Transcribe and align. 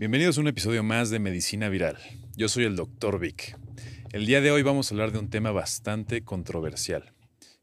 Bienvenidos 0.00 0.38
a 0.38 0.40
un 0.40 0.48
episodio 0.48 0.82
más 0.82 1.10
de 1.10 1.18
Medicina 1.18 1.68
Viral. 1.68 1.98
Yo 2.34 2.48
soy 2.48 2.64
el 2.64 2.74
Dr. 2.74 3.18
Vic. 3.18 3.58
El 4.12 4.24
día 4.24 4.40
de 4.40 4.50
hoy 4.50 4.62
vamos 4.62 4.90
a 4.90 4.94
hablar 4.94 5.12
de 5.12 5.18
un 5.18 5.28
tema 5.28 5.52
bastante 5.52 6.24
controversial 6.24 7.12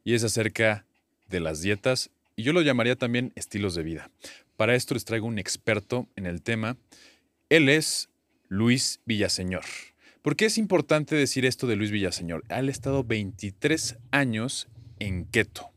y 0.03 0.13
es 0.13 0.23
acerca 0.23 0.85
de 1.29 1.39
las 1.39 1.61
dietas 1.61 2.11
y 2.35 2.43
yo 2.43 2.53
lo 2.53 2.61
llamaría 2.61 2.95
también 2.95 3.33
estilos 3.33 3.73
de 3.73 3.81
vida. 3.81 4.11
Para 4.55 4.75
esto 4.75 4.93
les 4.93 5.03
traigo 5.03 5.25
un 5.25 5.39
experto 5.39 6.09
en 6.15 6.27
el 6.27 6.43
tema. 6.43 6.77
Él 7.49 7.69
es 7.69 8.07
Luis 8.49 8.99
Villaseñor. 9.05 9.65
¿Por 10.21 10.35
qué 10.35 10.45
es 10.45 10.59
importante 10.59 11.15
decir 11.15 11.43
esto 11.43 11.65
de 11.65 11.75
Luis 11.75 11.89
Villaseñor? 11.89 12.43
Ha 12.49 12.59
estado 12.59 13.03
23 13.03 13.97
años 14.11 14.67
en 14.99 15.25
keto 15.25 15.71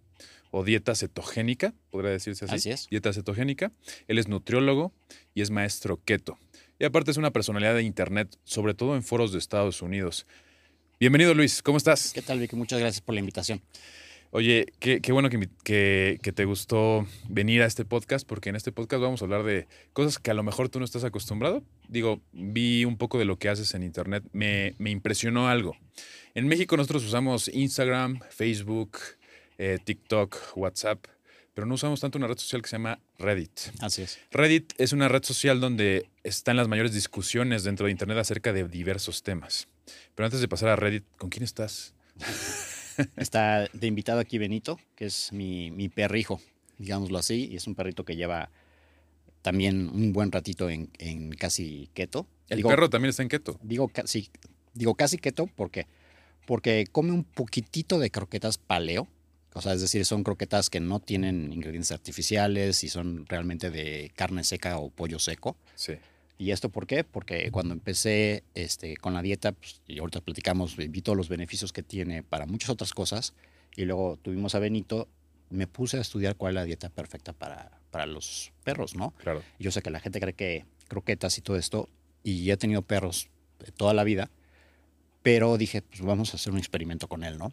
o 0.51 0.65
dieta 0.65 0.95
cetogénica, 0.95 1.73
podría 1.91 2.11
decirse 2.11 2.45
así. 2.45 2.55
Así 2.55 2.71
es. 2.71 2.89
Dieta 2.91 3.13
cetogénica. 3.13 3.73
Él 4.09 4.19
es 4.19 4.29
nutriólogo 4.29 4.93
y 5.35 5.41
es 5.41 5.51
maestro 5.51 6.01
keto. 6.05 6.39
Y 6.81 6.85
aparte 6.87 7.11
es 7.11 7.19
una 7.19 7.31
personalidad 7.31 7.75
de 7.75 7.83
Internet, 7.83 8.37
sobre 8.45 8.73
todo 8.73 8.97
en 8.97 9.03
foros 9.03 9.33
de 9.33 9.39
Estados 9.39 9.83
Unidos. 9.83 10.27
Bienvenido 10.99 11.35
Luis, 11.35 11.63
¿cómo 11.63 11.77
estás? 11.77 12.13
¿Qué 12.15 12.23
tal, 12.23 12.39
Vicky? 12.41 12.57
Muchas 12.57 12.81
gracias 12.81 13.03
por 13.03 13.15
la 13.15 13.21
invitación. 13.21 13.61
Oye, 14.31 14.65
qué, 14.79 15.01
qué 15.03 15.13
bueno 15.13 15.29
que, 15.29 15.37
mi- 15.37 15.49
que- 15.63 16.19
que 16.23 16.33
te 16.33 16.47
gustó 16.47 17.07
venir 17.29 17.61
a 17.63 17.67
este 17.67 17.85
podcast, 17.85 18.27
porque 18.27 18.49
en 18.49 18.57
este 18.57 18.73
podcast 18.73 19.03
vamos 19.03 19.21
a 19.21 19.27
hablar 19.27 19.43
de 19.43 19.67
cosas 19.93 20.19
que 20.19 20.31
a 20.31 20.35
lo 20.35 20.43
mejor 20.43 20.71
tú 20.71 20.79
no 20.79 20.87
estás 20.87 21.05
acostumbrado. 21.05 21.63
Digo, 21.89 22.23
vi 22.33 22.87
un 22.87 22.97
poco 22.97 23.19
de 23.19 23.27
lo 23.27 23.37
que 23.39 23.51
haces 23.51 23.75
en 23.75 23.83
Internet, 23.83 24.25
me, 24.33 24.75
me 24.79 24.91
impresionó 24.91 25.49
algo. 25.49 25.77
En 26.35 26.47
México 26.49 26.79
nosotros 26.79 27.05
usamos 27.05 27.49
Instagram, 27.49 28.21
Facebook, 28.31 28.97
eh, 29.59 29.79
TikTok, 29.85 30.37
WhatsApp, 30.57 31.05
pero 31.61 31.69
no 31.69 31.75
usamos 31.75 32.01
tanto 32.01 32.17
una 32.17 32.27
red 32.27 32.39
social 32.39 32.63
que 32.63 32.71
se 32.71 32.77
llama 32.77 33.01
Reddit. 33.19 33.53
Así 33.81 34.01
es. 34.01 34.19
Reddit 34.31 34.73
es 34.79 34.95
una 34.95 35.09
red 35.09 35.23
social 35.23 35.61
donde 35.61 36.09
están 36.25 36.57
las 36.57 36.69
mayores 36.69 36.95
discusiones 36.95 37.65
dentro 37.65 37.85
de 37.85 37.93
Internet 37.93 38.17
acerca 38.17 38.55
de 38.55 38.67
diversos 38.67 39.23
temas. 39.23 39.69
Pero 40.15 40.25
antes 40.25 40.41
de 40.41 40.49
pasar 40.49 40.71
a 40.71 40.77
Reddit, 40.77 41.05
¿con 41.19 41.29
quién 41.29 41.45
estás? 41.45 41.93
Está 43.19 43.69
de 43.75 43.87
invitado 43.87 44.21
aquí 44.21 44.39
Benito, 44.39 44.81
que 44.97 45.05
es 45.05 45.35
mi, 45.35 45.71
mi 45.71 45.91
perrijo, 45.91 46.41
digámoslo 46.79 47.19
así, 47.19 47.51
y 47.53 47.57
es 47.57 47.67
un 47.67 47.75
perrito 47.75 48.07
que 48.07 48.17
lleva 48.17 48.51
también 49.43 49.91
un 49.91 50.15
buen 50.15 50.33
ratito 50.33 50.71
en, 50.71 50.89
en 50.97 51.31
casi 51.33 51.91
keto. 51.93 52.27
El 52.49 52.57
digo, 52.57 52.71
perro 52.71 52.89
también 52.89 53.11
está 53.11 53.23
en 53.23 53.29
keto. 53.29 53.61
Digo 53.63 53.89
casi, 53.89 54.31
digo 54.73 54.95
casi 54.95 55.19
keto 55.19 55.47
porque, 55.47 55.87
porque 56.47 56.87
come 56.91 57.13
un 57.13 57.25
poquitito 57.25 57.99
de 57.99 58.11
croquetas 58.11 58.57
paleo. 58.57 59.09
O 59.53 59.61
sea, 59.61 59.75
es 59.75 59.81
decir, 59.81 60.05
son 60.05 60.23
croquetas 60.23 60.71
que 60.71 60.81
no 60.81 61.01
tienen 61.01 61.53
ingredientes 61.53 61.93
artificiales 61.93 62.85
y 62.85 62.89
son 62.89 63.27
realmente 63.27 63.71
de 63.71 64.13
carne 64.15 64.45
seca 64.45 64.79
o 64.79 64.91
pollo 64.91 65.19
seco. 65.19 65.57
Sí. 65.75 65.95
¿Y 66.39 66.53
esto 66.53 66.71
por 66.71 66.87
qué? 66.87 67.05
Porque 67.05 67.51
cuando 67.51 67.75
empecé 67.75 68.45
este, 68.55 68.97
con 68.97 69.13
la 69.13 69.23
dieta, 69.23 69.53
pues, 69.53 69.83
y 69.87 69.99
ahorita 69.99 70.21
platicamos, 70.21 70.77
vi 70.77 71.03
todos 71.03 71.17
los 71.17 71.29
beneficios 71.29 71.73
que 71.73 71.83
tiene 71.83 72.23
para 72.23 72.47
muchas 72.47 72.71
otras 72.71 72.95
cosas, 72.95 73.35
y 73.77 73.85
luego 73.85 74.19
tuvimos 74.23 74.55
a 74.55 74.59
Benito, 74.59 75.09
me 75.51 75.67
puse 75.67 75.99
a 75.99 76.01
estudiar 76.01 76.37
cuál 76.37 76.53
es 76.53 76.55
la 76.55 76.65
dieta 76.65 76.89
perfecta 76.89 77.33
para, 77.33 77.79
para 77.91 78.07
los 78.07 78.53
perros, 78.65 78.95
¿no? 78.95 79.11
Claro. 79.19 79.43
Yo 79.59 79.71
sé 79.71 79.83
que 79.83 79.91
la 79.91 80.01
gente 80.01 80.19
cree 80.21 80.33
que 80.33 80.65
croquetas 80.89 81.37
y 81.37 81.43
todo 81.43 81.57
esto, 81.57 81.91
y 82.23 82.51
he 82.51 82.57
tenido 82.57 82.83
perros 82.83 83.29
toda 83.77 83.93
la 83.93 84.05
vida, 84.05 84.31
pero 85.23 85.59
dije, 85.59 85.83
pues 85.83 86.01
vamos 86.01 86.33
a 86.33 86.37
hacer 86.37 86.53
un 86.53 86.59
experimento 86.59 87.09
con 87.09 87.23
él, 87.25 87.37
¿no? 87.37 87.53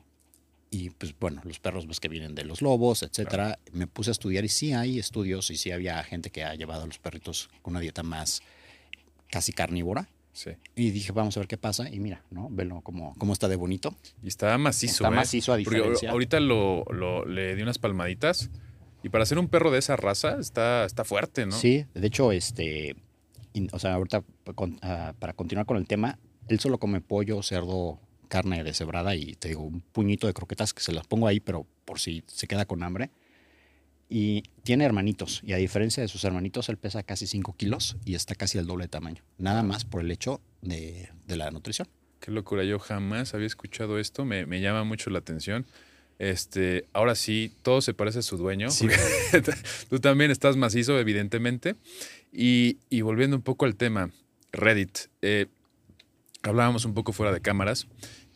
Y 0.69 0.89
pues 0.89 1.15
bueno, 1.17 1.41
los 1.45 1.59
perros 1.59 1.87
ves 1.87 1.99
que 1.99 2.09
vienen 2.09 2.35
de 2.35 2.43
los 2.43 2.61
lobos, 2.61 3.01
etcétera. 3.03 3.57
Me 3.71 3.87
puse 3.87 4.09
a 4.09 4.11
estudiar 4.11 4.43
y 4.43 4.49
sí 4.49 4.73
hay 4.73 4.99
estudios 4.99 5.49
y 5.49 5.55
sí 5.57 5.71
había 5.71 6.03
gente 6.03 6.29
que 6.29 6.43
ha 6.43 6.55
llevado 6.55 6.83
a 6.83 6.87
los 6.87 6.99
perritos 6.99 7.49
con 7.61 7.71
una 7.73 7.79
dieta 7.79 8.03
más 8.03 8.41
casi 9.29 9.53
carnívora. 9.53 10.09
Sí. 10.33 10.51
Y 10.75 10.91
dije, 10.91 11.11
vamos 11.13 11.35
a 11.37 11.39
ver 11.39 11.47
qué 11.47 11.57
pasa. 11.57 11.89
Y 11.89 11.99
mira, 11.99 12.21
¿no? 12.29 12.49
Velo 12.51 12.81
cómo, 12.81 13.15
cómo 13.17 13.33
está 13.33 13.47
de 13.47 13.55
bonito. 13.55 13.95
Y 14.21 14.27
está 14.27 14.55
macizo. 14.57 15.03
Está 15.05 15.07
¿eh? 15.07 15.11
macizo 15.15 15.53
a 15.53 15.55
Porque 15.57 15.75
diferencia. 15.77 16.11
ahorita 16.11 16.39
lo, 16.39 16.83
lo- 16.91 17.25
le 17.25 17.55
di 17.55 17.61
unas 17.63 17.79
palmaditas. 17.79 18.49
Y 19.03 19.09
para 19.09 19.25
ser 19.25 19.39
un 19.39 19.47
perro 19.47 19.71
de 19.71 19.79
esa 19.79 19.95
raza 19.95 20.37
está, 20.39 20.83
está 20.85 21.05
fuerte, 21.05 21.45
¿no? 21.45 21.53
Sí, 21.53 21.85
de 21.93 22.07
hecho, 22.07 22.31
este, 22.31 22.95
in- 23.53 23.69
o 23.71 23.79
sea, 23.79 23.93
ahorita 23.93 24.23
con- 24.53 24.77
ah, 24.81 25.13
para 25.17 25.33
continuar 25.33 25.65
con 25.65 25.77
el 25.77 25.87
tema, 25.87 26.19
él 26.49 26.59
solo 26.59 26.77
come 26.77 26.99
pollo, 27.01 27.41
cerdo, 27.41 27.99
carne 28.27 28.63
deshebrada 28.63 29.15
y 29.15 29.33
te 29.35 29.49
digo, 29.49 29.63
un 29.63 29.81
puñito 29.81 30.27
de 30.27 30.33
croquetas 30.33 30.73
que 30.73 30.81
se 30.81 30.91
las 30.91 31.07
pongo 31.07 31.27
ahí, 31.27 31.39
pero 31.39 31.65
por 31.85 31.99
si 31.99 32.23
se 32.27 32.47
queda 32.47 32.65
con 32.65 32.83
hambre. 32.83 33.09
Y 34.09 34.43
tiene 34.63 34.85
hermanitos, 34.85 35.41
y 35.43 35.51
a 35.51 35.57
diferencia 35.57 36.01
de 36.01 36.07
sus 36.07 36.23
hermanitos, 36.23 36.69
él 36.69 36.77
pesa 36.77 37.03
casi 37.03 37.27
5 37.27 37.55
kilos 37.57 37.97
y 38.05 38.15
está 38.15 38.35
casi 38.35 38.57
el 38.57 38.65
doble 38.65 38.85
de 38.85 38.89
tamaño. 38.89 39.21
Nada 39.37 39.63
más 39.63 39.83
por 39.83 39.99
el 40.01 40.09
hecho 40.11 40.39
de, 40.61 41.09
de 41.25 41.35
la 41.35 41.51
nutrición. 41.51 41.89
Qué 42.21 42.31
locura. 42.31 42.63
Yo 42.63 42.79
jamás 42.79 43.33
había 43.33 43.47
escuchado 43.47 43.99
esto. 43.99 44.23
Me, 44.23 44.45
me 44.45 44.61
llama 44.61 44.85
mucho 44.85 45.09
la 45.09 45.19
atención. 45.19 45.65
Este, 46.19 46.87
ahora 46.93 47.15
sí, 47.15 47.51
todo 47.63 47.81
se 47.81 47.93
parece 47.93 48.19
a 48.19 48.21
su 48.21 48.37
dueño. 48.37 48.71
Sí. 48.71 48.87
Tú 49.89 49.99
también 49.99 50.31
estás 50.31 50.55
macizo, 50.55 50.97
evidentemente. 50.99 51.75
Y, 52.31 52.77
y 52.89 53.01
volviendo 53.01 53.35
un 53.35 53.43
poco 53.43 53.65
al 53.65 53.75
tema, 53.75 54.09
Reddit. 54.53 54.97
eh, 55.21 55.47
hablábamos 56.43 56.85
un 56.85 56.93
poco 56.93 57.13
fuera 57.13 57.31
de 57.31 57.41
cámaras 57.41 57.87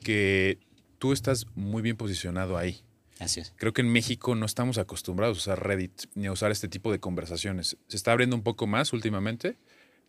que 0.04 0.60
tú 0.98 1.14
estás 1.14 1.46
muy 1.56 1.82
bien 1.82 1.98
posicionado 1.98 2.58
ahí. 2.58 2.82
Así 3.20 3.40
es. 3.40 3.54
Creo 3.58 3.72
que 3.74 3.82
en 3.82 3.90
México 3.92 4.34
no 4.36 4.46
estamos 4.46 4.78
acostumbrados 4.80 5.38
a 5.38 5.42
usar 5.42 5.64
Reddit 5.68 6.06
ni 6.16 6.26
a 6.26 6.32
usar 6.32 6.52
este 6.52 6.68
tipo 6.68 6.92
de 6.92 7.00
conversaciones. 7.00 7.78
Se 7.88 7.96
está 7.98 8.12
abriendo 8.12 8.36
un 8.36 8.42
poco 8.44 8.66
más 8.68 8.94
últimamente, 8.94 9.58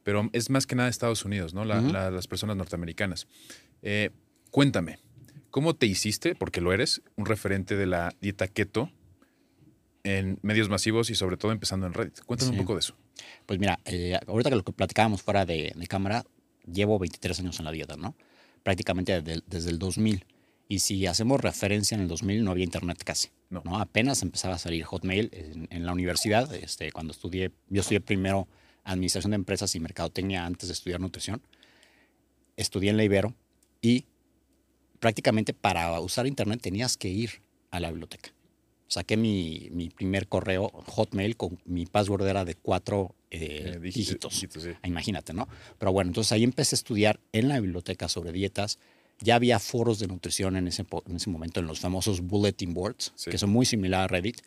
pero 0.02 0.30
es 0.32 0.48
más 0.50 0.66
que 0.66 0.74
nada 0.74 0.88
Estados 0.88 1.24
Unidos, 1.24 1.52
¿no? 1.54 1.64
La- 1.64 1.80
Ujú. 1.80 1.92
la- 1.92 2.10
las 2.10 2.26
personas 2.26 2.56
norteamericanas. 2.56 3.26
Eh, 3.82 4.10
cuéntame, 4.50 4.98
¿cómo 5.50 5.74
te 5.74 5.86
hiciste, 5.86 6.34
porque 6.34 6.60
lo 6.62 6.72
eres, 6.72 7.02
un 7.16 7.26
referente 7.26 7.76
de 7.76 7.86
la 7.86 8.14
dieta 8.20 8.48
keto 8.48 8.90
en 10.04 10.38
medios 10.42 10.68
masivos 10.68 11.10
y 11.10 11.14
sobre 11.14 11.36
todo 11.36 11.52
empezando 11.52 11.86
en 11.86 11.92
Reddit? 11.94 12.20
Cuéntame 12.24 12.52
Sí. 12.52 12.58
un 12.58 12.64
poco 12.64 12.74
de 12.74 12.80
eso. 12.80 12.96
Pues 13.46 13.58
mira, 13.60 13.78
eh, 13.84 14.18
ahorita 14.26 14.50
que 14.50 14.56
lo 14.56 14.64
que 14.64 14.72
platicábamos 14.72 15.22
fuera 15.22 15.44
de, 15.44 15.72
de 15.76 15.86
cámara, 15.86 16.24
llevo 16.70 16.98
23 16.98 17.40
años 17.40 17.58
en 17.58 17.64
la 17.64 17.72
dieta, 17.72 17.96
¿no? 17.96 18.14
Prácticamente 18.62 19.12
desde, 19.20 19.32
el- 19.34 19.44
desde 19.46 19.70
el 19.70 19.78
2000. 19.78 20.24
Y 20.68 20.78
si 20.78 21.06
hacemos 21.06 21.40
referencia 21.40 21.94
en 21.94 22.02
el 22.02 22.08
2000 22.08 22.44
no 22.44 22.50
había 22.50 22.64
internet 22.64 23.02
casi. 23.04 23.28
No. 23.50 23.62
No. 23.64 23.78
Apenas 23.78 24.22
empezaba 24.22 24.54
a 24.54 24.58
salir 24.58 24.84
Hotmail 24.84 25.28
en, 25.32 25.68
en 25.70 25.84
la 25.86 25.92
universidad. 25.92 26.52
Este, 26.54 26.90
cuando 26.92 27.12
estudié, 27.12 27.50
yo 27.68 27.80
estudié 27.82 28.00
primero 28.00 28.48
administración 28.84 29.32
de 29.32 29.36
empresas 29.36 29.74
y 29.74 29.80
mercadotecnia 29.80 30.46
antes 30.46 30.68
de 30.68 30.72
estudiar 30.72 31.00
nutrición. 31.00 31.42
Estudié 32.56 32.90
en 32.90 32.96
la 32.96 33.04
Ibero 33.04 33.34
y 33.80 34.06
prácticamente 34.98 35.52
para 35.54 35.98
usar 36.00 36.26
internet 36.26 36.60
tenías 36.62 36.96
que 36.96 37.08
ir 37.08 37.42
a 37.70 37.80
la 37.80 37.90
biblioteca. 37.90 38.30
Saqué 38.92 39.16
mi, 39.16 39.68
mi 39.72 39.88
primer 39.88 40.28
correo 40.28 40.68
Hotmail 40.86 41.34
con 41.38 41.58
mi 41.64 41.86
password 41.86 42.26
era 42.26 42.44
de 42.44 42.56
cuatro 42.56 43.14
eh, 43.30 43.72
Eh, 43.76 43.78
dígitos- 43.80 44.32
dígitos. 44.34 44.62
sí. 44.64 44.70
Imagínate, 44.84 45.32
¿no? 45.32 45.48
Pero 45.78 45.92
bueno, 45.92 46.10
entonces 46.10 46.30
ahí 46.32 46.44
empecé 46.44 46.74
a 46.74 46.78
estudiar 46.78 47.18
en 47.32 47.48
la 47.48 47.58
biblioteca 47.58 48.10
sobre 48.10 48.32
dietas. 48.32 48.78
Ya 49.20 49.36
había 49.36 49.58
foros 49.58 49.98
de 49.98 50.08
nutrición 50.08 50.56
en 50.56 50.68
ese, 50.68 50.84
en 51.06 51.32
momento, 51.32 51.60
en 51.60 51.66
los 51.68 51.80
famosos 51.80 52.20
bulletin 52.20 52.74
boards, 52.74 53.12
Sí. 53.14 53.30
que 53.30 53.38
son 53.38 53.48
muy 53.48 53.64
similares 53.64 54.04
a 54.04 54.08
Reddit. 54.08 54.42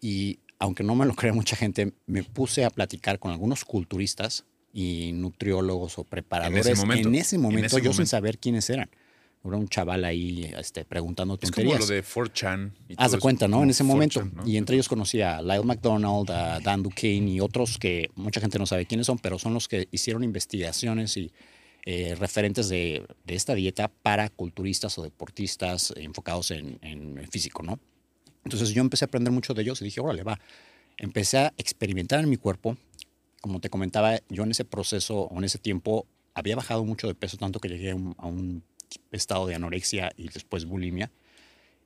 Y 0.00 0.40
aunque 0.58 0.82
no 0.82 0.96
me 0.96 1.06
lo 1.06 1.14
crea 1.14 1.32
mucha 1.32 1.54
gente, 1.54 1.92
me 2.06 2.24
puse 2.24 2.64
a 2.64 2.70
platicar 2.70 3.20
con 3.20 3.30
algunos 3.30 3.64
culturistas 3.64 4.44
y 4.72 5.12
nutriólogos 5.14 6.00
o 6.00 6.04
preparadores 6.04 6.76
momento, 6.78 7.08
en 7.10 7.14
ese 7.14 7.36
en 7.36 7.42
momento, 7.42 7.66
ese 7.66 7.76
yo 7.76 7.82
momento. 7.90 7.92
sin 7.98 8.06
saber 8.08 8.38
quiénes 8.38 8.68
eran. 8.70 8.90
Era 9.44 9.56
un 9.58 9.68
chaval 9.68 10.04
ahí 10.04 10.50
este, 10.56 10.84
preguntando 10.84 11.34
Es 11.34 11.50
como 11.50 11.68
tonterías. 11.68 11.80
lo 11.80 11.94
de 11.94 12.02
4chan. 12.02 12.72
y 12.88 12.94
Haz 12.96 13.12
de 13.12 13.18
cuenta, 13.18 13.46
¿no? 13.46 13.62
En 13.62 13.70
ese 13.70 13.84
momento. 13.84 14.20
4chan, 14.22 14.32
¿no? 14.32 14.46
Y 14.48 14.56
entre 14.56 14.76
ellos 14.76 14.88
conocí 14.88 15.20
a 15.20 15.42
Lyle 15.42 15.64
McDonald, 15.64 16.30
a 16.30 16.60
Dan 16.60 16.82
Duquesne 16.82 17.30
y 17.30 17.40
otros 17.40 17.78
que 17.78 18.10
mucha 18.14 18.40
gente 18.40 18.58
no 18.58 18.64
sabe 18.66 18.86
quiénes 18.86 19.06
son, 19.06 19.18
pero 19.18 19.38
son 19.38 19.52
los 19.52 19.68
que 19.68 19.86
hicieron 19.90 20.24
investigaciones 20.24 21.16
y 21.18 21.30
eh, 21.84 22.14
referentes 22.18 22.70
de, 22.70 23.06
de 23.24 23.34
esta 23.34 23.54
dieta 23.54 23.88
para 23.88 24.30
culturistas 24.30 24.96
o 24.98 25.02
deportistas 25.02 25.92
enfocados 25.96 26.50
en, 26.50 26.78
en 26.80 27.28
físico, 27.30 27.62
¿no? 27.62 27.78
Entonces 28.44 28.70
yo 28.70 28.80
empecé 28.80 29.04
a 29.04 29.08
aprender 29.08 29.32
mucho 29.32 29.52
de 29.52 29.62
ellos 29.62 29.80
y 29.82 29.84
dije, 29.84 30.00
órale, 30.00 30.22
va. 30.22 30.40
Empecé 30.96 31.38
a 31.38 31.52
experimentar 31.58 32.20
en 32.20 32.30
mi 32.30 32.36
cuerpo. 32.38 32.76
Como 33.42 33.60
te 33.60 33.68
comentaba, 33.68 34.18
yo 34.30 34.44
en 34.44 34.52
ese 34.52 34.64
proceso 34.64 35.22
o 35.22 35.38
en 35.38 35.44
ese 35.44 35.58
tiempo 35.58 36.06
había 36.34 36.56
bajado 36.56 36.84
mucho 36.84 37.06
de 37.06 37.14
peso, 37.14 37.36
tanto 37.36 37.60
que 37.60 37.68
llegué 37.68 37.90
a 37.90 37.94
un, 37.94 38.14
a 38.18 38.26
un 38.26 38.62
estado 39.10 39.46
de 39.46 39.54
anorexia 39.54 40.12
y 40.16 40.28
después 40.28 40.64
bulimia. 40.64 41.10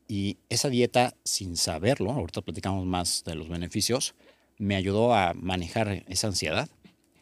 Y 0.06 0.38
esa 0.48 0.68
dieta, 0.70 1.14
sin 1.24 1.56
saberlo, 1.56 2.12
ahorita 2.12 2.40
platicamos 2.40 2.86
más 2.86 3.24
de 3.24 3.34
los 3.34 3.48
beneficios, 3.48 4.14
me 4.56 4.74
ayudó 4.74 5.14
a 5.14 5.34
manejar 5.34 6.04
esa 6.08 6.28
ansiedad 6.28 6.68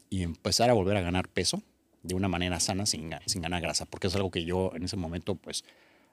y 0.08 0.22
empezar 0.22 0.70
a 0.70 0.74
volver 0.74 0.96
a 0.96 1.00
ganar 1.00 1.28
peso 1.28 1.62
de 2.02 2.14
una 2.14 2.28
manera 2.28 2.60
sana 2.60 2.86
sin, 2.86 3.10
sin 3.26 3.42
ganar 3.42 3.60
grasa, 3.60 3.84
porque 3.84 4.06
es 4.06 4.14
algo 4.14 4.30
que 4.30 4.44
yo 4.44 4.70
en 4.74 4.84
ese 4.84 4.96
momento 4.96 5.34
pues 5.34 5.64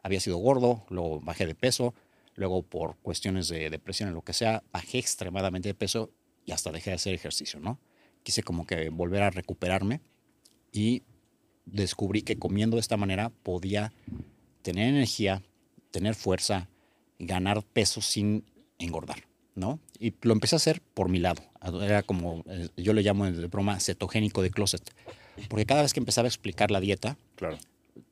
había 0.02 0.20
sido 0.20 0.38
gordo, 0.38 0.86
luego 0.90 1.22
bajé 1.22 1.46
de 1.46 1.56
peso, 1.56 1.94
luego 2.36 2.64
por 2.64 2.98
cuestiones 2.98 3.48
de 3.48 3.70
depresión 3.70 4.10
o 4.10 4.14
lo 4.14 4.24
que 4.24 4.34
sea, 4.34 4.64
bajé 4.72 4.98
extremadamente 4.98 5.70
de 5.70 5.76
peso 5.76 6.12
y 6.46 6.52
hasta 6.52 6.72
dejé 6.72 6.90
de 6.90 6.96
hacer 6.96 7.14
ejercicio, 7.14 7.60
¿no? 7.60 7.80
Quise 8.24 8.44
como 8.44 8.66
que 8.66 8.90
volver 8.90 9.22
a 9.22 9.30
recuperarme 9.30 10.02
y 10.72 11.04
descubrí 11.66 12.22
que 12.22 12.38
comiendo 12.38 12.78
de 12.78 12.82
esta 12.82 12.98
manera 12.98 13.30
podía 13.44 13.94
tener 14.62 14.88
energía, 14.90 15.42
tener 15.92 16.16
fuerza, 16.16 16.68
ganar 17.20 17.64
peso 17.64 18.02
sin 18.02 18.44
engordar, 18.80 19.24
¿no? 19.56 19.80
Y 20.00 20.14
lo 20.22 20.34
empecé 20.34 20.56
a 20.56 20.58
hacer 20.58 20.82
por 20.94 21.10
mi 21.10 21.20
lado. 21.20 21.42
Era 21.82 22.04
como, 22.04 22.44
eh, 22.48 22.70
yo 22.78 22.94
le 22.94 23.02
llamo 23.04 23.30
de 23.30 23.48
broma 23.48 23.80
cetogénico 23.80 24.42
de 24.42 24.52
closet. 24.52 24.84
Porque 25.50 25.66
cada 25.66 25.82
vez 25.82 25.94
que 25.94 26.00
empezaba 26.00 26.28
a 26.28 26.30
explicar 26.30 26.70
la 26.72 26.80
dieta, 26.80 27.18
Claro. 27.36 27.58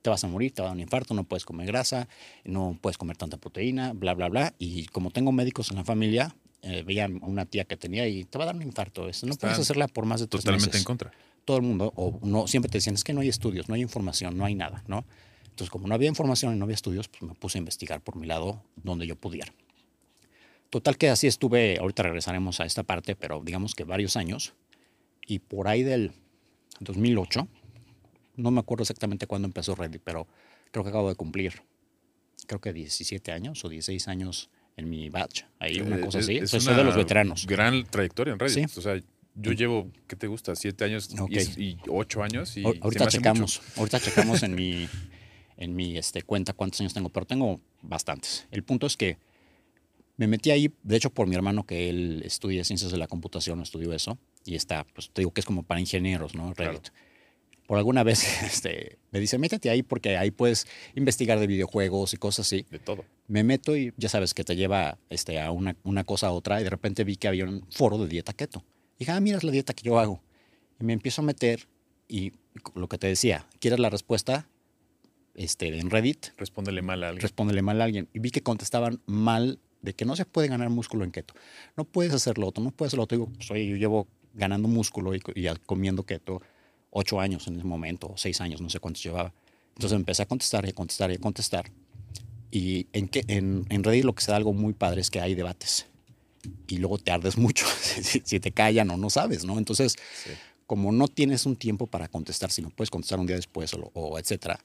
te 0.01 0.09
vas 0.09 0.23
a 0.23 0.27
morir, 0.27 0.53
te 0.53 0.61
va 0.61 0.67
a 0.67 0.69
dar 0.69 0.75
un 0.77 0.81
infarto, 0.81 1.13
no 1.13 1.23
puedes 1.23 1.45
comer 1.45 1.67
grasa, 1.67 2.07
no 2.45 2.77
puedes 2.81 2.97
comer 2.97 3.17
tanta 3.17 3.37
proteína, 3.37 3.93
bla, 3.93 4.13
bla, 4.13 4.29
bla. 4.29 4.53
Y 4.57 4.85
como 4.87 5.11
tengo 5.11 5.31
médicos 5.31 5.69
en 5.71 5.77
la 5.77 5.83
familia, 5.83 6.35
eh, 6.63 6.83
veía 6.83 7.05
a 7.05 7.07
una 7.07 7.45
tía 7.45 7.65
que 7.65 7.75
tenía 7.77 8.07
y 8.07 8.23
te 8.23 8.37
va 8.37 8.45
a 8.45 8.47
dar 8.47 8.55
un 8.55 8.61
infarto. 8.63 9.07
eso 9.09 9.25
no 9.27 9.35
puedes 9.35 9.59
hacerla 9.59 9.87
por 9.87 10.05
más 10.05 10.19
de 10.21 10.27
tres 10.27 10.43
Totalmente 10.43 10.67
meses 10.67 10.81
en 10.81 10.85
contra. 10.85 11.11
Todo 11.45 11.57
el 11.57 11.63
mundo, 11.63 11.91
o 11.95 12.19
no, 12.23 12.47
siempre 12.47 12.69
te 12.71 12.77
decían, 12.77 12.95
es 12.95 13.03
que 13.03 13.13
no 13.13 13.21
hay 13.21 13.29
estudios, 13.29 13.67
no 13.69 13.75
hay 13.75 13.81
información, 13.81 14.37
no 14.37 14.45
hay 14.45 14.55
nada, 14.55 14.83
¿no? 14.87 15.05
Entonces, 15.43 15.69
como 15.69 15.87
no 15.87 15.95
había 15.95 16.07
información 16.07 16.55
y 16.55 16.57
no 16.57 16.63
había 16.65 16.75
estudios, 16.75 17.07
pues 17.07 17.21
me 17.23 17.33
puse 17.35 17.57
a 17.57 17.59
investigar 17.59 18.01
por 18.01 18.15
mi 18.15 18.25
lado 18.27 18.63
donde 18.75 19.05
yo 19.07 19.15
pudiera. 19.15 19.53
Total 20.69 20.97
que 20.97 21.09
así 21.09 21.27
estuve, 21.27 21.77
ahorita 21.79 22.03
regresaremos 22.03 22.61
a 22.61 22.65
esta 22.65 22.83
parte, 22.83 23.15
pero 23.15 23.41
digamos 23.43 23.75
que 23.75 23.83
varios 23.83 24.15
años, 24.15 24.53
y 25.27 25.39
por 25.39 25.67
ahí 25.67 25.83
del 25.83 26.13
2008, 26.79 27.47
no 28.37 28.51
me 28.51 28.59
acuerdo 28.61 28.83
exactamente 28.83 29.27
cuándo 29.27 29.47
empezó 29.47 29.75
Reddit, 29.75 30.01
pero 30.03 30.27
creo 30.71 30.83
que 30.83 30.89
acabo 30.89 31.09
de 31.09 31.15
cumplir, 31.15 31.61
creo 32.47 32.61
que 32.61 32.71
17 32.71 33.31
años 33.33 33.63
o 33.65 33.69
16 33.69 34.07
años 34.07 34.49
en 34.77 34.89
mi 34.89 35.09
batch, 35.09 35.43
ahí 35.59 35.81
una 35.81 35.97
Eh, 35.97 36.01
cosa 36.01 36.19
es- 36.19 36.25
así. 36.25 36.37
es 36.37 36.49
Soy 36.49 36.61
soy 36.61 36.75
de 36.75 36.83
los 36.85 36.93
una 36.95 37.03
veteranos. 37.03 37.45
Gran 37.45 37.83
trayectoria 37.83 38.31
en 38.33 38.39
Reddit. 38.39 38.69
Sí. 38.69 38.79
O 38.79 38.81
sea, 38.81 38.99
yo 39.35 39.51
llevo, 39.53 39.89
¿qué 40.07 40.15
te 40.15 40.27
gusta? 40.27 40.55
Siete 40.55 40.83
años 40.85 41.09
y- 41.13 41.19
Ok. 41.19 41.31
y, 41.57 41.77
ocho 41.89 42.23
años. 42.23 42.55
Y 42.57 42.63
ahorita 42.65 43.07
checamos, 43.07 43.61
ahorita 43.75 43.99
checamos 43.99 44.43
en 44.43 44.55
mi, 44.55 44.87
en 45.57 45.75
mi 45.75 45.97
este, 45.97 46.21
cuenta 46.23 46.53
cuántos 46.53 46.81
años 46.81 46.93
tengo, 46.93 47.09
pero 47.09 47.25
tengo 47.25 47.59
bastantes. 47.81 48.47
El 48.51 48.63
punto 48.63 48.87
es 48.87 48.97
que 48.97 49.17
me 50.17 50.27
metí 50.27 50.51
ahí, 50.51 50.71
de 50.83 50.97
hecho, 50.97 51.09
por 51.09 51.27
mi 51.27 51.35
hermano, 51.35 51.65
que 51.65 51.89
él 51.89 52.21
estudia 52.25 52.63
ciencias 52.63 52.91
de 52.91 52.97
la 52.97 53.07
computación, 53.07 53.61
estudió 53.61 53.93
eso, 53.93 54.17
y 54.45 54.55
está, 54.55 54.85
pues 54.93 55.09
te 55.11 55.21
digo 55.21 55.31
que 55.31 55.39
es 55.41 55.45
como 55.45 55.63
para 55.63 55.79
ingenieros, 55.79 56.35
¿no? 56.35 56.53
Reddit. 56.53 56.89
Por 57.67 57.77
alguna 57.77 58.03
vez 58.03 58.23
este, 58.43 58.97
me 59.11 59.19
dice, 59.19 59.37
métete 59.37 59.69
ahí 59.69 59.81
porque 59.81 60.17
ahí 60.17 60.29
puedes 60.29 60.67
investigar 60.93 61.39
de 61.39 61.47
videojuegos 61.47 62.13
y 62.13 62.17
cosas 62.17 62.45
así. 62.45 62.65
De 62.69 62.79
todo. 62.79 63.05
Me 63.27 63.43
meto 63.43 63.77
y 63.77 63.93
ya 63.97 64.09
sabes 64.09 64.33
que 64.33 64.43
te 64.43 64.55
lleva 64.55 64.97
este, 65.09 65.39
a 65.39 65.51
una, 65.51 65.75
una 65.83 66.03
cosa 66.03 66.27
a 66.27 66.31
otra 66.31 66.59
y 66.59 66.65
de 66.65 66.69
repente 66.69 67.03
vi 67.05 67.15
que 67.15 67.27
había 67.29 67.45
un 67.45 67.65
foro 67.71 67.97
de 67.97 68.07
dieta 68.07 68.33
keto. 68.33 68.63
Dije, 69.01 69.13
ah, 69.13 69.19
mira, 69.19 69.39
es 69.39 69.43
la 69.43 69.51
dieta 69.51 69.73
que 69.73 69.81
yo 69.81 69.97
hago. 69.97 70.21
Y 70.79 70.83
me 70.83 70.93
empiezo 70.93 71.23
a 71.23 71.25
meter 71.25 71.67
y 72.07 72.33
lo 72.75 72.87
que 72.87 72.99
te 72.99 73.07
decía, 73.07 73.47
¿quieres 73.59 73.79
la 73.79 73.89
respuesta? 73.89 74.47
Este, 75.33 75.75
en 75.79 75.89
Reddit, 75.89 76.27
Respóndele 76.37 76.83
mal 76.83 77.03
a 77.03 77.07
alguien. 77.07 77.23
respóndele 77.23 77.63
mal 77.63 77.81
a 77.81 77.85
alguien. 77.85 78.09
Y 78.13 78.19
vi 78.19 78.29
que 78.29 78.43
contestaban 78.43 79.01
mal 79.07 79.57
de 79.81 79.95
que 79.95 80.05
no 80.05 80.15
se 80.15 80.25
puede 80.25 80.49
ganar 80.49 80.69
músculo 80.69 81.03
en 81.03 81.09
keto. 81.11 81.33
No 81.75 81.83
puedes 81.83 82.13
hacerlo 82.13 82.45
otro, 82.45 82.63
no 82.63 82.69
puedes 82.69 82.91
hacerlo 82.91 83.05
otro. 83.05 83.17
Digo, 83.17 83.31
pues, 83.35 83.49
oye, 83.49 83.67
yo 83.67 83.75
llevo 83.75 84.07
ganando 84.35 84.67
músculo 84.67 85.15
y, 85.15 85.21
y 85.33 85.47
comiendo 85.65 86.03
keto 86.03 86.39
ocho 86.91 87.19
años 87.19 87.47
en 87.47 87.55
ese 87.55 87.63
momento, 87.63 88.05
o 88.05 88.17
seis 88.17 88.39
años, 88.39 88.61
no 88.61 88.69
sé 88.69 88.79
cuántos 88.79 89.01
llevaba. 89.01 89.33
Entonces 89.69 89.95
empecé 89.95 90.21
a 90.21 90.27
contestar 90.27 90.63
y 90.67 90.69
a 90.69 90.73
contestar 90.73 91.09
y 91.09 91.15
a 91.15 91.17
contestar. 91.17 91.71
Y 92.51 92.85
en, 92.93 93.07
que, 93.07 93.23
en, 93.27 93.65
en 93.69 93.83
Reddit 93.83 94.03
lo 94.03 94.13
que 94.13 94.21
se 94.21 94.29
da 94.29 94.37
algo 94.37 94.53
muy 94.53 94.73
padre 94.73 95.01
es 95.01 95.09
que 95.09 95.21
hay 95.21 95.33
debates. 95.33 95.87
Y 96.67 96.77
luego 96.77 96.97
te 96.97 97.11
ardes 97.11 97.37
mucho 97.37 97.65
si, 97.81 98.21
si 98.23 98.39
te 98.39 98.51
callan 98.51 98.89
o 98.91 98.97
no 98.97 99.09
sabes, 99.09 99.45
¿no? 99.45 99.57
Entonces, 99.57 99.95
Sí. 100.23 100.31
como 100.67 100.91
no 100.91 101.07
tienes 101.07 101.45
un 101.45 101.55
tiempo 101.55 101.87
para 101.87 102.07
contestar, 102.07 102.51
si 102.51 102.61
no 102.61 102.69
puedes 102.69 102.89
contestar 102.89 103.19
un 103.19 103.27
día 103.27 103.35
después 103.35 103.73
o, 103.73 103.91
o 103.93 104.17
etcétera, 104.19 104.59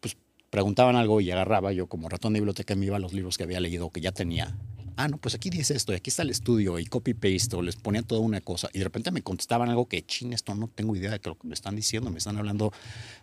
pues 0.00 0.16
preguntaban 0.50 0.96
algo 0.96 1.20
y 1.20 1.30
agarraba 1.30 1.72
yo 1.72 1.86
como 1.88 2.08
ratón 2.08 2.32
de 2.34 2.40
biblioteca 2.40 2.74
me 2.74 2.86
iba 2.86 2.96
a 2.96 3.00
los 3.00 3.12
libros 3.12 3.36
que 3.36 3.44
había 3.44 3.60
leído 3.60 3.86
o 3.86 3.90
que 3.90 4.00
ya 4.00 4.12
tenía. 4.12 4.56
Ah, 4.98 5.06
no, 5.06 5.16
pues 5.16 5.36
aquí 5.36 5.48
dice 5.48 5.76
esto 5.76 5.92
y 5.92 5.94
aquí 5.94 6.10
está 6.10 6.22
el 6.22 6.30
estudio 6.30 6.76
y 6.80 6.84
copy-paste 6.84 7.54
o 7.54 7.62
les 7.62 7.76
ponía 7.76 8.02
toda 8.02 8.20
una 8.20 8.40
cosa 8.40 8.68
y 8.72 8.78
de 8.78 8.84
repente 8.84 9.12
me 9.12 9.22
contestaban 9.22 9.68
algo 9.68 9.86
que, 9.86 10.04
chin, 10.04 10.32
esto 10.32 10.56
no 10.56 10.66
tengo 10.66 10.96
idea 10.96 11.12
de 11.12 11.20
lo 11.22 11.38
que 11.38 11.46
me 11.46 11.54
están 11.54 11.76
diciendo, 11.76 12.10
me 12.10 12.18
están 12.18 12.36
hablando 12.36 12.72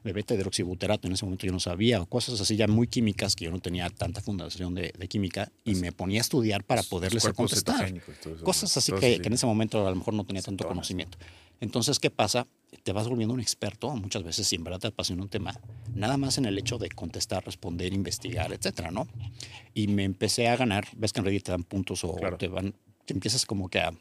de 0.01 0.13
beta 0.13 0.33
hidroxibuterato, 0.33 1.07
en 1.07 1.13
ese 1.15 1.25
momento 1.25 1.45
yo 1.45 1.51
no 1.51 1.59
sabía, 1.59 2.01
o 2.01 2.05
cosas 2.05 2.39
así 2.39 2.55
ya 2.55 2.67
muy 2.67 2.87
químicas 2.87 3.35
que 3.35 3.43
yo 3.43 3.51
no 3.51 3.59
tenía 3.59 3.89
tanta 3.89 4.21
fundación 4.21 4.73
de, 4.73 4.93
de 4.97 5.07
química 5.09 5.51
y 5.65 5.75
me 5.75 5.91
ponía 5.91 6.21
a 6.21 6.21
estudiar 6.21 6.63
para 6.63 6.81
poderles 6.81 7.27
contestar. 7.35 7.93
Cosas 8.41 8.77
así 8.77 8.93
que, 8.93 9.19
que 9.19 9.27
en 9.27 9.33
ese 9.33 9.45
momento 9.45 9.85
a 9.85 9.89
lo 9.89 9.97
mejor 9.97 10.13
no 10.13 10.23
tenía 10.23 10.43
tanto 10.43 10.65
conocimiento. 10.65 11.17
Entonces, 11.61 11.99
¿qué 11.99 12.09
pasa? 12.09 12.47
Te 12.83 12.91
vas 12.91 13.07
volviendo 13.07 13.33
un 13.33 13.39
experto 13.39 13.89
muchas 13.95 14.23
veces 14.23 14.47
si 14.47 14.55
en 14.55 14.63
verdad 14.63 14.79
te 14.79 14.87
apasiona 14.87 15.23
un 15.23 15.29
tema, 15.29 15.53
nada 15.93 16.17
más 16.17 16.37
en 16.37 16.45
el 16.45 16.57
hecho 16.57 16.77
de 16.77 16.89
contestar, 16.89 17.45
responder, 17.45 17.93
investigar, 17.93 18.51
etcétera, 18.51 18.91
¿no? 18.91 19.07
Y 19.73 19.87
me 19.87 20.03
empecé 20.03 20.47
a 20.47 20.55
ganar, 20.55 20.87
ves 20.95 21.13
que 21.13 21.19
en 21.19 21.25
Reddit 21.25 21.43
te 21.43 21.51
dan 21.51 21.63
puntos 21.63 22.03
o 22.03 22.15
Claro. 22.15 22.37
te 22.37 22.47
van, 22.47 22.73
te 23.05 23.13
empiezas 23.13 23.45
como 23.45 23.69
que 23.69 23.79
a 23.79 23.93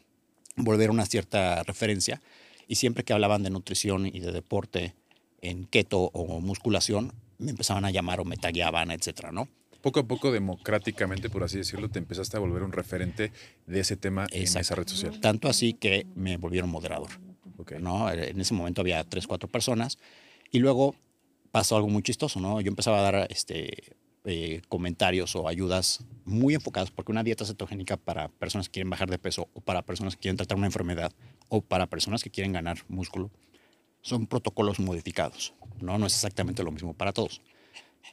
volver 0.57 0.89
una 0.89 1.05
cierta 1.05 1.63
referencia 1.63 2.21
y 2.67 2.75
siempre 2.75 3.03
que 3.03 3.13
hablaban 3.13 3.43
de 3.43 3.49
nutrición 3.49 4.05
y 4.05 4.19
de 4.19 4.31
deporte 4.31 4.93
en 5.41 5.65
keto 5.65 6.09
o 6.13 6.39
musculación, 6.41 7.13
me 7.37 7.51
empezaban 7.51 7.85
a 7.85 7.91
llamar 7.91 8.19
o 8.19 8.25
me 8.25 8.37
tagueaban, 8.37 8.91
etcétera, 8.91 9.31
¿no? 9.31 9.47
Poco 9.81 9.99
a 9.99 10.07
poco, 10.07 10.31
democráticamente, 10.31 11.29
por 11.29 11.43
así 11.43 11.59
decirlo, 11.59 11.89
te 11.89 11.99
empezaste 11.99 12.37
a 12.37 12.39
volver 12.39 12.63
un 12.63 12.71
referente 12.71 13.31
de 13.67 13.79
ese 13.79 13.95
tema 13.95 14.25
en 14.31 14.43
esa 14.43 14.73
red 14.73 14.87
social. 14.87 15.19
Tanto 15.19 15.47
así 15.47 15.73
que 15.73 16.07
me 16.15 16.37
volvieron 16.37 16.71
moderador. 16.71 17.11
Ok. 17.57 17.73
¿no? 17.79 18.09
En 18.11 18.39
ese 18.39 18.53
momento 18.53 18.81
había 18.81 19.03
tres, 19.03 19.27
cuatro 19.27 19.49
personas. 19.49 19.97
Y 20.51 20.59
luego 20.59 20.95
pasó 21.51 21.75
algo 21.77 21.87
muy 21.89 22.03
chistoso, 22.03 22.39
¿no? 22.39 22.59
Yo 22.61 22.69
empezaba 22.69 22.99
a 22.99 23.11
dar 23.11 23.27
este, 23.29 23.95
eh, 24.25 24.61
comentarios 24.67 25.35
o 25.35 25.47
ayudas 25.47 26.03
muy 26.25 26.53
enfocadas, 26.55 26.91
porque 26.91 27.11
una 27.11 27.23
dieta 27.23 27.45
cetogénica 27.45 27.97
para 27.97 28.27
personas 28.29 28.67
que 28.67 28.73
quieren 28.73 28.89
bajar 28.89 29.09
de 29.09 29.17
peso 29.19 29.47
o 29.53 29.61
para 29.61 29.81
personas 29.83 30.15
que 30.15 30.21
quieren 30.21 30.37
tratar 30.37 30.57
una 30.57 30.67
enfermedad 30.67 31.11
o 31.49 31.61
para 31.61 31.87
personas 31.87 32.23
que 32.23 32.29
quieren 32.29 32.51
ganar 32.53 32.79
músculo, 32.87 33.31
son 34.01 34.27
protocolos 34.27 34.79
modificados, 34.79 35.53
¿no? 35.81 35.97
No 35.97 36.05
es 36.07 36.13
exactamente 36.13 36.63
lo 36.63 36.71
mismo 36.71 36.93
para 36.93 37.13
todos. 37.13 37.41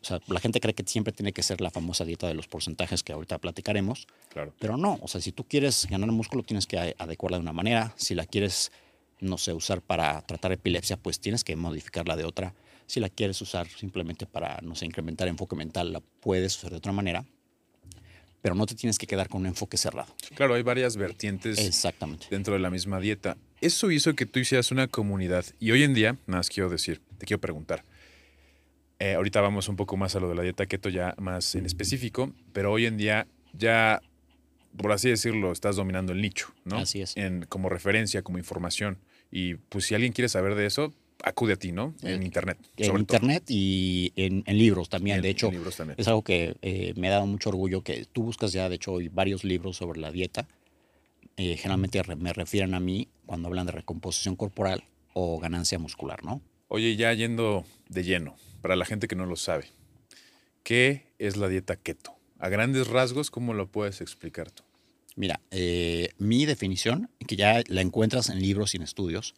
O 0.00 0.04
sea, 0.04 0.20
la 0.26 0.40
gente 0.40 0.58
cree 0.58 0.74
que 0.74 0.84
siempre 0.86 1.12
tiene 1.12 1.32
que 1.32 1.42
ser 1.42 1.60
la 1.60 1.70
famosa 1.70 2.04
dieta 2.04 2.26
de 2.26 2.34
los 2.34 2.48
porcentajes 2.48 3.02
que 3.02 3.12
ahorita 3.12 3.38
platicaremos, 3.38 4.06
Claro. 4.30 4.54
pero 4.58 4.76
no, 4.78 4.98
o 5.02 5.08
sea, 5.08 5.20
si 5.20 5.32
tú 5.32 5.44
quieres 5.44 5.86
ganar 5.90 6.10
músculo, 6.12 6.42
tienes 6.42 6.66
que 6.66 6.94
adecuarla 6.98 7.36
de 7.38 7.42
una 7.42 7.52
manera. 7.52 7.92
Si 7.96 8.14
la 8.14 8.24
quieres, 8.24 8.72
no 9.22 9.38
sé, 9.38 9.52
usar 9.52 9.80
para 9.80 10.20
tratar 10.22 10.52
epilepsia, 10.52 10.96
pues 10.96 11.20
tienes 11.20 11.44
que 11.44 11.56
modificarla 11.56 12.16
de 12.16 12.24
otra. 12.24 12.54
Si 12.86 13.00
la 13.00 13.08
quieres 13.08 13.40
usar 13.40 13.68
simplemente 13.68 14.26
para, 14.26 14.58
no 14.62 14.74
sé, 14.74 14.84
incrementar 14.84 15.28
enfoque 15.28 15.56
mental, 15.56 15.92
la 15.92 16.00
puedes 16.00 16.56
usar 16.56 16.70
de 16.72 16.76
otra 16.76 16.92
manera, 16.92 17.24
pero 18.42 18.54
no 18.54 18.66
te 18.66 18.74
tienes 18.74 18.98
que 18.98 19.06
quedar 19.06 19.28
con 19.28 19.42
un 19.42 19.46
enfoque 19.46 19.76
cerrado. 19.76 20.14
Claro, 20.34 20.54
hay 20.54 20.62
varias 20.62 20.96
vertientes 20.96 21.58
Exactamente. 21.58 22.26
dentro 22.30 22.54
de 22.54 22.60
la 22.60 22.70
misma 22.70 23.00
dieta. 23.00 23.36
Eso 23.60 23.90
hizo 23.90 24.14
que 24.14 24.26
tú 24.26 24.40
hicieras 24.40 24.72
una 24.72 24.88
comunidad. 24.88 25.46
Y 25.60 25.70
hoy 25.70 25.84
en 25.84 25.94
día, 25.94 26.16
nada 26.26 26.40
más 26.40 26.48
quiero 26.48 26.68
decir, 26.68 27.00
te 27.18 27.24
quiero 27.24 27.40
preguntar. 27.40 27.84
Eh, 28.98 29.14
ahorita 29.14 29.40
vamos 29.40 29.68
un 29.68 29.76
poco 29.76 29.96
más 29.96 30.14
a 30.16 30.20
lo 30.20 30.28
de 30.28 30.34
la 30.34 30.42
dieta 30.42 30.66
keto 30.66 30.88
ya 30.88 31.14
más 31.18 31.54
en 31.54 31.66
específico, 31.66 32.32
pero 32.52 32.70
hoy 32.70 32.86
en 32.86 32.96
día 32.96 33.26
ya, 33.52 34.00
por 34.76 34.92
así 34.92 35.08
decirlo, 35.08 35.52
estás 35.52 35.76
dominando 35.76 36.12
el 36.12 36.20
nicho, 36.20 36.52
¿no? 36.64 36.78
Así 36.78 37.02
es. 37.02 37.16
En, 37.16 37.46
como 37.46 37.68
referencia, 37.68 38.22
como 38.22 38.38
información. 38.38 38.98
Y 39.32 39.54
pues 39.54 39.86
si 39.86 39.94
alguien 39.94 40.12
quiere 40.12 40.28
saber 40.28 40.54
de 40.54 40.66
eso, 40.66 40.92
acude 41.24 41.54
a 41.54 41.56
ti, 41.56 41.72
¿no? 41.72 41.94
En 42.02 42.22
Eh, 42.22 42.24
internet. 42.24 42.58
En 42.76 42.86
todo. 42.88 42.98
internet 42.98 43.44
y 43.48 44.12
en, 44.16 44.44
en 44.46 44.58
libros 44.58 44.88
también. 44.88 45.16
En- 45.16 45.22
de 45.22 45.28
en 45.30 45.32
hecho, 45.32 45.50
libros 45.50 45.76
también. 45.76 45.98
es 45.98 46.06
algo 46.06 46.22
que 46.22 46.54
eh, 46.62 46.92
me 46.96 47.08
ha 47.08 47.12
dado 47.12 47.26
mucho 47.26 47.48
orgullo 47.48 47.82
que 47.82 48.04
tú 48.12 48.22
buscas 48.24 48.52
ya, 48.52 48.68
de 48.68 48.74
hecho, 48.76 48.92
hoy 48.92 49.08
varios 49.08 49.42
libros 49.42 49.76
sobre 49.78 50.00
la 50.00 50.12
dieta. 50.12 50.46
Eh, 51.38 51.56
generalmente 51.56 52.02
me 52.16 52.32
refieren 52.34 52.74
a 52.74 52.80
mí 52.80 53.08
cuando 53.24 53.48
hablan 53.48 53.64
de 53.66 53.72
recomposición 53.72 54.36
corporal 54.36 54.84
o 55.14 55.40
ganancia 55.40 55.78
muscular, 55.78 56.22
¿no? 56.24 56.42
Oye, 56.68 56.94
ya 56.96 57.12
yendo 57.14 57.64
de 57.88 58.04
lleno, 58.04 58.36
para 58.60 58.76
la 58.76 58.84
gente 58.84 59.08
que 59.08 59.16
no 59.16 59.24
lo 59.26 59.36
sabe, 59.36 59.64
¿qué 60.62 61.06
es 61.18 61.36
la 61.36 61.48
dieta 61.48 61.76
keto? 61.76 62.14
A 62.38 62.48
grandes 62.48 62.88
rasgos, 62.88 63.30
¿cómo 63.30 63.54
lo 63.54 63.66
puedes 63.68 64.00
explicar 64.00 64.50
tú? 64.50 64.62
Mira, 65.16 65.40
eh, 65.50 66.10
mi 66.18 66.46
definición, 66.46 67.10
que 67.26 67.36
ya 67.36 67.62
la 67.68 67.80
encuentras 67.80 68.30
en 68.30 68.40
libros 68.40 68.74
y 68.74 68.78
en 68.78 68.82
estudios, 68.82 69.34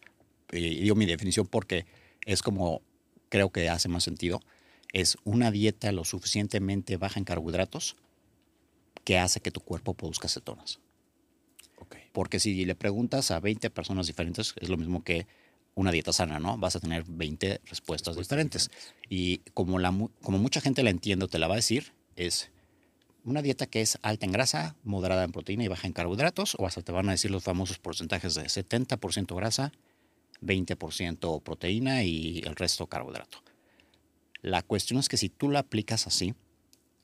eh, 0.51 0.59
y 0.59 0.81
digo 0.81 0.95
mi 0.95 1.05
definición 1.05 1.47
porque 1.47 1.85
es 2.25 2.41
como 2.41 2.81
creo 3.29 3.51
que 3.51 3.69
hace 3.69 3.89
más 3.89 4.03
sentido, 4.03 4.41
es 4.93 5.17
una 5.25 5.51
dieta 5.51 5.91
lo 5.91 6.05
suficientemente 6.05 6.97
baja 6.97 7.19
en 7.19 7.25
carbohidratos 7.25 7.97
que 9.03 9.17
hace 9.17 9.41
que 9.41 9.51
tu 9.51 9.59
cuerpo 9.59 9.93
produzca 9.93 10.27
cetonas. 10.27 10.79
Porque 12.13 12.39
si 12.39 12.63
le 12.63 12.75
preguntas 12.75 13.29
a 13.29 13.41
20 13.41 13.69
personas 13.71 14.07
diferentes, 14.07 14.53
es 14.59 14.69
lo 14.69 14.77
mismo 14.77 15.03
que 15.03 15.27
una 15.75 15.91
dieta 15.91 16.13
sana, 16.13 16.39
¿no? 16.39 16.57
Vas 16.57 16.77
a 16.77 16.79
tener 16.79 17.03
20 17.05 17.59
respuestas, 17.65 18.15
diferentes. 18.15 18.71
Y 19.09 19.39
como, 19.53 19.77
la, 19.79 19.93
como 20.21 20.37
mucha 20.37 20.61
gente 20.61 20.81
la 20.81 20.91
entiende 20.91 21.25
o 21.25 21.27
te 21.27 21.39
la 21.39 21.47
va 21.47 21.55
a 21.55 21.57
decir, 21.57 21.91
es 22.15 22.49
una 23.25 23.41
dieta 23.41 23.65
que 23.67 23.81
es 23.81 23.97
alta 24.01 24.25
en 24.25 24.31
grasa, 24.31 24.75
moderada 24.83 25.23
en 25.23 25.31
proteína 25.31 25.63
y 25.63 25.67
baja 25.67 25.87
en 25.87 25.93
carbohidratos, 25.93 26.55
o 26.59 26.65
hasta 26.67 26.81
te 26.81 26.91
van 26.91 27.09
a 27.09 27.11
decir 27.13 27.31
los 27.31 27.43
famosos 27.43 27.79
porcentajes 27.79 28.35
de 28.35 28.43
70% 28.43 29.35
grasa, 29.35 29.71
20% 30.41 31.41
proteína 31.43 32.03
y 32.03 32.39
el 32.45 32.55
resto 32.55 32.87
carbohidrato. 32.87 33.39
La 34.41 34.61
cuestión 34.61 34.99
es 34.99 35.09
que 35.09 35.17
si 35.17 35.29
tú 35.29 35.49
la 35.49 35.59
aplicas 35.59 36.07
así, 36.07 36.35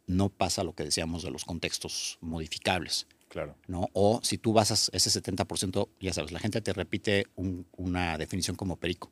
no 0.05 0.29
pasa 0.29 0.63
lo 0.63 0.73
que 0.73 0.83
decíamos 0.83 1.23
de 1.23 1.31
los 1.31 1.45
contextos 1.45 2.17
modificables. 2.21 3.07
Claro. 3.29 3.55
¿no? 3.67 3.87
O 3.93 4.19
si 4.23 4.37
tú 4.37 4.51
basas 4.51 4.89
ese 4.93 5.09
70%, 5.09 5.87
ya 6.01 6.11
sabes, 6.13 6.31
la 6.33 6.39
gente 6.39 6.59
te 6.61 6.73
repite 6.73 7.27
un- 7.35 7.65
una 7.77 8.17
definición 8.17 8.57
como 8.57 8.75
perico 8.75 9.09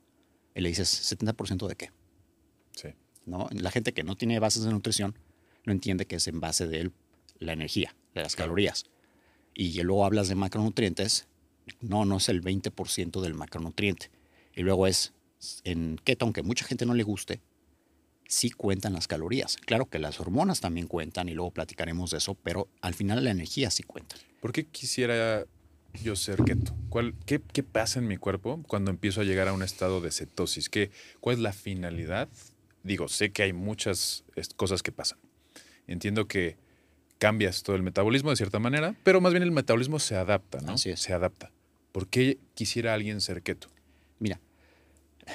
y 0.54 0.60
le 0.62 0.68
dices, 0.70 0.89
¿70% 0.89 1.68
de 1.68 1.75
qué? 1.78 1.92
Sí. 2.75 2.89
¿No? 3.25 3.48
La 3.51 3.72
gente 3.72 3.94
que 3.94 4.04
no 4.04 4.18
tiene 4.18 4.38
bases 4.39 4.63
de 4.63 4.72
nutrición 4.72 5.18
no 5.69 5.73
entiende 5.73 6.05
que 6.05 6.15
es 6.15 6.27
en 6.27 6.39
base 6.39 6.67
de 6.67 6.91
la 7.38 7.53
energía, 7.53 7.95
de 8.15 8.23
las 8.23 8.35
calorías. 8.35 8.85
Y 9.53 9.79
luego 9.83 10.03
hablas 10.03 10.27
de 10.27 10.33
macronutrientes, 10.33 11.27
no, 11.79 12.05
no 12.05 12.17
es 12.17 12.27
el 12.27 12.41
20% 12.41 13.21
del 13.21 13.35
macronutriente. 13.35 14.09
Y 14.55 14.63
luego 14.63 14.88
es 14.88 15.13
en 15.63 15.99
keto, 16.03 16.25
aunque 16.25 16.41
mucha 16.41 16.65
gente 16.65 16.88
no 16.88 16.95
le 16.95 17.03
guste, 17.03 17.39
sí 18.27 18.49
cuentan 18.49 18.93
las 18.93 19.07
calorías. 19.07 19.57
Claro 19.57 19.85
que 19.85 19.99
las 19.99 20.19
hormonas 20.19 20.59
también 20.59 20.88
cuentan 20.88 21.29
y 21.29 21.35
luego 21.35 21.51
platicaremos 21.51 22.09
de 22.11 22.17
eso, 22.17 22.33
pero 22.33 22.67
al 22.81 22.95
final 22.95 23.23
la 23.23 23.29
energía 23.29 23.69
sí 23.69 23.83
cuenta. 23.83 24.15
¿Por 24.41 24.51
qué 24.51 24.65
quisiera 24.65 25.45
yo 26.03 26.15
ser 26.15 26.43
keto? 26.43 26.75
¿Cuál, 26.89 27.13
qué, 27.27 27.41
qué 27.53 27.61
pasa 27.61 27.99
en 27.99 28.07
mi 28.07 28.17
cuerpo 28.17 28.59
cuando 28.67 28.89
empiezo 28.89 29.21
a 29.21 29.23
llegar 29.23 29.47
a 29.47 29.53
un 29.53 29.61
estado 29.61 30.01
de 30.01 30.09
cetosis? 30.11 30.67
¿Qué, 30.67 30.89
¿Cuál 31.19 31.35
es 31.35 31.41
la 31.43 31.53
finalidad? 31.53 32.27
Digo, 32.81 33.07
sé 33.07 33.31
que 33.31 33.43
hay 33.43 33.53
muchas 33.53 34.23
cosas 34.55 34.81
que 34.81 34.91
pasan. 34.91 35.19
Entiendo 35.89 36.27
que 36.27 36.55
cambias 37.17 37.63
todo 37.63 37.75
el 37.75 37.81
metabolismo 37.81 38.29
de 38.29 38.36
cierta 38.36 38.60
manera, 38.60 38.96
pero 39.03 39.22
más 39.22 39.34
bien 39.34 39.41
el 39.41 39.51
metabolismo 39.51 39.98
se 39.98 40.15
adapta, 40.15 40.62
¿no? 40.62 40.74
Así 40.74 40.91
es. 40.91 41.01
Se 41.01 41.13
adapta. 41.13 41.51
¿Por 41.91 42.08
qué 42.08 42.38
quisiera 42.53 42.93
alguien 42.93 43.22
ser 43.22 43.41
keto? 43.41 43.69
Mira, 44.19 44.39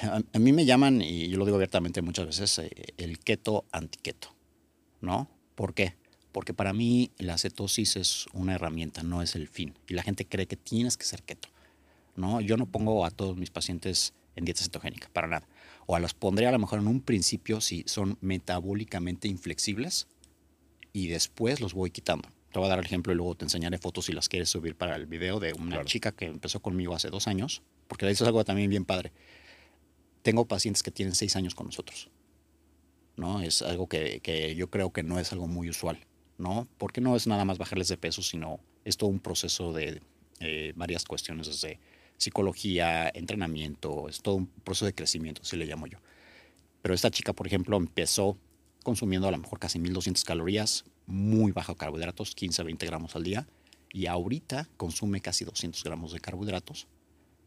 a, 0.01 0.21
a 0.31 0.39
mí 0.39 0.53
me 0.53 0.65
llaman, 0.65 1.01
y 1.01 1.27
yo 1.27 1.37
lo 1.37 1.45
digo 1.45 1.55
abiertamente 1.55 2.01
muchas 2.01 2.25
veces, 2.25 2.57
eh, 2.59 2.71
el 2.95 3.19
keto 3.19 3.65
antiqueto, 3.73 4.33
¿no? 5.01 5.29
¿Por 5.55 5.73
qué? 5.73 5.95
Porque 6.31 6.53
para 6.53 6.71
mí 6.71 7.11
la 7.17 7.37
cetosis 7.37 7.97
es 7.97 8.27
una 8.31 8.55
herramienta, 8.55 9.03
no 9.03 9.21
es 9.21 9.35
el 9.35 9.49
fin. 9.49 9.73
Y 9.89 9.93
la 9.93 10.03
gente 10.03 10.25
cree 10.25 10.47
que 10.47 10.55
tienes 10.55 10.95
que 10.95 11.05
ser 11.05 11.21
keto, 11.21 11.49
¿no? 12.15 12.39
Yo 12.39 12.55
no 12.55 12.65
pongo 12.65 13.05
a 13.05 13.11
todos 13.11 13.35
mis 13.35 13.49
pacientes 13.49 14.13
en 14.37 14.45
dieta 14.45 14.63
cetogénica, 14.63 15.09
para 15.11 15.27
nada. 15.27 15.47
O 15.85 15.97
a 15.97 15.99
los 15.99 16.13
pondré 16.13 16.47
a 16.47 16.51
lo 16.51 16.59
mejor 16.59 16.79
en 16.79 16.87
un 16.87 17.01
principio 17.01 17.59
si 17.59 17.83
son 17.87 18.17
metabólicamente 18.21 19.27
inflexibles 19.27 20.07
y 20.95 21.07
después 21.09 21.59
los 21.59 21.73
voy 21.73 21.91
quitando. 21.91 22.29
Te 22.53 22.59
voy 22.59 22.67
a 22.67 22.69
dar 22.69 22.79
el 22.79 22.85
ejemplo 22.85 23.11
y 23.11 23.17
luego 23.17 23.35
te 23.35 23.43
enseñaré 23.43 23.77
fotos 23.77 24.05
si 24.05 24.13
las 24.13 24.29
quieres 24.29 24.47
subir 24.47 24.75
para 24.77 24.95
el 24.95 25.07
video 25.07 25.41
de 25.41 25.51
una 25.51 25.71
Claro. 25.71 25.83
chica 25.83 26.13
que 26.13 26.23
empezó 26.25 26.61
conmigo 26.61 26.95
hace 26.95 27.09
dos 27.09 27.27
años, 27.27 27.63
porque 27.89 28.09
eso 28.09 28.23
es 28.23 28.27
algo 28.29 28.45
también 28.45 28.69
bien 28.69 28.85
padre. 28.85 29.11
Tengo 30.21 30.45
pacientes 30.45 30.81
que 30.83 30.91
tienen 30.91 31.13
seis 31.13 31.35
años 31.35 31.53
con 31.53 31.65
nosotros. 31.65 32.09
¿no? 33.17 33.41
Es 33.41 33.61
algo 33.61 33.87
que, 33.87 34.21
que 34.21 34.55
yo 34.55 34.69
creo 34.69 34.93
que 34.93 35.03
no 35.03 35.19
es 35.19 35.33
algo 35.33 35.47
muy 35.47 35.69
usual, 35.69 35.99
¿no? 36.37 36.67
Porque 36.77 37.01
no 37.01 37.15
es 37.17 37.27
nada 37.27 37.43
más 37.43 37.57
bajarles 37.57 37.89
de 37.89 37.97
peso, 37.97 38.21
sino 38.21 38.59
es 38.85 38.95
todo 38.95 39.09
un 39.09 39.19
proceso 39.19 39.73
de 39.73 40.01
eh, 40.39 40.71
varias 40.77 41.03
cuestiones, 41.03 41.47
desde 41.47 41.79
psicología, 42.17 43.09
entrenamiento, 43.13 44.07
es 44.07 44.21
todo 44.21 44.35
un 44.35 44.47
proceso 44.47 44.85
de 44.85 44.93
crecimiento, 44.93 45.41
así 45.43 45.55
le 45.57 45.65
llamo 45.65 45.87
yo. 45.87 45.97
Pero 46.81 46.93
esta 46.93 47.09
chica, 47.11 47.33
por 47.33 47.47
ejemplo, 47.47 47.75
empezó 47.77 48.37
consumiendo 48.85 49.27
a 49.27 49.31
lo 49.31 49.37
mejor 49.37 49.59
casi 49.59 49.79
1200 49.79 50.23
calorías, 50.23 50.85
muy 51.07 51.51
bajo 51.51 51.75
carbohidratos, 51.75 52.33
15 52.35 52.61
a 52.61 52.65
20 52.65 52.85
gramos 52.85 53.15
al 53.17 53.23
día, 53.23 53.45
y 53.91 54.05
ahorita 54.05 54.69
consume 54.77 55.19
casi 55.19 55.43
200 55.43 55.83
gramos 55.83 56.13
de 56.13 56.19
carbohidratos. 56.21 56.87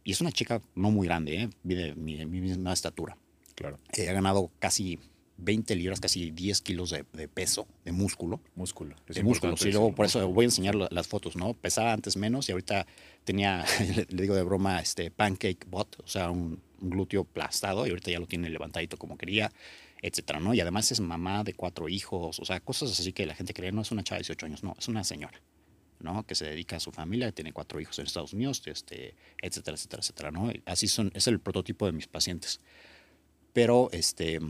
Y 0.04 0.12
es 0.12 0.21
una 0.21 0.33
chica 0.33 0.61
no 0.75 0.90
muy 0.90 1.07
grande, 1.07 1.42
¿eh? 1.42 1.50
mide 1.62 1.95
mi, 1.95 2.16
mi 2.26 2.40
misma 2.40 2.73
estatura. 2.73 3.16
Claro. 3.54 3.78
Eh, 3.92 4.09
ha 4.09 4.12
ganado 4.12 4.50
casi 4.59 4.99
20 5.37 5.76
libras, 5.76 6.00
casi 6.00 6.30
10 6.30 6.61
kilos 6.62 6.90
de, 6.90 7.04
de 7.12 7.28
peso, 7.28 7.66
de 7.85 7.92
músculo. 7.92 8.40
Músculo. 8.57 8.97
Es 9.07 9.16
de 9.16 9.23
músculo, 9.23 9.57
sí, 9.57 9.71
luego 9.71 9.95
por 9.95 10.07
eso 10.07 10.26
voy 10.28 10.45
a 10.45 10.47
enseñar 10.47 10.75
la- 10.75 10.88
las 10.90 11.07
fotos, 11.07 11.37
¿no? 11.37 11.54
Pesaba 11.54 11.92
antes 11.92 12.16
menos 12.16 12.49
y 12.49 12.52
ahorita 12.52 12.87
tenía, 13.25 13.64
le, 13.97 14.07
le 14.09 14.23
digo 14.23 14.35
de 14.35 14.42
broma, 14.42 14.80
este 14.80 15.11
pancake 15.11 15.66
bot, 15.68 16.00
o 16.02 16.09
sea, 16.09 16.30
un, 16.30 16.61
un 16.80 16.90
glúteo 16.90 17.21
aplastado 17.23 17.87
y 17.87 17.90
ahorita 17.90 18.11
ya 18.11 18.18
lo 18.18 18.26
tiene 18.26 18.49
levantadito 18.49 18.97
como 18.97 19.16
quería, 19.18 19.52
etcétera, 20.02 20.40
¿no? 20.40 20.55
Y 20.55 20.61
además 20.61 20.90
es 20.93 21.00
mamá 21.00 21.45
de 21.45 21.55
cuatro 21.55 21.88
hijos, 21.88 22.38
o 22.38 22.45
sea, 22.45 22.61
cosas 22.61 22.99
así 22.99 23.12
que 23.12 23.26
la 23.26 23.35
gente 23.35 23.55
cree, 23.55 23.73
no 23.73 23.83
es 23.83 23.90
una 23.90 24.02
chava 24.02 24.19
de 24.19 24.23
18 24.23 24.47
años, 24.47 24.62
no, 24.62 24.75
es 24.78 24.88
una 24.88 25.05
señora, 25.05 25.40
¿no? 26.00 26.25
Que 26.25 26.35
se 26.35 26.45
dedica 26.45 26.76
a 26.76 26.81
su 26.81 26.93
familia, 26.93 27.33
tiene 27.33 27.52
cuatro 27.52 27.81
hijos 27.81 27.99
en 27.99 28.07
Estados 28.07 28.33
Unidos, 28.33 28.62
este, 28.67 29.14
etcétera, 29.43 29.76
etcétera, 29.76 30.00
etcétera, 30.00 30.31
¿no? 30.31 30.52
Así 30.67 30.88
son, 30.88 31.11
es 31.14 31.26
el 31.26 31.40
prototipo 31.40 31.87
de 31.87 31.93
mis 31.93 32.07
pacientes. 32.07 32.61
Pero, 33.52 33.88
este, 33.93 34.40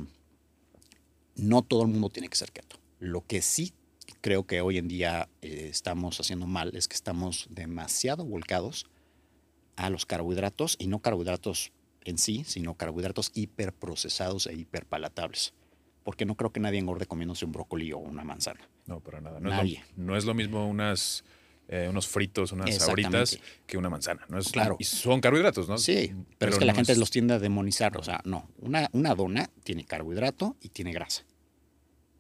no 1.37 1.63
todo 1.63 1.83
el 1.83 1.89
mundo 1.89 2.11
tiene 2.11 2.29
que 2.29 2.37
ser 2.37 2.53
keto. 2.53 2.77
Lo 2.99 3.25
que 3.27 3.43
sí 3.43 3.73
creo 4.21 4.47
que 4.47 4.61
hoy 4.61 4.79
en 4.79 4.89
día 4.89 5.29
eh, 5.41 5.69
estamos 5.71 6.21
haciendo 6.21 6.47
mal 6.47 6.75
es 6.75 6.89
que 6.89 6.95
estamos 6.95 7.47
demasiado 7.51 8.25
volcados 8.25 8.87
a 9.77 9.91
los 9.91 10.07
carbohidratos 10.07 10.77
y 10.79 10.89
no 10.89 11.01
carbohidratos 11.01 11.73
en 12.09 12.19
sí, 12.19 12.45
sino 12.45 12.75
carbohidratos 12.75 13.31
hiperprocesados 13.35 14.47
e 14.47 14.55
hiperpalatables. 14.55 15.53
Porque 16.05 16.25
no 16.25 16.37
creo 16.37 16.53
que 16.53 16.61
nadie 16.61 16.79
engorde 16.79 17.07
comiéndose 17.07 17.45
un 17.45 17.53
brócoli 17.53 17.93
o 17.93 17.99
una 17.99 18.25
manzana. 18.25 18.67
No, 18.87 19.01
para 19.01 19.21
nada. 19.21 19.41
No, 19.41 19.51
es 19.51 19.57
Nadie. 19.57 19.85
lo, 19.97 20.05
no 20.05 20.17
es 20.17 20.25
lo 20.25 20.33
mismo 20.33 20.67
unas, 20.67 21.23
eh, 21.69 21.87
unos 21.91 22.09
fritos, 22.09 22.53
unas 22.53 22.75
sabritas 22.77 23.39
que 23.67 23.77
una 23.77 23.91
manzana. 23.91 24.25
¿no? 24.29 24.39
Es, 24.39 24.51
Claro. 24.51 24.77
Y 24.79 24.85
son 24.85 25.21
carbohidratos, 25.21 25.69
¿no? 25.69 25.77
Sí, 25.77 26.15
pero, 26.39 26.53
es 26.53 26.59
que 26.59 26.65
la 26.65 26.75
gente 26.75 26.97
los 26.97 27.11
tiende 27.11 27.35
a 27.35 27.39
demonizar. 27.39 27.99
O 27.99 28.03
sea, 28.03 28.23
no, 28.25 28.49
una, 28.59 28.89
una 28.93 29.15
dona 29.15 29.51
tiene 29.65 29.85
carbohidrato 29.85 30.57
y 30.63 30.71
tiene 30.71 30.93
grasa. 30.93 31.25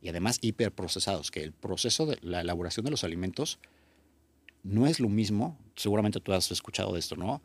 Y 0.02 0.10
además 0.10 0.38
hiperprocesados, 0.42 1.30
que 1.30 1.42
el 1.42 1.52
proceso 1.52 2.04
de 2.04 2.18
la 2.20 2.42
elaboración 2.42 2.84
de 2.84 2.90
los 2.90 3.04
alimentos 3.04 3.58
no 4.62 4.86
es 4.86 5.00
lo 5.00 5.08
mismo. 5.08 5.58
Seguramente 5.76 6.20
tú 6.20 6.34
has 6.34 6.50
escuchado 6.50 6.92
de 6.92 6.98
esto, 6.98 7.16
¿no? 7.16 7.40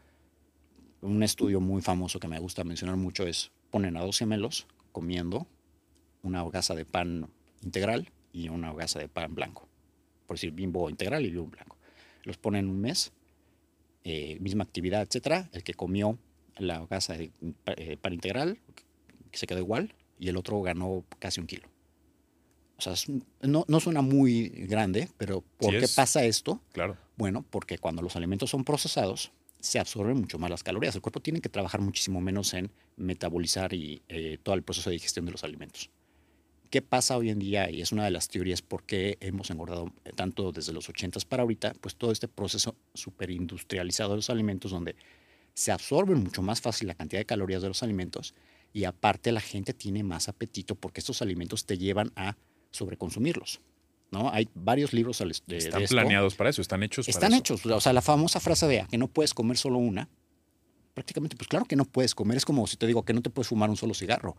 Un 1.03 1.21
estudio 1.23 1.59
muy 1.59 1.81
famoso 1.81 2.19
que 2.19 2.27
me 2.27 2.39
gusta 2.39 2.63
mencionar 2.63 2.95
mucho 2.95 3.27
es 3.27 3.51
ponen 3.71 3.97
a 3.97 4.01
dos 4.01 4.17
gemelos 4.19 4.67
comiendo 4.91 5.47
una 6.21 6.43
hogaza 6.43 6.75
de 6.75 6.85
pan 6.85 7.29
integral 7.61 8.09
y 8.31 8.49
una 8.49 8.71
hogaza 8.71 8.99
de 8.99 9.09
pan 9.09 9.35
blanco. 9.35 9.67
Por 10.27 10.37
decir, 10.37 10.51
bimbo 10.51 10.89
integral 10.89 11.25
y 11.25 11.29
bimbo 11.31 11.47
blanco. 11.49 11.77
Los 12.23 12.37
ponen 12.37 12.69
un 12.69 12.79
mes 12.79 13.11
eh, 14.05 14.37
misma 14.39 14.63
actividad, 14.63 15.01
etcétera. 15.01 15.49
El 15.51 15.63
que 15.63 15.73
comió 15.73 16.17
la 16.57 16.81
hogaza 16.81 17.13
de 17.17 17.31
eh, 17.65 17.97
pan 17.97 18.13
integral 18.13 18.59
que 19.31 19.37
se 19.37 19.47
quedó 19.47 19.59
igual 19.59 19.93
y 20.19 20.29
el 20.29 20.37
otro 20.37 20.61
ganó 20.61 21.03
casi 21.19 21.41
un 21.41 21.47
kilo. 21.47 21.67
O 22.77 22.81
sea, 22.81 22.93
es 22.93 23.07
un- 23.09 23.25
no, 23.41 23.65
no 23.67 23.79
suena 23.81 24.01
muy 24.01 24.47
grande, 24.49 25.09
pero 25.17 25.41
¿por 25.57 25.71
Sí 25.71 25.79
qué 25.79 25.85
es. 25.85 25.95
pasa 25.95 26.23
esto? 26.23 26.61
Claro. 26.71 26.97
Bueno, 27.17 27.43
porque 27.49 27.77
cuando 27.77 28.01
los 28.01 28.15
alimentos 28.15 28.49
son 28.49 28.63
procesados, 28.63 29.31
se 29.63 29.79
absorben 29.79 30.17
mucho 30.17 30.37
más 30.37 30.49
las 30.49 30.61
calorías. 30.61 30.93
El 30.93 31.01
cuerpo 31.01 31.21
tiene 31.21 31.39
que 31.39 31.47
trabajar 31.47 31.79
muchísimo 31.79 32.19
menos 32.19 32.53
en 32.53 32.69
metabolizar 32.97 33.73
y 33.73 34.01
eh, 34.09 34.37
todo 34.43 34.55
el 34.55 34.61
proceso 34.61 34.89
de 34.89 34.95
digestión 34.95 35.25
de 35.25 35.31
los 35.31 35.45
alimentos. 35.45 35.89
¿Qué 36.69 36.81
pasa 36.81 37.15
hoy 37.15 37.29
en 37.29 37.39
día? 37.39 37.69
Y 37.71 37.81
es 37.81 37.93
una 37.93 38.03
de 38.03 38.11
las 38.11 38.27
teorías 38.27 38.61
por 38.61 38.83
qué 38.83 39.17
hemos 39.21 39.51
engordado 39.51 39.93
eh, 40.03 40.11
tanto 40.13 40.51
desde 40.51 40.73
los 40.73 40.89
80 40.89 41.17
para 41.29 41.43
ahorita, 41.43 41.75
pues 41.79 41.95
todo 41.95 42.11
este 42.11 42.27
proceso 42.27 42.75
superindustrializado 42.93 44.09
de 44.09 44.15
los 44.17 44.29
alimentos 44.29 44.71
donde 44.71 44.97
se 45.53 45.71
absorben 45.71 46.19
mucho 46.19 46.41
más 46.41 46.59
fácil 46.59 46.89
la 46.89 46.95
cantidad 46.95 47.21
de 47.21 47.25
calorías 47.25 47.61
de 47.61 47.69
los 47.69 47.83
alimentos 47.83 48.35
y 48.73 48.83
aparte 48.83 49.31
la 49.31 49.39
gente 49.39 49.73
tiene 49.73 50.03
más 50.03 50.27
apetito 50.27 50.75
porque 50.75 50.99
estos 50.99 51.21
alimentos 51.21 51.65
te 51.65 51.77
llevan 51.77 52.11
a 52.17 52.35
sobreconsumirlos. 52.71 53.61
¿No? 54.13 54.29
Hay 54.31 54.47
varios 54.55 54.93
libros 54.93 55.17
de, 55.17 55.25
de 55.47 55.57
Están 55.57 55.81
esto. 55.81 55.95
planeados 55.95 56.35
para 56.35 56.49
eso, 56.49 56.61
están 56.61 56.81
hechos 56.83 57.05
para 57.07 57.11
Están 57.17 57.33
eso. 57.33 57.39
hechos. 57.39 57.65
O 57.65 57.81
sea, 57.81 57.91
la 57.91 58.01
famosa 58.01 58.39
frase 58.39 58.67
de 58.67 58.79
"Ah, 58.81 58.87
que 58.89 58.97
no 58.97 59.07
puedes 59.09 59.33
comer 59.33 59.57
solo 59.57 59.79
una. 59.79 60.07
Prácticamente, 60.93 61.35
pues 61.35 61.47
claro 61.47 61.65
que 61.65 61.75
no 61.75 61.85
puedes 61.85 62.13
comer. 62.15 62.37
Es 62.37 62.45
como 62.45 62.65
si 62.67 62.77
te 62.77 62.85
digo 62.87 63.03
que 63.03 63.13
no 63.13 63.21
te 63.21 63.29
puedes 63.31 63.47
fumar 63.49 63.69
un 63.69 63.75
solo 63.75 63.93
cigarro. 63.93 64.37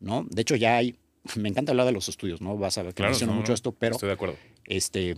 ¿No? 0.00 0.24
De 0.28 0.42
hecho, 0.42 0.56
ya 0.56 0.76
hay. 0.78 0.96
Me 1.36 1.48
encanta 1.48 1.72
hablar 1.72 1.86
de 1.86 1.92
los 1.92 2.08
estudios, 2.08 2.40
¿no? 2.40 2.56
Vas 2.58 2.76
a 2.78 2.82
ver 2.82 2.92
que 2.92 2.96
Claro, 2.96 3.12
menciono 3.12 3.32
no, 3.34 3.40
mucho 3.40 3.52
esto, 3.52 3.72
pero 3.72 3.94
Estoy 3.94 4.08
de 4.08 4.12
acuerdo. 4.14 4.36
este, 4.64 5.14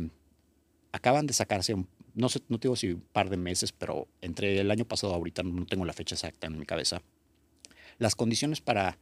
acaban 0.93 1.26
de 1.26 1.33
sacarse, 1.33 1.75
no 2.15 2.29
sé, 2.29 2.41
no 2.49 2.59
te 2.59 2.69
digo 2.69 2.76
si 2.76 2.93
un 2.93 3.00
par 3.12 3.29
de 3.31 3.37
meses, 3.37 3.73
pero 3.73 4.07
entre 4.21 4.61
el 4.61 4.71
año 4.71 4.85
pasado 4.85 5.15
ahorita, 5.15 5.43
no 5.43 5.67
tengo 5.67 5.85
la 5.85 5.93
fecha 5.93 6.15
exacta 6.15 6.47
en 6.47 6.59
mi 6.59 6.65
cabeza, 6.67 7.03
las 7.99 8.15
condiciones 8.15 8.61
para 8.61 8.99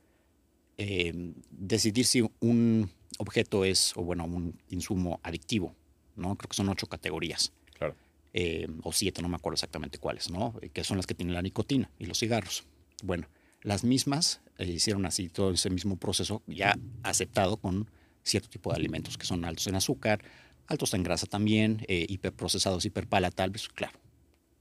eh, 0.79 1.13
decidir 1.51 2.05
si 2.07 2.29
un 2.41 2.91
objeto 3.18 3.64
es, 3.64 3.97
o 3.97 4.02
bueno, 4.02 4.25
un 4.25 4.61
insumo 4.68 5.21
adictivo, 5.23 5.75
¿no? 6.16 6.37
Creo 6.37 6.49
que 6.49 6.56
son 6.56 6.68
ocho 6.68 6.87
categorías. 6.87 7.52
Claro. 7.75 7.94
Eh, 8.33 8.68
o 8.83 8.92
siete, 8.92 9.23
no 9.23 9.28
me 9.28 9.37
acuerdo 9.37 9.54
exactamente 9.54 9.99
cuáles, 9.99 10.30
¿no? 10.30 10.54
Que 10.73 10.85
son 10.85 10.97
las 10.97 11.06
que 11.06 11.14
tienen 11.14 11.35
la 11.35 11.42
nicotina 11.42 11.90
y 11.99 12.06
los 12.06 12.18
cigarros. 12.18 12.64
Bueno, 13.02 13.28
las 13.62 13.85
mismas 13.85 14.40
eh, 14.59 14.66
hicieron 14.66 15.06
así 15.06 15.28
todo 15.28 15.52
ese 15.52 15.71
mismo 15.71 15.97
proceso 15.97 16.42
ya 16.47 16.76
aceptado 17.02 17.56
con 17.56 17.90
cierto 18.23 18.49
tipo 18.49 18.71
de 18.71 18.76
alimentos 18.76 19.18
que 19.18 19.26
son 19.26 19.44
altos 19.44 19.66
en 19.66 19.75
azúcar, 19.75 20.23
altos 20.66 20.94
en 20.94 21.02
grasa 21.02 21.26
también, 21.26 21.85
eh, 21.88 22.06
hiperprocesados, 22.09 22.85
hiperpalatables, 22.85 23.68
claro. 23.68 23.99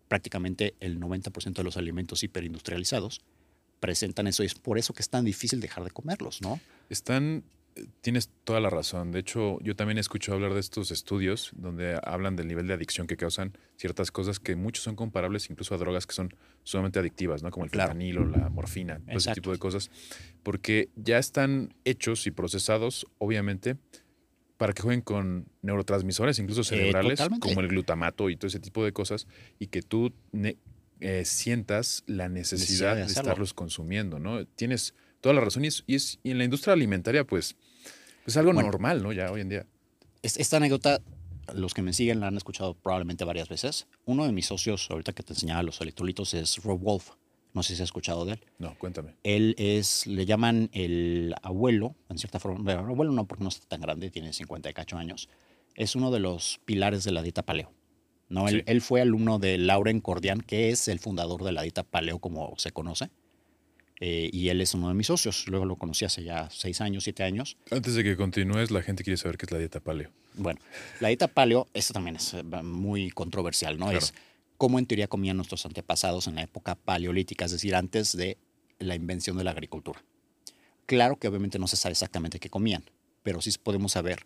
Prácticamente 0.07 0.75
el 0.79 0.99
90% 0.99 1.53
de 1.53 1.63
los 1.63 1.77
alimentos 1.77 2.23
hiperindustrializados 2.23 3.21
presentan 3.79 4.27
eso 4.27 4.43
y 4.43 4.45
es 4.45 4.55
por 4.55 4.77
eso 4.77 4.93
que 4.93 5.01
es 5.01 5.09
tan 5.09 5.25
difícil 5.25 5.59
dejar 5.59 5.83
de 5.83 5.91
comerlos, 5.91 6.41
¿no? 6.41 6.59
Están, 6.89 7.37
eh, 7.37 7.43
tienes 8.01 8.29
toda 8.43 8.59
la 8.59 8.69
razón. 8.69 9.11
De 9.11 9.19
hecho, 9.19 9.59
yo 9.61 9.75
también 9.75 9.97
he 9.97 10.01
escuchado 10.01 10.35
hablar 10.35 10.53
de 10.53 10.59
estos 10.59 10.91
estudios 10.91 11.51
donde 11.55 11.99
hablan 12.03 12.35
del 12.35 12.47
nivel 12.47 12.67
de 12.67 12.73
adicción 12.73 13.07
que 13.07 13.17
causan 13.17 13.57
ciertas 13.77 14.11
cosas 14.11 14.39
que 14.39 14.55
muchos 14.55 14.83
son 14.83 14.95
comparables 14.95 15.49
incluso 15.49 15.73
a 15.75 15.77
drogas 15.77 16.05
que 16.05 16.13
son 16.13 16.33
sumamente 16.63 16.99
adictivas, 16.99 17.43
¿no? 17.43 17.51
Como 17.51 17.65
el 17.65 17.71
Claro. 17.71 17.89
fentanilo, 17.89 18.25
la 18.25 18.49
morfina, 18.49 18.99
todo 18.99 19.17
ese 19.17 19.33
tipo 19.33 19.51
de 19.51 19.57
cosas. 19.57 19.89
Porque 20.43 20.89
ya 20.95 21.17
están 21.17 21.73
hechos 21.85 22.27
y 22.27 22.31
procesados, 22.31 23.07
obviamente, 23.17 23.77
para 24.57 24.73
que 24.73 24.81
jueguen 24.81 25.01
con 25.01 25.47
neurotransmisores, 25.61 26.39
incluso 26.39 26.63
cerebrales, 26.63 27.17
totalmente. 27.17 27.47
como 27.47 27.61
el 27.61 27.67
glutamato 27.67 28.29
y 28.29 28.35
todo 28.37 28.47
ese 28.47 28.59
tipo 28.59 28.83
de 28.85 28.93
cosas, 28.93 29.27
y 29.59 29.67
que 29.67 29.81
tú 29.81 30.13
eh, 30.99 31.25
sientas 31.25 32.03
la 32.05 32.29
necesidad 32.29 32.59
Necesidad 32.59 32.95
de 32.95 33.01
de, 33.01 33.07
estarlos 33.07 33.53
consumiendo, 33.53 34.19
¿no? 34.19 34.45
Tienes 34.45 34.93
toda 35.23 35.33
la 35.35 35.41
razón 35.41 35.63
y, 35.63 35.69
es, 35.69 35.83
y, 35.87 35.95
es- 35.95 36.19
y 36.21 36.31
en 36.31 36.37
la 36.37 36.43
industria 36.43 36.73
alimentaria, 36.73 37.23
pues, 37.23 37.55
es 38.27 38.37
algo 38.37 38.51
Bueno. 38.53 38.67
normal, 38.69 39.01
¿no? 39.01 39.13
Ya 39.13 39.31
hoy 39.31 39.39
en 39.41 39.49
día. 39.49 39.65
Es- 40.21 40.37
Esta 40.37 40.57
anécdota, 40.57 40.99
los 41.55 41.73
que 41.73 41.81
me 41.81 41.93
siguen 41.93 42.19
la 42.19 42.27
han 42.27 42.35
escuchado 42.37 42.73
probablemente 42.73 43.23
varias 43.23 43.47
veces. 43.49 43.87
Uno 44.05 44.25
de 44.25 44.33
mis 44.33 44.45
socios, 44.47 44.91
ahorita 44.91 45.13
que 45.13 45.23
te 45.23 45.33
enseñaba 45.33 45.63
los 45.63 45.79
electrolitos, 45.81 46.33
es 46.33 46.57
Rob 46.63 46.79
Wolf. 46.79 47.11
No 47.53 47.63
sé 47.63 47.75
si 47.75 47.81
has 47.81 47.87
escuchado 47.87 48.25
de 48.25 48.33
él. 48.33 48.39
No, 48.59 48.75
cuéntame. 48.79 49.13
Él 49.23 49.55
es, 49.57 50.07
le 50.07 50.25
llaman 50.25 50.69
el 50.73 51.35
abuelo, 51.41 51.95
en 52.09 52.17
cierta 52.17 52.39
forma. 52.39 52.59
Bueno, 52.61 52.79
abuelo 52.91 53.11
no, 53.13 53.25
porque 53.27 53.43
no 53.43 53.49
está 53.49 53.67
tan 53.67 53.79
grande, 53.81 54.09
tiene 54.11 54.33
50 54.33 54.69
y 54.69 54.73
cacho 54.73 54.97
años. 54.97 55.29
Es 55.75 55.95
uno 55.95 56.11
de 56.11 56.19
los 56.19 56.59
pilares 56.65 57.03
de 57.03 57.11
la 57.11 57.21
dieta 57.21 57.43
paleo. 57.43 57.71
¿no? 58.29 58.47
Él, 58.47 58.63
él 58.65 58.81
fue 58.81 59.01
alumno 59.01 59.37
de 59.39 59.57
Lauren 59.59 60.01
Cordian, 60.01 60.41
que 60.41 60.69
es 60.71 60.87
el 60.87 60.99
fundador 60.99 61.43
de 61.43 61.51
la 61.51 61.61
dieta 61.61 61.83
paleo, 61.83 62.17
como 62.19 62.53
se 62.57 62.71
conoce. 62.71 63.09
Eh, 63.99 64.29
y 64.33 64.49
él 64.49 64.61
es 64.61 64.73
uno 64.73 64.89
de 64.89 64.93
mis 64.93 65.07
socios. 65.07 65.47
Luego 65.47 65.65
lo 65.65 65.75
conocí 65.75 66.05
hace 66.05 66.23
ya 66.23 66.49
seis 66.49 66.81
años, 66.81 67.03
siete 67.03 67.23
años. 67.23 67.57
Antes 67.71 67.95
de 67.95 68.03
que 68.03 68.17
continúes, 68.17 68.71
la 68.71 68.81
gente 68.81 69.03
quiere 69.03 69.17
saber 69.17 69.37
qué 69.37 69.45
es 69.45 69.51
la 69.51 69.59
dieta 69.59 69.79
paleo. 69.79 70.09
Bueno, 70.35 70.59
la 70.99 71.09
dieta 71.09 71.27
paleo, 71.27 71.67
esto 71.73 71.93
también 71.93 72.15
es 72.15 72.33
eh, 72.33 72.43
muy 72.43 73.11
controversial, 73.11 73.77
¿no? 73.77 73.85
Claro. 73.85 73.99
Es 73.99 74.13
cómo 74.57 74.79
en 74.79 74.85
teoría 74.85 75.07
comían 75.07 75.37
nuestros 75.37 75.65
antepasados 75.65 76.27
en 76.27 76.35
la 76.35 76.41
época 76.41 76.75
paleolítica, 76.75 77.45
es 77.45 77.51
decir, 77.51 77.75
antes 77.75 78.15
de 78.15 78.37
la 78.79 78.95
invención 78.95 79.37
de 79.37 79.43
la 79.43 79.51
agricultura. 79.51 80.03
Claro 80.85 81.17
que 81.17 81.27
obviamente 81.27 81.59
no 81.59 81.67
se 81.67 81.75
sabe 81.75 81.93
exactamente 81.93 82.39
qué 82.39 82.49
comían, 82.49 82.83
pero 83.23 83.41
sí 83.41 83.51
podemos 83.61 83.93
saber 83.93 84.25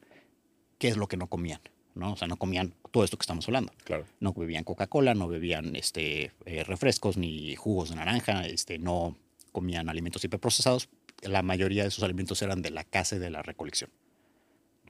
qué 0.79 0.88
es 0.88 0.97
lo 0.97 1.07
que 1.07 1.17
no 1.17 1.27
comían, 1.27 1.62
¿no? 1.93 2.13
O 2.13 2.17
sea, 2.17 2.27
no 2.27 2.38
comían 2.38 2.74
todo 2.91 3.03
esto 3.03 3.17
que 3.17 3.24
estamos 3.24 3.47
hablando. 3.47 3.71
Claro. 3.83 4.05
No 4.19 4.33
bebían 4.33 4.63
Coca-Cola, 4.63 5.13
no 5.13 5.27
bebían 5.27 5.75
este, 5.75 6.31
eh, 6.45 6.63
refrescos 6.63 7.17
ni 7.17 7.55
jugos 7.55 7.89
de 7.89 7.95
naranja, 7.95 8.45
este, 8.47 8.79
no 8.79 9.15
comían 9.58 9.90
alimentos 9.90 10.24
hiperprocesados. 10.24 10.88
La 11.24 11.42
mayoría 11.42 11.82
de 11.82 11.89
esos 11.89 12.04
alimentos 12.04 12.39
eran 12.43 12.62
de 12.62 12.70
la 12.70 12.84
caza 12.84 13.15
y 13.15 13.20
de 13.20 13.32
la 13.32 13.41
recolección. 13.41 13.89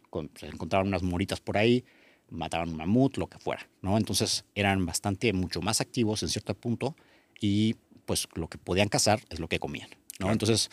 Con- 0.09 0.29
se 0.35 0.47
encontraban 0.47 0.87
unas 0.87 1.03
moritas 1.03 1.39
por 1.39 1.57
ahí, 1.57 1.85
mataban 2.29 2.67
un 2.71 2.75
mamut, 2.75 3.15
lo 3.17 3.27
que 3.27 3.39
fuera, 3.39 3.69
¿no? 3.81 3.97
Entonces 3.97 4.43
eran 4.55 4.85
bastante, 4.85 5.31
mucho 5.31 5.61
más 5.61 5.79
activos 5.79 6.21
en 6.21 6.27
cierto 6.27 6.53
punto 6.53 6.97
y 7.39 7.75
pues 8.05 8.27
lo 8.35 8.49
que 8.49 8.57
podían 8.57 8.89
cazar 8.89 9.21
es 9.29 9.39
lo 9.39 9.47
que 9.47 9.57
comían, 9.57 9.89
¿no? 9.89 9.95
Claro. 10.17 10.33
Entonces 10.33 10.69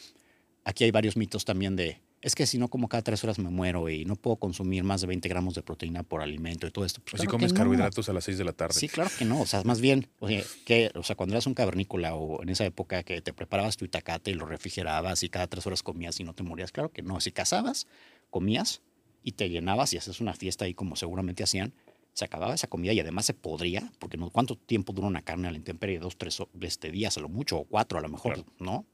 aquí 0.65 0.83
hay 0.83 0.91
varios 0.91 1.17
mitos 1.17 1.45
también 1.45 1.77
de, 1.77 2.01
es 2.27 2.35
que 2.35 2.47
si 2.47 2.57
no 2.59 2.69
como 2.69 2.89
cada 2.89 3.03
tres 3.03 3.23
horas 3.23 3.39
me 3.39 3.51
muero 3.51 3.89
y 3.91 4.05
no 4.07 4.17
puedo 4.17 4.37
consumir 4.37 4.83
más 4.83 5.03
de 5.03 5.07
20 5.09 5.29
gramos 5.29 5.55
de 5.55 5.63
proteína 5.63 6.03
por 6.03 6.23
alimento 6.23 6.67
y 6.67 6.71
todo 6.71 6.85
esto. 6.87 7.03
Pues 7.03 7.21
O 7.21 7.23
si 7.23 7.27
comes 7.27 7.53
no. 7.53 7.59
carbohidratos 7.59 8.09
a 8.09 8.15
las 8.15 8.25
6 8.25 8.39
de 8.39 8.45
la 8.45 8.53
tarde. 8.53 8.73
Sí, 8.75 8.89
claro 8.89 9.11
que 9.19 9.27
no. 9.27 9.43
O 9.43 9.47
sea, 9.47 9.63
más 9.65 9.81
bien, 9.83 10.09
o 10.21 10.29
sea, 10.29 10.43
que, 10.65 10.91
o 10.95 11.03
sea, 11.03 11.17
cuando 11.17 11.35
eras 11.35 11.47
un 11.47 11.53
cavernícola 11.53 12.15
o 12.15 12.43
en 12.43 12.49
esa 12.49 12.65
época 12.65 13.03
que 13.03 13.21
te 13.21 13.33
preparabas 13.35 13.77
tu 13.77 13.85
itacate 13.85 14.31
y 14.31 14.35
lo 14.35 14.47
refrigerabas 14.47 15.23
y 15.23 15.29
cada 15.29 15.47
tres 15.49 15.67
horas 15.67 15.83
comías 15.83 16.19
y 16.19 16.25
no 16.25 16.33
te 16.35 16.43
morías, 16.43 16.73
claro 16.73 16.91
que 16.91 17.03
no. 17.03 17.21
Si 17.21 17.31
cazabas, 17.31 17.87
comías 18.31 18.81
y 19.23 19.33
te 19.33 19.51
llenabas 19.51 19.93
y 19.93 19.99
haces 19.99 20.21
una 20.21 20.33
fiesta 20.33 20.65
ahí 20.65 20.73
como 20.73 20.97
seguramente 20.97 21.43
hacían, 21.45 21.75
se 22.15 22.25
acababa 22.25 22.55
esa 22.55 22.69
comida 22.69 22.93
y 22.95 23.01
además 23.01 23.27
se 23.27 23.35
podría, 23.35 23.93
porque 23.99 24.17
no, 24.17 24.31
¿cuánto 24.31 24.57
tiempo 24.57 24.93
dura 24.95 25.09
una 25.09 25.23
carne 25.23 25.49
a 25.49 25.51
la 25.51 25.59
intemperie? 25.59 25.99
Dos, 25.99 26.17
tres 26.17 26.39
este, 26.61 26.91
días 26.91 27.19
a 27.19 27.21
lo 27.21 27.29
mucho, 27.29 27.59
o 27.59 27.65
cuatro 27.65 27.99
a 27.99 28.01
lo 28.03 28.09
mejor, 28.09 28.35
Claro. 28.35 28.51
¿no? 28.61 28.87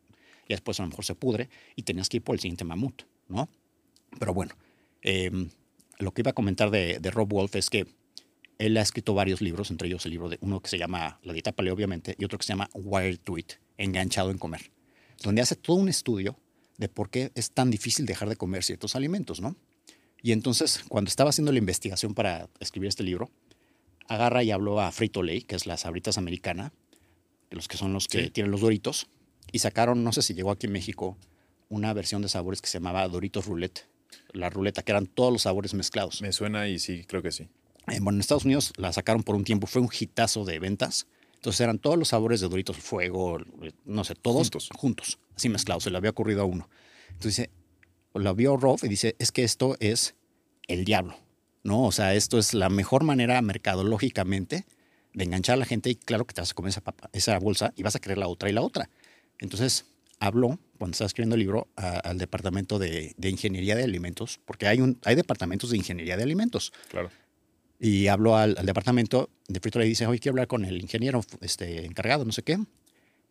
Y 0.48 0.54
después 0.54 0.80
a 0.80 0.82
lo 0.82 0.88
mejor 0.88 1.04
se 1.04 1.14
pudre 1.14 1.48
y 1.76 1.82
tenías 1.84 2.08
que 2.08 2.16
ir 2.16 2.24
por 2.24 2.34
el 2.34 2.40
siguiente 2.40 2.64
mamut, 2.64 3.02
¿no? 3.30 3.48
Pero 4.18 4.34
bueno, 4.34 4.54
em, 5.02 5.50
lo 5.98 6.12
que 6.12 6.22
iba 6.22 6.30
a 6.30 6.34
comentar 6.34 6.70
de, 6.70 6.98
de 6.98 7.10
Rob 7.10 7.28
Wolf 7.28 7.56
es 7.56 7.70
que 7.70 7.86
él 8.58 8.76
ha 8.76 8.82
escrito 8.82 9.14
varios 9.14 9.40
libros, 9.40 9.70
entre 9.70 9.88
ellos 9.88 10.04
el 10.04 10.10
libro 10.12 10.28
de 10.28 10.38
uno 10.42 10.60
que 10.60 10.68
se 10.68 10.78
llama 10.78 11.18
La 11.22 11.32
dieta 11.32 11.52
paleo, 11.52 11.72
obviamente, 11.74 12.14
y 12.18 12.24
otro 12.24 12.38
que 12.38 12.44
se 12.44 12.52
llama 12.52 12.68
Wired 12.74 13.20
to 13.20 13.38
It, 13.38 13.52
Enganchado 13.78 14.30
en 14.30 14.36
comer, 14.38 14.70
donde 15.22 15.40
hace 15.40 15.56
todo 15.56 15.76
un 15.76 15.88
estudio 15.88 16.36
de 16.76 16.88
por 16.88 17.08
qué 17.10 17.30
es 17.34 17.52
tan 17.52 17.70
difícil 17.70 18.04
dejar 18.06 18.28
de 18.28 18.36
comer 18.36 18.62
ciertos 18.62 18.96
alimentos, 18.96 19.40
¿no? 19.40 19.56
Y 20.22 20.32
entonces, 20.32 20.82
cuando 20.88 21.08
estaba 21.08 21.30
haciendo 21.30 21.52
la 21.52 21.58
investigación 21.58 22.12
para 22.14 22.48
escribir 22.60 22.88
este 22.88 23.02
libro, 23.02 23.30
agarra 24.08 24.42
y 24.42 24.50
habló 24.50 24.80
a 24.80 24.92
Frito 24.92 25.22
Lay, 25.22 25.42
que 25.42 25.56
es 25.56 25.64
las 25.66 25.80
sabritas 25.82 26.18
americana, 26.18 26.72
de 27.48 27.56
los 27.56 27.68
que 27.68 27.78
son 27.78 27.92
los 27.94 28.06
que 28.08 28.24
Sí. 28.24 28.30
tienen 28.30 28.50
los 28.50 28.60
doritos, 28.60 29.06
y 29.52 29.60
sacaron, 29.60 30.04
no 30.04 30.12
sé 30.12 30.20
si 30.22 30.34
llegó 30.34 30.50
aquí 30.50 30.66
en 30.66 30.72
México, 30.72 31.16
una 31.70 31.94
versión 31.94 32.20
de 32.20 32.28
sabores 32.28 32.60
que 32.60 32.68
se 32.68 32.74
llamaba 32.78 33.08
Doritos 33.08 33.46
Roulette, 33.46 33.86
la 34.32 34.50
ruleta, 34.50 34.82
que 34.82 34.92
eran 34.92 35.06
todos 35.06 35.32
los 35.32 35.42
sabores 35.42 35.72
mezclados. 35.72 36.20
Me 36.20 36.32
suena 36.32 36.68
y 36.68 36.78
sí, 36.78 37.04
creo 37.06 37.22
que 37.22 37.32
sí. 37.32 37.44
Eh, 37.88 37.98
bueno, 38.00 38.16
en 38.16 38.20
Estados 38.20 38.44
Unidos 38.44 38.72
la 38.76 38.92
sacaron 38.92 39.22
por 39.22 39.34
un 39.36 39.44
tiempo, 39.44 39.66
fue 39.66 39.80
un 39.80 39.88
hitazo 39.98 40.44
de 40.44 40.58
ventas. 40.58 41.06
Entonces 41.36 41.60
eran 41.62 41.78
todos 41.78 41.96
los 41.96 42.08
sabores 42.08 42.40
de 42.40 42.48
Doritos 42.48 42.76
Fuego, 42.76 43.38
eh, 43.62 43.72
no 43.86 44.04
sé, 44.04 44.14
todos 44.14 44.42
Juntos. 44.50 44.68
juntos, 44.76 45.18
así 45.34 45.48
mezclados, 45.48 45.84
se 45.84 45.90
le 45.90 45.96
había 45.96 46.10
ocurrido 46.10 46.42
a 46.42 46.44
uno. 46.44 46.68
Entonces 47.08 47.36
dice, 47.36 47.50
lo 48.12 48.34
vio 48.34 48.56
Rob 48.58 48.78
y 48.82 48.88
dice, 48.88 49.16
es 49.18 49.32
que 49.32 49.44
esto 49.44 49.76
es 49.80 50.14
el 50.68 50.84
diablo, 50.84 51.16
¿no? 51.62 51.84
O 51.84 51.92
sea, 51.92 52.14
esto 52.14 52.38
es 52.38 52.52
la 52.52 52.68
mejor 52.68 53.04
manera 53.04 53.40
mercadológicamente 53.42 54.66
de 55.14 55.24
enganchar 55.24 55.54
a 55.54 55.56
la 55.56 55.64
gente 55.64 55.88
y 55.90 55.94
claro 55.96 56.24
que 56.26 56.34
te 56.34 56.40
vas 56.42 56.50
a 56.50 56.54
comer 56.54 56.70
esa, 56.70 56.82
papa- 56.82 57.08
esa 57.12 57.38
bolsa 57.38 57.72
y 57.76 57.82
vas 57.82 57.96
a 57.96 58.00
querer 58.00 58.18
la 58.18 58.28
otra 58.28 58.50
y 58.50 58.52
la 58.52 58.60
otra. 58.62 58.90
Entonces 59.38 59.86
habló, 60.18 60.58
cuando 60.80 60.94
estaba 60.94 61.06
escribiendo 61.06 61.36
el 61.36 61.40
libro, 61.40 61.68
a- 61.76 61.98
al 62.00 62.18
departamento 62.18 62.78
de, 62.80 63.14
de 63.16 63.28
ingeniería 63.30 63.76
de 63.76 63.84
alimentos, 63.84 64.40
porque 64.44 64.66
hay, 64.66 64.80
un, 64.80 64.98
hay 65.04 65.14
departamentos 65.14 65.70
de 65.70 65.76
ingeniería 65.76 66.16
de 66.16 66.24
alimentos. 66.24 66.72
Claro. 66.88 67.10
Y 67.78 68.08
habló 68.08 68.36
al, 68.36 68.56
al 68.58 68.66
departamento 68.66 69.30
de 69.46 69.60
Frito 69.60 69.80
y 69.82 69.88
dice, 69.88 70.06
oye, 70.06 70.18
quiero 70.18 70.32
hablar 70.32 70.48
con 70.48 70.64
el 70.64 70.80
ingeniero 70.80 71.22
este, 71.40 71.84
encargado, 71.86 72.24
no 72.24 72.32
sé 72.32 72.42
qué. 72.42 72.58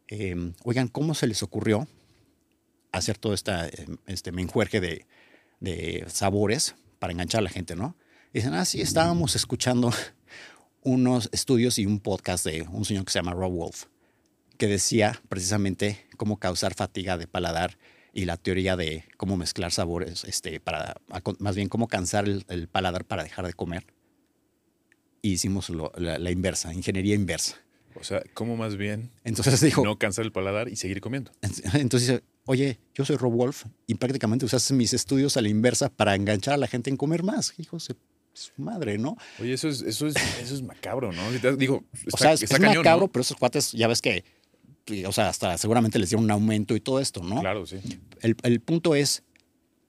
Eh, 0.07 0.53
oigan, 0.63 0.88
¿cómo 0.88 1.13
se 1.13 1.27
les 1.27 1.43
ocurrió 1.43 1.88
hacer 2.91 3.17
todo 3.17 3.33
esta, 3.33 3.67
eh, 3.67 3.85
este 4.07 4.31
menjuerje 4.31 4.79
de, 4.79 5.05
de 5.59 6.05
sabores 6.07 6.75
para 6.99 7.13
enganchar 7.13 7.39
a 7.39 7.43
la 7.43 7.49
gente, 7.49 7.75
no? 7.75 7.95
Dicen, 8.33 8.53
ah, 8.53 8.65
sí, 8.65 8.81
estábamos 8.81 9.35
escuchando 9.35 9.91
unos 10.81 11.29
estudios 11.31 11.77
y 11.77 11.85
un 11.85 11.99
podcast 11.99 12.45
de 12.45 12.62
un 12.63 12.85
señor 12.85 13.05
que 13.05 13.12
se 13.12 13.19
llama 13.19 13.33
Rob 13.33 13.51
Wolf, 13.51 13.85
que 14.59 14.67
decía 14.67 15.19
precisamente 15.29 16.05
cómo 16.17 16.37
causar 16.37 16.75
fatiga 16.75 17.17
de 17.17 17.25
paladar 17.27 17.79
y 18.13 18.25
la 18.25 18.37
teoría 18.37 18.75
de 18.75 19.05
cómo 19.17 19.37
mezclar 19.37 19.71
sabores, 19.71 20.23
este, 20.25 20.59
para, 20.59 20.97
más 21.39 21.55
bien 21.55 21.69
cómo 21.69 21.87
cansar 21.87 22.25
el, 22.25 22.45
el 22.49 22.67
paladar 22.67 23.05
para 23.05 23.23
dejar 23.23 23.47
de 23.47 23.53
comer. 23.53 23.85
Y 25.21 25.31
hicimos 25.33 25.69
lo- 25.69 25.91
la, 25.97 26.17
la 26.19 26.31
inversa, 26.31 26.73
ingeniería 26.73 27.15
inversa. 27.15 27.57
O 27.95 28.03
sea, 28.03 28.21
¿cómo 28.33 28.55
más 28.55 28.77
bien 28.77 29.11
Entonces 29.23 29.59
dijo, 29.61 29.83
no 29.83 29.97
cansar 29.97 30.23
el 30.25 30.31
paladar 30.31 30.69
y 30.69 30.75
seguir 30.75 31.01
comiendo? 31.01 31.31
entonces 31.73 32.09
dice, 32.09 32.23
oye, 32.45 32.79
yo 32.93 33.03
soy 33.05 33.15
Rob 33.17 33.33
Wolf 33.33 33.65
y 33.87 33.95
prácticamente 33.95 34.45
usaste 34.45 34.73
mis 34.73 34.93
estudios 34.93 35.37
a 35.37 35.41
la 35.41 35.49
inversa 35.49 35.89
para 35.89 36.15
enganchar 36.15 36.53
a 36.53 36.57
la 36.57 36.67
gente 36.67 36.89
en 36.89 36.97
comer 36.97 37.23
más. 37.23 37.53
Hijo 37.57 37.77
de 37.77 37.95
su 38.33 38.51
madre, 38.57 38.97
¿no? 38.97 39.17
Oye, 39.39 39.53
eso 39.53 39.67
es, 39.67 39.81
eso 39.81 40.07
es, 40.07 40.15
eso 40.41 40.55
es 40.55 40.61
macabro, 40.61 41.11
¿no? 41.11 41.31
Si 41.31 41.39
te- 41.39 41.55
Digo, 41.57 41.83
está, 41.93 42.09
o 42.13 42.17
sea, 42.17 42.33
es, 42.33 42.43
está 42.43 42.55
es 42.55 42.61
cañón, 42.61 42.77
macabro, 42.77 43.05
¿no? 43.07 43.11
pero 43.11 43.21
esos 43.21 43.35
cuates, 43.37 43.71
ya 43.73 43.87
ves 43.87 44.01
que, 44.01 44.23
o 45.06 45.12
sea, 45.12 45.30
hasta 45.30 45.58
seguramente 45.58 45.99
les 45.99 46.10
dieron 46.10 46.25
un 46.25 46.32
aumento 46.32 46.75
y 46.75 46.80
todo 46.82 46.99
esto, 46.99 47.21
¿no? 47.23 47.39
Claro, 47.41 47.65
sí. 47.65 47.78
El, 48.21 48.36
el 48.43 48.60
punto 48.62 48.95
es, 48.95 49.23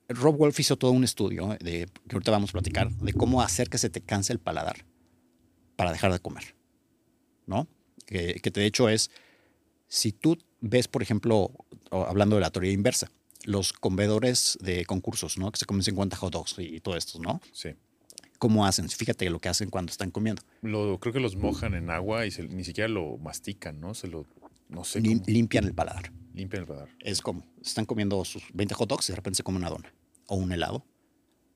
Rob 0.09 0.37
Wolf 0.37 0.59
hizo 0.61 0.77
todo 0.77 0.91
un 0.93 1.05
estudio, 1.05 1.57
de, 1.61 1.87
que 2.09 2.15
ahorita 2.17 2.31
vamos 2.31 2.51
a 2.51 2.53
platicar, 2.55 2.91
de 2.91 3.13
cómo 3.13 3.43
hacer 3.43 3.69
que 3.69 3.79
se 3.79 3.91
te 3.91 4.01
canse 4.01 4.33
el 4.33 4.39
paladar 4.41 4.85
para 5.77 5.93
dejar 5.93 6.13
de 6.13 6.19
comer, 6.19 6.55
¿no? 7.47 7.67
Que, 8.07 8.35
que 8.43 8.51
de 8.51 8.67
hecho 8.67 8.89
es, 8.89 9.11
si 9.89 10.13
tú 10.13 10.39
ves, 10.61 10.89
por 10.89 11.03
ejemplo, 11.03 11.53
hablando 11.91 12.37
de 12.37 12.43
la 12.43 12.51
teoría 12.51 12.73
inversa, 12.73 13.11
los 13.45 13.73
comedores 13.73 14.59
de 14.61 14.85
concursos, 14.85 15.39
¿no? 15.39 15.51
Que 15.51 15.59
se 15.59 15.65
comen 15.67 15.83
50 15.83 16.17
hot 16.17 16.33
dogs 16.33 16.57
y 16.59 16.81
todo 16.81 16.97
esto, 16.97 17.19
¿no? 17.21 17.41
Sí. 17.53 17.71
¿Cómo 18.39 18.65
hacen? 18.67 18.89
Fíjate 18.89 19.29
lo 19.31 19.39
que 19.39 19.49
hacen 19.51 19.69
cuando 19.71 19.91
están 19.93 20.11
comiendo. 20.11 20.43
Lo, 20.63 20.99
creo 20.99 21.13
que 21.13 21.21
los 21.21 21.37
mojan 21.37 21.75
en 21.75 21.91
agua 21.91 22.25
y 22.27 22.31
se- 22.31 22.49
ni 22.49 22.65
siquiera 22.65 22.89
lo 22.89 23.19
mastican, 23.19 23.81
¿no? 23.81 23.95
Se 23.95 24.09
lo. 24.09 24.25
No 24.71 24.85
sé. 24.85 25.01
Lim- 25.01 25.23
limpian 25.27 25.65
el 25.65 25.75
paladar. 25.75 26.13
limpian 26.35 26.63
el 26.63 26.69
radar. 26.69 26.89
Es 27.01 27.21
como, 27.21 27.45
están 27.63 27.85
comiendo 27.87 28.25
sus 28.25 28.45
20 28.55 28.75
hot 28.75 28.89
dogs 28.89 29.09
y 29.09 29.13
de 29.13 29.17
repente 29.17 29.37
se 29.39 29.43
comen 29.43 29.63
una 29.63 29.71
dona 29.71 29.93
o 30.27 30.37
un 30.37 30.53
helado, 30.53 30.85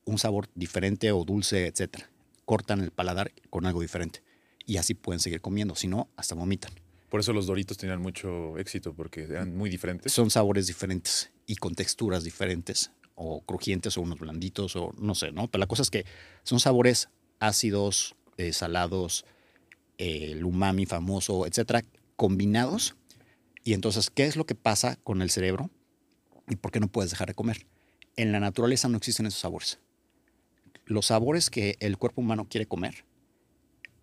un 0.04 0.18
sabor 0.18 0.48
diferente 0.54 1.10
o 1.12 1.24
dulce, 1.24 1.66
etcétera. 1.66 2.10
Cortan 2.44 2.80
el 2.80 2.90
paladar 2.90 3.32
con 3.50 3.64
algo 3.66 3.80
diferente 3.80 4.22
y 4.66 4.76
así 4.78 4.94
pueden 4.94 5.20
seguir 5.20 5.40
comiendo, 5.40 5.74
si 5.74 5.86
no, 5.88 6.08
hasta 6.16 6.34
vomitan. 6.34 6.72
Por 7.08 7.20
eso 7.20 7.32
los 7.32 7.46
Doritos 7.46 7.76
tenían 7.78 8.02
mucho 8.02 8.58
éxito, 8.58 8.92
porque 8.94 9.22
eran 9.22 9.56
muy 9.56 9.70
diferentes. 9.70 10.12
Son 10.12 10.30
sabores 10.30 10.66
diferentes 10.66 11.30
y 11.46 11.54
con 11.56 11.74
texturas 11.76 12.24
diferentes, 12.24 12.90
o 13.14 13.40
crujientes 13.42 13.96
o 13.96 14.00
unos 14.00 14.18
blanditos, 14.18 14.74
o 14.74 14.92
no 14.98 15.14
sé, 15.14 15.30
¿no? 15.30 15.46
Pero 15.48 15.60
la 15.60 15.66
cosa 15.68 15.82
es 15.82 15.90
que 15.90 16.04
son 16.42 16.58
sabores 16.58 17.08
ácidos, 17.38 18.16
eh, 18.36 18.52
salados, 18.52 19.24
eh, 19.98 20.32
el 20.32 20.44
umami 20.44 20.86
famoso, 20.86 21.46
etcétera, 21.46 21.84
combinados. 22.16 22.96
Y 23.64 23.72
entonces, 23.72 24.10
¿qué 24.10 24.26
es 24.26 24.36
lo 24.36 24.44
que 24.44 24.54
pasa 24.54 24.96
con 25.02 25.22
el 25.22 25.30
cerebro 25.30 25.70
y 26.48 26.56
por 26.56 26.70
qué 26.70 26.80
no 26.80 26.88
puedes 26.88 27.10
dejar 27.10 27.28
de 27.28 27.34
comer? 27.34 27.66
En 28.16 28.30
la 28.30 28.38
naturaleza 28.38 28.88
no 28.88 28.98
existen 28.98 29.26
esos 29.26 29.40
sabores. 29.40 29.80
Los 30.84 31.06
sabores 31.06 31.48
que 31.48 31.76
el 31.80 31.96
cuerpo 31.96 32.20
humano 32.20 32.46
quiere 32.48 32.66
comer, 32.66 33.06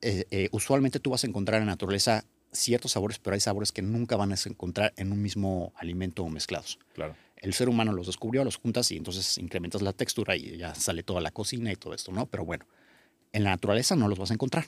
eh, 0.02 0.26
eh, 0.32 0.50
usualmente 0.52 1.00
tú 1.00 1.12
vas 1.12 1.24
a 1.24 1.28
encontrar 1.28 1.62
en 1.62 1.67
la 1.67 1.74
naturaleza 1.74 2.26
ciertos 2.52 2.93
sabores, 2.93 3.19
pero 3.19 3.36
hay 3.36 3.39
sabores 3.39 3.71
que 3.71 3.84
nunca 3.84 4.15
van 4.15 4.32
a 4.32 4.36
encontrar 4.45 4.93
en 4.97 5.12
un 5.12 5.21
mismo 5.21 5.74
alimento 5.76 6.24
o 6.24 6.30
mezclados. 6.30 6.80
Claro. 6.93 7.15
El 7.38 7.54
ser 7.54 7.69
humano 7.69 7.93
los 7.93 8.08
descubrió, 8.08 8.43
los 8.43 8.58
juntas 8.58 8.91
y 8.91 8.97
entonces 8.97 9.38
incrementas 9.38 9.82
la 9.82 9.93
textura 9.93 10.36
y 10.36 10.58
ya 10.58 10.76
sale 10.76 11.04
toda 11.04 11.21
la 11.21 11.32
cocina 11.32 11.71
y 11.71 11.76
todo 11.76 11.93
esto, 11.93 12.12
¿no? 12.12 12.26
Pero 12.26 12.45
bueno, 12.45 12.65
en 13.32 13.43
la 13.43 13.52
naturaleza 13.52 13.95
no 13.95 14.08
los 14.08 14.19
vas 14.19 14.32
a 14.32 14.34
encontrar. 14.34 14.65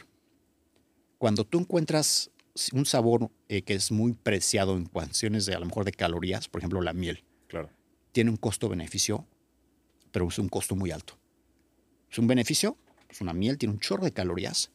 Cuando 1.18 1.46
tú 1.46 1.60
encuentras 1.60 2.32
un 2.72 2.86
sabor 2.86 3.30
eh, 3.50 3.64
que 3.64 3.74
es 3.74 3.92
muy 3.92 4.14
preciado 4.14 4.76
en 4.78 4.86
cuestiones 4.86 5.46
de 5.46 5.56
a 5.56 5.60
lo 5.60 5.66
mejor 5.66 5.86
de 5.86 5.92
calorías, 5.92 6.48
por 6.48 6.60
ejemplo 6.62 6.82
la 6.82 6.94
miel, 6.94 7.24
Claro. 7.48 7.70
tiene 8.12 8.30
un 8.30 8.38
costo-beneficio, 8.38 9.26
pero 10.12 10.28
es 10.28 10.38
un 10.40 10.50
costo 10.50 10.76
muy 10.76 10.92
alto. 10.92 11.18
Es 12.12 12.20
un 12.20 12.28
beneficio, 12.28 12.78
es 13.10 13.22
una 13.22 13.34
miel, 13.34 13.58
tiene 13.58 13.74
un 13.74 13.80
chorro 13.80 14.04
de 14.04 14.12
calorías, 14.12 14.72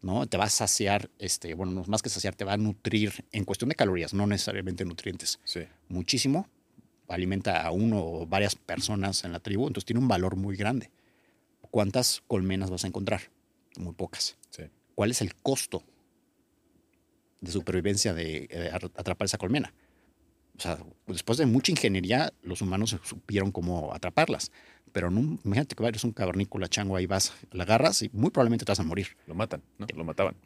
¿no? 0.00 0.26
Te 0.26 0.36
va 0.36 0.44
a 0.44 0.48
saciar, 0.48 1.10
este, 1.18 1.54
bueno, 1.54 1.72
no, 1.72 1.84
más 1.88 2.02
que 2.02 2.08
saciar, 2.08 2.34
te 2.36 2.44
va 2.44 2.52
a 2.52 2.56
nutrir 2.56 3.24
en 3.32 3.44
cuestión 3.44 3.68
de 3.68 3.74
calorías, 3.74 4.14
no 4.14 4.26
necesariamente 4.26 4.84
nutrientes 4.84 5.40
Sí. 5.44 5.60
muchísimo, 5.88 6.48
alimenta 7.08 7.62
a 7.66 7.70
uno 7.72 7.98
o 8.04 8.26
varias 8.26 8.54
personas 8.54 9.24
en 9.24 9.32
la 9.32 9.40
tribu, 9.40 9.66
entonces 9.66 9.84
tiene 9.86 10.00
un 10.00 10.08
valor 10.08 10.36
muy 10.36 10.56
grande. 10.56 10.90
¿Cuántas 11.70 12.22
colmenas 12.26 12.70
vas 12.70 12.84
a 12.84 12.86
encontrar? 12.86 13.22
Muy 13.76 13.92
pocas. 13.94 14.36
Sí. 14.50 14.64
¿Cuál 14.94 15.10
es 15.10 15.20
el 15.20 15.34
costo 15.36 15.82
de 17.42 17.52
supervivencia 17.52 18.14
de 18.14 18.48
eh, 18.50 18.70
atrapar 18.72 19.26
esa 19.26 19.36
colmena? 19.36 19.74
O 20.56 20.60
sea, 20.60 20.78
después 21.06 21.38
de 21.38 21.46
mucha 21.46 21.72
ingeniería, 21.72 22.32
los 22.42 22.62
humanos 22.62 22.96
supieron 23.02 23.52
cómo 23.52 23.92
atraparlas. 23.92 24.50
Pero 24.92 25.10
no, 25.10 25.38
imagínate 25.44 25.74
que 25.74 25.84
eres 25.84 26.04
un 26.04 26.12
cavernícola 26.12 26.68
chango, 26.68 26.96
ahí 26.96 27.06
vas, 27.06 27.32
la 27.50 27.64
agarras 27.64 28.02
y 28.02 28.10
muy 28.12 28.30
probablemente 28.30 28.64
te 28.64 28.72
vas 28.72 28.80
a 28.80 28.82
morir. 28.82 29.08
Lo 29.26 29.34
matan, 29.34 29.62
¿no? 29.78 29.86
Lo 29.94 30.04
mataban. 30.04 30.36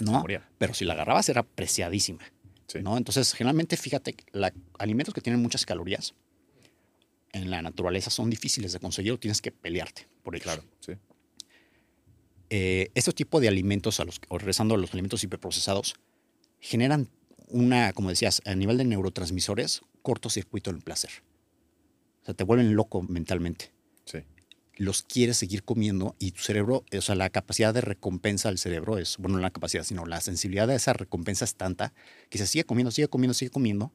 ¿no? 0.00 0.20
moría. 0.20 0.48
Pero 0.58 0.74
si 0.74 0.84
la 0.84 0.94
agarrabas 0.94 1.28
era 1.28 1.42
preciadísima. 1.42 2.20
Sí. 2.66 2.80
¿no? 2.82 2.96
Entonces, 2.96 3.32
generalmente, 3.32 3.76
fíjate, 3.76 4.14
la, 4.32 4.52
alimentos 4.78 5.14
que 5.14 5.20
tienen 5.20 5.42
muchas 5.42 5.66
calorías 5.66 6.14
en 7.32 7.50
la 7.50 7.62
naturaleza 7.62 8.10
son 8.10 8.30
difíciles 8.30 8.72
de 8.72 8.78
conseguir 8.78 9.12
o 9.12 9.18
tienes 9.18 9.40
que 9.40 9.50
pelearte 9.50 10.06
por 10.22 10.34
ellos. 10.34 10.44
Claro. 10.44 10.64
Sí. 10.80 10.92
Eh, 12.50 12.90
este 12.94 13.12
tipo 13.12 13.40
de 13.40 13.48
alimentos, 13.48 14.00
a 14.00 14.04
los, 14.04 14.20
o 14.28 14.38
regresando 14.38 14.74
a 14.74 14.78
los 14.78 14.92
alimentos 14.92 15.22
hiperprocesados, 15.22 15.94
generan 16.60 17.08
una, 17.48 17.92
como 17.92 18.10
decías, 18.10 18.42
a 18.44 18.54
nivel 18.54 18.78
de 18.78 18.84
neurotransmisores, 18.84 19.82
cortocircuito 20.02 20.70
en 20.70 20.76
el 20.76 20.82
placer. 20.82 21.10
O 22.22 22.26
sea, 22.26 22.34
te 22.34 22.44
vuelven 22.44 22.74
loco 22.74 23.02
mentalmente. 23.02 23.72
Sí. 24.04 24.18
Los 24.76 25.02
quieres 25.02 25.36
seguir 25.36 25.64
comiendo 25.64 26.14
y 26.18 26.32
tu 26.32 26.42
cerebro, 26.42 26.84
o 26.96 27.00
sea, 27.00 27.14
la 27.14 27.30
capacidad 27.30 27.74
de 27.74 27.80
recompensa 27.80 28.48
del 28.48 28.58
cerebro 28.58 28.98
es, 28.98 29.16
bueno, 29.18 29.36
no 29.36 29.42
la 29.42 29.50
capacidad, 29.50 29.84
sino 29.84 30.06
la 30.06 30.20
sensibilidad 30.20 30.68
de 30.68 30.76
esa 30.76 30.92
recompensa 30.92 31.44
es 31.44 31.54
tanta 31.54 31.92
que 32.28 32.38
se 32.38 32.46
sigue 32.46 32.64
comiendo, 32.64 32.90
sigue 32.90 33.08
comiendo, 33.08 33.34
sigue 33.34 33.50
comiendo, 33.50 33.92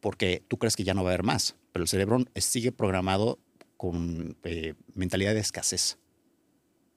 porque 0.00 0.42
tú 0.48 0.58
crees 0.58 0.76
que 0.76 0.84
ya 0.84 0.94
no 0.94 1.04
va 1.04 1.10
a 1.10 1.14
haber 1.14 1.24
más, 1.24 1.56
pero 1.72 1.84
el 1.84 1.88
cerebro 1.88 2.24
sigue 2.34 2.72
programado 2.72 3.38
con 3.76 4.36
eh, 4.44 4.74
mentalidad 4.94 5.32
de 5.32 5.40
escasez. 5.40 5.98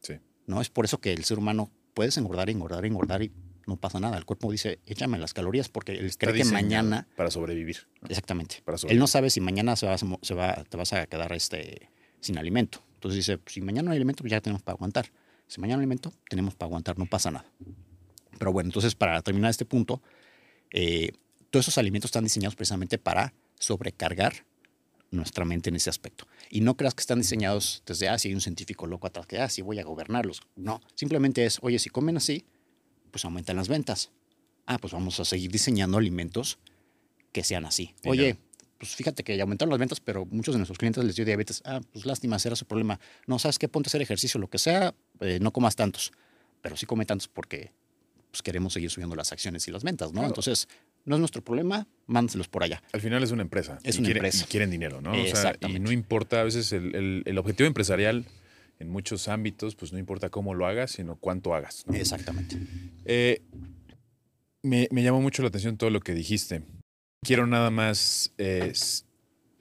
Sí. 0.02 0.16
¿no? 0.48 0.60
Es 0.60 0.70
por 0.70 0.86
eso 0.86 1.00
que 1.00 1.14
el 1.14 1.24
ser 1.24 1.38
humano 1.38 1.72
puedes 1.94 2.18
engordar, 2.18 2.50
engordar, 2.50 2.86
engordar 2.86 3.24
y 3.24 3.32
no 3.68 3.78
pasa 3.78 4.00
nada. 4.00 4.18
El 4.18 4.26
cuerpo 4.26 4.52
dice, 4.52 4.80
échame 4.86 5.18
las 5.18 5.34
calorías 5.34 5.70
porque 5.70 5.94
él 5.94 6.06
Está 6.06 6.28
cree 6.28 6.44
que 6.44 6.50
mañana, 6.50 7.08
Para 7.16 7.32
sobrevivir. 7.32 7.88
exactamente, 8.10 8.62
Para 8.66 8.76
él 8.76 8.80
sobrevivir. 8.80 9.00
no 9.00 9.08
sabe 9.08 9.30
si 9.30 9.40
mañana 9.42 9.76
se 9.76 9.86
va, 9.88 9.98
se 9.98 10.34
va- 10.34 10.64
te 10.70 10.78
vas 10.78 10.94
a 10.94 11.06
quedar 11.08 11.32
este, 11.34 11.90
sin 12.20 12.38
alimento. 12.38 12.84
Entonces 12.96 13.18
dice, 13.26 13.40
si 13.48 13.62
mañana 13.62 13.88
no 13.88 13.92
hay 13.92 13.98
alimento, 13.98 14.24
pues 14.24 14.32
ya 14.32 14.42
tenemos 14.42 14.62
para 14.64 14.76
aguantar. 14.76 15.12
Si 15.48 15.60
mañana 15.60 15.78
no 15.78 15.82
hay 15.82 15.84
alimento, 15.84 16.14
tenemos 16.30 16.56
para 16.56 16.68
aguantar, 16.68 16.98
no 16.98 17.06
pasa 17.06 17.32
nada. 17.32 17.46
Pero 18.40 18.52
bueno, 18.52 18.70
entonces 18.70 18.96
para 18.96 19.22
terminar 19.22 19.52
este 19.52 19.66
punto, 19.66 20.02
eh, 20.72 21.12
todos 21.50 21.66
esos 21.66 21.78
alimentos 21.78 22.10
están 22.10 22.24
diseñados 22.24 22.56
precisamente 22.56 22.98
para 22.98 23.34
sobrecargar 23.60 24.46
nuestra 25.12 25.46
mente 25.46 25.70
en 25.70 25.76
ese 25.76 25.90
aspecto. 25.92 26.26
Y 26.50 26.62
no 26.62 26.76
creas 26.76 26.96
que 26.96 27.02
están 27.02 27.20
diseñados 27.20 27.84
desde, 27.86 28.10
ah, 28.10 28.18
si 28.18 28.30
hay 28.30 28.34
un 28.34 28.42
científico 28.42 28.88
loco 28.88 29.06
atrás, 29.06 29.28
que, 29.28 29.38
ah, 29.40 29.48
sí 29.48 29.62
voy 29.62 29.78
a 29.80 29.84
gobernarlos. 29.84 30.42
No, 30.56 30.82
simplemente 30.96 31.46
es, 31.46 31.60
oye, 31.62 31.78
si 31.78 31.90
comen 31.92 32.18
así, 32.18 32.46
pues 33.14 33.24
aumentan 33.26 33.56
las 33.56 33.68
ventas. 33.68 34.10
Ah, 34.66 34.80
pues 34.80 34.92
vamos 34.92 35.20
a 35.20 35.26
seguir 35.26 35.52
diseñando 35.52 35.98
alimentos 36.00 36.58
que 37.32 37.44
sean 37.44 37.66
así. 37.66 37.94
Oye, 38.06 38.34
ya. 38.34 38.38
pues 38.80 38.96
fíjate 38.96 39.24
que 39.24 39.38
ya 39.38 39.44
aumentaron 39.44 39.70
las 39.70 39.80
ventas, 39.80 40.00
pero 40.00 40.26
muchos 40.26 40.56
de 40.56 40.58
nuestros 40.60 40.80
clientes 40.80 41.04
les 41.04 41.16
dio 41.16 41.24
diabetes. 41.26 41.62
Ah, 41.64 41.80
pues 41.92 42.06
lástima, 42.08 42.38
ese 42.38 42.50
era 42.50 42.56
su 42.56 42.66
problema. 42.66 43.00
No, 43.28 43.38
¿sabes 43.38 43.60
qué? 43.60 43.68
Ponte 43.70 43.88
a 43.88 43.92
hacer 43.92 44.02
ejercicio, 44.02 44.40
lo 44.40 44.50
que 44.50 44.58
sea, 44.58 44.96
eh, 45.20 45.38
no 45.40 45.52
comas 45.52 45.76
tantos. 45.76 46.12
Pero 46.64 46.76
sí 46.76 46.86
come 46.88 47.06
tantos 47.06 47.28
porque 47.28 47.72
pues, 48.32 48.42
queremos 48.42 48.74
seguir 48.74 48.90
subiendo 48.90 49.16
las 49.16 49.32
acciones 49.32 49.68
y 49.68 49.72
las 49.72 49.84
ventas, 49.84 50.08
¿no? 50.10 50.22
Claro. 50.22 50.28
Entonces, 50.30 50.68
no 51.06 51.16
es 51.16 51.20
nuestro 51.20 51.44
problema, 51.44 51.86
mándaselos 52.08 52.48
por 52.48 52.64
allá. 52.64 52.82
Al 52.94 53.02
final 53.02 53.22
es 53.22 53.30
una 53.32 53.42
empresa. 53.44 53.78
Es 53.84 53.98
y 53.98 54.00
una 54.00 54.10
empresa. 54.10 54.46
Y 54.46 54.48
quieren 54.50 54.72
dinero, 54.72 55.02
¿no? 55.02 55.12
O 55.12 55.14
sea, 55.16 55.24
y 55.24 55.28
Exactamente. 55.28 55.80
no 55.82 55.92
importa, 55.92 56.42
a 56.42 56.44
veces 56.46 56.72
el, 56.72 56.96
el- 56.96 57.24
el 57.26 57.38
objetivo 57.38 57.68
empresarial 57.68 58.26
en 58.84 58.90
muchos 58.90 59.28
ámbitos, 59.28 59.76
pues 59.76 59.92
no 59.92 59.98
importa 59.98 60.30
cómo 60.30 60.54
lo 60.54 60.68
hagas, 60.68 60.92
sino 60.92 61.16
cuánto 61.16 61.56
hagas. 61.56 61.84
¿no? 61.88 61.96
Exactamente. 61.96 62.58
Eh, 63.06 63.42
me, 64.62 64.88
me 64.92 65.02
llamó 65.04 65.20
mucho 65.22 65.42
la 65.42 65.48
atención 65.48 65.78
todo 65.78 65.90
lo 65.90 66.00
que 66.00 66.14
dijiste. 66.14 66.64
Quiero 67.26 67.48
nada 67.48 67.72
más 67.72 68.34
eh, 68.38 68.74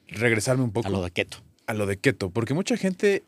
regresarme 0.09 0.65
un 0.65 0.73
poco 0.73 0.89
A 0.89 0.91
lo 0.91 1.03
de 1.03 1.11
keto. 1.11 1.39
a 1.67 1.75
lo 1.75 1.87
de 1.87 1.97
keto, 1.97 2.31
porque 2.31 2.55
mucha 2.55 2.77
gente, 2.77 3.23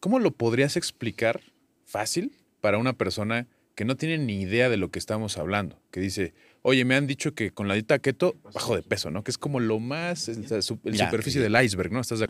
¿cómo 0.00 0.18
lo 0.18 0.30
podrías 0.32 0.76
explicar 0.76 1.40
fácil 1.84 2.32
para 2.60 2.78
una 2.78 2.92
persona 2.92 3.46
que 3.74 3.84
no 3.84 3.96
tiene 3.96 4.18
ni 4.18 4.42
idea 4.42 4.68
de 4.68 4.76
lo 4.76 4.90
que 4.90 4.98
estamos 4.98 5.38
hablando? 5.38 5.80
Que 5.90 6.00
dice, 6.00 6.34
oye, 6.62 6.84
me 6.84 6.94
han 6.94 7.06
dicho 7.06 7.34
que 7.34 7.50
con 7.50 7.66
la 7.68 7.74
dieta 7.74 7.98
keto 7.98 8.36
bajo 8.54 8.76
de 8.76 8.82
peso, 8.82 9.10
¿no? 9.10 9.24
Que 9.24 9.30
es 9.30 9.38
como 9.38 9.58
lo 9.60 9.78
más, 9.80 10.28
Mira, 10.28 10.60
superficie 10.62 11.40
del 11.40 11.56
iceberg, 11.64 11.90
¿no? 11.92 12.00
¿Estás 12.00 12.20
de? 12.20 12.28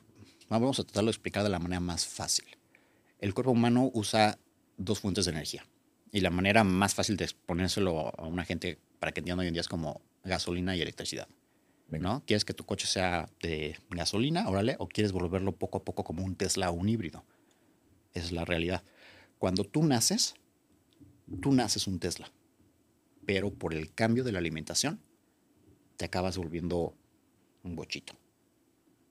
Vamos 0.49 0.79
a 0.79 0.85
tratarlo 0.85 1.09
de 1.09 1.12
explicar 1.12 1.43
de 1.43 1.49
la 1.49 1.59
manera 1.59 1.81
más 1.81 2.07
fácil. 2.07 2.45
El 3.23 3.35
cuerpo 3.35 3.53
humano 3.53 3.89
usa 3.95 4.37
dos 4.77 4.99
fuentes 4.99 5.27
de 5.27 5.31
energía. 5.31 5.65
Y 6.11 6.23
la 6.23 6.31
manera 6.31 6.65
más 6.65 6.93
fácil 6.93 7.17
de 7.17 7.23
exponérselo 7.23 8.13
a 8.19 8.27
una 8.27 8.45
gente 8.45 8.81
para 8.99 9.13
que 9.13 9.21
entienda 9.21 9.43
hoy 9.43 9.47
en 9.47 9.55
día 9.55 9.61
es 9.61 9.69
como 9.69 10.03
gasolina 10.25 10.75
y 10.75 10.83
electricidad. 10.83 11.29
Venga. 11.87 12.09
¿no? 12.09 12.25
¿Quieres 12.27 12.45
que 12.45 12.53
tu 12.53 12.67
coche 12.67 12.89
sea 12.89 13.31
de 13.41 13.79
gasolina, 13.91 14.49
órale? 14.49 14.75
¿O 14.81 14.89
quieres 14.89 15.13
volverlo 15.13 15.53
poco 15.53 15.79
a 15.79 15.85
poco 15.85 16.03
como 16.03 16.25
un 16.25 16.35
Tesla 16.35 16.71
o 16.71 16.73
un 16.73 16.89
híbrido? 16.89 17.25
Esa 18.13 18.27
es 18.27 18.33
la 18.33 18.45
realidad. 18.45 18.83
Cuando 19.39 19.63
tú 19.63 19.85
naces, 19.85 20.35
tú 21.41 21.53
naces 21.53 21.87
un 21.87 22.01
Tesla. 22.01 22.29
Pero 23.25 23.55
por 23.55 23.73
el 23.73 23.95
cambio 23.95 24.25
de 24.25 24.33
la 24.33 24.41
alimentación, 24.41 25.01
te 25.97 26.07
acabas 26.07 26.37
volviendo 26.39 26.97
un 27.63 27.77
bochito 27.77 28.15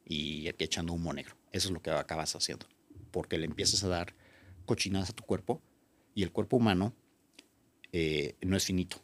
y 0.04 0.50
echando 0.50 0.92
humo 0.92 1.14
negro. 1.14 1.38
Eso 1.54 1.70
es 1.70 1.74
lo 1.74 1.82
que 1.82 1.92
acabas 1.92 2.36
haciendo. 2.36 2.66
Porque 3.12 3.38
le 3.38 3.46
empiezas 3.46 3.84
a 3.84 3.88
dar 3.88 4.16
cochinadas 4.66 5.10
a 5.10 5.14
tu 5.14 5.24
cuerpo 5.24 5.62
y 6.16 6.24
el 6.24 6.32
cuerpo 6.32 6.58
humano 6.58 6.94
eh, 7.92 8.36
no 8.42 8.56
es 8.58 8.66
finito. 8.66 8.98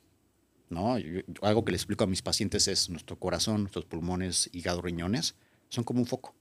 ¿no? 0.70 0.98
Yo- 1.00 1.22
yo- 1.26 1.44
algo 1.44 1.64
que 1.64 1.72
le 1.72 1.78
explico 1.78 2.04
a 2.04 2.08
mis 2.08 2.22
pacientes 2.22 2.68
es 2.68 2.90
nuestro 2.90 3.18
corazón, 3.18 3.62
nuestros 3.62 3.86
pulmones, 3.86 4.50
hígado, 4.52 4.82
riñones, 4.82 5.36
son 5.70 5.86
como 5.86 6.02
un 6.02 6.06
foco, 6.06 6.36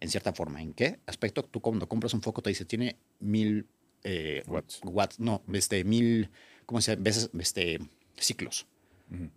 en 0.00 0.10
cierta 0.10 0.32
forma. 0.34 0.60
¿En 0.60 0.74
qué 0.74 1.00
aspecto? 1.06 1.42
Tú 1.42 1.60
cuando 1.60 1.88
compras 1.88 2.12
un 2.12 2.20
foco 2.20 2.42
te 2.42 2.50
dice, 2.50 2.66
tiene 2.66 2.96
mil 3.18 3.66
eh, 4.04 4.42
Watts. 4.46 4.80
watts, 4.84 5.20
no, 5.20 5.42
este, 5.54 5.84
mil, 5.84 6.28
¿cómo 6.66 6.80
se 6.82 6.92
llama? 6.92 7.04
Veces, 7.04 7.30
este, 7.38 7.78
ciclos. 8.18 8.66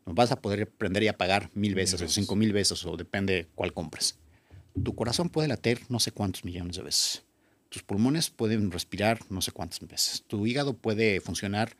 Vas 0.05 0.31
a 0.31 0.41
poder 0.41 0.69
prender 0.69 1.03
y 1.03 1.07
apagar 1.07 1.49
mil 1.53 1.75
veces, 1.75 2.01
veces. 2.01 2.17
o 2.17 2.21
cinco 2.21 2.35
mil 2.35 2.51
veces, 2.51 2.85
o 2.85 2.95
depende 2.97 3.47
cuál 3.55 3.73
compres. 3.73 4.17
Tu 4.83 4.95
corazón 4.95 5.29
puede 5.29 5.47
latir 5.47 5.81
no 5.89 5.99
sé 5.99 6.11
cuántos 6.11 6.43
millones 6.43 6.75
de 6.77 6.83
veces. 6.83 7.23
Tus 7.75 7.83
pulmones 7.83 8.29
pueden 8.29 8.71
respirar 8.71 9.19
no 9.29 9.41
sé 9.41 9.51
cuántas 9.51 9.81
veces. 9.81 10.23
Tu 10.27 10.47
hígado 10.47 10.77
puede 10.77 11.19
funcionar, 11.19 11.75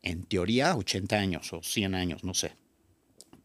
en 0.00 0.22
teoría, 0.22 0.74
80 0.74 1.14
años 1.14 1.52
o 1.52 1.62
100 1.62 1.94
años, 1.94 2.24
no 2.24 2.32
sé. 2.32 2.56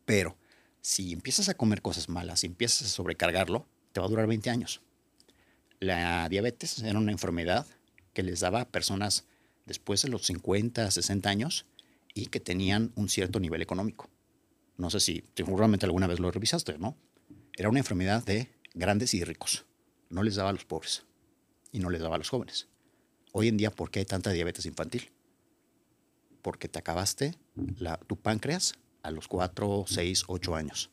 Pero 0.06 0.38
si 0.80 1.12
empiezas 1.12 1.50
a 1.50 1.54
comer 1.54 1.82
cosas 1.82 2.08
malas, 2.08 2.40
si 2.40 2.48
empiezas 2.48 2.84
a 2.84 2.88
sobrecargarlo, 2.88 3.68
te 3.92 4.00
va 4.00 4.06
a 4.06 4.10
durar 4.10 4.26
20 4.26 4.50
años. 4.50 4.80
La 5.82 6.30
diabetes 6.30 6.82
era 6.82 6.98
una 6.98 7.12
enfermedad 7.12 7.68
que 8.14 8.24
les 8.24 8.40
daba 8.40 8.62
a 8.62 8.70
personas 8.70 9.26
después 9.66 10.02
de 10.02 10.08
los 10.08 10.26
50, 10.28 10.90
60 10.90 11.30
años 11.30 11.66
y 12.14 12.28
que 12.28 12.40
tenían 12.40 12.94
un 12.96 13.10
cierto 13.10 13.42
nivel 13.42 13.62
económico. 13.62 14.10
No 14.78 14.90
sé 14.90 15.02
si 15.02 15.26
seguramente 15.36 15.88
alguna 15.88 16.08
vez 16.08 16.22
lo 16.22 16.32
revisaste, 16.32 16.78
¿no? 16.78 16.96
Era 17.58 17.68
una 17.68 17.80
enfermedad 17.80 18.24
de 18.24 18.50
grandes 18.76 19.14
y 19.14 19.26
ricos. 19.26 19.66
No 20.10 20.24
les 20.24 20.36
daba 20.36 20.52
a 20.52 20.54
los 20.54 20.64
pobres 20.64 21.04
y 21.72 21.80
no 21.80 21.90
les 21.90 22.02
daba 22.02 22.16
a 22.16 22.18
los 22.18 22.30
jóvenes. 22.30 22.68
Hoy 23.34 23.48
en 23.48 23.58
día, 23.58 23.72
¿por 23.72 23.92
qué 23.92 24.00
hay 24.00 24.06
tanta 24.06 24.32
diabetes 24.32 24.66
infantil? 24.66 25.10
Porque 26.42 26.68
te 26.68 26.80
acabaste 26.80 27.36
la- 27.78 27.98
tu 27.98 28.18
páncreas 28.18 28.74
a 29.04 29.12
los 29.12 29.28
4, 29.28 29.86
6, 29.88 30.24
8 30.28 30.56
años. 30.56 30.90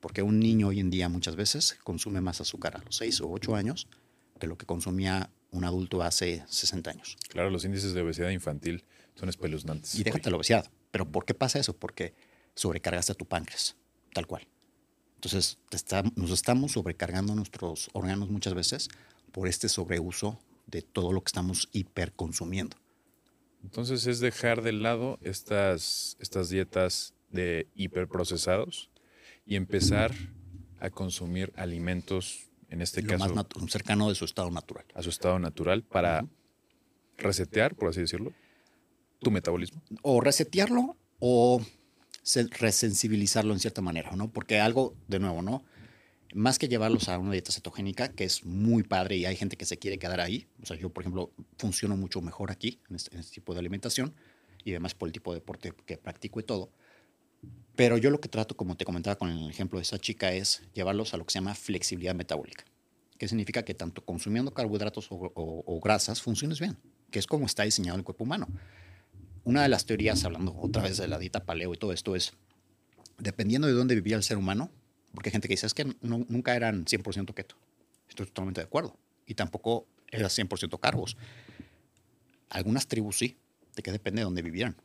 Porque 0.00 0.22
un 0.22 0.38
niño 0.38 0.68
hoy 0.68 0.80
en 0.80 0.90
día 0.90 1.08
muchas 1.08 1.36
veces 1.36 1.78
consume 1.82 2.20
más 2.20 2.40
azúcar 2.40 2.76
a 2.76 2.82
los 2.84 2.96
6 2.96 3.20
o 3.20 3.28
8 3.30 3.56
años 3.56 3.88
que 4.38 4.46
lo 4.46 4.56
que 4.56 4.66
consumía 4.66 5.30
un 5.50 5.64
adulto 5.64 6.02
hace 6.02 6.44
60 6.48 6.90
años. 6.90 7.16
Claro, 7.28 7.50
los 7.50 7.64
índices 7.64 7.94
de 7.94 8.02
obesidad 8.02 8.30
infantil 8.30 8.84
son 9.14 9.28
espeluznantes. 9.28 9.94
Y 9.94 10.04
déjate 10.04 10.30
la 10.30 10.36
obesidad. 10.36 10.70
Pero 10.90 11.10
¿por 11.10 11.24
qué 11.24 11.34
pasa 11.34 11.58
eso? 11.58 11.74
Porque 11.76 12.14
sobrecargaste 12.54 13.12
a 13.12 13.14
tu 13.14 13.24
páncreas, 13.26 13.76
tal 14.12 14.26
cual. 14.26 14.46
Entonces, 15.16 15.58
te 15.70 15.76
está- 15.76 16.02
nos 16.14 16.30
estamos 16.30 16.72
sobrecargando 16.72 17.34
nuestros 17.34 17.88
órganos 17.94 18.28
muchas 18.30 18.54
veces 18.54 18.88
por 19.36 19.48
este 19.48 19.68
sobreuso 19.68 20.38
de 20.66 20.80
todo 20.80 21.12
lo 21.12 21.20
que 21.20 21.28
estamos 21.28 21.68
hiperconsumiendo. 21.72 22.78
Entonces 23.62 24.06
es 24.06 24.18
dejar 24.20 24.62
de 24.62 24.72
lado 24.72 25.18
estas, 25.20 26.16
estas 26.20 26.48
dietas 26.48 27.12
de 27.30 27.68
hiperprocesados 27.74 28.88
y 29.44 29.56
empezar 29.56 30.14
a 30.80 30.88
consumir 30.88 31.52
alimentos, 31.56 32.46
en 32.70 32.80
este 32.80 33.02
lo 33.02 33.08
caso, 33.18 33.34
más 33.34 33.46
cercano 33.68 34.08
de 34.08 34.14
su 34.14 34.24
estado 34.24 34.50
natural. 34.50 34.86
a 34.94 35.02
su 35.02 35.10
estado 35.10 35.38
natural 35.38 35.82
para 35.82 36.26
resetear, 37.18 37.74
por 37.74 37.90
así 37.90 38.00
decirlo, 38.00 38.32
tu 39.20 39.30
metabolismo. 39.30 39.82
O 40.00 40.22
resetearlo 40.22 40.96
o 41.18 41.60
se- 42.22 42.48
resensibilizarlo 42.48 43.52
en 43.52 43.60
cierta 43.60 43.82
manera, 43.82 44.12
¿no? 44.16 44.30
Porque 44.30 44.60
algo, 44.60 44.94
de 45.08 45.18
nuevo, 45.18 45.42
¿no? 45.42 45.62
Más 46.36 46.58
que 46.58 46.68
llevarlos 46.68 47.08
a 47.08 47.18
una 47.18 47.32
dieta 47.32 47.50
cetogénica, 47.50 48.08
que 48.12 48.24
es 48.24 48.44
muy 48.44 48.82
padre 48.82 49.16
y 49.16 49.24
hay 49.24 49.36
gente 49.36 49.56
que 49.56 49.64
se 49.64 49.78
quiere 49.78 49.98
quedar 49.98 50.20
ahí. 50.20 50.46
O 50.62 50.66
sea, 50.66 50.76
yo, 50.76 50.90
por 50.90 51.02
ejemplo, 51.02 51.32
funciono 51.56 51.96
mucho 51.96 52.20
mejor 52.20 52.50
aquí, 52.50 52.78
en 52.90 52.96
este, 52.96 53.14
en 53.14 53.20
este 53.20 53.36
tipo 53.36 53.54
de 53.54 53.60
alimentación, 53.60 54.14
y 54.62 54.72
además 54.72 54.94
por 54.94 55.08
el 55.08 55.14
tipo 55.14 55.32
de 55.32 55.38
deporte 55.40 55.72
que 55.86 55.96
practico 55.96 56.38
y 56.38 56.42
todo. 56.42 56.70
Pero 57.74 57.96
yo 57.96 58.10
lo 58.10 58.20
que 58.20 58.28
trato, 58.28 58.54
como 58.54 58.76
te 58.76 58.84
comentaba 58.84 59.16
con 59.16 59.30
el 59.30 59.48
ejemplo 59.48 59.78
de 59.78 59.84
esa 59.84 59.98
chica, 59.98 60.32
es 60.34 60.62
llevarlos 60.74 61.14
a 61.14 61.16
lo 61.16 61.24
que 61.24 61.32
se 61.32 61.38
llama 61.38 61.54
flexibilidad 61.54 62.14
metabólica. 62.14 62.64
Que 63.16 63.28
significa 63.28 63.64
que 63.64 63.72
tanto 63.72 64.04
consumiendo 64.04 64.52
carbohidratos 64.52 65.10
o, 65.10 65.14
o- 65.14 65.62
o 65.66 65.80
grasas 65.80 66.20
funciones 66.20 66.60
bien, 66.60 66.76
que 67.10 67.18
es 67.18 67.26
como 67.26 67.46
está 67.46 67.62
diseñado 67.62 67.96
el 67.96 68.04
cuerpo 68.04 68.24
humano. 68.24 68.46
Una 69.44 69.62
de 69.62 69.70
las 69.70 69.86
teorías, 69.86 70.22
hablando 70.24 70.54
otra 70.60 70.82
vez 70.82 70.98
de 70.98 71.08
la 71.08 71.18
dieta 71.18 71.46
paleo 71.46 71.72
y 71.72 71.78
todo 71.78 71.94
esto, 71.94 72.14
es 72.14 72.34
dependiendo 73.16 73.68
de 73.68 73.72
dónde 73.72 73.94
vivía 73.94 74.16
el 74.16 74.22
ser 74.22 74.36
humano, 74.36 74.70
porque 75.16 75.30
hay 75.30 75.32
gente 75.32 75.48
que 75.48 75.54
dice 75.54 75.66
es 75.66 75.74
que 75.74 75.84
no- 76.02 76.24
nunca 76.28 76.54
eran 76.54 76.84
100% 76.86 77.34
keto. 77.34 77.56
Estoy 78.08 78.26
totalmente 78.26 78.60
de 78.60 78.66
acuerdo. 78.66 78.96
Y 79.26 79.34
tampoco 79.34 79.88
era 80.12 80.28
100% 80.28 80.78
carbos. 80.78 81.16
Algunas 82.50 82.86
tribus 82.86 83.18
sí, 83.18 83.36
de 83.74 83.82
que 83.82 83.90
depende 83.92 84.20
de 84.20 84.24
dónde 84.24 84.42
vivieran. 84.42 84.76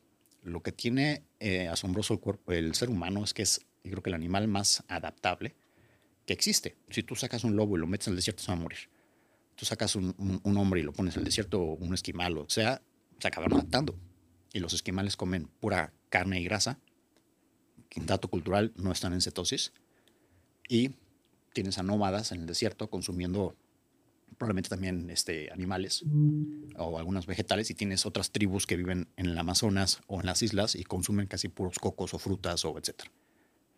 Lo 0.44 0.63
que 0.63 0.72
tiene 0.72 1.22
eh, 1.39 1.67
asombroso 1.67 2.13
el 2.15 2.20
cuerpo, 2.20 2.52
el 2.52 2.74
ser 2.74 2.89
humano, 2.89 3.24
es 3.24 3.34
que 3.34 3.44
es, 3.44 3.60
yo 3.84 3.91
creo 3.91 4.04
que 4.04 4.10
el 4.10 4.15
animal 4.15 4.48
más 4.48 4.84
adaptable 4.88 5.54
que 6.26 6.34
existe. 6.34 6.76
Si 6.89 7.04
tú 7.04 7.15
sacas 7.15 7.44
un 7.44 7.56
lobo 7.56 7.78
y 7.78 7.80
lo 7.80 7.88
metes 7.88 8.08
en 8.08 8.13
el 8.13 8.15
desierto, 8.17 8.41
se 8.41 8.48
va 8.52 8.58
a 8.58 8.62
morir. 8.62 8.80
Tú 9.56 9.65
sacas 9.65 9.96
un, 9.96 10.15
un- 10.17 10.41
un 10.44 10.58
hombre 10.58 10.80
y 10.80 10.84
lo 10.84 10.94
pones 10.94 11.15
en 11.15 11.20
el 11.20 11.26
desierto, 11.26 11.62
un 11.62 11.94
esquimal, 11.94 12.38
o 12.39 12.50
sea, 12.50 12.82
se 13.20 13.28
acaban 13.28 13.54
adaptando. 13.54 13.96
Y 14.54 14.60
los 14.60 14.74
esquimales 14.74 15.15
comen 15.15 15.48
pura 15.60 15.94
carne 16.10 16.41
y 16.41 16.44
grasa. 16.44 16.80
que, 17.89 18.02
Dato 18.02 18.28
cultural, 18.30 18.74
no 18.78 18.91
están 18.91 19.13
en 19.13 19.22
cetosis. 19.22 19.72
Y 20.71 20.91
tienes 21.51 21.77
a 21.79 21.84
nómadas 21.84 22.31
en 22.31 22.39
el 22.39 22.47
desierto 22.47 22.89
consumiendo 22.89 23.57
probablemente 24.38 24.69
también 24.69 25.10
este, 25.10 25.51
animales 25.51 26.05
o 26.77 26.97
algunos 26.97 27.25
vegetales 27.25 27.69
y 27.69 27.73
tienes 27.73 28.05
otras 28.05 28.31
tribus 28.31 28.65
que 28.65 28.77
viven 28.77 29.10
en 29.17 29.25
el 29.25 29.38
Amazonas 29.38 29.99
o 30.07 30.21
en 30.21 30.27
las 30.27 30.41
islas 30.41 30.75
y 30.75 30.86
consumen 30.86 31.27
casi 31.27 31.49
puros 31.49 31.77
cocos 31.77 32.13
o 32.13 32.19
frutas 32.19 32.63
o 32.63 32.77
etcétera. 32.79 33.12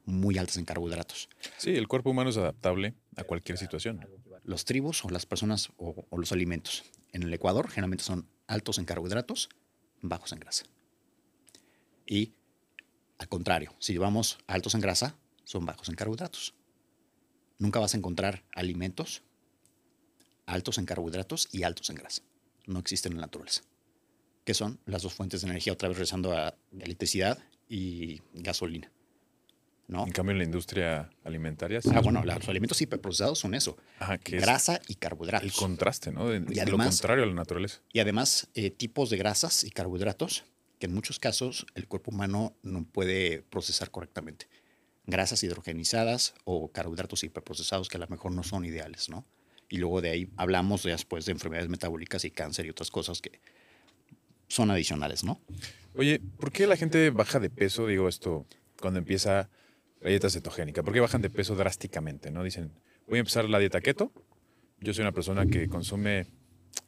Muy 0.06 0.38
altas 0.38 0.58
en 0.58 0.66
carbohidratos. 0.66 1.30
Sí, 1.58 1.72
el 1.72 1.88
cuerpo 1.88 2.12
humano 2.12 2.30
es 2.30 2.38
adaptable 2.38 2.94
a 3.16 3.24
cualquier 3.24 3.58
situación. 3.58 4.08
Los 4.44 4.64
tribus 4.64 5.04
o 5.04 5.10
las 5.10 5.26
personas 5.26 5.72
o, 5.78 6.06
o 6.08 6.18
los 6.20 6.32
alimentos 6.32 6.84
en 7.12 7.24
el 7.24 7.34
Ecuador 7.34 7.70
generalmente 7.70 8.04
son 8.04 8.30
altos 8.46 8.78
en 8.78 8.86
carbohidratos, 8.86 9.50
bajos 10.02 10.32
en 10.32 10.42
grasa. 10.42 10.66
Y 12.06 12.34
al 13.18 13.30
contrario, 13.30 13.74
si 13.80 13.98
vamos 13.98 14.38
altos 14.46 14.76
en 14.76 14.82
grasa, 14.82 15.16
son 15.44 15.66
bajos 15.66 15.90
en 15.90 15.96
carbohidratos. 15.96 16.54
Nunca 17.60 17.80
vas 17.80 17.94
a 17.94 17.98
encontrar 17.98 18.44
alimentos 18.54 19.24
altos 20.46 20.78
en 20.78 20.86
carbohidratos 20.86 21.48
y 21.52 21.64
altos 21.64 21.90
en 21.90 21.96
grasa. 21.96 22.22
No 22.66 22.80
existen 22.80 23.14
en 23.14 23.20
la 23.20 23.28
naturaleza. 23.28 23.62
Que 24.46 24.54
son 24.54 24.80
las 24.86 25.04
dos 25.04 25.14
fuentes 25.14 25.42
de 25.42 25.48
energía, 25.48 25.74
otra 25.74 25.88
vez 25.88 25.98
regresando 25.98 26.38
a 26.38 26.56
electricidad 26.80 27.40
y 27.70 28.22
gasolina. 28.34 28.92
¿No? 29.88 30.06
En 30.06 30.14
cambio, 30.14 30.32
en 30.32 30.38
la 30.38 30.44
industria 30.46 31.10
alimentaria, 31.24 31.82
sí 31.82 31.90
Ah, 31.94 32.00
bueno, 32.00 32.24
los 32.24 32.48
alimentos 32.48 32.82
hiperprocesados 32.82 33.38
son 33.38 33.54
eso. 33.54 33.78
Ajá, 34.00 34.18
grasa 34.24 34.80
y 34.88 34.96
carbohidratos. 34.96 35.46
el 35.46 35.54
contraste, 35.54 36.12
¿no? 36.12 36.30
De, 36.30 36.38
Y 36.38 36.70
lo 36.70 36.78
contrario 36.78 37.24
a 37.24 37.28
la 37.28 37.34
naturaleza. 37.34 37.82
Y 37.92 38.00
además, 38.00 38.48
eh, 38.54 38.72
tipos 38.72 39.10
de 39.10 39.18
grasas 39.18 39.64
y 39.66 39.72
carbohidratos 39.72 40.46
que 40.80 40.88
en 40.88 40.94
muchos 40.94 41.20
casos 41.20 41.66
el 41.76 41.88
cuerpo 41.88 42.12
humano 42.12 42.56
no 42.64 42.86
puede 42.86 43.44
procesar 43.44 43.92
correctamente. 43.92 44.48
Grasas 45.06 45.44
hidrogenizadas 45.44 46.34
o 46.46 46.72
carbohidratos 46.72 47.24
hiperprocesados 47.24 47.90
que 47.90 47.98
a 47.98 48.00
lo 48.00 48.08
mejor 48.08 48.32
no 48.32 48.44
son 48.44 48.66
ideales, 48.66 49.10
¿no? 49.10 49.26
Y 49.70 49.78
luego 49.78 50.02
de 50.02 50.12
ahí 50.12 50.30
hablamos 50.38 50.84
después 50.84 51.26
de 51.26 51.32
enfermedades 51.32 51.70
metabólicas 51.70 52.26
y 52.26 52.32
cáncer 52.32 52.66
y 52.66 52.70
otras 52.70 52.92
cosas 52.92 53.22
que 53.22 53.42
son 54.48 54.72
adicionales, 54.72 55.24
¿no? 55.24 55.42
Oye, 55.96 56.22
¿por 56.38 56.52
qué 56.52 56.68
la 56.68 56.78
gente 56.78 57.10
baja 57.10 57.40
de 57.40 57.50
peso? 57.50 57.88
Digo 57.88 58.08
esto 58.08 58.46
cuando 58.80 59.00
empieza 59.00 59.50
la 60.02 60.10
dieta 60.10 60.30
cetogénica. 60.30 60.84
¿Por 60.84 60.94
qué 60.94 61.00
bajan 61.00 61.22
de 61.22 61.30
peso 61.30 61.56
drásticamente? 61.56 62.30
¿No? 62.32 62.44
Dicen, 62.44 62.72
voy 63.08 63.18
a 63.18 63.20
empezar 63.20 63.50
la 63.50 63.60
dieta 63.60 63.82
keto. 63.82 64.12
Yo 64.80 64.94
soy 64.94 65.02
una 65.04 65.14
persona 65.14 65.46
que 65.46 65.70
consume, 65.70 66.28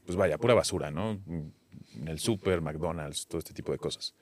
pues 0.06 0.17
vaya, 0.17 0.38
pura 0.38 0.54
basura, 0.54 0.91
¿no? 0.91 1.21
El 2.06 2.19
súper, 2.19 2.62
McDonald's, 2.62 3.28
todo 3.28 3.39
este 3.39 3.54
tipo 3.54 3.71
de 3.71 3.78
cosas. 3.78 4.13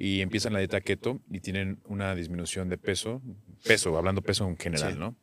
Y 0.00 0.20
empiezan 0.20 0.52
la 0.52 0.60
dieta 0.60 0.80
keto 0.80 1.20
y 1.28 1.40
tienen 1.40 1.80
una 1.86 2.14
disminución 2.14 2.68
de 2.68 2.78
peso, 2.78 3.20
peso, 3.64 3.96
hablando 3.98 4.22
peso 4.22 4.46
en 4.48 4.56
general, 4.56 4.92
Sí. 4.92 4.98
¿no? 4.98 5.16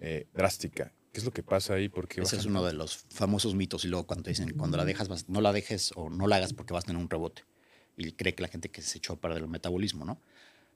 Eh, 0.00 0.26
drástica. 0.34 0.92
¿Qué 1.12 1.20
es 1.20 1.24
lo 1.24 1.30
que 1.32 1.42
pasa 1.42 1.74
ahí? 1.74 1.88
¿Por 1.88 2.06
qué 2.06 2.20
Ese 2.20 2.36
es 2.36 2.44
uno 2.44 2.62
de 2.62 2.74
los 2.74 2.98
famosos 3.08 3.54
mitos. 3.54 3.84
Y 3.86 3.88
luego 3.88 4.06
cuando 4.06 4.24
te 4.24 4.30
dicen, 4.30 4.50
cuando 4.56 4.76
la 4.76 4.84
dejas, 4.84 5.08
vas- 5.08 5.28
no 5.30 5.40
la 5.40 5.52
dejes 5.54 5.92
o 5.96 6.10
no 6.10 6.26
la 6.28 6.36
hagas 6.36 6.52
porque 6.52 6.74
vas 6.74 6.84
a 6.84 6.88
tener 6.88 7.00
un 7.02 7.08
rebote. 7.08 7.42
Y 7.96 8.12
cree 8.12 8.34
que 8.34 8.42
la 8.42 8.48
gente 8.48 8.68
que 8.70 8.82
se 8.82 8.98
echó 8.98 9.16
para 9.16 9.34
el 9.36 9.48
metabolismo, 9.48 10.04
¿no? 10.04 10.20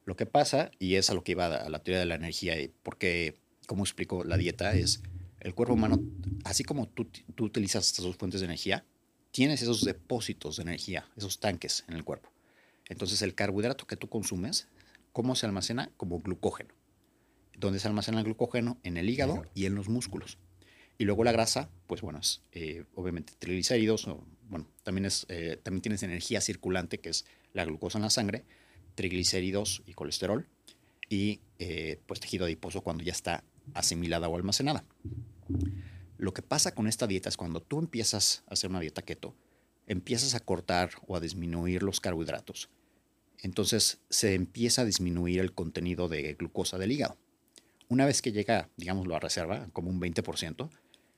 Lo 0.07 0.17
que 0.17 0.25
pasa, 0.27 0.71
y 0.79 0.95
es 0.95 1.11
a 1.11 1.15
lo 1.15 1.23
que 1.23 1.33
iba 1.33 1.47
a 1.47 1.69
la 1.69 1.79
teoría 1.83 2.01
de 2.01 2.07
la 2.07 2.15
energía, 2.17 2.55
porque, 2.83 3.37
como 3.67 3.85
explico, 3.85 4.25
la 4.25 4.37
dieta 4.39 4.75
es 4.75 5.03
el 5.41 5.55
cuerpo 5.55 5.75
humano, 5.75 6.03
así 6.45 6.65
como 6.65 6.89
tú, 6.89 7.07
tú 7.37 7.45
utilizas 7.45 7.87
estas 7.87 8.05
dos 8.07 8.17
fuentes 8.17 8.41
de 8.41 8.47
energía, 8.47 8.85
tienes 9.31 9.63
esos 9.63 9.85
depósitos 9.85 10.57
de 10.57 10.63
energía, 10.63 11.07
esos 11.17 11.39
tanques 11.39 11.85
en 11.87 11.95
el 11.95 12.03
cuerpo. 12.03 12.31
Entonces, 12.93 13.23
el 13.23 13.35
carbohidrato 13.35 13.87
que 13.87 13.97
tú 13.97 14.11
consumes, 14.11 14.69
¿cómo 15.13 15.35
se 15.35 15.47
almacena? 15.47 15.91
Como 15.97 16.21
glucógeno. 16.21 16.75
¿Dónde 17.57 17.79
se 17.79 17.89
almacena 17.89 18.19
el 18.19 18.25
glucógeno? 18.25 18.79
En 18.83 18.99
el 18.99 19.09
hígado 19.09 19.45
y 19.55 19.65
en 19.65 19.75
los 19.75 19.89
músculos. 19.89 20.37
Y 20.99 21.05
luego 21.05 21.25
la 21.25 21.33
grasa, 21.33 21.71
pues 21.87 22.03
bueno, 22.03 22.19
es 22.19 22.43
eh, 22.53 22.85
obviamente 22.95 23.33
triglicéridos, 23.39 24.07
o, 24.09 24.27
bueno, 24.51 24.69
también, 24.83 25.07
es, 25.07 25.25
eh, 25.31 25.59
también 25.63 25.81
tienes 25.81 26.03
energía 26.03 26.43
circulante, 26.43 27.01
que 27.01 27.09
es 27.09 27.25
la 27.55 27.65
glucosa 27.65 27.97
en 27.97 28.03
la 28.03 28.11
sangre, 28.11 28.45
triglicéridos 28.95 29.83
y 29.87 29.95
colesterol, 29.95 30.47
y 31.09 31.41
eh, 31.59 31.99
pues 32.07 32.21
tejido 32.21 32.45
adiposo 32.45 32.83
cuando 32.83 33.05
ya 33.05 33.13
está 33.13 33.43
asimilada 33.73 34.29
o 34.29 34.37
almacenada. 34.37 34.85
Lo 36.19 36.35
que 36.35 36.43
pasa 36.43 36.75
con 36.75 36.87
esta 36.89 37.07
dieta 37.07 37.31
es 37.31 37.39
cuando 37.39 37.63
tú 37.63 37.79
empiezas 37.79 38.45
a 38.49 38.53
hacer 38.53 38.69
una 38.69 38.81
dieta 38.81 39.01
keto, 39.01 39.35
empiezas 39.87 40.35
a 40.35 40.41
cortar 40.41 40.91
o 41.07 41.17
a 41.17 41.21
disminuir 41.21 41.83
los 41.83 42.01
carbohidratos, 42.01 42.69
entonces 43.43 43.99
se 44.09 44.35
empieza 44.35 44.83
a 44.83 44.85
disminuir 44.85 45.41
el 45.41 45.53
contenido 45.53 46.09
de 46.09 46.35
glucosa 46.35 46.79
del 46.79 46.93
hígado. 46.93 47.19
Una 47.89 48.07
vez 48.07 48.23
que 48.23 48.33
llega, 48.33 48.71
digámoslo, 48.77 49.17
a 49.17 49.21
reserva, 49.21 49.69
como 49.73 49.91
un 49.91 50.01
20%, 50.01 50.71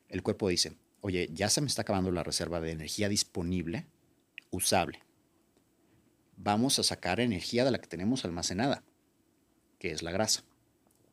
el 0.09 0.23
cuerpo 0.23 0.49
dice, 0.49 0.73
oye, 1.03 1.29
ya 1.33 1.51
se 1.51 1.61
me 1.61 1.67
está 1.67 1.83
acabando 1.83 2.11
la 2.11 2.23
reserva 2.23 2.61
de 2.61 2.73
energía 2.73 3.09
disponible, 3.11 3.87
usable. 4.51 5.01
Vamos 6.37 6.79
a 6.79 6.83
sacar 6.83 7.21
energía 7.21 7.65
de 7.65 7.71
la 7.71 7.79
que 7.79 7.87
tenemos 7.87 8.25
almacenada, 8.25 8.83
que 9.79 9.93
es 9.93 10.03
la 10.03 10.11
grasa. 10.11 10.43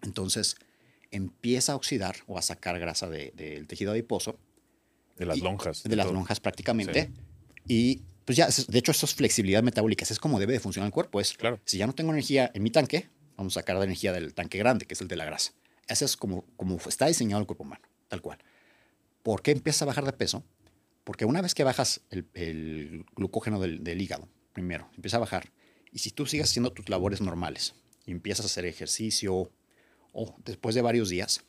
Entonces 0.01 0.55
empieza 1.11 1.73
a 1.73 1.75
oxidar 1.75 2.15
o 2.25 2.37
a 2.37 2.41
sacar 2.41 2.79
grasa 2.79 3.09
del 3.09 3.67
tejido 3.67 3.91
adiposo. 3.91 4.39
De 5.17 5.25
las 5.25 5.39
lonjas. 5.39 5.83
De, 5.83 5.95
las 5.95 6.09
lonjas 6.11 6.39
prácticamente. 6.39 7.11
Y 7.67 8.01
pues 8.31 8.37
ya, 8.37 8.63
de 8.65 8.79
hecho, 8.79 8.91
eso 8.91 9.05
es 9.05 9.13
flexibilidad 9.13 9.61
metabólica. 9.61 10.05
Es 10.09 10.17
como 10.17 10.39
debe 10.39 10.53
de 10.53 10.61
funcionar 10.61 10.87
el 10.87 10.93
cuerpo. 10.93 11.19
Es, 11.19 11.33
claro. 11.33 11.59
Si 11.65 11.77
ya 11.77 11.85
no 11.85 11.91
tengo 11.91 12.13
energía 12.13 12.49
en 12.53 12.63
mi 12.63 12.71
tanque, 12.71 13.09
vamos 13.35 13.57
a 13.57 13.59
sacar 13.59 13.75
la 13.75 13.83
energía 13.83 14.13
del 14.13 14.33
tanque 14.33 14.57
grande, 14.57 14.85
que 14.85 14.93
es 14.93 15.01
el 15.01 15.09
de 15.09 15.17
la 15.17 15.25
grasa. 15.25 15.51
Ese 15.89 16.05
es 16.05 16.15
como, 16.15 16.45
como 16.55 16.77
está 16.77 17.07
diseñado 17.07 17.41
el 17.41 17.45
cuerpo 17.45 17.65
humano, 17.65 17.81
tal 18.07 18.21
cual. 18.21 18.37
¿Por 19.21 19.41
qué 19.41 19.51
empieza 19.51 19.83
a 19.83 19.87
bajar 19.87 20.05
de 20.05 20.13
peso? 20.13 20.45
Porque 21.03 21.25
una 21.25 21.41
vez 21.41 21.53
que 21.53 21.65
bajas 21.65 22.03
el, 22.09 23.05
glucógeno 23.17 23.59
del, 23.59 23.83
del, 23.83 24.01
hígado, 24.01 24.29
primero, 24.53 24.89
empieza 24.95 25.17
a 25.17 25.19
bajar. 25.19 25.51
Y 25.91 25.99
si 25.99 26.11
tú 26.11 26.25
sigues 26.25 26.47
haciendo 26.47 26.71
tus 26.71 26.87
labores 26.87 27.19
normales 27.19 27.75
y 28.05 28.11
empiezas 28.11 28.45
a 28.45 28.47
hacer 28.47 28.63
ejercicio 28.63 29.51
o 30.13 30.35
después 30.45 30.73
de 30.73 30.81
varios 30.81 31.09
días, 31.09 31.43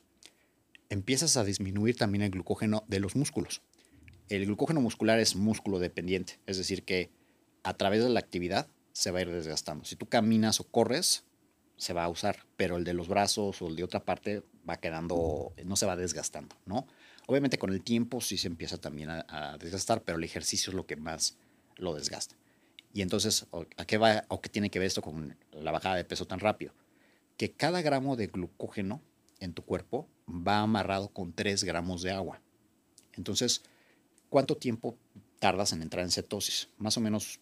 empiezas 0.89 1.37
a 1.37 1.45
disminuir 1.45 1.95
también 1.95 2.23
el 2.23 2.31
glucógeno 2.31 2.83
de 2.89 2.99
los 2.99 3.15
músculos. 3.15 3.61
El 4.29 4.45
glucógeno 4.45 4.81
muscular 4.81 5.19
es 5.19 5.35
músculo 5.35 5.79
dependiente, 5.79 6.39
es 6.45 6.57
decir, 6.57 6.83
que 6.83 7.11
a 7.63 7.73
través 7.73 8.03
de 8.03 8.09
la 8.09 8.19
actividad 8.19 8.67
se 8.91 9.11
va 9.11 9.19
a 9.19 9.21
ir 9.23 9.31
desgastando. 9.31 9.85
Si 9.85 9.95
tú 9.95 10.07
caminas 10.07 10.59
o 10.59 10.65
corres, 10.65 11.25
se 11.77 11.93
va 11.93 12.03
a 12.03 12.09
usar, 12.09 12.45
pero 12.55 12.77
el 12.77 12.83
de 12.83 12.93
los 12.93 13.07
brazos 13.07 13.61
o 13.61 13.67
el 13.67 13.75
de 13.75 13.83
otra 13.83 14.05
parte 14.05 14.43
va 14.67 14.77
quedando, 14.77 15.53
no 15.65 15.75
se 15.75 15.85
va 15.85 15.95
desgastando, 15.95 16.55
¿no? 16.65 16.87
Obviamente 17.27 17.57
con 17.57 17.71
el 17.71 17.81
tiempo 17.81 18.21
sí 18.21 18.37
se 18.37 18.47
empieza 18.47 18.77
también 18.77 19.09
a, 19.09 19.57
desgastar, 19.59 20.01
pero 20.03 20.17
el 20.17 20.23
ejercicio 20.23 20.71
es 20.71 20.75
lo 20.75 20.85
que 20.85 20.95
más 20.95 21.37
lo 21.77 21.93
desgasta. 21.95 22.35
Y 22.93 23.01
entonces, 23.01 23.47
¿a 23.77 23.85
qué 23.85 23.97
va 23.97 24.25
o 24.27 24.41
qué 24.41 24.49
tiene 24.49 24.69
que 24.69 24.79
ver 24.79 24.87
esto 24.87 25.01
con 25.01 25.35
la 25.51 25.71
bajada 25.71 25.95
de 25.95 26.03
peso 26.03 26.27
tan 26.27 26.39
rápido? 26.39 26.73
Que 27.37 27.51
cada 27.51 27.81
gramo 27.81 28.15
de 28.15 28.27
glucógeno 28.27 29.01
en 29.39 29.53
tu 29.53 29.63
cuerpo 29.63 30.07
va 30.29 30.59
amarrado 30.59 31.09
con 31.09 31.33
3 31.33 31.63
gramos 31.63 32.03
de 32.03 32.11
agua. 32.11 32.41
Entonces, 33.13 33.63
¿cuánto 34.33 34.57
tiempo 34.57 34.97
tardas 35.37 35.73
en 35.73 35.83
entrar 35.83 36.03
en 36.03 36.09
cetosis? 36.09 36.67
Más 36.79 36.97
o 36.97 37.01
menos 37.01 37.39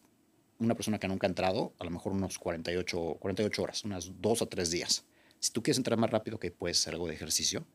una 0.60 0.76
persona 0.76 1.00
que 1.00 1.08
nunca 1.08 1.26
ha 1.26 1.30
entrado, 1.30 1.74
a 1.80 1.86
lo 1.86 1.90
mejor 1.90 2.12
unos 2.12 2.38
48, 2.38 3.16
48 3.18 3.64
horas, 3.64 3.86
unas 3.86 4.12
2 4.20 4.42
o 4.42 4.48
3 4.50 4.70
días. 4.72 5.06
Si 5.40 5.54
tú 5.54 5.64
quieres 5.64 5.78
entrar 5.78 5.98
más 5.98 6.10
rápido, 6.10 6.38
que 6.38 6.52
puedes 6.52 6.82
hacer 6.82 6.96
algo 6.96 7.08
de 7.08 7.14
ejercicio, 7.14 7.66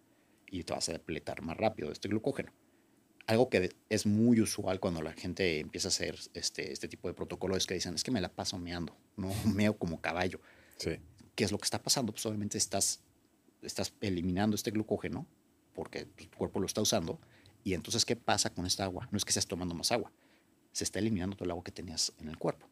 y 0.51 0.65
te 0.65 0.75
vas 0.75 0.91
a 0.91 0.93
depletar 0.93 1.41
más 1.41 1.57
rápido 1.57 1.89
de 1.89 1.95
este 1.95 2.09
glucógeno. 2.09 2.53
Algo 3.27 3.49
que 3.49 3.75
es 3.89 4.05
muy 4.05 4.39
usual 4.43 4.81
cuando 4.81 5.01
la 5.01 5.15
gente 5.15 5.61
empieza 5.61 5.89
a 5.89 5.93
hacer 5.93 6.19
este, 6.35 6.71
este 6.71 6.87
tipo 6.87 7.09
de 7.09 7.15
protocolo 7.15 7.57
es 7.57 7.67
que 7.67 7.73
dicen, 7.73 7.95
es 7.95 8.05
que 8.05 8.11
me 8.11 8.21
la 8.21 8.29
paso 8.29 8.59
meando, 8.59 8.95
no 9.17 9.33
meo 9.47 9.79
como 9.79 10.03
caballo. 10.03 10.43
Sí. 10.77 10.91
¿Qué 11.35 11.45
es 11.45 11.53
lo 11.53 11.57
que 11.57 11.65
está 11.65 11.83
pasando? 11.83 12.13
Pues 12.13 12.27
obviamente 12.27 12.59
estás, 12.59 13.01
estás 13.63 13.95
eliminando 14.03 14.57
este 14.57 14.73
glucógeno 14.73 15.27
porque 15.73 16.05
tu 16.05 16.29
cuerpo 16.37 16.61
lo 16.61 16.67
está 16.67 16.83
usando. 16.83 17.19
Y 17.67 17.75
entonces, 17.75 18.05
¿qué 18.05 18.15
pasa 18.15 18.49
con 18.55 18.65
esta 18.65 18.85
agua? 18.85 19.09
No 19.11 19.19
es 19.19 19.25
que 19.25 19.31
estés 19.31 19.49
tomando 19.49 19.75
más 19.75 19.91
agua, 19.91 20.13
se 20.71 20.85
está 20.85 21.01
eliminando 21.01 21.35
todo 21.35 21.47
el 21.47 21.51
agua 21.51 21.65
que 21.65 21.73
tenías 21.73 22.13
en 22.21 22.29
el 22.29 22.39
cuerpo. 22.39 22.69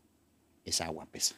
Esa 0.64 0.86
agua 0.86 1.04
pesa. 1.06 1.34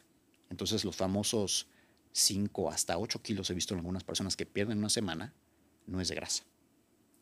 Entonces, 0.51 0.85
los 0.85 0.95
famosos 0.95 1.67
5 2.11 2.69
hasta 2.69 2.99
8 2.99 3.19
kilos 3.23 3.49
he 3.49 3.55
visto 3.55 3.73
en 3.73 3.79
algunas 3.79 4.03
personas 4.03 4.35
que 4.35 4.45
pierden 4.45 4.77
una 4.77 4.89
semana 4.89 5.33
no 5.87 5.99
es 5.99 6.07
de 6.09 6.13
grasa. 6.13 6.43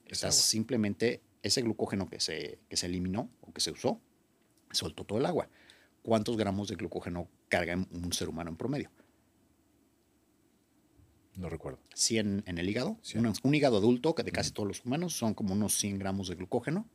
Es 0.08 0.36
simplemente 0.36 1.22
ese 1.42 1.62
glucógeno 1.62 2.10
que 2.10 2.20
se, 2.20 2.60
que 2.68 2.76
se 2.76 2.88
eliminó 2.88 3.30
o 3.40 3.54
que 3.54 3.62
se 3.62 3.72
usó, 3.72 4.02
soltó 4.72 5.06
todo 5.06 5.20
el 5.20 5.28
agua. 5.28 5.48
¿Cuántos 6.04 6.36
gramos 6.36 6.68
de 6.68 6.76
glucógeno 6.76 7.30
carga 7.48 7.76
un 7.76 8.12
ser 8.12 8.28
humano 8.28 8.50
en 8.50 8.58
promedio? 8.58 8.92
No 11.36 11.50
recuerdo. 11.50 11.80
100 11.94 12.44
en 12.46 12.58
el 12.58 12.70
hígado. 12.70 12.98
Un, 13.44 13.56
hígado 13.56 13.78
adulto, 13.78 14.16
que 14.16 14.24
de 14.24 14.32
casi 14.32 14.52
todos 14.52 14.68
los 14.68 14.86
humanos, 14.86 15.14
son 15.14 15.34
como 15.34 15.54
unos 15.54 15.74
100 15.78 16.00
gramos 16.00 16.30
de 16.30 16.36
glucógeno. 16.36 16.88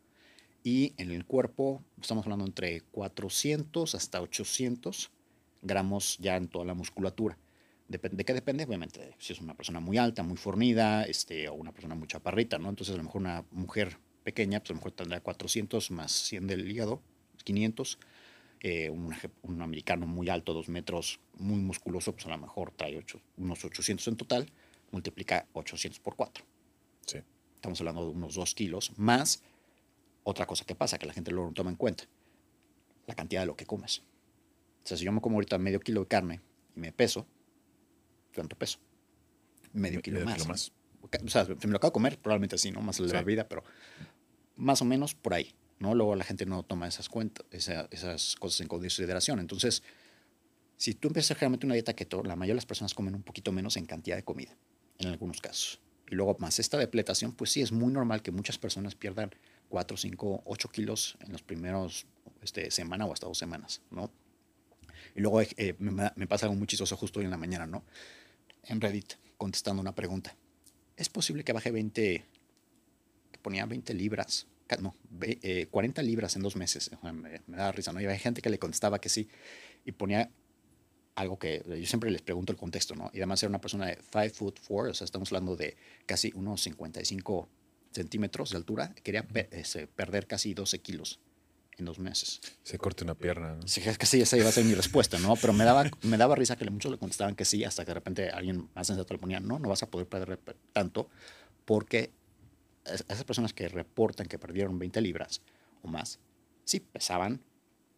Y 0.63 0.95
en 0.97 1.11
el 1.11 1.25
cuerpo, 1.25 1.83
estamos 2.01 2.25
hablando 2.25 2.45
entre 2.45 2.83
400 2.93 3.95
hasta 3.95 4.21
800 4.21 5.11
gramos 5.63 6.19
ya 6.19 6.37
en 6.37 6.49
toda 6.49 6.65
la 6.65 6.75
musculatura. 6.75 7.39
¿De 7.89 8.25
qué 8.25 8.35
depende? 8.35 8.65
Obviamente, 8.65 9.15
si 9.19 9.33
es 9.33 9.41
una 9.41 9.55
persona 9.55 9.81
muy 9.81 9.99
alta, 9.99 10.23
muy 10.23 10.37
fornida, 10.37 11.05
este, 11.05 11.49
o 11.49 11.55
una 11.55 11.73
persona 11.73 11.97
muy 11.97 12.07
chaparrita, 12.07 12.57
¿no? 12.59 12.69
Entonces, 12.69 12.95
a 12.95 12.99
lo 12.99 13.03
mejor 13.03 13.21
una 13.21 13.45
mujer 13.51 13.99
pequeña, 14.23 14.61
pues 14.61 14.71
a 14.71 14.75
lo 14.75 14.77
mejor 14.77 14.93
tendrá 14.93 15.21
400 15.21 15.91
más 15.91 16.13
100 16.13 16.47
del 16.47 16.71
hígado, 16.71 17.03
500. 17.43 17.99
Eh, 18.63 18.91
un, 18.91 19.15
un, 19.43 19.63
americano 19.63 20.07
muy 20.07 20.29
alto, 20.29 20.53
dos 20.53 20.69
metros, 20.69 21.19
muy 21.39 21.59
musculoso, 21.59 22.13
pues 22.13 22.27
a 22.27 22.29
lo 22.29 22.37
mejor 22.37 22.73
trae 22.73 22.99
ocho, 22.99 23.23
unos 23.39 23.65
800 23.65 24.07
en 24.09 24.17
total, 24.17 24.47
multiplica 24.91 25.47
800 25.55 25.99
por 26.01 26.15
4. 26.15 26.45
Sí. 27.07 27.19
Estamos 27.55 27.81
hablando 27.81 28.05
de 28.05 28.11
unos 28.11 28.35
2 28.35 28.55
kilos, 28.55 28.93
más 28.99 29.43
otra 30.25 30.47
cosa 30.47 30.65
que 30.65 30.75
pasa, 30.75 30.99
que 30.99 31.07
la 31.07 31.15
gente 31.15 31.31
lo 31.31 31.51
toma 31.53 31.71
en 31.71 31.77
cuenta, 31.77 32.05
la 33.07 33.15
cantidad 33.15 33.43
de 33.43 33.47
lo 33.47 33.57
que 33.57 33.65
comes. 33.65 34.03
O 34.85 34.87
sea, 34.87 34.97
si 34.97 35.05
yo 35.05 35.13
me 35.13 35.21
como 35.21 35.37
ahorita 35.37 35.59
medio 35.59 35.81
kilo 35.81 36.01
de 36.01 36.07
carne 36.07 36.41
y 36.77 36.81
me 36.81 36.93
peso, 36.93 37.27
¿cuánto 38.35 38.57
peso? 38.57 38.79
Medio 39.73 40.03
kilo 40.03 40.21
más. 40.25 40.73
O 41.03 41.29
sea, 41.29 41.45
si 41.47 41.67
me 41.67 41.73
lo 41.73 41.77
acabo 41.77 41.91
de 41.91 41.95
comer, 41.95 42.19
probablemente 42.19 42.59
sí, 42.59 42.71
¿no? 42.71 42.81
Más 42.83 42.99
de 42.99 43.13
la 43.13 43.23
vida, 43.23 43.49
pero 43.49 43.65
más 44.57 44.83
o 44.83 44.85
menos 44.85 45.15
por 45.15 45.35
ahí, 45.35 45.55
¿no? 45.81 45.95
Luego 45.95 46.15
la 46.15 46.25
gente 46.25 46.47
no 46.47 46.63
toma 46.63 46.87
esas 46.87 47.09
cuentas, 47.09 47.45
esas 47.51 48.37
cosas 48.37 48.61
en 48.61 48.69
consideración. 48.69 49.41
Entonces, 49.41 49.83
si 50.77 50.95
tú 50.95 51.09
empiezas 51.09 51.39
realmente 51.39 51.67
una 51.67 51.75
dieta 51.75 51.95
keto, 51.95 52.23
la 52.23 52.37
mayoría 52.37 52.53
de 52.53 52.59
las 52.59 52.67
personas 52.67 52.95
comen 52.95 53.15
un 53.15 53.23
poquito 53.23 53.51
menos 53.51 53.77
en 53.77 53.87
cantidad 53.87 54.17
de 54.17 54.23
comida, 54.23 54.57
en 54.99 55.09
algunos 55.09 55.41
casos. 55.41 55.81
Y 56.09 56.15
luego 56.15 56.37
más 56.39 56.59
esta 56.59 56.79
depletación, 56.79 57.33
pues 57.33 57.51
sí, 57.51 57.61
es 57.61 57.73
muy 57.73 57.93
normal 57.93 58.23
que 58.23 58.31
muchas 58.31 58.59
personas 58.59 58.95
pierdan 58.95 59.31
4, 59.69 59.97
5, 59.97 60.43
8 60.45 60.69
kilos 60.69 61.19
en 61.21 61.33
los 61.33 61.43
primeros 61.43 62.07
este, 62.43 62.71
semana 62.71 63.07
o 63.07 63.13
hasta 63.13 63.27
dos 63.27 63.39
semanas, 63.39 63.83
¿no? 63.91 64.11
Y 65.15 65.21
luego 65.21 65.41
eh, 65.41 65.75
me, 65.79 66.13
me, 66.15 66.27
pasa 66.27 66.47
algo 66.47 66.57
muy 66.57 66.67
chistoso 66.67 66.97
justo 66.97 67.19
hoy 67.19 67.25
en 67.25 67.31
la 67.31 67.37
mañana, 67.37 67.67
¿no? 67.67 67.85
en 68.65 68.81
Reddit 68.81 69.15
contestando 69.37 69.81
una 69.81 69.95
pregunta. 69.95 70.37
¿Es 70.97 71.09
posible 71.09 71.45
que 71.45 71.53
baje 71.53 71.71
20, 71.71 72.27
que 73.33 73.39
ponía 73.39 73.65
20 73.67 73.95
libras, 73.95 74.47
no, 74.79 74.95
40 75.71 76.01
eh, 76.01 76.05
libras 76.05 76.37
en 76.37 76.43
dos 76.43 76.57
meses? 76.57 76.91
Me, 77.03 77.57
da 77.57 77.73
risa, 77.73 77.93
¿no? 77.93 78.01
Y 78.01 78.07
hay 78.07 78.19
gente 78.19 78.43
que 78.43 78.51
le 78.51 78.59
contestaba 78.59 79.01
que 79.01 79.09
sí 79.09 79.29
y 79.85 79.93
ponía 79.93 80.31
algo 81.15 81.39
que 81.39 81.63
yo 81.67 81.87
siempre 81.87 82.11
les 82.11 82.23
pregunto 82.23 82.53
el 82.53 82.59
contexto, 82.59 82.95
¿no? 82.95 83.11
Y 83.13 83.19
además 83.19 83.43
era 83.43 83.51
una 83.51 83.61
persona 83.61 83.87
de 83.87 83.99
5 84.13 84.35
foot 84.35 84.61
4, 84.67 84.91
o 84.91 84.95
sea, 84.95 85.05
estamos 85.05 85.31
hablando 85.31 85.57
de 85.57 85.77
casi 86.07 86.33
unos 86.35 86.63
55 86.63 87.49
centímetros 87.93 88.51
de 88.51 88.57
altura, 88.57 88.95
quería 89.03 89.27
perder 89.27 90.27
casi 90.27 90.55
12 90.55 90.79
kilos 90.79 91.21
en 91.81 91.87
dos 91.87 91.99
meses. 91.99 92.41
Se 92.63 92.79
corte 92.79 93.05
una 93.05 93.15
pierna. 93.15 93.57
¿no? 93.57 93.67
Sí, 93.67 93.81
casi 93.81 94.21
esa 94.21 94.37
iba 94.37 94.49
a 94.49 94.53
ser 94.53 94.65
mi 94.65 94.75
respuesta, 94.75 95.19
¿no? 95.19 95.35
Pero 95.37 95.53
me 95.53 95.65
daba, 95.65 95.85
me 96.03 96.17
daba 96.17 96.37
risa 96.37 96.57
que 96.57 96.69
muchos 96.71 96.93
le 96.93 96.99
contestaban 96.99 97.35
que 97.35 97.45
sí, 97.45 97.65
hasta 97.65 97.85
que 97.85 97.91
de 97.91 97.95
repente 97.95 98.31
alguien 98.31 98.69
más 98.75 98.87
sensato 98.87 99.13
le 99.13 99.19
ponía, 99.19 99.41
no, 99.41 99.59
no 99.59 99.69
vas 99.69 99.83
a 99.83 99.91
poder 99.91 100.07
perder 100.07 100.39
tanto, 100.73 101.09
porque 101.65 102.13
esas 102.85 103.25
personas 103.25 103.53
que 103.53 103.69
reportan 103.69 104.27
que 104.27 104.39
perdieron 104.39 104.79
20 104.79 105.01
libras 105.01 105.43
o 105.83 105.89
más, 105.89 106.19
sí 106.65 106.81
pesaban, 106.81 107.43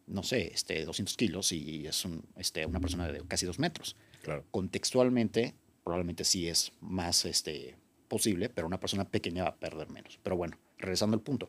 no 0.06 0.22
sé, 0.22 0.52
este, 0.52 0.84
200 0.84 1.16
kilos 1.16 1.52
y 1.52 1.86
es 1.86 2.04
un, 2.04 2.24
este, 2.36 2.66
una 2.66 2.80
persona 2.80 3.08
de 3.08 3.26
casi 3.26 3.46
dos 3.46 3.58
metros. 3.58 3.96
Claro. 4.22 4.44
Contextualmente, 4.50 5.54
probablemente 5.84 6.24
sí 6.24 6.48
es 6.48 6.72
más 6.80 7.24
este, 7.24 7.76
posible, 8.08 8.48
pero 8.48 8.66
una 8.66 8.80
persona 8.80 9.08
pequeña 9.08 9.44
va 9.44 9.50
a 9.50 9.56
perder 9.56 9.90
menos. 9.90 10.18
Pero 10.22 10.36
bueno, 10.36 10.58
regresando 10.78 11.16
al 11.16 11.22
punto 11.22 11.48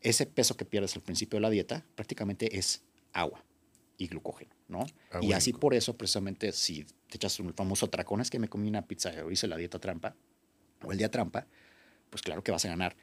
ese 0.00 0.26
peso 0.26 0.56
que 0.56 0.64
pierdes 0.64 0.94
al 0.96 1.02
principio 1.02 1.36
de 1.38 1.40
la 1.42 1.50
dieta 1.50 1.84
prácticamente 1.94 2.56
es 2.58 2.82
agua 3.12 3.44
y 3.96 4.06
glucógeno, 4.06 4.54
¿no? 4.68 4.86
y 5.20 5.32
así 5.32 5.52
por 5.52 5.74
eso, 5.74 5.96
precisamente, 5.96 6.52
si 6.52 6.84
te 6.84 7.16
echas 7.16 7.40
un 7.40 7.52
famoso 7.52 7.90
tracón, 7.90 8.20
es 8.20 8.30
que 8.30 8.38
me 8.38 8.48
comí 8.48 8.68
una 8.68 8.86
pizza 8.86 9.10
o 9.24 9.30
hice 9.32 9.48
la 9.48 9.56
dieta 9.56 9.80
trampa, 9.80 10.14
o 10.84 10.92
el 10.92 10.98
día 10.98 11.10
trampa, 11.10 11.48
pues 12.10 12.22
claro 12.22 12.42
que 12.42 12.52
vas 12.52 12.64
a 12.64 12.68
ganar 12.68 12.96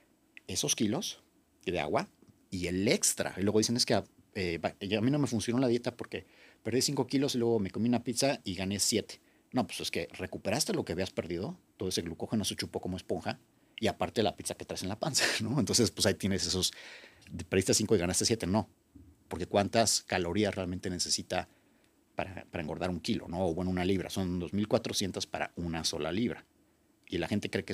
esos 0.47 0.76
kilos 0.76 1.24
de 1.66 1.80
agua 1.80 2.10
y 2.49 2.68
el 2.68 2.88
extra. 2.88 3.34
Y 3.38 3.41
luego 3.41 3.60
dicen, 3.60 3.78
es 3.78 3.86
que 3.86 4.01
eh, 4.36 4.60
a 4.64 5.01
mí 5.01 5.12
no 5.12 5.20
me 5.20 5.28
funcionó 5.28 5.60
la 5.60 5.68
dieta 5.68 5.95
porque 5.95 6.26
perdí 6.64 6.82
5 6.82 7.08
kilos 7.08 7.36
y 7.36 7.38
luego 7.39 7.60
me 7.60 7.72
comí 7.72 7.88
una 7.88 8.03
pizza 8.03 8.41
y 8.43 8.56
gané 8.56 8.80
7. 8.80 9.20
No, 9.53 9.66
pues 9.66 9.80
es 9.80 9.91
que 9.91 10.10
recuperaste 10.14 10.74
lo 10.74 10.84
que 10.84 10.93
habías 10.93 11.12
perdido, 11.12 11.58
todo 11.78 11.89
ese 11.89 12.01
glucógeno 12.01 12.43
se 12.43 12.56
chupó 12.56 12.82
como 12.82 12.97
esponja 12.97 13.39
y 13.80 13.88
aparte 13.88 14.24
la 14.24 14.36
pizza 14.36 14.56
que 14.56 14.66
traes 14.66 14.84
en 14.84 14.89
la 14.89 14.99
panza, 14.99 15.26
¿no? 15.43 15.60
Entonces, 15.60 15.91
pues 15.91 16.06
ahí 16.06 16.16
tienes 16.16 16.45
esos, 16.45 16.74
perdiste 17.49 17.74
5 17.74 17.95
y 17.95 17.99
ganaste 17.99 18.26
7, 18.26 18.47
no, 18.47 18.70
porque 19.28 19.47
cuántas 19.47 20.01
calorías 20.01 20.56
realmente 20.56 20.89
necesita 20.89 21.47
para, 22.16 22.45
para 22.45 22.62
engordar 22.62 22.89
un 22.89 22.99
kilo, 22.99 23.28
¿no? 23.28 23.47
O 23.47 23.53
bueno, 23.53 23.72
una 23.72 23.86
libra. 23.86 24.10
Son 24.10 24.39
2.400 24.39 25.28
para 25.28 25.51
una 25.56 25.84
sola 25.84 26.12
libra. 26.12 26.45
Y 27.08 27.18
la 27.18 27.28
gente 27.28 27.49
cree 27.49 27.66
que 27.66 27.74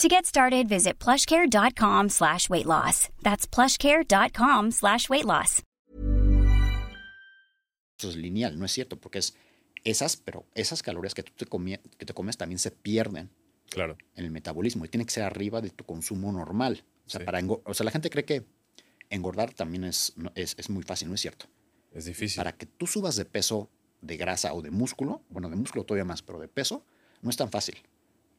To 0.00 0.08
get 0.08 0.26
started, 0.26 0.66
visit 0.68 0.98
plushcare.com 0.98 2.08
slash 2.10 2.48
weight 2.50 2.66
loss. 2.66 3.08
That's 3.22 3.46
plushcare.com 3.46 4.72
slash 4.72 5.08
weight 5.08 5.24
loss. 5.24 5.62
eso 7.96 8.08
es 8.10 8.16
lineal, 8.16 8.58
no 8.58 8.64
es 8.66 8.72
cierto, 8.72 8.98
porque 8.98 9.18
es 9.20 9.34
esas, 9.84 10.16
pero 10.16 10.44
esas 10.54 10.82
calorías 10.82 11.14
que 11.14 11.22
tú 11.22 11.32
te, 11.36 11.46
comí- 11.46 11.78
que 11.96 12.04
te 12.04 12.12
comes 12.12 12.36
también 12.36 12.58
se 12.58 12.72
pierden 12.72 13.30
Claro. 13.70 13.96
en 14.16 14.24
el 14.24 14.30
metabolismo 14.32 14.84
y 14.84 14.88
tiene 14.88 15.06
que 15.06 15.12
ser 15.12 15.22
arriba 15.22 15.60
de 15.60 15.70
tu 15.70 15.84
consumo 15.84 16.32
normal. 16.32 16.84
O 17.06 17.10
sea, 17.10 17.20
Sí. 17.20 17.24
para 17.24 17.40
o 17.64 17.72
sea 17.74 17.84
la 17.84 17.92
gente 17.92 18.10
cree 18.10 18.24
que 18.24 18.44
engordar 19.10 19.54
también 19.54 19.84
es, 19.84 20.12
no- 20.16 20.32
es, 20.34 20.56
es 20.58 20.70
muy 20.70 20.82
fácil, 20.82 21.08
no 21.08 21.14
es 21.14 21.20
cierto. 21.20 21.46
Es 21.92 22.04
difícil. 22.06 22.38
Para 22.38 22.52
que 22.56 22.66
tú 22.66 22.88
subas 22.88 23.14
de 23.14 23.24
peso, 23.26 23.70
de 24.02 24.16
grasa 24.16 24.52
o 24.54 24.60
de 24.60 24.72
músculo, 24.72 25.22
bueno, 25.30 25.48
de 25.48 25.54
músculo 25.56 25.84
todavía 25.84 26.04
más, 26.04 26.20
pero 26.20 26.40
de 26.40 26.48
peso, 26.48 26.84
no 27.22 27.30
es 27.30 27.36
tan 27.36 27.50
fácil. 27.50 27.76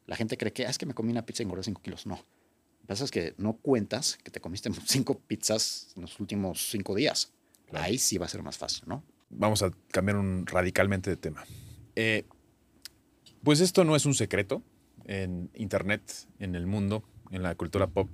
La 0.06 0.16
gente 0.16 0.36
cree 0.36 0.52
que 0.52 0.66
"Ah, 0.66 0.70
es 0.70 0.78
que 0.78 0.86
me 0.86 0.94
comí 0.94 1.10
una 1.12 1.26
pizza 1.26 1.42
y 1.42 1.44
engordé 1.44 1.64
5 1.64 1.82
kilos. 1.82 2.06
No. 2.06 2.14
Lo 2.16 2.80
que 2.82 2.86
pasa 2.86 3.04
es 3.04 3.10
que 3.10 3.34
no 3.38 3.54
cuentas 3.56 4.18
que 4.22 4.30
te 4.30 4.40
comiste 4.40 4.70
5 4.86 5.18
pizzas 5.26 5.92
en 5.96 6.02
los 6.02 6.18
últimos 6.20 6.68
5 6.70 6.94
días. 6.94 7.32
Claro. 7.68 7.84
Ahí 7.84 7.98
sí 7.98 8.16
va 8.18 8.26
a 8.26 8.28
ser 8.28 8.42
más 8.42 8.56
fácil, 8.58 8.84
¿no? 8.86 9.02
Vamos 9.30 9.62
a 9.62 9.72
cambiar 9.90 10.16
un, 10.18 10.46
radicalmente 10.46 11.10
de 11.10 11.16
tema. 11.16 11.44
Eh, 11.96 12.24
pues 13.42 13.60
esto 13.60 13.84
no 13.84 13.96
es 13.96 14.06
un 14.06 14.14
secreto 14.14 14.62
en 15.04 15.50
Internet, 15.54 16.02
en 16.38 16.54
el 16.54 16.66
mundo, 16.66 17.02
en 17.30 17.42
la 17.42 17.54
cultura 17.54 17.86
pop. 17.88 18.08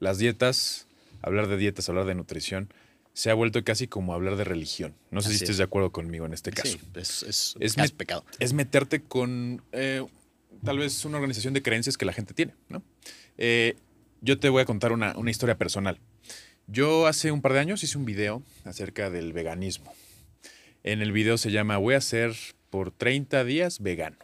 Las 0.00 0.18
dietas, 0.18 0.86
hablar 1.22 1.46
de 1.48 1.56
dietas, 1.56 1.88
hablar 1.88 2.04
de 2.06 2.14
nutrición, 2.14 2.72
se 3.12 3.30
ha 3.30 3.34
vuelto 3.34 3.62
casi 3.64 3.86
como 3.88 4.14
hablar 4.14 4.36
de 4.36 4.44
religión. 4.44 4.94
No 5.10 5.20
sé 5.20 5.28
Así 5.28 5.38
si 5.38 5.44
estés 5.44 5.54
es. 5.54 5.58
de 5.58 5.64
acuerdo 5.64 5.92
conmigo 5.92 6.26
en 6.26 6.32
este 6.32 6.50
caso. 6.52 6.78
Sí, 6.78 6.80
es, 6.94 7.22
es, 7.24 7.56
Es 7.60 7.76
met- 7.76 7.94
pecado. 7.94 8.24
es 8.38 8.52
meterte 8.52 9.02
con 9.02 9.62
eh, 9.72 10.04
tal 10.64 10.78
vez 10.78 11.04
una 11.04 11.16
organización 11.16 11.54
de 11.54 11.62
creencias 11.62 11.96
que 11.96 12.04
la 12.04 12.12
gente 12.12 12.34
tiene, 12.34 12.54
¿no? 12.68 12.82
Eh, 13.38 13.76
yo 14.20 14.38
te 14.38 14.48
voy 14.48 14.62
a 14.62 14.66
contar 14.66 14.92
una, 14.92 15.16
una 15.16 15.30
historia 15.30 15.56
personal. 15.56 15.98
Yo 16.66 17.06
hace 17.06 17.32
un 17.32 17.42
par 17.42 17.52
de 17.52 17.60
años 17.60 17.82
hice 17.82 17.98
un 17.98 18.04
video 18.04 18.42
acerca 18.64 19.10
del 19.10 19.32
veganismo. 19.32 19.92
En 20.82 21.02
el 21.02 21.12
video 21.12 21.38
se 21.38 21.50
llama 21.50 21.78
Voy 21.78 21.94
a 21.94 22.00
ser 22.00 22.34
por 22.70 22.90
30 22.92 23.44
días 23.44 23.80
vegano. 23.80 24.18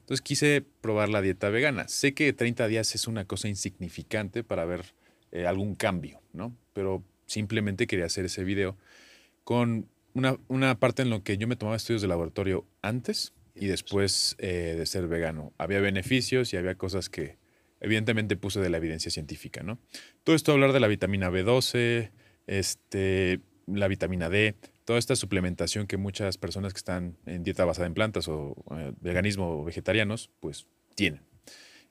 Entonces 0.00 0.22
quise 0.22 0.64
probar 0.80 1.08
la 1.08 1.22
dieta 1.22 1.48
vegana. 1.48 1.88
Sé 1.88 2.14
que 2.14 2.32
30 2.32 2.66
días 2.68 2.94
es 2.94 3.06
una 3.06 3.24
cosa 3.26 3.48
insignificante 3.48 4.42
para 4.42 4.64
ver 4.64 4.94
eh, 5.30 5.46
algún 5.46 5.74
cambio, 5.74 6.20
¿no? 6.32 6.56
Pero 6.72 7.04
simplemente 7.26 7.86
quería 7.86 8.06
hacer 8.06 8.24
ese 8.24 8.44
video 8.44 8.76
con 9.44 9.88
una, 10.14 10.36
una 10.48 10.78
parte 10.78 11.02
en 11.02 11.10
lo 11.10 11.22
que 11.22 11.38
yo 11.38 11.46
me 11.46 11.56
tomaba 11.56 11.76
estudios 11.76 12.02
de 12.02 12.08
laboratorio 12.08 12.66
antes 12.82 13.32
y 13.54 13.66
después 13.66 14.36
eh, 14.38 14.74
de 14.78 14.86
ser 14.86 15.08
vegano. 15.08 15.52
Había 15.58 15.80
beneficios 15.80 16.52
y 16.52 16.56
había 16.56 16.76
cosas 16.76 17.08
que 17.08 17.38
evidentemente 17.80 18.36
puse 18.36 18.60
de 18.60 18.70
la 18.70 18.78
evidencia 18.78 19.10
científica, 19.10 19.62
¿no? 19.62 19.78
Todo 20.24 20.36
esto 20.36 20.52
hablar 20.52 20.72
de 20.72 20.80
la 20.80 20.88
vitamina 20.88 21.30
B12, 21.30 22.10
este, 22.46 23.40
la 23.66 23.88
vitamina 23.88 24.28
D, 24.28 24.56
toda 24.84 24.98
esta 24.98 25.16
suplementación 25.16 25.86
que 25.86 25.96
muchas 25.96 26.38
personas 26.38 26.72
que 26.72 26.78
están 26.78 27.16
en 27.26 27.42
dieta 27.42 27.64
basada 27.64 27.86
en 27.86 27.94
plantas 27.94 28.28
o 28.28 28.56
eh, 28.76 28.92
veganismo 29.00 29.60
o 29.60 29.64
vegetarianos, 29.64 30.30
pues 30.40 30.66
tienen. 30.94 31.22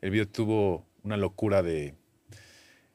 El 0.01 0.12
video 0.12 0.28
tuvo 0.28 0.88
una 1.03 1.18
locura 1.18 1.62
de, 1.62 1.95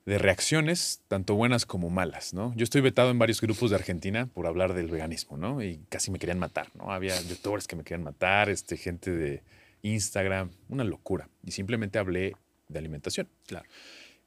de 0.07 0.19
reacciones, 0.19 1.03
tanto 1.09 1.35
buenas 1.35 1.67
como 1.67 1.91
malas, 1.91 2.33
¿no? 2.33 2.55
Yo 2.55 2.63
estoy 2.63 2.81
vetado 2.81 3.11
en 3.11 3.19
varios 3.19 3.41
grupos 3.41 3.71
de 3.71 3.77
Argentina 3.77 4.27
por 4.27 4.47
hablar 4.47 4.73
del 4.73 4.89
veganismo, 4.89 5.37
¿no? 5.37 5.63
Y 5.65 5.81
casi 5.89 6.13
me 6.13 6.21
querían 6.21 6.39
matar, 6.39 6.69
¿no? 6.77 6.93
Había 6.93 7.21
youtubers 7.23 7.67
que 7.67 7.75
me 7.75 7.83
querían 7.83 8.05
matar, 8.05 8.49
este, 8.49 8.77
gente 8.77 9.11
de 9.11 9.43
Instagram, 9.83 10.53
una 10.69 10.85
locura. 10.85 11.29
Y 11.45 11.51
simplemente 11.51 11.99
hablé 11.99 12.37
de 12.69 12.79
alimentación. 12.79 13.29
Claro. 13.47 13.69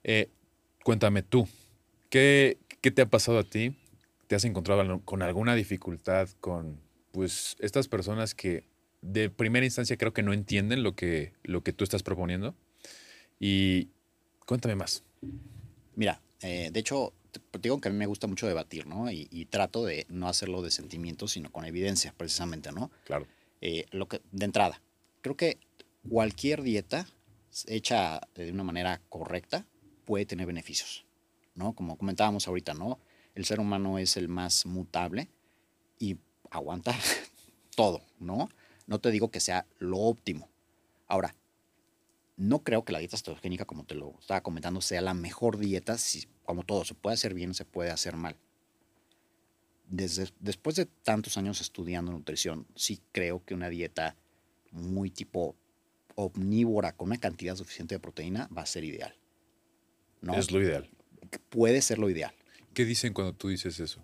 Eh, 0.03 0.29
cuéntame 0.83 1.23
tú, 1.23 1.47
¿qué, 2.09 2.57
¿qué 2.81 2.91
te 2.91 3.01
ha 3.01 3.05
pasado 3.05 3.39
a 3.39 3.43
ti? 3.45 3.73
¿Te 4.27 4.35
has 4.35 4.43
encontrado 4.43 4.99
con 5.05 5.21
alguna 5.21 5.55
dificultad 5.55 6.27
con, 6.41 6.77
pues, 7.13 7.55
estas 7.59 7.87
personas 7.87 8.35
que 8.35 8.65
de 9.01 9.29
primera 9.29 9.65
instancia 9.65 9.95
creo 9.95 10.11
que 10.11 10.23
no 10.23 10.33
entienden 10.33 10.83
lo 10.83 10.93
que, 10.93 11.31
lo 11.43 11.63
que 11.63 11.71
tú 11.71 11.85
estás 11.85 12.03
proponiendo? 12.03 12.53
Y 13.39 13.87
cuéntame 14.45 14.75
más. 14.75 15.03
Mira, 15.99 16.21
eh, 16.41 16.69
de 16.71 16.79
hecho, 16.79 17.11
te 17.51 17.59
digo 17.59 17.81
que 17.81 17.89
a 17.89 17.91
mí 17.91 17.97
me 17.97 18.05
gusta 18.05 18.25
mucho 18.25 18.47
debatir, 18.47 18.87
¿no? 18.87 19.11
Y, 19.11 19.27
y 19.31 19.43
trato 19.47 19.83
de 19.83 20.05
no 20.07 20.29
hacerlo 20.29 20.61
de 20.61 20.71
sentimientos, 20.71 21.31
sino 21.31 21.51
con 21.51 21.65
evidencia, 21.65 22.13
precisamente, 22.15 22.71
¿no? 22.71 22.89
Claro. 23.03 23.27
Eh, 23.59 23.85
lo 23.91 24.07
que, 24.07 24.21
de 24.31 24.45
entrada, 24.45 24.81
creo 25.19 25.35
que 25.35 25.59
cualquier 26.09 26.61
dieta 26.61 27.05
hecha 27.67 28.21
de 28.33 28.49
una 28.49 28.63
manera 28.63 29.01
correcta 29.09 29.65
puede 30.05 30.25
tener 30.25 30.47
beneficios, 30.47 31.05
¿no? 31.53 31.73
Como 31.73 31.97
comentábamos 31.97 32.47
ahorita, 32.47 32.73
¿no? 32.73 32.97
El 33.35 33.43
ser 33.43 33.59
humano 33.59 33.99
es 33.99 34.15
el 34.15 34.29
más 34.29 34.65
mutable 34.65 35.27
y 35.99 36.15
aguanta 36.49 36.95
todo, 37.75 37.99
¿no? 38.21 38.47
No 38.87 38.99
te 38.99 39.11
digo 39.11 39.31
que 39.31 39.41
sea 39.41 39.65
lo 39.79 39.97
óptimo. 39.97 40.47
Ahora, 41.09 41.35
no 42.39 42.63
creo 42.63 42.85
que 42.85 42.93
la 42.93 42.99
dieta 42.99 43.17
cetogénica, 43.17 43.65
como 43.65 43.83
te 43.83 43.95
lo 43.95 44.15
estaba 44.17 44.41
comentando, 44.41 44.79
sea 44.79 45.01
la 45.01 45.13
mejor 45.13 45.57
dieta. 45.57 45.97
Si, 45.97 46.25
como 46.45 46.63
todo, 46.63 46.85
se 46.85 46.95
puede 46.95 47.15
hacer 47.15 47.33
bien, 47.33 47.53
se 47.53 47.65
puede 47.65 47.91
hacer 47.91 48.15
mal. 48.15 48.37
Desde, 49.89 50.29
después 50.39 50.77
de 50.77 50.85
tantos 50.85 51.37
años 51.37 51.59
estudiando 51.59 52.13
nutrición, 52.13 52.65
sí 52.75 53.01
creo 53.11 53.43
que 53.43 53.53
una 53.53 53.67
dieta 53.69 54.15
muy 54.71 55.09
tipo 55.09 55.57
omnívora 56.15 56.93
con 56.95 57.09
una 57.09 57.17
cantidad 57.17 57.57
suficiente 57.57 57.95
de 57.95 57.99
proteína 57.99 58.49
va 58.55 58.61
a 58.61 58.65
ser 58.65 58.85
ideal. 58.85 59.13
¿no? 60.21 60.33
Es 60.35 60.51
lo 60.51 60.61
ideal. 60.61 60.89
Puede 61.49 61.81
ser 61.81 61.99
lo 61.99 62.09
ideal. 62.09 62.33
¿Qué 62.73 62.85
dicen 62.85 63.13
cuando 63.13 63.33
tú 63.33 63.49
dices 63.49 63.81
eso? 63.81 64.01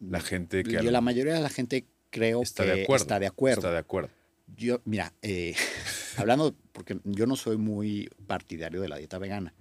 La 0.00 0.20
gente 0.20 0.64
que... 0.64 0.72
Yo, 0.72 0.90
la 0.90 1.00
mayoría 1.00 1.32
de 1.32 1.40
la 1.40 1.48
gente 1.48 1.86
creo 2.10 2.42
está 2.42 2.64
que 2.64 2.72
de 2.72 2.82
acuerdo. 2.82 3.02
está 3.04 3.18
de 3.18 3.26
acuerdo. 3.26 3.60
Está 3.60 3.72
de 3.72 3.78
acuerdo. 3.78 4.10
Yo, 4.54 4.82
mira, 4.84 5.14
eh, 5.22 5.54
hablando, 6.18 6.54
porque 6.72 6.98
yo 7.04 7.26
no 7.26 7.36
soy 7.36 7.56
muy 7.56 8.08
partidario 8.26 8.80
de 8.80 8.88
la 8.88 8.96
dieta 8.96 9.18
vegana, 9.18 9.54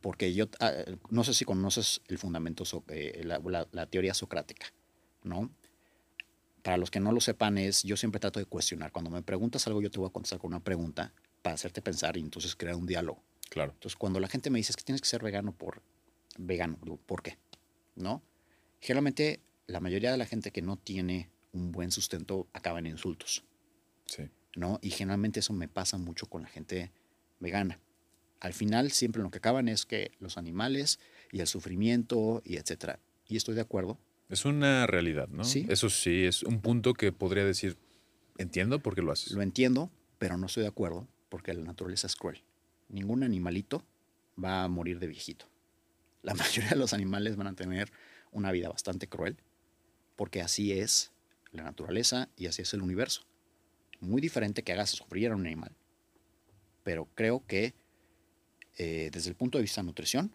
porque 0.00 0.32
yo, 0.34 0.46
ah, 0.60 0.72
no 1.10 1.24
sé 1.24 1.34
si 1.34 1.44
conoces 1.44 2.00
el 2.08 2.18
fundamento, 2.18 2.64
eh, 2.88 3.22
la, 3.24 3.38
la- 3.38 3.68
la 3.72 3.86
teoría 3.86 4.14
socrática, 4.14 4.66
¿no? 5.24 5.50
Para 6.62 6.76
los 6.78 6.90
que 6.90 6.98
no 7.00 7.12
lo 7.12 7.20
sepan 7.20 7.58
es, 7.58 7.82
yo 7.84 7.96
siempre 7.96 8.18
trato 8.20 8.40
de 8.40 8.46
cuestionar. 8.46 8.90
Cuando 8.90 9.10
me 9.10 9.22
preguntas 9.22 9.66
algo, 9.68 9.80
yo 9.80 9.90
te 9.90 9.98
voy 10.00 10.08
a 10.08 10.12
contestar 10.12 10.40
con 10.40 10.48
una 10.48 10.62
pregunta 10.62 11.12
para 11.42 11.54
hacerte 11.54 11.80
pensar 11.80 12.16
y 12.16 12.20
entonces 12.20 12.56
crear 12.56 12.74
un 12.74 12.86
diálogo. 12.86 13.22
Claro. 13.50 13.72
Entonces, 13.72 13.96
cuando 13.96 14.18
la 14.18 14.26
gente 14.28 14.50
me 14.50 14.58
dice 14.58 14.72
"Es 14.72 14.76
que 14.76 14.82
tienes 14.82 15.00
que 15.00 15.06
ser 15.08 15.22
vegano 15.22 15.52
por 15.52 15.82
vegano, 16.38 16.76
¿por 17.06 17.22
qué? 17.22 17.38
¿No? 17.94 18.20
Generalmente, 18.80 19.40
la 19.68 19.78
mayoría 19.80 20.10
de 20.10 20.16
la 20.18 20.26
gente 20.26 20.50
que 20.50 20.60
no 20.60 20.76
tiene 20.76 21.30
un 21.52 21.70
buen 21.70 21.92
sustento 21.92 22.48
acaba 22.52 22.80
en 22.80 22.86
insultos. 22.86 23.44
Sí. 24.06 24.24
¿No? 24.56 24.78
Y 24.82 24.90
generalmente 24.90 25.40
eso 25.40 25.52
me 25.52 25.68
pasa 25.68 25.98
mucho 25.98 26.26
con 26.26 26.42
la 26.42 26.48
gente 26.48 26.90
vegana. 27.38 27.78
Al 28.40 28.52
final 28.52 28.90
siempre 28.90 29.22
lo 29.22 29.30
que 29.30 29.38
acaban 29.38 29.68
es 29.68 29.86
que 29.86 30.10
los 30.18 30.36
animales 30.36 30.98
y 31.30 31.40
el 31.40 31.46
sufrimiento 31.46 32.42
y 32.44 32.56
etcétera. 32.56 32.98
Y 33.28 33.36
estoy 33.36 33.54
de 33.54 33.60
acuerdo. 33.60 33.98
Es 34.28 34.44
una 34.44 34.86
realidad, 34.86 35.28
¿no? 35.28 35.44
Sí. 35.44 35.66
Eso 35.68 35.88
sí, 35.88 36.24
es 36.24 36.42
un 36.42 36.60
punto 36.60 36.94
que 36.94 37.12
podría 37.12 37.44
decir, 37.44 37.76
entiendo 38.38 38.80
por 38.80 38.94
qué 38.94 39.02
lo 39.02 39.12
haces. 39.12 39.32
Lo 39.32 39.42
entiendo, 39.42 39.90
pero 40.18 40.36
no 40.36 40.46
estoy 40.46 40.62
de 40.62 40.68
acuerdo 40.68 41.06
porque 41.28 41.54
la 41.54 41.62
naturaleza 41.62 42.06
es 42.06 42.16
cruel. 42.16 42.42
Ningún 42.88 43.22
animalito 43.22 43.84
va 44.42 44.64
a 44.64 44.68
morir 44.68 44.98
de 44.98 45.06
viejito. 45.06 45.46
La 46.22 46.34
mayoría 46.34 46.70
de 46.70 46.76
los 46.76 46.92
animales 46.92 47.36
van 47.36 47.46
a 47.46 47.54
tener 47.54 47.92
una 48.32 48.52
vida 48.52 48.68
bastante 48.68 49.08
cruel 49.08 49.36
porque 50.16 50.40
así 50.40 50.72
es 50.72 51.12
la 51.52 51.62
naturaleza 51.62 52.28
y 52.36 52.46
así 52.46 52.62
es 52.62 52.74
el 52.74 52.82
universo. 52.82 53.22
Muy 54.00 54.20
diferente 54.20 54.62
que 54.62 54.72
hagas 54.72 54.90
sufrir 54.90 55.30
a 55.30 55.36
un 55.36 55.46
animal. 55.46 55.72
Pero 56.82 57.08
creo 57.14 57.44
que 57.46 57.74
eh, 58.78 59.10
desde 59.12 59.30
el 59.30 59.36
punto 59.36 59.58
de 59.58 59.62
vista 59.62 59.80
de 59.80 59.86
nutrición, 59.86 60.32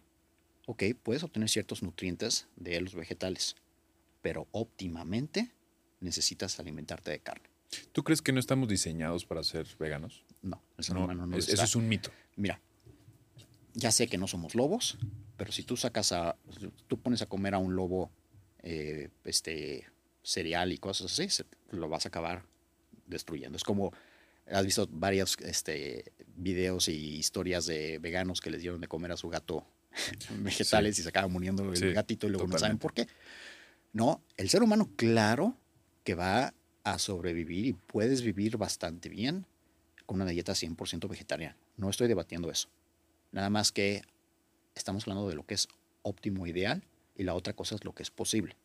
ok, 0.66 0.82
puedes 1.02 1.22
obtener 1.22 1.48
ciertos 1.48 1.82
nutrientes 1.82 2.48
de 2.56 2.80
los 2.80 2.94
vegetales, 2.94 3.56
pero 4.20 4.48
óptimamente 4.50 5.52
necesitas 6.00 6.58
alimentarte 6.58 7.10
de 7.10 7.20
carne. 7.20 7.48
¿Tú 7.92 8.02
crees 8.04 8.20
que 8.20 8.32
no 8.32 8.40
estamos 8.40 8.68
diseñados 8.68 9.24
para 9.24 9.42
ser 9.42 9.66
veganos? 9.78 10.24
No, 10.42 10.60
el 10.76 10.84
ser 10.84 10.94
No, 10.96 11.04
humano 11.04 11.26
no 11.26 11.36
es- 11.36 11.48
eso 11.48 11.62
es 11.64 11.76
un 11.76 11.88
mito. 11.88 12.10
Mira, 12.36 12.60
ya 13.74 13.90
sé 13.90 14.08
que 14.08 14.18
no 14.18 14.26
somos 14.26 14.54
lobos, 14.54 14.98
pero 15.36 15.52
si 15.52 15.62
tú 15.62 15.76
sacas 15.76 16.12
a, 16.12 16.36
tú 16.88 17.00
pones 17.00 17.22
a 17.22 17.26
comer 17.26 17.54
a 17.54 17.58
un 17.58 17.74
lobo, 17.74 18.10
eh, 18.62 19.08
este, 19.24 19.86
cereal 20.22 20.72
y 20.72 20.78
cosas 20.78 21.12
así, 21.12 21.28
se- 21.30 21.46
lo 21.70 21.88
vas 21.88 22.04
a 22.04 22.08
acabar 22.08 22.44
destruyendo. 23.12 23.56
Es 23.56 23.64
como, 23.64 23.92
has 24.50 24.64
visto 24.64 24.88
varios, 24.90 25.36
este, 25.40 26.12
videos 26.36 26.88
y 26.88 27.16
historias 27.16 27.66
de 27.66 27.98
veganos 27.98 28.40
que 28.40 28.50
les 28.50 28.60
dieron 28.60 28.80
de 28.80 28.88
comer 28.88 29.12
a 29.12 29.16
su 29.16 29.28
gato 29.28 29.64
vegetales 30.38 30.98
y 30.98 31.02
se 31.02 31.08
acaban 31.08 31.30
muriendo 31.30 31.70
el 31.70 31.76
Sí, 31.76 31.92
gatito 31.92 32.26
y 32.26 32.30
luego 32.30 32.46
no 32.46 32.58
saben 32.58 32.78
por 32.78 32.92
qué. 32.92 33.06
No, 33.92 34.22
el 34.36 34.48
ser 34.48 34.62
humano, 34.62 34.90
claro 34.96 35.56
que 36.04 36.14
va 36.14 36.54
a 36.84 36.98
sobrevivir 36.98 37.66
y 37.66 37.72
puedes 37.74 38.22
vivir 38.22 38.56
bastante 38.56 39.08
bien 39.08 39.46
con 40.06 40.20
una 40.20 40.30
dieta 40.30 40.52
100% 40.52 41.08
vegetariana. 41.08 41.56
No 41.76 41.90
estoy 41.90 42.08
debatiendo 42.08 42.50
eso. 42.50 42.68
Nada 43.30 43.50
más 43.50 43.72
que 43.72 44.02
estamos 44.74 45.04
hablando 45.04 45.28
de 45.28 45.34
lo 45.34 45.44
que 45.46 45.54
es 45.54 45.68
óptimo 46.02 46.46
ideal 46.46 46.82
y 47.16 47.22
la 47.22 47.34
otra 47.34 47.52
cosa 47.52 47.74
es 47.74 47.84
lo 47.84 47.94
que 47.94 48.02
es 48.02 48.10
posible. 48.10 48.56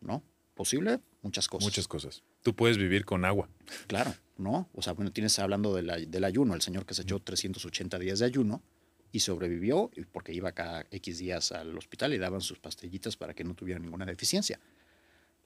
¿No? 0.00 0.22
Posible, 0.54 1.00
muchas 1.22 1.48
cosas. 1.48 1.64
Muchas 1.64 1.88
cosas. 1.88 2.22
Tú 2.42 2.54
puedes 2.54 2.76
vivir 2.78 3.04
con 3.04 3.24
agua. 3.24 3.48
Claro, 3.86 4.14
¿no? 4.36 4.68
O 4.74 4.82
sea, 4.82 4.92
bueno, 4.92 5.10
tienes 5.12 5.38
hablando 5.38 5.74
de 5.74 5.82
la- 5.82 5.96
del 5.98 6.24
ayuno, 6.24 6.54
el 6.54 6.60
señor 6.62 6.84
que 6.86 6.94
se 6.94 7.02
echó 7.02 7.20
380 7.20 7.98
días 7.98 8.18
de 8.18 8.26
ayuno 8.26 8.62
y 9.12 9.20
sobrevivió 9.20 9.90
porque 10.12 10.32
iba 10.32 10.52
cada 10.52 10.84
X 10.90 11.18
días 11.18 11.52
al 11.52 11.76
hospital 11.76 12.12
y 12.14 12.18
daban 12.18 12.40
sus 12.42 12.58
pastillitas 12.58 13.16
para 13.16 13.34
que 13.34 13.44
no 13.44 13.54
tuviera 13.54 13.80
ninguna 13.80 14.04
deficiencia. 14.06 14.60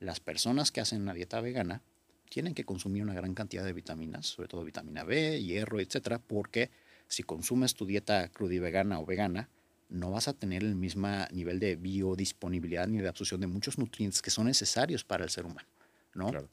Las 0.01 0.21
personas 0.21 0.71
que 0.73 0.81
hacen 0.81 1.03
una 1.03 1.15
dieta 1.15 1.41
vegana 1.41 1.83
tienen 2.29 2.55
que 2.55 2.65
consumir 2.65 3.03
una 3.03 3.15
gran 3.15 3.35
cantidad 3.35 3.65
de 3.65 3.73
vitaminas, 3.73 4.27
sobre 4.27 4.49
todo 4.49 4.65
vitamina 4.65 5.05
B, 5.05 5.43
hierro, 5.43 5.81
etcétera, 5.81 6.19
porque 6.19 6.71
si 7.09 7.23
consumes 7.23 7.75
tu 7.75 7.87
dieta 7.87 8.29
crudivegana 8.31 8.99
o 8.99 9.07
vegana, 9.07 9.49
no 9.89 10.11
vas 10.11 10.29
a 10.29 10.33
tener 10.33 10.63
el 10.63 10.75
mismo 10.75 11.09
nivel 11.33 11.61
de 11.61 11.77
biodisponibilidad 11.77 12.89
ni 12.89 12.99
de 12.99 13.09
absorción 13.09 13.41
de 13.41 13.47
muchos 13.47 13.79
nutrientes 13.79 14.21
que 14.21 14.31
son 14.31 14.47
necesarios 14.47 15.05
para 15.05 15.25
el 15.25 15.31
ser 15.31 15.47
humano, 15.47 15.69
¿no? 16.15 16.31
Claro. 16.31 16.49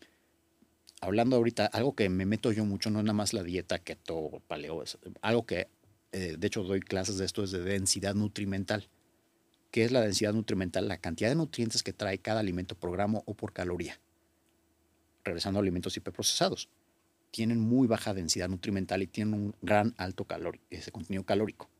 hablando 1.02 1.36
ahorita, 1.36 1.66
algo 1.66 1.96
que 1.96 2.10
me 2.10 2.26
meto 2.26 2.52
yo 2.52 2.66
mucho, 2.66 2.90
no 2.90 3.00
es 3.00 3.06
nada 3.06 3.14
más 3.14 3.34
la 3.34 3.44
dieta 3.44 3.80
keto, 3.80 4.42
paleo, 4.48 4.84
es 4.84 4.98
algo 5.22 5.46
que, 5.46 5.68
eh, 6.12 6.36
de 6.38 6.48
hecho, 6.48 6.64
doy 6.64 6.80
clases 6.80 7.18
de 7.18 7.26
esto, 7.26 7.44
es 7.44 7.52
de 7.52 7.60
densidad 7.60 8.16
nutrimental. 8.16 8.88
¿Qué 9.72 9.84
es 9.84 9.92
la 9.92 10.02
densidad 10.02 10.34
nutrimental? 10.34 10.88
La 10.88 11.00
cantidad 11.00 11.30
de 11.30 11.36
nutrientes 11.36 11.82
que 11.82 11.94
trae 11.94 12.20
cada 12.20 12.42
alimento 12.42 12.76
por 12.76 12.92
gramo 12.92 13.24
o 13.26 13.34
por 13.34 13.54
caloría. 13.54 14.00
Regresando 15.24 15.60
a 15.60 15.62
alimentos 15.62 15.98
hiperprocesados. 15.98 16.70
Tienen 17.32 17.60
muy 17.60 17.88
baja 17.88 18.14
densidad 18.14 18.48
nutrimental 18.48 19.02
y 19.02 19.08
tienen 19.08 19.34
un 19.34 19.56
gran 19.64 19.96
alto 19.98 20.26
calor, 20.26 20.60
ese 20.70 20.92
contenido 20.92 21.26
calórico. 21.26 21.73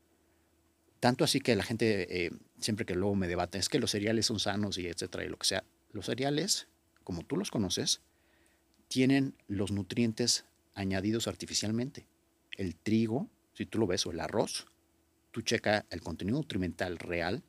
Tanto 1.04 1.22
así 1.22 1.40
que 1.40 1.54
la 1.54 1.64
gente, 1.64 2.24
eh, 2.24 2.30
siempre 2.58 2.86
que 2.86 2.94
luego 2.94 3.14
me 3.14 3.28
debate, 3.28 3.58
es 3.58 3.68
que 3.68 3.78
los 3.78 3.90
cereales 3.90 4.24
son 4.24 4.40
sanos 4.40 4.78
y 4.78 4.86
etcétera, 4.86 5.22
y 5.22 5.28
lo 5.28 5.36
que 5.36 5.46
sea. 5.46 5.62
Los 5.92 6.06
cereales, 6.06 6.66
como 7.02 7.24
tú 7.24 7.36
los 7.36 7.50
conoces, 7.50 8.00
tienen 8.88 9.34
los 9.46 9.70
nutrientes 9.70 10.46
añadidos 10.72 11.28
artificialmente. 11.28 12.06
El 12.56 12.74
trigo, 12.74 13.28
si 13.52 13.66
tú 13.66 13.78
lo 13.78 13.86
ves, 13.86 14.06
o 14.06 14.12
el 14.12 14.20
arroz, 14.20 14.66
tú 15.30 15.42
checa 15.42 15.84
el 15.90 16.00
contenido 16.00 16.38
nutrimental 16.38 16.96
real 16.96 17.42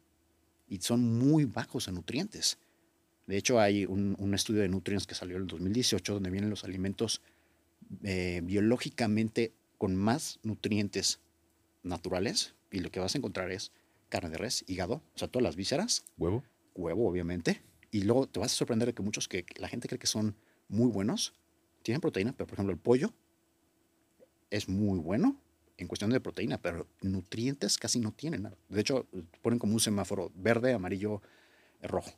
y 0.68 0.82
son 0.82 1.18
muy 1.18 1.46
bajos 1.46 1.88
en 1.88 1.96
nutrientes. 1.96 2.58
De 3.26 3.38
hecho, 3.38 3.62
hay 3.62 3.86
un, 3.86 4.18
un 4.20 4.34
estudio 4.34 4.64
de 4.64 4.68
nutrientes 4.68 5.08
que 5.08 5.16
salió 5.16 5.38
en 5.38 5.44
el 5.44 5.48
2018 5.48 6.16
donde 6.16 6.30
vienen 6.30 6.50
los 6.50 6.66
alimentos 6.66 7.22
eh, 8.04 8.42
biológicamente 8.44 9.54
con 9.78 9.96
más 9.96 10.40
nutrientes 10.44 11.22
naturales 11.84 12.54
y 12.76 12.82
lo 12.82 12.92
que 12.92 13.00
vas 13.00 13.16
a 13.16 13.18
encontrar 13.18 13.52
es 13.52 13.72
carne 14.10 14.30
de 14.30 14.38
res, 14.38 14.66
hígado, 14.68 14.96
o 14.96 15.18
sea, 15.18 15.30
todas 15.30 15.44
las 15.44 15.56
vísceras, 15.56 16.04
¿Huevo? 16.18 16.44
huevo, 16.76 17.08
obviamente. 17.08 17.64
Y 17.90 18.02
luego 18.02 18.28
te 18.28 18.40
vas 18.40 18.52
a 18.52 18.56
sorprender 18.56 18.88
de 18.88 18.94
que 18.94 19.02
muchos 19.02 19.30
que 19.30 19.46
la 19.56 19.70
gente 19.70 19.88
cree 19.88 19.98
que 19.98 20.08
son 20.08 20.36
muy 20.68 20.92
buenos 20.92 21.34
tienen 21.84 22.02
proteína, 22.02 22.34
pero 22.34 22.48
por 22.48 22.56
ejemplo 22.56 22.74
el 22.74 22.80
pollo 22.80 23.14
es 24.52 24.68
muy 24.68 25.00
bueno 25.00 25.40
en 25.78 25.88
cuestión 25.88 26.12
de 26.12 26.20
proteína, 26.20 26.62
pero 26.62 26.86
nutrientes 27.02 27.78
casi 27.78 28.00
no 28.00 28.12
tienen 28.12 28.44
nada. 28.44 28.58
De 28.68 28.82
hecho, 28.82 29.08
ponen 29.42 29.58
como 29.58 29.74
un 29.74 29.80
semáforo 29.80 30.32
verde, 30.36 30.74
amarillo, 30.74 31.22
eh, 31.82 31.88
rojo, 31.88 32.12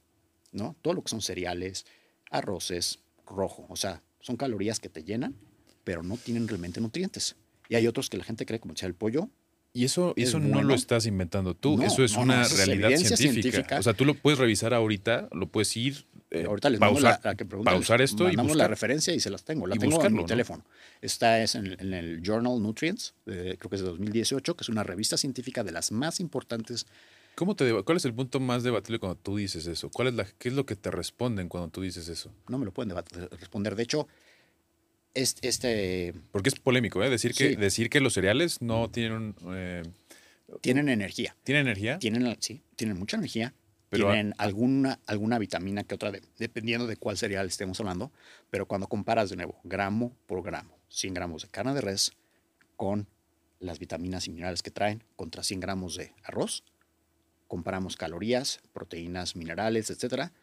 ¿no? 0.51 0.75
Todo 0.81 0.95
lo 0.95 1.03
que 1.03 1.09
son 1.09 1.21
cereales, 1.21 1.85
arroces, 2.31 2.99
rojo, 3.27 3.67
o 3.69 3.75
sea, 3.75 4.01
son 4.21 4.37
calorías 4.37 4.79
que 4.79 4.89
te 4.89 5.03
llenan, 5.03 5.35
pero 5.83 6.01
no 6.01 6.17
tienen 6.17 6.47
realmente 6.47 6.81
nutrientes. 6.81 7.35
Y 7.69 7.75
hay 7.75 7.85
otros 7.85 8.09
que 8.09 8.17
la 8.17 8.23
gente 8.23 8.45
cree, 8.45 8.59
como 8.59 8.73
decía 8.73 8.87
el 8.87 8.95
pollo, 8.95 9.29
Y 9.77 9.85
eso, 9.85 10.13
Es 10.15 10.29
eso 10.29 10.39
no 10.39 10.63
lo 10.63 10.73
estás 10.73 11.05
inventando 11.05 11.53
tú, 11.53 11.77
No, 11.77 11.83
eso 11.83 12.03
es 12.03 12.13
no, 12.13 12.19
no, 12.19 12.23
una 12.33 12.41
eso 12.43 12.55
realidad 12.57 12.89
científica. 12.97 13.17
científica. 13.17 13.79
O 13.79 13.83
sea, 13.83 13.93
tú 13.93 14.05
lo 14.05 14.15
puedes 14.15 14.39
revisar 14.39 14.73
ahorita, 14.73 15.29
lo 15.31 15.47
puedes 15.47 15.75
ir, 15.77 16.05
eh, 16.31 16.45
Ahorita 16.45 16.69
les 16.69 16.79
mando 16.79 16.95
pausar, 16.95 17.19
la, 17.23 17.29
la 17.31 17.35
que 17.37 17.45
pausar 17.45 18.01
esto 18.01 18.23
y 18.23 18.35
mandamos 18.35 18.57
la 18.57 18.67
referencia 18.67 19.13
y 19.13 19.19
se 19.19 19.29
las 19.29 19.43
tengo. 19.45 19.65
La 19.67 19.75
Y 19.75 19.77
tengo 19.79 20.03
en 20.03 20.13
mi 20.13 20.19
¿no? 20.21 20.25
teléfono. 20.25 20.65
Esta 21.01 21.41
es 21.41 21.55
en, 21.55 21.79
en 21.79 21.93
el 21.93 22.21
Journal 22.21 22.61
Nutrients, 22.61 23.13
de- 23.25 23.55
creo 23.57 23.69
que 23.69 23.75
es 23.75 23.81
de 23.81 23.87
2018, 23.87 24.55
que 24.55 24.61
es 24.63 24.69
una 24.69 24.83
revista 24.83 25.15
científica 25.15 25.63
de 25.63 25.71
las 25.71 25.91
más 25.91 26.19
importantes. 26.19 26.85
¿Cómo 27.35 27.55
te 27.55 27.71
¿Cuál 27.83 27.97
es 27.97 28.05
el 28.05 28.13
punto 28.15 28.39
más 28.39 28.63
debatible 28.63 28.97
cuando 28.99 29.15
tú 29.15 29.37
dices 29.37 29.67
eso? 29.67 29.89
¿Cuál 29.91 30.07
es 30.09 30.15
la, 30.15 30.25
¿Qué 30.25 30.49
es 30.49 30.55
lo 30.55 30.65
que 30.65 30.75
te 30.75 30.89
responden 30.89 31.47
cuando 31.49 31.69
tú 31.69 31.81
dices 31.83 32.09
eso? 32.09 32.33
No 32.49 32.57
me 32.57 32.65
lo 32.65 32.71
pueden 32.73 32.93
responder. 33.39 33.75
De 33.75 33.83
hecho, 33.83 34.07
este, 35.13 35.47
este 35.47 36.13
Porque 36.31 36.49
es 36.49 36.55
polémico, 36.59 37.03
¿eh? 37.03 37.09
Decir 37.09 37.33
que, 37.33 37.49
Sí. 37.49 37.55
decir 37.55 37.89
que 37.89 37.99
los 37.99 38.13
cereales 38.13 38.61
no 38.61 38.89
tienen, 38.89 39.35
eh, 39.53 39.83
tienen 40.61 40.89
energía. 40.89 41.35
¿tienen 41.43 41.67
energía. 41.67 41.99
Tienen, 41.99 42.37
sí, 42.39 42.61
tienen 42.75 42.97
mucha 42.97 43.17
energía. 43.17 43.53
Pero- 43.89 44.07
tienen 44.11 44.33
alguna, 44.37 44.99
alguna 45.05 45.39
vitamina 45.39 45.83
que 45.85 45.95
otra, 45.95 46.11
de- 46.11 46.21
dependiendo 46.37 46.87
de 46.87 46.97
cuál 46.97 47.17
cereal 47.17 47.47
estemos 47.47 47.79
hablando. 47.79 48.11
Pero 48.49 48.65
cuando 48.67 48.87
comparas 48.87 49.29
de 49.29 49.37
nuevo, 49.37 49.59
gramo 49.63 50.13
por 50.25 50.43
gramo, 50.43 50.77
100 50.89 51.13
gramos 51.13 51.43
de 51.43 51.47
carne 51.49 51.73
de 51.73 51.81
res 51.81 52.11
con 52.75 53.07
las 53.59 53.79
vitaminas 53.79 54.27
y 54.27 54.31
minerales 54.31 54.61
que 54.61 54.71
traen 54.71 55.03
contra 55.15 55.41
100 55.41 55.61
gramos 55.61 55.95
de 55.95 56.13
arroz, 56.23 56.63
comparamos 57.47 57.95
calorías, 57.95 58.59
proteínas, 58.73 59.35
minerales, 59.37 59.89
etcétera, 59.89 60.33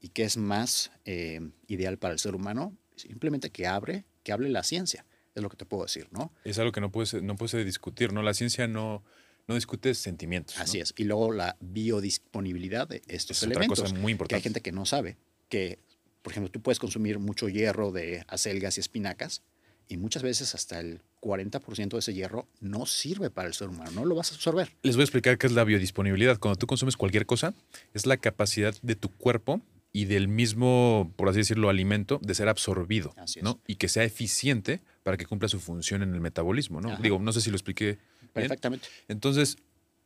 y 0.00 0.08
qué 0.08 0.22
es 0.22 0.36
más 0.36 0.90
eh, 1.04 1.40
ideal 1.66 1.98
para 1.98 2.14
el 2.14 2.20
ser 2.20 2.34
humano, 2.36 2.72
simplemente 3.08 3.50
que 3.50 3.66
abre, 3.66 4.04
que 4.22 4.32
hable 4.32 4.48
la 4.48 4.62
ciencia, 4.62 5.04
es 5.34 5.42
lo 5.42 5.48
que 5.48 5.56
te 5.56 5.64
puedo 5.64 5.82
decir, 5.84 6.08
¿no? 6.10 6.32
Es 6.44 6.58
algo 6.58 6.72
que 6.72 6.80
no 6.80 6.90
puede, 6.90 7.06
ser- 7.06 7.22
no 7.22 7.36
puede 7.36 7.50
ser 7.50 7.64
discutir, 7.64 8.12
¿no? 8.12 8.22
La 8.22 8.34
ciencia 8.34 8.66
no, 8.68 9.02
no 9.48 9.54
discute 9.54 9.94
sentimientos. 9.94 10.56
¿no? 10.56 10.62
Así 10.62 10.78
es. 10.80 10.92
Y 10.96 11.04
luego 11.04 11.32
la 11.32 11.56
biodisponibilidad 11.60 12.88
de 12.88 13.02
estos 13.08 13.38
Es 13.38 13.42
otra 13.44 13.52
elementos. 13.52 13.80
cosa 13.80 13.94
muy 13.94 14.00
Que 14.02 14.06
hay 14.06 14.12
importante. 14.12 14.42
gente 14.42 14.60
que 14.60 14.72
no 14.72 14.84
sabe 14.86 15.16
que, 15.48 15.78
por 16.22 16.32
ejemplo, 16.32 16.50
tú 16.50 16.60
puedes 16.60 16.78
consumir 16.78 17.18
mucho 17.18 17.48
hierro 17.48 17.92
de 17.92 18.24
acelgas 18.28 18.76
y 18.76 18.80
espinacas 18.80 19.42
y 19.88 19.96
muchas 19.96 20.22
veces 20.22 20.54
hasta 20.54 20.80
el 20.80 21.00
40% 21.20 21.90
de 21.90 21.98
ese 21.98 22.14
hierro 22.14 22.48
no 22.60 22.86
sirve 22.86 23.30
para 23.30 23.48
el 23.48 23.54
ser 23.54 23.68
humano, 23.68 23.90
no 23.92 24.04
lo 24.04 24.14
vas 24.14 24.32
a 24.32 24.34
absorber. 24.34 24.70
Les 24.82 24.96
voy 24.96 25.02
a 25.02 25.04
explicar 25.04 25.38
qué 25.38 25.46
es 25.46 25.52
la 25.52 25.64
biodisponibilidad. 25.64 26.38
Cuando 26.38 26.56
tú 26.58 26.66
consumes 26.66 26.96
cualquier 26.96 27.26
cosa, 27.26 27.54
es 27.94 28.06
la 28.06 28.16
capacidad 28.16 28.74
de 28.82 28.96
tu 28.96 29.08
cuerpo 29.10 29.60
y 29.92 30.06
del 30.06 30.26
mismo, 30.28 31.12
por 31.16 31.28
así 31.28 31.38
decirlo, 31.38 31.68
alimento 31.68 32.18
de 32.22 32.34
ser 32.34 32.48
absorbido, 32.48 33.12
Así 33.16 33.40
es. 33.40 33.44
¿no? 33.44 33.60
Y 33.66 33.76
que 33.76 33.88
sea 33.88 34.04
eficiente 34.04 34.80
para 35.02 35.16
que 35.16 35.26
cumpla 35.26 35.48
su 35.48 35.60
función 35.60 36.02
en 36.02 36.14
el 36.14 36.20
metabolismo, 36.20 36.80
¿no? 36.80 36.92
Ajá. 36.92 37.02
Digo, 37.02 37.18
no 37.18 37.32
sé 37.32 37.40
si 37.40 37.50
lo 37.50 37.56
expliqué 37.56 37.84
bien. 37.84 38.30
Perfectamente. 38.32 38.88
Entonces, 39.08 39.58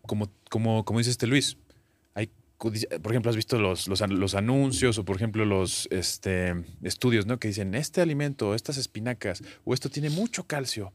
como, 0.03 0.31
como, 0.51 0.85
como 0.85 0.99
dice 0.99 1.11
este 1.11 1.29
Luis, 1.29 1.57
hay, 2.15 2.31
por 2.59 3.13
ejemplo, 3.13 3.31
has 3.31 3.37
visto 3.37 3.59
los, 3.61 3.87
los, 3.87 4.01
los 4.09 4.35
anuncios 4.35 4.99
o, 4.99 5.05
por 5.05 5.17
ejemplo, 5.17 5.45
los 5.45 5.87
este, 5.93 6.55
estudios, 6.83 7.27
¿no? 7.27 7.39
Que 7.39 7.49
dicen, 7.49 7.75
este 7.75 8.01
alimento, 8.01 8.55
estas 8.57 8.79
espinacas, 8.79 9.43
o 9.65 9.73
esto 9.73 9.89
tiene 9.89 10.11
mucho 10.11 10.45
calcio. 10.45 10.93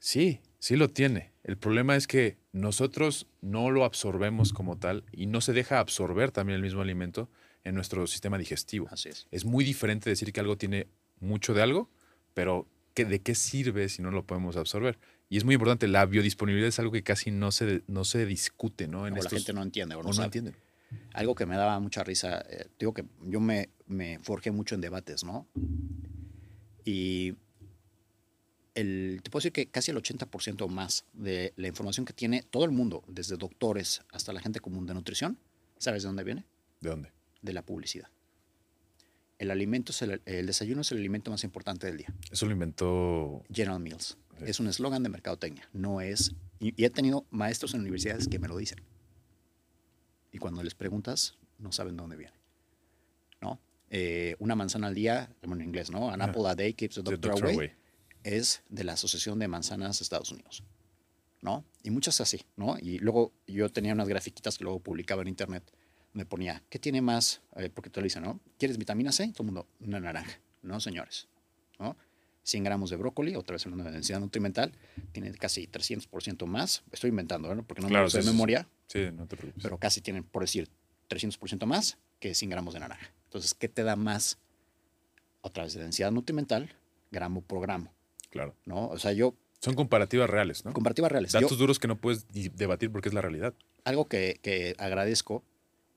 Sí, 0.00 0.40
sí 0.58 0.76
lo 0.76 0.88
tiene. 0.88 1.32
El 1.44 1.56
problema 1.56 1.94
es 1.94 2.06
que 2.06 2.36
nosotros 2.52 3.26
no 3.40 3.70
lo 3.70 3.84
absorbemos 3.84 4.52
como 4.52 4.76
tal 4.76 5.04
y 5.12 5.26
no 5.26 5.40
se 5.40 5.52
deja 5.52 5.78
absorber 5.78 6.32
también 6.32 6.56
el 6.56 6.62
mismo 6.62 6.80
alimento 6.82 7.28
en 7.68 7.74
nuestro 7.74 8.06
sistema 8.06 8.38
digestivo. 8.38 8.88
Así 8.90 9.08
es. 9.10 9.26
Es 9.30 9.44
muy 9.44 9.64
diferente 9.64 10.10
decir 10.10 10.32
que 10.32 10.40
algo 10.40 10.56
tiene 10.56 10.86
mucho 11.20 11.54
de 11.54 11.62
algo, 11.62 11.88
pero 12.34 12.66
¿qué- 12.94 13.04
¿de 13.04 13.20
qué 13.20 13.34
sirve 13.34 13.88
si 13.88 14.02
no 14.02 14.10
lo 14.10 14.24
podemos 14.26 14.56
absorber? 14.56 14.98
Y 15.28 15.36
es 15.36 15.44
muy 15.44 15.54
importante, 15.54 15.86
la 15.88 16.06
biodisponibilidad 16.06 16.68
es 16.68 16.78
algo 16.78 16.92
que 16.92 17.02
casi 17.02 17.30
no 17.30 17.52
se, 17.52 17.82
no 17.86 18.04
se 18.04 18.24
discute, 18.26 18.88
¿no? 18.88 19.02
O 19.02 19.08
la 19.10 19.28
gente 19.28 19.52
no 19.52 19.62
entiende 19.62 19.94
o 19.94 20.02
no, 20.02 20.08
no 20.08 20.12
sabe. 20.14 20.26
entienden. 20.26 20.56
Algo 21.12 21.34
que 21.34 21.44
me 21.44 21.56
daba 21.56 21.78
mucha 21.80 22.02
risa, 22.02 22.40
eh, 22.48 22.66
digo 22.78 22.94
que 22.94 23.04
yo 23.26 23.40
me, 23.40 23.68
me 23.86 24.18
forjé 24.20 24.50
mucho 24.52 24.74
en 24.74 24.80
debates, 24.80 25.22
¿no? 25.22 25.46
Y 26.84 27.34
el, 28.74 29.20
te 29.22 29.30
puedo 29.30 29.40
decir 29.40 29.52
que 29.52 29.66
casi 29.68 29.90
el 29.90 29.96
80% 29.98 30.62
o 30.62 30.68
más 30.68 31.04
de 31.12 31.52
la 31.56 31.68
información 31.68 32.06
que 32.06 32.12
tiene 32.12 32.42
todo 32.42 32.64
el 32.64 32.70
mundo, 32.70 33.02
desde 33.08 33.36
doctores 33.36 34.02
hasta 34.12 34.32
la 34.32 34.40
gente 34.40 34.60
común 34.60 34.86
de 34.86 34.94
nutrición, 34.94 35.38
¿sabes 35.78 36.02
de 36.04 36.08
dónde 36.08 36.24
viene? 36.24 36.44
¿De 36.80 36.90
dónde? 36.90 37.12
De 37.42 37.52
la 37.52 37.62
publicidad. 37.62 38.08
El 39.38 39.50
alimento 39.52 39.92
es 39.92 40.02
el, 40.02 40.20
el 40.26 40.46
desayuno 40.46 40.80
es 40.80 40.90
el 40.90 40.98
alimento 40.98 41.30
más 41.30 41.44
importante 41.44 41.86
del 41.86 41.98
día. 41.98 42.12
Eso 42.30 42.46
lo 42.46 42.52
inventó 42.52 43.44
General 43.52 43.78
Mills. 43.78 44.18
Es 44.40 44.58
un 44.58 44.66
eslogan 44.66 45.02
de 45.02 45.08
mercadotecnia. 45.08 45.68
No 45.72 46.00
es. 46.00 46.34
Y, 46.58 46.80
y 46.80 46.84
he 46.84 46.90
tenido 46.90 47.24
maestros 47.30 47.74
en 47.74 47.80
universidades 47.80 48.26
que 48.26 48.38
me 48.38 48.48
lo 48.48 48.56
dicen. 48.56 48.80
Y 50.32 50.38
cuando 50.38 50.62
les 50.62 50.74
preguntas, 50.74 51.36
no 51.58 51.70
saben 51.72 51.96
de 51.96 52.02
dónde 52.02 52.16
viene. 52.16 52.34
¿No? 53.40 53.60
Eh, 53.90 54.34
una 54.40 54.56
manzana 54.56 54.88
al 54.88 54.94
día, 54.94 55.32
bueno, 55.42 55.62
en 55.62 55.68
inglés, 55.68 55.90
¿no? 55.90 56.10
An 56.10 56.20
apple 56.20 56.46
a 56.46 56.54
day 56.54 56.74
keeps 56.74 56.96
the 56.96 57.02
The 57.02 57.12
doctor, 57.12 57.30
doctor 57.30 57.44
away. 57.46 57.56
away. 57.56 57.70
Es 58.24 58.62
de 58.68 58.84
la 58.84 58.94
Asociación 58.94 59.38
de 59.38 59.46
Manzanas 59.48 60.00
de 60.00 60.02
Estados 60.02 60.32
Unidos. 60.32 60.64
¿No? 61.40 61.64
Y 61.84 61.90
muchas 61.90 62.20
así, 62.20 62.44
¿no? 62.56 62.76
Y 62.80 62.98
luego 62.98 63.32
yo 63.46 63.70
tenía 63.70 63.92
unas 63.92 64.08
grafiquitas 64.08 64.58
que 64.58 64.64
luego 64.64 64.80
publicaba 64.80 65.22
en 65.22 65.28
internet 65.28 65.62
donde 66.12 66.26
ponía, 66.26 66.62
¿qué 66.68 66.78
tiene 66.78 67.00
más? 67.02 67.42
Eh, 67.56 67.70
porque 67.72 67.90
te 67.90 68.00
lo 68.00 68.04
dicen, 68.04 68.22
¿no? 68.22 68.40
¿Quieres 68.58 68.78
vitamina 68.78 69.12
C? 69.12 69.28
Todo 69.32 69.42
el 69.42 69.46
mundo, 69.46 69.66
una 69.80 70.00
naranja. 70.00 70.40
No, 70.62 70.80
señores. 70.80 71.28
¿No? 71.78 71.96
100 72.42 72.64
gramos 72.64 72.88
de 72.90 72.96
brócoli, 72.96 73.36
otra 73.36 73.54
vez 73.54 73.66
hablando 73.66 73.84
de 73.84 73.90
densidad 73.92 74.20
nutrimental, 74.20 74.72
tiene 75.12 75.30
casi 75.32 75.66
300% 75.68 76.46
más. 76.46 76.82
Estoy 76.92 77.10
inventando, 77.10 77.54
¿no? 77.54 77.62
Porque 77.62 77.82
no 77.82 77.88
Claro, 77.88 78.08
me 78.12 78.18
de 78.20 78.24
memoria, 78.24 78.66
Sí, 78.86 79.06
no 79.12 79.26
te 79.26 79.36
preocupes. 79.36 79.62
pero 79.62 79.76
casi 79.78 80.00
tienen, 80.00 80.24
por 80.24 80.42
decir, 80.42 80.68
300% 81.10 81.66
más 81.66 81.98
que 82.20 82.34
100 82.34 82.50
gramos 82.50 82.72
de 82.74 82.80
naranja. 82.80 83.12
Entonces, 83.24 83.52
¿qué 83.52 83.68
te 83.68 83.82
da 83.84 83.96
más? 83.96 84.38
Otra 85.42 85.64
vez 85.64 85.74
de 85.74 85.82
densidad 85.82 86.10
nutrimental, 86.10 86.70
gramo 87.10 87.42
por 87.42 87.60
gramo, 87.60 87.92
claro. 88.30 88.54
¿no? 88.64 88.88
O 88.88 88.98
sea, 88.98 89.12
yo, 89.12 89.34
Son 89.60 89.74
comparativas 89.74 90.28
reales, 90.30 90.64
¿no? 90.64 90.72
comparativas 90.72 91.12
reales. 91.12 91.32
Yo- 91.32 91.40
Datos 91.40 91.58
duros 91.58 91.78
que 91.78 91.86
no 91.86 91.96
puedes 91.96 92.26
debatir 92.56 92.90
porque 92.90 93.08
es 93.08 93.14
la 93.14 93.20
realidad. 93.20 93.54
algo 93.84 94.08
que, 94.08 94.40
que 94.42 94.74
agradezco 94.78 95.44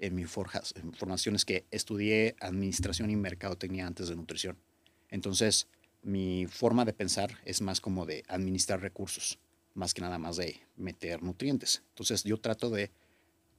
en 0.01 0.15
mi 0.15 0.25
forjas- 0.25 0.73
en 0.75 0.93
formación 0.93 1.35
es 1.35 1.45
que 1.45 1.65
estudié 1.71 2.35
administración 2.41 3.09
y 3.09 3.15
mercadotecnia 3.15 3.87
antes 3.87 4.09
de 4.09 4.15
nutrición. 4.15 4.57
Entonces, 5.09 5.67
mi 6.01 6.47
forma 6.47 6.83
de 6.83 6.93
pensar 6.93 7.37
es 7.45 7.61
más 7.61 7.79
como 7.79 8.05
de 8.05 8.23
administrar 8.27 8.81
recursos, 8.81 9.39
más 9.75 9.93
que 9.93 10.01
nada 10.01 10.17
más 10.17 10.37
de 10.37 10.59
meter 10.75 11.21
nutrientes. 11.21 11.83
Entonces, 11.89 12.23
yo 12.23 12.37
trato 12.37 12.69
de, 12.71 12.91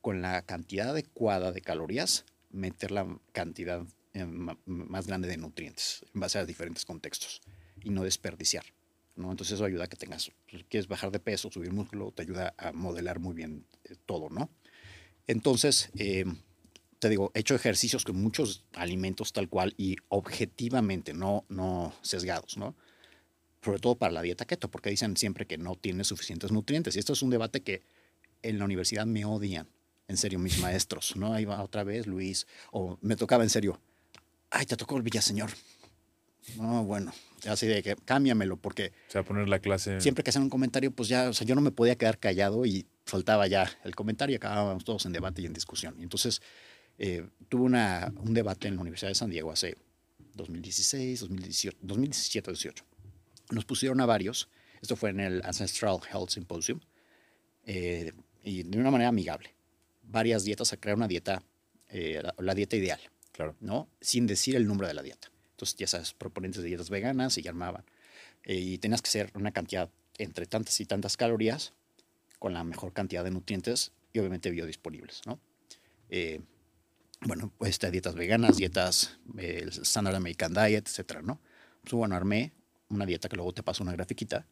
con 0.00 0.20
la 0.20 0.42
cantidad 0.42 0.90
adecuada 0.90 1.52
de 1.52 1.60
calorías, 1.60 2.24
meter 2.50 2.90
la 2.90 3.06
cantidad 3.32 3.86
eh, 4.14 4.26
más 4.66 5.06
grande 5.06 5.28
de 5.28 5.36
nutrientes 5.36 6.04
en 6.12 6.20
base 6.20 6.38
a 6.38 6.44
diferentes 6.44 6.84
contextos 6.84 7.40
y 7.80 7.90
no 7.90 8.02
desperdiciar. 8.02 8.64
¿no? 9.16 9.30
Entonces 9.30 9.54
eso 9.54 9.64
ayuda 9.64 9.84
a 9.84 9.86
que 9.88 9.96
tengas, 9.96 10.32
pues, 10.50 10.64
quieres 10.68 10.88
bajar 10.88 11.10
de 11.10 11.18
peso, 11.20 11.50
subir 11.50 11.72
músculo, 11.72 12.12
te 12.12 12.22
ayuda 12.22 12.54
a 12.58 12.72
modelar 12.72 13.20
muy 13.20 13.34
bien 13.34 13.64
eh, 13.84 13.94
todo, 14.06 14.28
¿no? 14.30 14.50
Entonces, 15.26 15.90
eh, 15.96 16.24
te 16.98 17.08
digo, 17.08 17.30
he 17.34 17.40
hecho 17.40 17.54
ejercicios 17.54 18.04
con 18.04 18.16
muchos 18.22 18.64
alimentos 18.74 19.32
tal 19.32 19.48
cual 19.48 19.74
y 19.76 19.96
objetivamente, 20.08 21.14
no, 21.14 21.44
no 21.48 21.92
sesgados, 22.02 22.56
¿no? 22.56 22.74
Sobre 23.64 23.78
todo 23.78 23.96
para 23.96 24.12
la 24.12 24.22
dieta 24.22 24.44
keto, 24.44 24.70
porque 24.70 24.90
dicen 24.90 25.16
siempre 25.16 25.46
que 25.46 25.58
no 25.58 25.76
tiene 25.76 26.04
suficientes 26.04 26.50
nutrientes. 26.52 26.96
Y 26.96 26.98
esto 26.98 27.12
es 27.12 27.22
un 27.22 27.30
debate 27.30 27.62
que 27.62 27.82
en 28.42 28.58
la 28.58 28.64
universidad 28.64 29.06
me 29.06 29.24
odian, 29.24 29.68
en 30.08 30.16
serio, 30.16 30.38
mis 30.38 30.58
maestros, 30.58 31.16
¿no? 31.16 31.32
Ahí 31.32 31.44
va 31.44 31.62
otra 31.62 31.84
vez 31.84 32.06
Luis, 32.06 32.46
o 32.72 32.98
me 33.00 33.16
tocaba 33.16 33.44
en 33.44 33.50
serio, 33.50 33.80
ay, 34.50 34.66
te 34.66 34.76
tocó 34.76 34.96
el 34.96 35.02
Villaseñor. 35.02 35.50
No, 36.56 36.84
bueno, 36.84 37.12
así 37.48 37.68
de 37.68 37.84
que 37.84 37.94
cámbiamelo, 37.94 38.56
porque 38.56 38.92
O 39.08 39.12
sea, 39.12 39.22
poner 39.22 39.48
la 39.48 39.60
clase. 39.60 40.00
siempre 40.00 40.24
que 40.24 40.30
hacían 40.30 40.42
un 40.42 40.50
comentario, 40.50 40.90
pues 40.90 41.08
ya, 41.08 41.28
o 41.28 41.32
sea, 41.32 41.46
yo 41.46 41.54
no 41.54 41.60
me 41.60 41.70
podía 41.70 41.96
quedar 41.96 42.18
callado 42.18 42.66
y 42.66 42.84
soltaba 43.04 43.46
ya 43.46 43.70
el 43.84 43.94
comentario 43.94 44.34
y 44.34 44.36
acabábamos 44.36 44.84
todos 44.84 45.06
en 45.06 45.12
debate 45.12 45.42
y 45.42 45.46
en 45.46 45.52
discusión. 45.52 45.94
Y 45.98 46.02
entonces 46.02 46.40
eh, 46.98 47.28
tuve 47.48 47.62
una, 47.62 48.12
un 48.16 48.34
debate 48.34 48.68
en 48.68 48.76
la 48.76 48.82
Universidad 48.82 49.10
de 49.10 49.14
San 49.14 49.30
Diego 49.30 49.50
hace 49.50 49.76
2016, 50.34 51.20
2018, 51.20 51.78
2017, 51.82 52.50
18. 52.50 52.84
Nos 53.50 53.64
pusieron 53.64 54.00
a 54.00 54.06
varios, 54.06 54.48
esto 54.80 54.96
fue 54.96 55.10
en 55.10 55.20
el 55.20 55.42
Ancestral 55.44 55.98
Health 56.10 56.30
Symposium, 56.30 56.80
eh, 57.64 58.12
y 58.42 58.62
de 58.62 58.78
una 58.78 58.90
manera 58.90 59.08
amigable. 59.08 59.54
Varias 60.02 60.44
dietas, 60.44 60.72
a 60.72 60.76
crear 60.76 60.96
una 60.96 61.08
dieta, 61.08 61.42
eh, 61.88 62.20
la, 62.22 62.34
la 62.38 62.54
dieta 62.54 62.76
ideal. 62.76 63.00
Claro. 63.32 63.56
¿no? 63.60 63.88
Sin 64.00 64.26
decir 64.26 64.56
el 64.56 64.66
nombre 64.66 64.86
de 64.86 64.94
la 64.94 65.02
dieta. 65.02 65.30
Entonces, 65.52 65.76
ya 65.76 65.86
sabes, 65.86 66.12
proponentes 66.12 66.62
de 66.62 66.68
dietas 66.68 66.90
veganas 66.90 67.38
y 67.38 67.48
armaban. 67.48 67.84
Eh, 68.44 68.56
y 68.56 68.78
tenías 68.78 69.02
que 69.02 69.08
hacer 69.08 69.30
una 69.34 69.52
cantidad 69.52 69.90
entre 70.18 70.46
tantas 70.46 70.80
y 70.80 70.86
tantas 70.86 71.16
calorías 71.16 71.72
con 72.42 72.54
la 72.54 72.64
mejor 72.64 72.92
cantidad 72.92 73.22
de 73.22 73.30
nutrientes 73.30 73.92
y 74.12 74.18
obviamente 74.18 74.50
biodisponibles, 74.50 75.22
¿no? 75.26 75.38
Eh, 76.10 76.40
bueno, 77.20 77.52
pues 77.56 77.70
este, 77.70 77.88
dietas 77.92 78.16
veganas, 78.16 78.56
dietas, 78.56 79.20
eh, 79.38 79.60
el 79.62 79.68
Standard 79.68 80.16
American 80.16 80.52
Diet, 80.52 80.88
etcétera, 80.88 81.22
¿no? 81.22 81.40
Pues 81.82 81.92
bueno, 81.92 82.16
armé 82.16 82.52
una 82.88 83.06
dieta 83.06 83.28
que 83.28 83.36
luego 83.36 83.54
te 83.54 83.62
paso 83.62 83.84
una 83.84 83.92
grafiquita, 83.92 84.44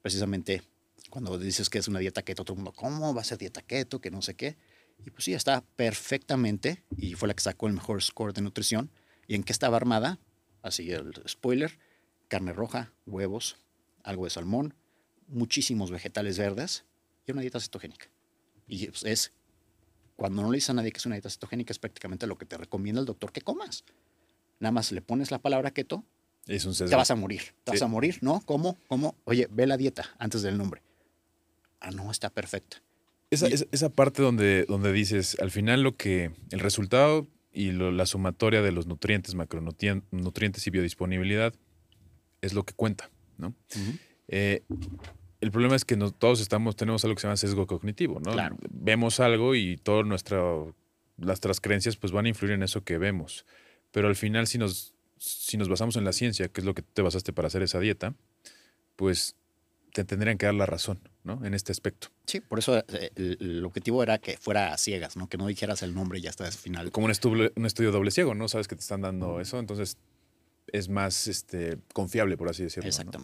precisamente 0.00 0.62
cuando 1.10 1.38
dices 1.38 1.68
que 1.68 1.76
es 1.76 1.86
una 1.86 1.98
dieta 1.98 2.22
keto, 2.22 2.46
todo 2.46 2.54
el 2.54 2.62
mundo, 2.62 2.72
¿cómo 2.72 3.12
va 3.12 3.20
a 3.20 3.24
ser 3.24 3.36
dieta 3.36 3.60
keto? 3.60 4.00
Que 4.00 4.10
no 4.10 4.22
sé 4.22 4.34
qué. 4.34 4.56
Y 5.04 5.10
pues 5.10 5.24
sí, 5.24 5.34
está 5.34 5.60
perfectamente 5.76 6.82
y 6.96 7.12
fue 7.12 7.28
la 7.28 7.34
que 7.34 7.42
sacó 7.42 7.66
el 7.66 7.74
mejor 7.74 8.02
score 8.02 8.32
de 8.32 8.40
nutrición. 8.40 8.90
¿Y 9.26 9.34
en 9.34 9.44
qué 9.44 9.52
estaba 9.52 9.76
armada? 9.76 10.18
Así 10.62 10.90
el 10.92 11.12
spoiler, 11.28 11.78
carne 12.28 12.54
roja, 12.54 12.94
huevos, 13.04 13.58
algo 14.02 14.24
de 14.24 14.30
salmón, 14.30 14.72
muchísimos 15.26 15.90
vegetales 15.90 16.38
verdes 16.38 16.87
una 17.32 17.42
dieta 17.42 17.60
cetogénica. 17.60 18.06
Y 18.66 18.86
pues, 18.88 19.04
es, 19.04 19.32
cuando 20.16 20.42
no 20.42 20.50
le 20.50 20.56
dices 20.56 20.70
a 20.70 20.74
nadie 20.74 20.90
que 20.92 20.98
es 20.98 21.06
una 21.06 21.14
dieta 21.16 21.30
cetogénica, 21.30 21.72
es 21.72 21.78
prácticamente 21.78 22.26
lo 22.26 22.36
que 22.38 22.46
te 22.46 22.56
recomienda 22.56 23.00
el 23.00 23.06
doctor 23.06 23.32
que 23.32 23.40
comas. 23.40 23.84
Nada 24.60 24.72
más 24.72 24.90
le 24.92 25.00
pones 25.02 25.30
la 25.30 25.38
palabra 25.38 25.70
keto, 25.70 26.04
Es 26.46 26.64
un 26.64 26.74
te 26.74 26.94
vas 26.96 27.10
a 27.10 27.14
morir. 27.14 27.42
Te 27.64 27.72
vas 27.72 27.82
a 27.82 27.86
morir, 27.86 28.18
¿no? 28.22 28.40
¿Cómo? 28.44 28.76
¿Cómo? 28.88 29.14
Oye, 29.24 29.48
ve 29.50 29.66
la 29.66 29.76
dieta 29.76 30.14
antes 30.18 30.42
del 30.42 30.56
nombre. 30.58 30.82
Ah, 31.80 31.90
no, 31.90 32.10
está 32.10 32.30
perfecta. 32.30 32.82
Esa, 33.30 33.48
Y- 33.48 33.52
esa, 33.52 33.66
esa 33.70 33.88
parte 33.90 34.22
donde, 34.22 34.64
donde 34.66 34.92
dices, 34.92 35.36
al 35.40 35.50
final 35.50 35.82
lo 35.82 35.96
que, 35.96 36.32
el 36.50 36.60
resultado 36.60 37.28
y 37.52 37.70
lo- 37.72 37.92
la 37.92 38.06
sumatoria 38.06 38.62
de 38.62 38.72
los 38.72 38.86
nutrientes, 38.86 39.34
macronutrientes 39.34 40.66
y 40.66 40.70
biodisponibilidad 40.70 41.54
es 42.40 42.52
lo 42.54 42.64
que 42.64 42.72
cuenta, 42.74 43.10
¿no? 43.36 43.54
Eh, 44.28 44.62
el 45.40 45.50
problema 45.50 45.76
es 45.76 45.84
que 45.84 45.96
no- 45.96 46.10
todos 46.10 46.40
estamos, 46.40 46.76
tenemos 46.76 47.04
algo 47.04 47.14
que 47.14 47.20
se 47.20 47.26
llama 47.26 47.36
sesgo 47.36 47.66
cognitivo, 47.66 48.20
¿no? 48.20 48.32
Claro. 48.32 48.56
Vemos 48.70 49.20
algo 49.20 49.54
y 49.54 49.76
todas 49.76 50.04
nuestras 51.16 51.60
creencias 51.60 51.96
pues 51.96 52.12
van 52.12 52.26
a 52.26 52.28
influir 52.28 52.52
en 52.54 52.62
eso 52.62 52.82
que 52.84 52.98
vemos. 52.98 53.44
Pero 53.92 54.08
al 54.08 54.16
final, 54.16 54.46
si 54.46 54.58
nos, 54.58 54.94
si 55.16 55.56
nos 55.56 55.68
basamos 55.68 55.96
en 55.96 56.04
la 56.04 56.12
ciencia, 56.12 56.48
que 56.48 56.60
es 56.60 56.64
lo 56.64 56.74
que 56.74 56.82
te 56.82 57.02
basaste 57.02 57.32
para 57.32 57.48
hacer 57.48 57.62
esa 57.62 57.80
dieta, 57.80 58.14
pues 58.96 59.36
te 59.92 60.04
tendrían 60.04 60.38
que 60.38 60.46
dar 60.46 60.54
la 60.54 60.66
razón, 60.66 61.00
¿no? 61.24 61.44
En 61.44 61.54
este 61.54 61.72
aspecto. 61.72 62.08
Sí, 62.26 62.40
por 62.40 62.58
eso 62.58 62.76
eh, 62.78 63.10
el, 63.16 63.38
el 63.40 63.64
objetivo 63.64 64.02
era 64.02 64.18
que 64.18 64.36
fuera 64.36 64.72
a 64.72 64.76
ciegas, 64.78 65.16
¿no? 65.16 65.28
Que 65.28 65.38
no 65.38 65.46
dijeras 65.46 65.82
el 65.82 65.94
nombre 65.94 66.18
y 66.18 66.22
ya 66.22 66.30
está 66.30 66.46
al 66.46 66.52
final. 66.52 66.90
como 66.92 67.06
un 67.06 67.10
estudio, 67.10 67.50
un 67.56 67.64
estudio 67.66 67.90
doble 67.90 68.10
ciego, 68.10 68.34
¿no? 68.34 68.48
Sabes 68.48 68.68
que 68.68 68.76
te 68.76 68.82
están 68.82 69.00
dando 69.00 69.40
eso, 69.40 69.58
entonces 69.58 69.96
es 70.70 70.88
más 70.88 71.26
este, 71.26 71.78
confiable, 71.94 72.36
por 72.36 72.48
así 72.50 72.62
decirlo. 72.64 72.90
¿no? 73.04 73.22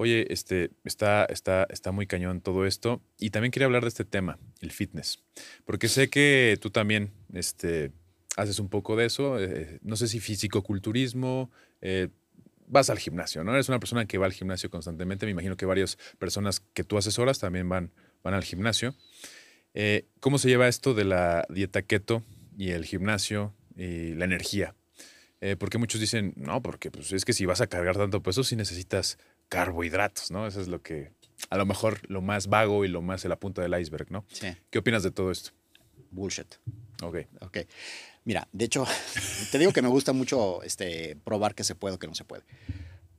Oye, 0.00 0.32
este, 0.32 0.70
está, 0.82 1.26
está, 1.26 1.66
está 1.68 1.92
muy 1.92 2.06
cañón 2.06 2.40
todo 2.40 2.64
esto. 2.64 3.02
Y 3.18 3.28
también 3.28 3.50
quería 3.50 3.66
hablar 3.66 3.82
de 3.82 3.88
este 3.88 4.06
tema, 4.06 4.38
el 4.62 4.70
fitness. 4.70 5.22
Porque 5.66 5.88
sé 5.88 6.08
que 6.08 6.56
tú 6.58 6.70
también 6.70 7.12
este, 7.34 7.92
haces 8.34 8.60
un 8.60 8.70
poco 8.70 8.96
de 8.96 9.04
eso. 9.04 9.38
eh, 9.38 9.78
no 9.82 9.96
sé 9.96 10.08
si 10.08 10.18
fisicoculturismo. 10.18 11.50
eh, 11.82 12.08
vas 12.66 12.88
al 12.88 12.98
gimnasio, 12.98 13.44
¿no? 13.44 13.52
Eres 13.52 13.68
una 13.68 13.78
persona 13.78 14.06
que 14.06 14.16
va 14.16 14.24
al 14.24 14.32
gimnasio 14.32 14.70
constantemente. 14.70 15.26
Me 15.26 15.32
imagino 15.32 15.58
que 15.58 15.66
varias 15.66 15.98
personas 16.18 16.60
que 16.60 16.82
tú 16.82 16.96
asesoras 16.96 17.38
también 17.38 17.68
van, 17.68 17.92
van 18.22 18.32
al 18.32 18.42
gimnasio. 18.42 18.94
Eh, 19.74 20.06
¿Cómo 20.20 20.38
se 20.38 20.48
lleva 20.48 20.66
esto 20.66 20.94
de 20.94 21.04
la 21.04 21.46
dieta 21.50 21.82
keto 21.82 22.22
y 22.56 22.70
el 22.70 22.86
gimnasio 22.86 23.52
y 23.76 24.14
la 24.14 24.24
energía? 24.24 24.74
Porque 25.58 25.78
muchos 25.78 26.02
dicen, 26.02 26.34
no, 26.36 26.60
porque 26.60 26.90
pues, 26.90 27.12
es 27.12 27.24
que 27.24 27.32
si 27.32 27.46
vas 27.46 27.62
a 27.62 27.66
cargar 27.66 27.96
tanto 27.96 28.22
peso, 28.22 28.44
sí 28.44 28.56
necesitas 28.56 29.16
carbohidratos, 29.50 30.30
¿no? 30.30 30.46
Eso 30.46 30.60
es 30.62 30.68
lo 30.68 30.80
que, 30.80 31.12
a 31.50 31.58
lo 31.58 31.66
mejor, 31.66 32.00
lo 32.08 32.22
más 32.22 32.46
vago 32.46 32.86
y 32.86 32.88
lo 32.88 33.02
más 33.02 33.24
en 33.26 33.28
la 33.28 33.38
punta 33.38 33.60
del 33.60 33.78
iceberg, 33.78 34.10
¿no? 34.10 34.24
Sí, 34.32 34.46
¿Qué 34.70 34.78
opinas 34.78 35.02
de 35.02 35.10
todo 35.10 35.30
esto? 35.30 35.50
bullshit. 36.12 36.54
Ok, 37.02 37.18
Ok. 37.40 37.58
Mira, 38.24 38.48
de 38.52 38.64
hecho, 38.66 38.84
te 39.52 39.58
digo 39.58 39.72
que 39.72 39.80
me 39.82 39.88
gusta 39.88 40.12
mucho 40.12 40.62
este, 40.62 41.16
probar 41.24 41.54
que 41.54 41.64
se 41.64 41.74
puede 41.74 41.94
o 41.94 41.98
que 41.98 42.06
no 42.06 42.14
se 42.14 42.24
puede. 42.24 42.42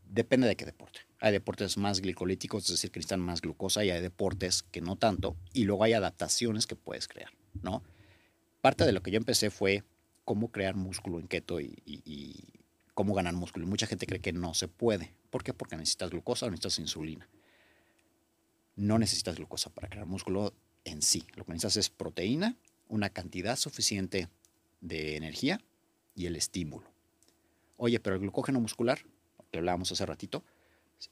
Depende 0.05 0.47
de 0.47 0.55
qué 0.55 0.65
deporte. 0.65 0.99
Hay 1.19 1.31
deportes 1.31 1.77
más 1.77 2.01
glicolíticos, 2.01 2.65
es 2.65 2.71
decir, 2.71 2.91
que 2.91 2.99
necesitan 2.99 3.19
más 3.21 3.41
glucosa, 3.41 3.83
y 3.85 3.91
hay 3.91 4.01
deportes 4.01 4.61
que 4.63 4.81
no 4.81 4.95
tanto. 4.97 5.37
Y 5.53 5.63
luego 5.63 5.83
hay 5.85 5.93
adaptaciones 5.93 6.67
que 6.67 6.75
puedes 6.75 7.07
crear, 7.07 7.31
¿no? 7.61 7.81
Parte 8.61 8.85
de 8.85 8.91
lo 8.91 9.01
que 9.01 9.11
yo 9.11 9.17
empecé 9.17 9.49
fue 9.49 9.83
cómo 10.25 10.51
crear 10.51 10.75
músculo 10.75 11.19
en 11.19 11.27
keto 11.27 11.59
y, 11.59 11.81
y- 11.85 12.01
y 12.05 12.43
cómo 12.93 13.13
ganar 13.13 13.33
músculo. 13.33 13.65
Y 13.65 13.69
mucha 13.69 13.87
gente 13.87 14.05
cree 14.05 14.19
que 14.21 14.33
no 14.33 14.53
se 14.53 14.67
puede. 14.67 15.13
¿Por 15.31 15.43
qué? 15.43 15.53
Porque 15.53 15.75
necesitas 15.77 16.11
glucosa 16.11 16.45
necesitas 16.47 16.77
insulina. 16.77 17.27
No 18.75 18.99
necesitas 18.99 19.35
glucosa 19.37 19.71
para 19.71 19.89
crear 19.89 20.05
músculo 20.05 20.53
en 20.83 21.01
sí. 21.01 21.25
Lo 21.35 21.45
que 21.45 21.53
necesitas 21.53 21.77
es 21.77 21.89
proteína, 21.89 22.55
una 22.87 23.09
cantidad 23.09 23.55
suficiente 23.55 24.27
de 24.81 25.15
energía 25.15 25.59
y 26.15 26.25
el 26.27 26.35
estímulo. 26.35 26.87
Oye, 27.77 27.99
pero 27.99 28.15
el 28.15 28.21
glucógeno 28.21 28.59
muscular, 28.59 28.99
que 29.51 29.57
hablábamos 29.57 29.91
hace 29.91 30.05
ratito, 30.05 30.43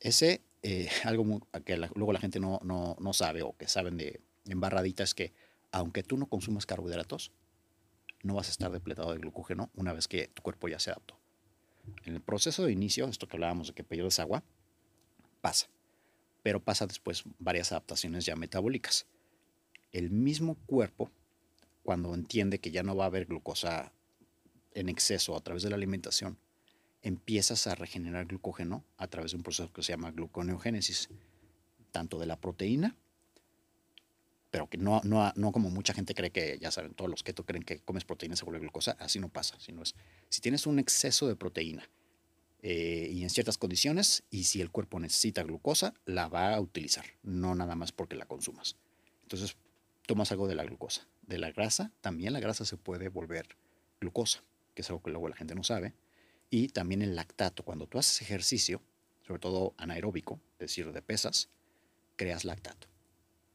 ese 0.02 0.42
eh, 0.62 0.90
algo 1.06 1.42
que 1.66 1.78
luego 1.78 2.14
la 2.14 2.20
gente 2.20 2.40
no, 2.40 2.60
no, 2.64 2.98
no 3.00 3.14
sabe 3.14 3.42
o 3.42 3.56
que 3.58 3.68
saben 3.68 3.98
de 3.98 4.22
embarradita 4.46 5.04
es 5.04 5.14
que 5.14 5.34
aunque 5.72 6.04
tú 6.04 6.18
no 6.18 6.26
consumas 6.26 6.66
carbohidratos, 6.66 7.32
no 8.24 8.34
vas 8.34 8.48
a 8.48 8.52
estar 8.52 8.72
depletado 8.72 9.14
de 9.14 9.20
glucógeno 9.20 9.70
una 9.76 9.94
vez 9.94 10.08
que 10.08 10.28
tu 10.28 10.42
cuerpo 10.42 10.68
ya 10.68 10.80
se 10.80 10.90
adaptó. 10.90 11.19
En 12.06 12.16
el 12.16 12.22
proceso 12.22 12.64
de 12.66 12.72
inicio, 12.72 13.08
esto 13.08 13.28
que 13.28 13.38
hablábamos 13.38 13.68
de 13.68 13.74
que 13.74 13.84
pierdes 13.84 14.20
agua, 14.20 14.44
pasa. 15.42 15.68
Pero 16.44 16.64
pasa 16.64 16.88
después 16.88 17.24
varias 17.38 17.72
adaptaciones 17.72 18.26
ya 18.26 18.36
metabólicas. 18.36 19.06
El 19.92 20.12
mismo 20.12 20.56
cuerpo, 20.66 21.12
cuando 21.84 22.14
entiende 22.14 22.60
que 22.60 22.72
ya 22.72 22.84
no 22.84 22.96
va 22.96 23.06
a 23.06 23.08
haber 23.08 23.26
glucosa 23.26 23.92
en 24.74 24.90
exceso 24.90 25.36
a 25.36 25.42
través 25.42 25.64
de 25.64 25.70
la 25.70 25.76
alimentación, 25.76 26.38
empiezas 27.02 27.68
a 27.68 27.76
regenerar 27.76 28.26
glucógeno 28.26 28.84
a 28.98 29.08
través 29.08 29.32
de 29.32 29.38
un 29.38 29.44
proceso 29.44 29.72
que 29.72 29.84
se 29.84 29.94
llama 29.94 30.12
gluconeogénesis, 30.12 31.10
tanto 31.92 32.20
de 32.20 32.26
la 32.26 32.40
proteína, 32.40 32.96
pero 34.52 34.68
que 34.68 34.78
no, 34.78 35.02
no, 35.04 35.32
no 35.36 35.52
como 35.52 35.70
mucha 35.70 35.94
gente 35.94 36.14
cree 36.16 36.32
que, 36.32 36.58
ya 36.60 36.72
saben, 36.72 36.94
todos 36.94 37.10
los 37.10 37.24
keto 37.24 37.46
creen 37.46 37.64
que 37.64 37.80
comes 37.80 38.06
proteína 38.06 38.36
se 38.36 38.46
vuelve 38.46 38.60
glucosa, 38.60 38.98
así 39.00 39.20
no 39.20 39.30
pasa, 39.30 39.60
sino 39.60 39.84
es, 39.84 39.96
si 40.30 40.42
tienes 40.42 40.66
un 40.66 40.80
exceso 40.80 41.28
de 41.28 41.36
proteína 41.36 41.90
eh, 42.62 43.10
y 43.12 43.24
en 43.24 43.30
ciertas 43.30 43.58
condiciones, 43.58 44.24
y 44.30 44.46
si 44.46 44.62
el 44.62 44.72
cuerpo 44.72 45.00
necesita 45.00 45.44
glucosa, 45.44 45.94
la 46.06 46.28
va 46.28 46.54
a 46.54 46.60
utilizar, 46.60 47.06
no 47.24 47.56
nada 47.56 47.76
más 47.76 47.92
porque 47.92 48.16
la 48.16 48.26
consumas. 48.26 48.76
Entonces, 49.24 49.56
tomas 50.10 50.32
algo 50.32 50.48
de 50.48 50.56
la 50.56 50.64
glucosa. 50.64 51.08
De 51.22 51.38
la 51.38 51.52
grasa, 51.52 51.92
también 52.02 52.34
la 52.34 52.40
grasa 52.40 52.66
se 52.66 52.78
puede 52.78 53.10
volver 53.10 53.56
glucosa, 54.02 54.44
que 54.74 54.82
es 54.82 54.90
algo 54.90 55.04
que 55.04 55.12
luego 55.12 55.30
la 55.30 55.36
gente 55.36 55.54
no 55.54 55.64
sabe. 55.64 55.94
Y 56.50 56.70
también 56.70 57.04
el 57.04 57.16
lactato. 57.16 57.64
Cuando 57.64 57.86
tú 57.86 58.00
haces 58.00 58.24
ejercicio, 58.24 58.82
sobre 59.28 59.40
todo 59.40 59.76
anaeróbico, 59.78 60.40
es 60.54 60.60
decir, 60.70 60.92
de 60.92 61.02
pesas, 61.04 61.50
creas 62.16 62.44
lactato. 62.44 62.88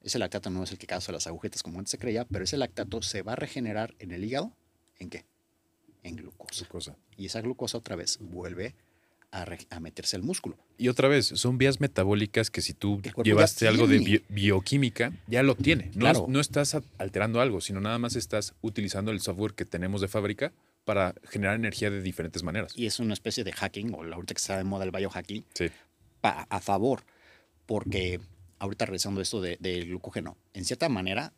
Ese 0.04 0.18
lactato 0.18 0.50
no 0.50 0.62
es 0.62 0.70
el 0.70 0.78
que 0.78 0.86
causa 0.86 1.10
las 1.12 1.26
agujetas 1.26 1.62
como 1.62 1.78
antes 1.78 1.90
se 1.92 1.98
creía, 1.98 2.24
pero 2.26 2.44
ese 2.44 2.56
lactato 2.58 3.02
se 3.02 3.22
va 3.22 3.32
a 3.32 3.36
regenerar 3.36 3.94
en 3.98 4.12
el 4.12 4.22
hígado. 4.22 4.52
¿En 4.98 5.08
qué? 5.10 5.24
En 6.02 6.16
glucosa. 6.16 6.60
Glucosa. 6.64 6.96
Y 7.16 7.26
esa 7.26 7.40
glucosa 7.40 7.78
otra 7.78 7.96
vez 7.96 8.18
vuelve 8.20 8.74
a, 9.32 9.80
meterse 9.80 10.14
al 10.14 10.22
músculo. 10.22 10.56
Y 10.78 10.86
otra 10.88 11.08
vez, 11.08 11.26
son 11.26 11.58
vías 11.58 11.80
metabólicas 11.80 12.50
que 12.52 12.60
si 12.60 12.72
tú 12.72 13.00
llevaste 13.24 13.66
algo 13.66 13.88
de 13.88 13.98
bio- 13.98 14.22
bioquímica, 14.28 15.12
ya 15.26 15.42
lo 15.42 15.56
tiene. 15.56 15.86
No, 15.94 16.00
Claro. 16.00 16.26
no 16.28 16.38
estás 16.38 16.76
alterando 16.98 17.40
algo, 17.40 17.60
sino 17.60 17.80
nada 17.80 17.98
más 17.98 18.14
estás 18.14 18.54
utilizando 18.60 19.10
el 19.10 19.20
software 19.20 19.54
que 19.54 19.64
tenemos 19.64 20.00
de 20.02 20.06
fábrica 20.08 20.52
para 20.84 21.14
generar 21.24 21.56
energía 21.56 21.90
de 21.90 22.00
diferentes 22.02 22.44
maneras. 22.44 22.74
Y 22.76 22.86
es 22.86 23.00
una 23.00 23.14
especie 23.14 23.42
de 23.42 23.50
hacking, 23.52 23.92
o 23.94 24.04
la- 24.04 24.14
ahorita 24.16 24.34
que 24.34 24.38
está 24.40 24.56
de 24.56 24.62
moda 24.64 24.84
el 24.84 24.92
biohacking, 24.92 25.44
Sí. 25.54 25.66
a 26.22 26.60
favor, 26.60 27.02
porque 27.66 28.20
ahorita 28.64 28.86
regresando 28.86 29.20
a 29.20 29.22
esto 29.22 29.40
de- 29.40 29.56
del 29.60 29.86
glucógeno, 29.86 30.36
en 30.54 30.64
cierta 30.64 30.88
manera 30.88 31.32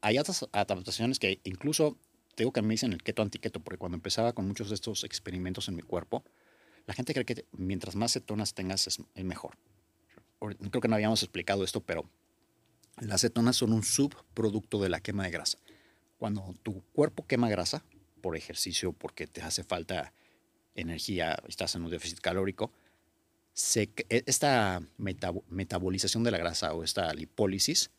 hay 0.00 0.18
otras 0.18 0.46
adaptaciones 0.52 1.18
que 1.18 1.40
incluso, 1.44 1.96
te 2.34 2.44
digo 2.44 2.52
que 2.52 2.62
me 2.62 2.74
dicen 2.74 2.92
el 2.92 3.02
keto 3.02 3.22
antiqueto, 3.22 3.60
porque 3.60 3.78
cuando 3.78 3.96
empezaba 3.96 4.32
con 4.32 4.46
muchos 4.46 4.68
de 4.68 4.76
estos 4.76 5.04
experimentos 5.04 5.68
en 5.68 5.76
mi 5.76 5.82
cuerpo, 5.82 6.22
la 6.86 6.94
gente 6.94 7.12
cree 7.12 7.26
que 7.26 7.44
mientras 7.52 7.96
más 7.96 8.12
cetonas 8.12 8.54
tengas 8.54 8.86
es, 8.86 9.00
mejor. 9.16 9.56
Creo 10.70 10.80
que 10.80 10.88
no 10.88 10.94
habíamos 10.94 11.22
explicado 11.22 11.64
esto, 11.64 11.80
pero 11.80 12.08
las 13.00 13.22
cetonas 13.22 13.56
son 13.56 13.72
un 13.72 13.82
subproducto 13.82 14.80
de 14.80 14.88
la 14.88 15.00
quema 15.00 15.24
de 15.24 15.30
grasa. 15.30 15.58
Cuando 16.18 16.54
tu 16.62 16.82
cuerpo 16.92 17.26
quema 17.26 17.48
grasa, 17.48 17.84
por 18.20 18.36
ejercicio, 18.36 18.92
porque 18.92 19.26
te 19.26 19.42
hace 19.42 19.64
falta 19.64 20.12
energía, 20.74 21.36
estás 21.48 21.74
en 21.74 21.84
un 21.84 21.90
déficit 21.90 22.20
calórico, 22.20 22.70
se, 23.56 23.88
e- 24.10 24.22
esta 24.26 24.82
metabo- 24.98 25.42
metabolización 25.48 26.22
de 26.24 26.30
la 26.30 26.36
grasa 26.38 26.74
o 26.74 26.84
esta 26.84 27.12
lipólisis 27.14 27.90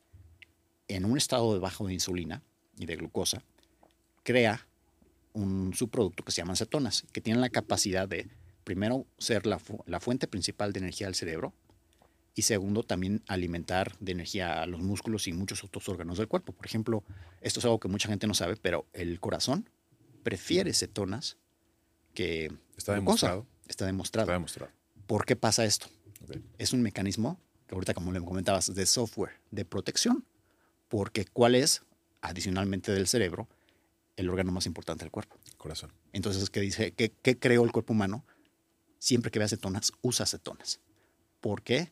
en 0.87 1.03
un 1.03 1.17
estado 1.17 1.51
de 1.53 1.59
bajo 1.59 1.87
de 1.87 1.93
insulina 1.95 2.43
y 2.77 2.85
de 2.85 2.95
glucosa 2.95 3.41
crea 4.23 4.67
un 5.33 5.73
subproducto 5.73 6.23
que 6.23 6.31
se 6.31 6.41
llaman 6.41 6.55
cetonas, 6.55 7.05
que 7.11 7.21
tienen 7.21 7.41
la 7.41 7.49
capacidad 7.49 8.07
de, 8.07 8.29
primero, 8.63 9.07
ser 9.17 9.47
la, 9.47 9.57
fu- 9.57 9.83
la 9.87 9.99
fuente 9.99 10.27
principal 10.27 10.73
de 10.73 10.79
energía 10.79 11.07
del 11.07 11.15
cerebro 11.15 11.53
y 12.35 12.43
segundo, 12.43 12.83
también 12.83 13.23
alimentar 13.27 13.97
de 13.99 14.11
energía 14.11 14.61
a 14.61 14.67
los 14.67 14.81
músculos 14.81 15.27
y 15.27 15.33
muchos 15.33 15.63
otros 15.63 15.89
órganos 15.89 16.19
del 16.19 16.27
cuerpo. 16.27 16.53
Por 16.53 16.67
ejemplo, 16.67 17.03
esto 17.41 17.59
es 17.59 17.65
algo 17.65 17.79
que 17.79 17.87
mucha 17.87 18.09
gente 18.09 18.27
no 18.27 18.35
sabe, 18.35 18.57
pero 18.57 18.85
el 18.93 19.19
corazón 19.19 19.67
prefiere 20.21 20.71
cetonas 20.73 21.37
que 22.13 22.51
Está 22.77 22.93
glucosa. 22.93 23.27
demostrado. 23.27 23.47
Está 23.67 23.85
demostrado. 23.87 24.25
Está 24.25 24.33
demostrado. 24.33 24.71
¿Por 25.07 25.25
qué 25.25 25.35
pasa 25.35 25.65
esto? 25.65 25.87
Es 26.57 26.73
un 26.73 26.81
mecanismo, 26.81 27.39
que 27.65 27.75
ahorita 27.75 27.93
como 27.93 28.11
le 28.11 28.19
comentabas, 28.19 28.73
de 28.73 28.85
software, 28.85 29.31
de 29.51 29.65
protección. 29.65 30.25
Porque 30.89 31.25
¿cuál 31.25 31.55
es, 31.55 31.81
adicionalmente 32.21 32.91
del 32.91 33.07
cerebro, 33.07 33.47
el 34.17 34.29
órgano 34.29 34.51
más 34.51 34.65
importante 34.65 35.05
del 35.05 35.11
cuerpo? 35.11 35.37
Corazón. 35.57 35.93
Entonces, 36.13 36.49
¿qué 36.49 36.59
dice? 36.59 36.91
¿Qué, 36.91 37.11
qué 37.21 37.39
creó 37.39 37.63
el 37.63 37.71
cuerpo 37.71 37.93
humano? 37.93 38.25
Siempre 38.99 39.31
que 39.31 39.39
ve 39.39 39.45
acetonas, 39.45 39.91
usa 40.01 40.23
acetonas. 40.23 40.81
¿Por 41.39 41.61
qué? 41.61 41.91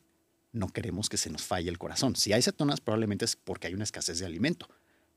No 0.51 0.70
queremos 0.70 1.09
que 1.09 1.18
se 1.18 1.30
nos 1.30 1.43
falle 1.43 1.70
el 1.70 1.78
corazón. 1.78 2.16
Si 2.16 2.34
hay 2.34 2.41
cetonas, 2.41 2.82
probablemente 2.82 3.26
es 3.26 3.36
porque 3.36 3.68
hay 3.68 3.74
una 3.74 3.84
escasez 3.84 4.20
de 4.20 4.26
alimento. 4.26 4.68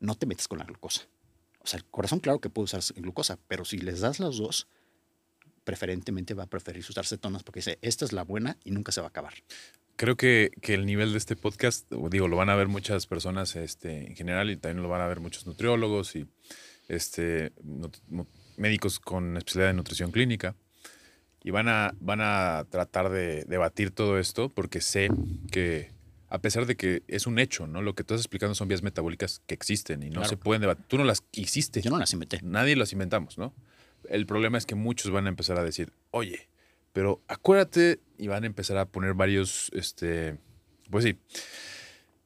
No 0.01 0.15
te 0.17 0.27
metes 0.27 0.49
con 0.49 0.59
la 0.59 0.65
glucosa. 0.65 1.03
O 1.61 1.67
sea, 1.67 1.79
el 1.79 1.85
corazón, 1.85 2.21
claro 2.21 2.41
que 2.41 2.51
puede 2.51 2.65
usar 2.65 2.83
glucosa, 2.97 3.39
pero 3.49 3.65
si 3.65 3.79
les 3.79 4.01
das 4.01 4.21
los 4.21 4.39
dos, 4.39 4.69
preferentemente 5.69 6.33
va 6.33 6.45
a 6.45 6.47
preferir 6.47 6.83
usar 6.89 7.05
cetonas 7.05 7.43
porque 7.43 7.59
dice, 7.59 7.79
esta 7.83 8.07
es 8.07 8.15
la 8.15 8.25
buena 8.25 8.57
y 8.65 8.71
nunca 8.71 8.91
se 8.91 9.03
va 9.03 9.09
a 9.09 9.11
acabar. 9.11 9.35
Creo 9.97 10.17
que, 10.17 10.51
que 10.63 10.73
el 10.73 10.87
nivel 10.87 11.13
de 11.13 11.19
este 11.19 11.37
podcast, 11.37 11.93
digo, 12.11 12.27
lo 12.27 12.39
van 12.39 12.49
a 12.49 12.57
ver 12.57 12.69
muchas 12.69 13.07
personas 13.07 13.55
este, 13.55 14.07
en 14.07 14.17
general 14.17 14.49
y 14.49 14.57
también 14.57 14.83
lo 14.83 14.89
van 14.89 15.03
a 15.03 15.07
ver 15.07 15.21
muchos 15.21 15.47
nutriólogos 15.47 16.17
y 16.17 16.27
este, 16.89 17.53
médicos 18.57 18.99
con 18.99 19.37
especialidad 19.37 19.73
en 19.73 19.77
nutrición 19.77 20.11
clínica. 20.11 20.57
Y 21.45 21.51
van 21.51 21.69
a, 21.69 21.93
van 22.01 22.21
a 22.23 22.65
tratar 22.71 23.11
de 23.11 23.45
debatir 23.45 23.91
todo 23.91 24.19
esto 24.19 24.49
porque 24.49 24.81
sé 24.81 25.11
que, 25.53 25.91
a 26.31 26.39
pesar 26.39 26.65
de 26.65 26.77
que 26.77 27.03
es 27.09 27.27
un 27.27 27.39
hecho, 27.39 27.67
¿no? 27.67 27.83
Lo 27.83 27.95
que 27.95 28.05
tú 28.05 28.15
estás 28.15 28.23
explicando 28.25 28.55
son 28.55 28.69
vías 28.69 28.83
metabólicas 28.83 29.43
que 29.47 29.53
existen 29.55 30.03
y 30.03 30.07
no 30.07 30.21
Claro. 30.21 30.29
se 30.31 30.37
pueden 30.39 30.63
debatir. 30.63 30.87
Tú 30.89 30.97
no 30.97 31.05
las 31.05 31.23
hiciste. 31.33 31.83
Yo 31.83 31.91
no 31.91 31.99
las 31.99 32.11
inventé. 32.15 32.41
Nadie 32.43 32.75
las 32.75 32.93
inventamos, 32.93 33.37
¿no? 33.37 33.53
El 34.09 34.27
problema 34.27 34.59
es 34.59 34.67
que 34.67 34.75
muchos 34.75 35.11
van 35.11 35.27
a 35.27 35.29
empezar 35.29 35.59
a 35.59 35.65
decir, 35.65 35.93
oye, 36.11 36.49
pero 36.93 37.21
acuérdate, 37.29 38.01
y 38.17 38.29
van 38.29 38.45
a 38.45 38.47
empezar 38.47 38.77
a 38.79 38.87
poner 38.87 39.15
varios, 39.15 39.71
este, 39.75 40.39
pues 40.91 41.05
sí, 41.05 41.19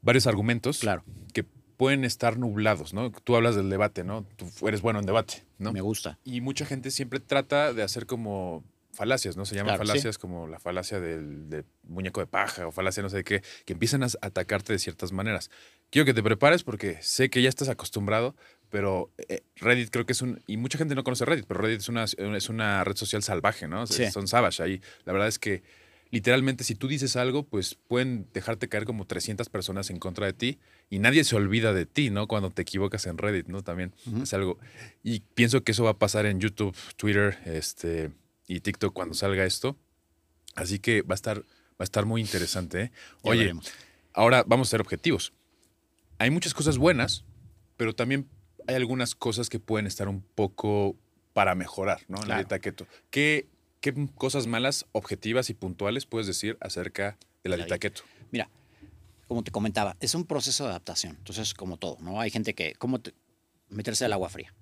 varios 0.01 0.27
argumentos 0.27 0.79
Claro, 0.79 1.05
que 1.33 1.45
pueden 1.77 2.05
estar 2.05 2.39
nublados, 2.39 2.95
¿no? 2.95 3.11
Tú 3.11 3.37
hablas 3.37 3.57
del 3.57 3.69
debate, 3.71 4.05
¿no? 4.05 4.25
Tú 4.37 4.69
eres 4.69 4.81
bueno 4.83 5.01
en 5.01 5.07
debate, 5.07 5.45
¿no? 5.59 5.73
me 5.73 5.81
gusta. 5.81 6.19
Y 6.25 6.41
mucha 6.41 6.65
gente 6.65 6.91
siempre 6.91 7.21
trata 7.21 7.73
de 7.73 7.83
hacer 7.83 8.07
como 8.07 8.65
falacias, 8.93 9.37
¿no? 9.37 9.45
Se 9.47 9.55
llaman 9.55 9.71
Claro, 9.75 9.85
sí. 9.85 9.89
falacias 9.89 10.19
como 10.19 10.47
la 10.47 10.59
falacia 10.61 11.01
del, 11.01 11.49
del 11.49 11.65
muñeco 11.83 12.21
de 12.21 12.27
paja 12.27 12.67
o 12.67 12.73
falacia 12.73 13.03
no 13.03 13.09
sé 13.09 13.19
de 13.19 13.25
qué, 13.25 13.43
que 13.65 13.73
empiezan 13.73 14.03
a 14.03 14.07
atacarte 14.21 14.73
de 14.73 14.79
ciertas 14.79 15.13
maneras. 15.13 15.51
Quiero 15.91 16.07
que 16.07 16.15
te 16.15 16.23
prepares 16.23 16.63
porque 16.63 16.99
sé 17.03 17.31
que 17.31 17.43
ya 17.43 17.49
estás 17.49 17.69
acostumbrado, 17.69 18.37
pero 18.73 19.13
eh, 19.29 19.43
Reddit 19.57 19.91
creo 19.91 20.07
que 20.07 20.13
es 20.13 20.23
un... 20.23 20.43
Y 20.47 20.57
mucha 20.57 20.79
gente 20.79 20.95
no 20.95 21.05
conoce 21.05 21.27
Reddit, 21.27 21.45
pero 21.45 21.61
Reddit 21.61 21.81
es 21.81 21.91
una, 21.91 22.05
es 22.05 22.49
una 22.49 22.83
red 22.85 22.97
social 22.97 23.23
salvaje, 23.23 23.69
¿no? 23.69 23.87
Sí. 23.87 24.11
Son 24.11 24.27
savage 24.27 24.63
ahí. 24.63 24.81
La 25.05 25.13
verdad 25.13 25.29
es 25.29 25.39
que 25.39 25.63
literalmente 26.11 26.65
si 26.65 26.75
tú 26.75 26.89
dices 26.89 27.17
algo, 27.17 27.43
pues 27.43 27.75
pueden 27.75 28.27
dejarte 28.33 28.71
caer 28.71 28.87
como 28.87 29.05
300 29.05 29.51
personas 29.51 29.91
en 29.91 29.99
contra 29.99 30.25
de 30.25 30.33
ti 30.33 30.59
y 30.89 31.01
nadie 31.01 31.23
se 31.25 31.37
olvida 31.37 31.75
de 31.75 31.85
ti, 31.85 32.09
¿no? 32.09 32.27
Cuando 32.27 32.49
te 32.49 32.63
equivocas 32.63 33.05
en 33.05 33.19
Reddit, 33.19 33.49
¿no? 33.49 33.63
También 33.63 33.93
Ujú. 34.07 34.23
es 34.23 34.33
algo... 34.33 34.59
Y 35.03 35.21
pienso 35.21 35.63
que 35.63 35.73
eso 35.73 35.85
va 35.85 35.91
a 35.91 35.99
pasar 35.99 36.25
en 36.25 36.41
YouTube, 36.41 36.75
Twitter 36.97 37.41
este, 37.45 38.11
y 38.49 38.61
TikTok 38.61 38.95
cuando 38.95 39.13
salga 39.13 39.45
esto. 39.45 39.77
Así 40.55 40.79
que 40.79 41.03
va 41.03 41.13
a 41.13 41.17
estar, 41.17 41.41
va 41.41 41.45
a 41.81 41.85
estar 41.85 42.07
muy 42.07 42.23
interesante. 42.23 42.85
¿eh? 42.85 42.93
Oye, 43.21 43.53
ahora 44.15 44.45
vamos 44.47 44.69
a 44.69 44.71
ser 44.71 44.81
objetivos. 44.81 45.35
Hay 46.17 46.31
muchas 46.31 46.55
cosas 46.55 46.79
buenas, 46.79 47.27
pero 47.77 47.95
también 47.95 48.31
hay 48.67 48.75
algunas 48.75 49.15
cosas 49.15 49.49
que 49.49 49.59
pueden 49.61 49.87
estar 49.87 50.09
un 50.09 50.23
poco 50.23 50.97
para 51.33 51.55
mejorar, 51.55 52.01
¿no? 52.09 52.17
En 52.17 52.23
la 52.23 52.27
Claro. 52.27 52.41
dieta 52.41 52.59
keto. 52.59 52.87
¿Qué, 53.11 53.47
¿Qué 53.81 53.95
cosas 54.17 54.47
malas, 54.47 54.87
objetivas 54.93 55.51
y 55.51 55.55
puntuales 55.55 56.07
puedes 56.07 56.27
decir 56.27 56.57
acerca 56.61 57.19
de 57.43 57.51
la 57.51 57.57
La 57.57 57.65
dieta 57.65 57.79
keto? 57.79 58.03
Mira, 58.31 58.49
como 59.29 59.43
te 59.43 59.51
comentaba, 59.51 59.97
es 60.01 60.15
un 60.15 60.25
proceso 60.27 60.65
de 60.65 60.71
adaptación. 60.71 61.17
Entonces, 61.17 61.55
como 61.55 61.77
todo, 61.79 61.97
¿no? 62.01 62.21
Hay 62.21 62.31
gente 62.31 62.55
que, 62.55 62.75
¿cómo 62.75 63.01
te- 63.01 63.15
meterse 63.69 64.05
al 64.05 64.13
agua 64.13 64.29
fría? 64.29 64.55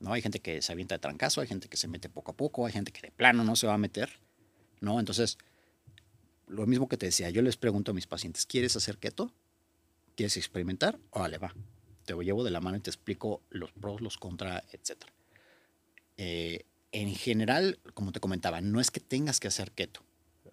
¿No? 0.00 0.12
Hay 0.12 0.20
gente 0.20 0.40
que 0.40 0.60
se 0.60 0.72
avienta 0.72 0.94
de 0.96 0.98
trancazo, 0.98 1.40
hay 1.40 1.46
gente 1.46 1.68
que 1.68 1.76
se 1.78 1.88
mete 1.88 2.08
poco 2.10 2.32
a 2.32 2.36
poco, 2.36 2.66
hay 2.66 2.72
gente 2.72 2.92
que 2.92 3.00
de 3.00 3.10
plano 3.12 3.44
no 3.44 3.56
se 3.56 3.66
va 3.66 3.74
a 3.74 3.78
meter, 3.78 4.10
¿no? 4.80 4.98
Entonces, 5.00 5.38
lo 6.48 6.66
mismo 6.66 6.88
que 6.88 6.96
te 6.96 7.06
decía, 7.06 7.30
yo 7.30 7.42
les 7.42 7.56
pregunto 7.56 7.92
a 7.92 7.94
mis 7.94 8.06
pacientes, 8.06 8.44
¿quieres 8.44 8.76
hacer 8.76 8.98
keto? 8.98 9.32
¿Quieres 10.16 10.36
experimentar? 10.36 10.98
Órale, 11.10 11.38
va. 11.38 11.54
Te 12.06 12.14
llevo 12.14 12.42
de 12.44 12.50
la 12.50 12.60
mano 12.60 12.76
y 12.76 12.80
te 12.80 12.88
explico 12.90 13.42
los 13.50 13.72
pros, 13.72 14.00
los 14.00 14.16
contras, 14.16 14.62
etc. 14.72 15.02
en 16.92 17.14
general, 17.14 17.78
como 17.92 18.10
te 18.12 18.20
comentaba, 18.20 18.60
no 18.62 18.80
es 18.80 18.90
que 18.90 19.00
tengas 19.00 19.38
que 19.40 19.48
hacer 19.48 19.70
keto. 19.72 20.00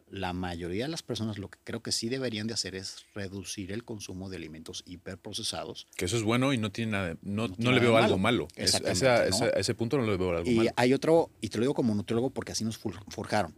La 0.09 0.33
mayoría 0.33 0.83
de 0.85 0.89
las 0.89 1.01
personas 1.03 1.37
lo 1.39 1.49
que 1.49 1.57
creo 1.63 1.81
que 1.81 1.91
sí 1.91 2.09
deberían 2.09 2.45
de 2.47 2.53
hacer 2.53 2.75
es 2.75 3.05
reducir 3.15 3.71
el 3.71 3.83
consumo 3.85 4.29
de 4.29 4.37
alimentos 4.37 4.83
hiperprocesados. 4.85 5.87
Que 5.95 6.05
eso 6.05 6.17
es 6.17 6.23
bueno 6.23 6.51
y 6.53 6.57
no 6.57 6.71
tiene 6.71 6.91
nada, 6.91 7.17
no, 7.21 7.47
No 7.57 7.71
le 7.71 7.79
veo 7.79 7.95
algo 7.97 8.17
malo. 8.17 8.45
malo. 8.45 8.47
Es- 8.55 8.75
esa- 8.75 9.25
¿no? 9.29 9.45
a 9.45 9.49
ese 9.59 9.73
punto 9.73 9.97
no 9.97 10.05
le 10.05 10.17
veo 10.17 10.35
algo 10.37 10.49
Y 10.49 10.55
malo. 10.55 10.71
hay 10.75 10.93
otro, 10.93 11.29
y 11.41 11.49
te 11.49 11.57
lo 11.57 11.63
digo 11.63 11.73
como 11.73 11.95
nutriólogo 11.95 12.29
porque 12.29 12.51
así 12.51 12.63
nos 12.65 12.77
for- 12.77 12.99
forjaron. 13.09 13.55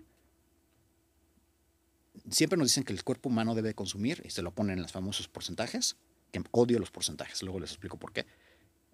Siempre 2.30 2.58
nos 2.58 2.68
dicen 2.68 2.84
que 2.84 2.94
el 2.94 3.04
cuerpo 3.04 3.30
humano 3.30 3.54
debe 3.56 3.74
consumir, 3.74 4.22
y 4.26 4.30
se 4.30 4.42
lo 4.42 4.52
ponen 4.52 4.78
en 4.78 4.84
los 4.84 4.92
famosos 4.92 5.28
porcentajes, 5.28 5.96
que 6.44 6.50
odio 6.52 6.80
los 6.80 6.92
porcentajes, 6.92 7.42
luego 7.44 7.60
les 7.60 7.72
explico 7.72 7.98
por 7.98 8.12
qué. 8.14 8.26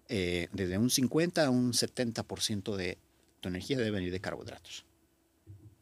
Eh, 0.08 0.48
desde 0.52 0.78
un 0.78 0.90
50 0.90 1.46
a 1.46 1.50
un 1.50 1.72
70% 1.72 2.76
de 2.76 2.98
tu 3.40 3.48
energía 3.48 3.76
debe 3.78 3.90
venir 3.92 4.12
de 4.12 4.20
carbohidratos. 4.20 4.84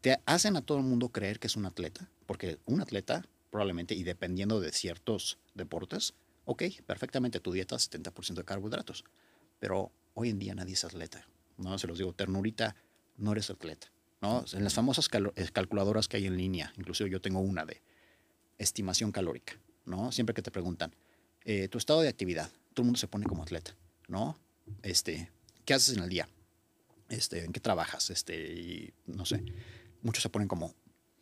Te 0.01 0.19
hacen 0.25 0.55
a 0.55 0.61
todo 0.61 0.77
el 0.79 0.83
mundo 0.83 1.09
creer 1.09 1.39
que 1.39 1.47
es 1.47 1.55
un 1.55 1.65
atleta, 1.65 2.09
porque 2.25 2.57
un 2.65 2.81
atleta 2.81 3.25
probablemente, 3.51 3.93
y 3.93 4.03
dependiendo 4.03 4.59
de 4.61 4.71
ciertos 4.71 5.37
deportes, 5.53 6.13
ok, 6.45 6.63
perfectamente 6.85 7.39
tu 7.41 7.51
dieta 7.51 7.75
70% 7.77 8.35
de 8.35 8.45
carbohidratos, 8.45 9.03
pero 9.59 9.91
hoy 10.13 10.29
en 10.29 10.39
día 10.39 10.55
nadie 10.55 10.73
es 10.73 10.85
atleta, 10.85 11.27
¿no? 11.57 11.77
Se 11.77 11.85
los 11.87 11.97
digo, 11.97 12.13
ternurita, 12.13 12.75
no 13.17 13.33
eres 13.33 13.49
atleta, 13.49 13.91
¿no? 14.21 14.45
En 14.53 14.63
las 14.63 14.73
famosas 14.73 15.09
calo- 15.09 15.33
eh, 15.35 15.49
calculadoras 15.51 16.07
que 16.07 16.17
hay 16.17 16.25
en 16.27 16.37
línea, 16.37 16.73
inclusive 16.77 17.09
yo 17.09 17.19
tengo 17.21 17.41
una 17.41 17.65
de 17.65 17.81
estimación 18.57 19.11
calórica, 19.11 19.59
¿no? 19.85 20.11
Siempre 20.11 20.33
que 20.33 20.41
te 20.41 20.49
preguntan, 20.51 20.95
eh, 21.45 21.67
tu 21.67 21.77
estado 21.77 22.01
de 22.01 22.09
actividad, 22.09 22.49
todo 22.73 22.83
el 22.83 22.85
mundo 22.85 22.99
se 22.99 23.07
pone 23.07 23.25
como 23.25 23.43
atleta, 23.43 23.75
¿no? 24.07 24.37
Este, 24.83 25.31
¿qué 25.65 25.73
haces 25.73 25.97
en 25.97 26.03
el 26.03 26.09
día? 26.09 26.29
Este, 27.09 27.43
¿en 27.43 27.51
qué 27.51 27.59
trabajas? 27.59 28.09
Este, 28.09 28.53
y 28.53 28.93
no 29.07 29.25
sé. 29.25 29.43
Muchos 30.01 30.23
se 30.23 30.29
ponen 30.29 30.47
como 30.47 30.73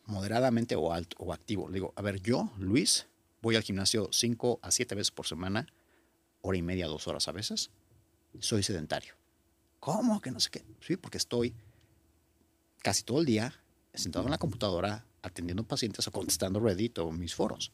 moderadamente 0.06 0.76
o 0.76 0.92
alto 0.92 1.16
o 1.18 1.32
activo. 1.32 1.70
Digo, 1.70 1.92
a 1.96 2.02
ver, 2.02 2.20
yo, 2.20 2.52
Luis, 2.58 3.06
voy 3.42 3.56
al 3.56 3.62
gimnasio 3.62 4.08
5 4.12 4.60
a 4.62 4.70
7 4.70 4.94
veces 4.94 5.10
por 5.10 5.26
semana, 5.26 5.66
hora 6.42 6.58
y 6.58 6.62
media, 6.62 6.86
dos 6.86 7.08
horas 7.08 7.26
a 7.28 7.32
veces. 7.32 7.70
Soy 8.38 8.62
sedentario. 8.62 9.14
¿Cómo 9.80 10.20
que 10.20 10.30
no 10.30 10.40
sé 10.40 10.50
qué? 10.50 10.64
Sí, 10.80 10.96
porque 10.96 11.18
estoy 11.18 11.54
casi 12.82 13.02
todo 13.02 13.20
el 13.20 13.26
día 13.26 13.54
sentado 13.94 14.26
en 14.26 14.30
la 14.30 14.38
computadora 14.38 15.06
atendiendo 15.22 15.64
pacientes 15.64 16.06
o 16.06 16.12
contestando 16.12 16.60
Reddit 16.60 16.98
o 16.98 17.10
mis 17.10 17.34
foros. 17.34 17.72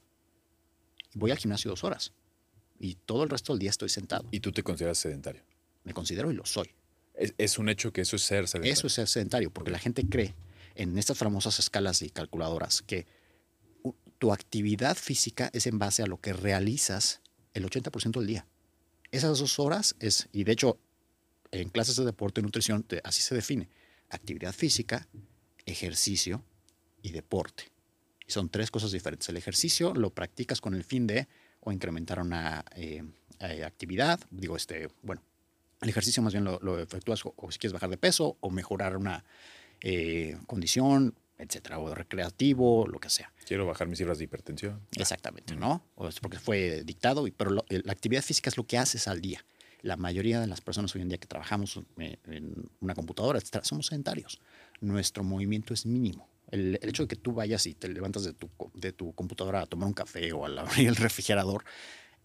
Voy 1.14 1.30
al 1.30 1.38
gimnasio 1.38 1.70
dos 1.70 1.84
horas 1.84 2.12
y 2.80 2.94
todo 2.94 3.22
el 3.24 3.30
resto 3.30 3.52
del 3.52 3.60
día 3.60 3.70
estoy 3.70 3.88
sentado. 3.88 4.28
Y 4.30 4.40
tú 4.40 4.52
te 4.52 4.62
consideras 4.62 4.98
sedentario. 4.98 5.42
Me 5.84 5.92
considero 5.94 6.30
y 6.30 6.34
lo 6.34 6.44
soy. 6.46 6.70
Es, 7.14 7.34
es 7.38 7.58
un 7.58 7.68
hecho 7.68 7.92
que 7.92 8.02
eso 8.02 8.16
es 8.16 8.22
ser 8.22 8.46
sedentario. 8.48 8.72
Eso 8.72 8.86
es 8.86 8.92
ser 8.92 9.08
sedentario, 9.08 9.50
porque 9.50 9.70
la 9.70 9.78
gente 9.78 10.04
cree 10.08 10.34
en 10.74 10.98
estas 10.98 11.16
famosas 11.18 11.58
escalas 11.58 12.02
y 12.02 12.10
calculadoras 12.10 12.82
que 12.82 13.06
tu 14.18 14.32
actividad 14.32 14.96
física 14.96 15.50
es 15.52 15.66
en 15.66 15.78
base 15.78 16.02
a 16.02 16.06
lo 16.06 16.20
que 16.20 16.32
realizas 16.32 17.20
el 17.54 17.64
80% 17.64 18.18
del 18.18 18.26
día. 18.26 18.46
Esas 19.10 19.38
dos 19.38 19.58
horas 19.58 19.94
es, 20.00 20.28
y 20.32 20.44
de 20.44 20.52
hecho, 20.52 20.78
en 21.52 21.68
clases 21.70 21.96
de 21.96 22.04
deporte 22.04 22.40
y 22.40 22.44
nutrición 22.44 22.82
te- 22.82 23.00
así 23.04 23.22
se 23.22 23.34
define, 23.34 23.68
actividad 24.10 24.52
física, 24.54 25.08
ejercicio 25.64 26.44
y 27.02 27.12
deporte. 27.12 27.70
Y 28.26 28.32
son 28.32 28.48
tres 28.48 28.70
cosas 28.70 28.90
diferentes. 28.92 29.28
El 29.28 29.36
ejercicio 29.36 29.94
lo 29.94 30.10
practicas 30.10 30.60
con 30.60 30.74
el 30.74 30.82
fin 30.84 31.06
de 31.06 31.28
o 31.66 31.72
incrementar 31.72 32.20
una 32.20 32.64
eh, 32.76 33.02
eh, 33.40 33.64
actividad, 33.64 34.20
digo, 34.30 34.54
este, 34.56 34.88
bueno, 35.02 35.20
el 35.82 35.88
ejercicio 35.88 36.22
más 36.22 36.32
bien 36.32 36.44
lo, 36.44 36.60
lo 36.62 36.78
efectúas 36.78 37.26
o, 37.26 37.34
o 37.36 37.50
si 37.50 37.58
quieres 37.58 37.72
bajar 37.72 37.90
de 37.90 37.96
peso 37.98 38.36
o 38.40 38.50
mejorar 38.50 38.96
una 38.96 39.24
eh, 39.80 40.38
condición, 40.46 41.14
etcétera, 41.38 41.80
o 41.80 41.92
recreativo, 41.92 42.86
lo 42.86 43.00
que 43.00 43.10
sea. 43.10 43.32
Quiero 43.46 43.66
bajar 43.66 43.88
mis 43.88 43.98
cifras 43.98 44.18
de 44.18 44.24
hipertensión. 44.24 44.80
Exactamente, 44.96 45.56
¿no? 45.56 45.82
O 45.96 46.06
es 46.08 46.20
porque 46.20 46.38
fue 46.38 46.82
dictado, 46.84 47.26
y- 47.26 47.32
pero 47.32 47.50
lo- 47.50 47.64
la 47.68 47.92
actividad 47.92 48.22
física 48.22 48.48
es 48.48 48.56
lo 48.56 48.64
que 48.64 48.78
haces 48.78 49.08
al 49.08 49.20
día. 49.20 49.44
La 49.82 49.96
mayoría 49.96 50.40
de 50.40 50.46
las 50.46 50.60
personas 50.60 50.94
hoy 50.94 51.02
en 51.02 51.08
día 51.08 51.18
que 51.18 51.26
trabajamos 51.26 51.80
en 51.98 52.70
una 52.80 52.94
computadora, 52.94 53.38
etcétera, 53.40 53.64
somos 53.64 53.86
sedentarios. 53.86 54.40
Nuestro 54.80 55.24
movimiento 55.24 55.74
es 55.74 55.84
mínimo. 55.84 56.28
El, 56.51 56.78
hecho 56.82 57.05
de 57.05 57.09
que 57.09 57.16
tú 57.16 57.32
vayas 57.32 57.66
y 57.66 57.74
te 57.74 57.88
levantas 57.88 58.24
de 58.24 58.32
tu, 58.32 58.51
de 58.74 58.92
tu 58.92 59.12
computadora 59.14 59.62
a 59.62 59.66
tomar 59.66 59.88
un 59.88 59.94
café 59.94 60.32
o 60.32 60.44
al 60.44 60.59
abrir 60.59 60.88
el 60.88 60.97
refrigerador, 60.97 61.64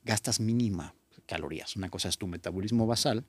gastas 0.03 0.39
mínima 0.39 0.95
calorías. 1.25 1.75
Una 1.75 1.89
cosa 1.89 2.09
es 2.09 2.17
tu 2.17 2.27
metabolismo 2.27 2.87
basal 2.87 3.25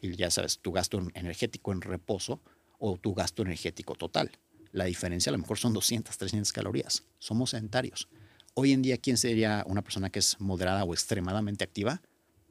y 0.00 0.14
ya 0.16 0.30
sabes, 0.30 0.58
tu 0.58 0.72
gasto 0.72 0.98
en- 0.98 1.12
energético 1.14 1.72
en 1.72 1.80
reposo 1.80 2.40
o 2.78 2.96
tu 2.98 3.14
gasto 3.14 3.42
energético 3.42 3.94
total. 3.94 4.30
La 4.72 4.84
diferencia 4.84 5.30
a 5.30 5.32
lo 5.32 5.38
mejor 5.38 5.56
son 5.56 5.72
200, 5.72 6.18
300 6.18 6.52
calorías. 6.52 7.04
Somos 7.18 7.50
sedentarios. 7.50 8.08
Hoy 8.54 8.72
en 8.72 8.82
día, 8.82 8.98
¿quién 8.98 9.16
sería 9.16 9.64
una 9.66 9.82
persona 9.82 10.10
que 10.10 10.18
es 10.18 10.40
moderada 10.40 10.84
o 10.84 10.92
extremadamente 10.92 11.64
activa? 11.64 12.02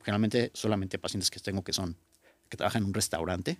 Generalmente 0.03 0.51
solamente 0.53 0.97
pacientes 0.97 1.29
que 1.29 1.39
tengo 1.39 1.63
que 1.63 1.73
son, 1.73 1.97
que 2.49 2.57
trabajan 2.57 2.83
en 2.83 2.87
un 2.87 2.93
restaurante 2.93 3.57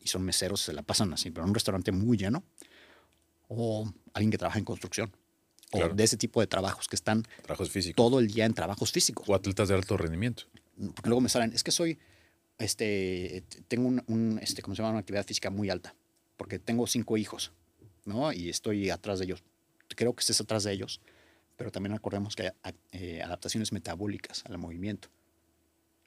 y 0.00 0.08
son 0.08 0.22
meseros, 0.22 0.60
se 0.60 0.72
la 0.72 0.82
pasan 0.82 1.12
así, 1.12 1.30
pero 1.30 1.44
en 1.44 1.50
un 1.50 1.54
restaurante 1.54 1.92
muy 1.92 2.16
lleno. 2.16 2.44
O 3.48 3.90
alguien 4.12 4.30
que 4.30 4.38
trabaja 4.38 4.58
en 4.58 4.64
construcción. 4.64 5.10
O 5.72 5.78
Claro. 5.78 5.94
de 5.94 6.04
ese 6.04 6.16
tipo 6.16 6.40
de 6.40 6.46
trabajos 6.46 6.86
que 6.88 6.94
están 6.96 7.24
Trabajos 7.42 7.70
físicos. 7.70 7.96
todo 7.96 8.20
el 8.20 8.28
día 8.28 8.44
en 8.44 8.54
trabajos 8.54 8.92
físicos 8.92 9.28
O 9.28 9.34
atletas 9.34 9.68
de 9.68 9.74
alto 9.74 9.96
rendimiento. 9.96 10.44
porque 10.94 11.08
luego 11.08 11.20
me 11.20 11.28
salen, 11.28 11.52
es 11.52 11.64
que 11.64 11.72
soy, 11.72 11.98
este, 12.58 13.42
tengo 13.68 13.88
un, 13.88 14.02
un, 14.06 14.38
este, 14.40 14.62
¿cómo 14.62 14.74
se 14.74 14.82
llama? 14.82 14.90
Una 14.90 15.00
actividad 15.00 15.26
física 15.26 15.50
muy 15.50 15.68
alta, 15.70 15.94
porque 16.36 16.58
tengo 16.58 16.86
cinco 16.86 17.16
hijos, 17.16 17.52
¿no? 18.04 18.32
Y 18.32 18.48
estoy 18.48 18.90
atrás 18.90 19.18
de 19.18 19.24
ellos. 19.26 19.42
Creo 19.96 20.14
que 20.14 20.20
estés 20.20 20.40
atrás 20.40 20.64
de 20.64 20.72
ellos, 20.72 21.00
pero 21.56 21.70
también 21.72 21.94
acordemos 21.94 22.36
que 22.36 22.52
hay 22.62 22.74
eh, 22.92 23.22
adaptaciones 23.22 23.72
metabólicas 23.72 24.44
al 24.46 24.58
movimiento, 24.58 25.08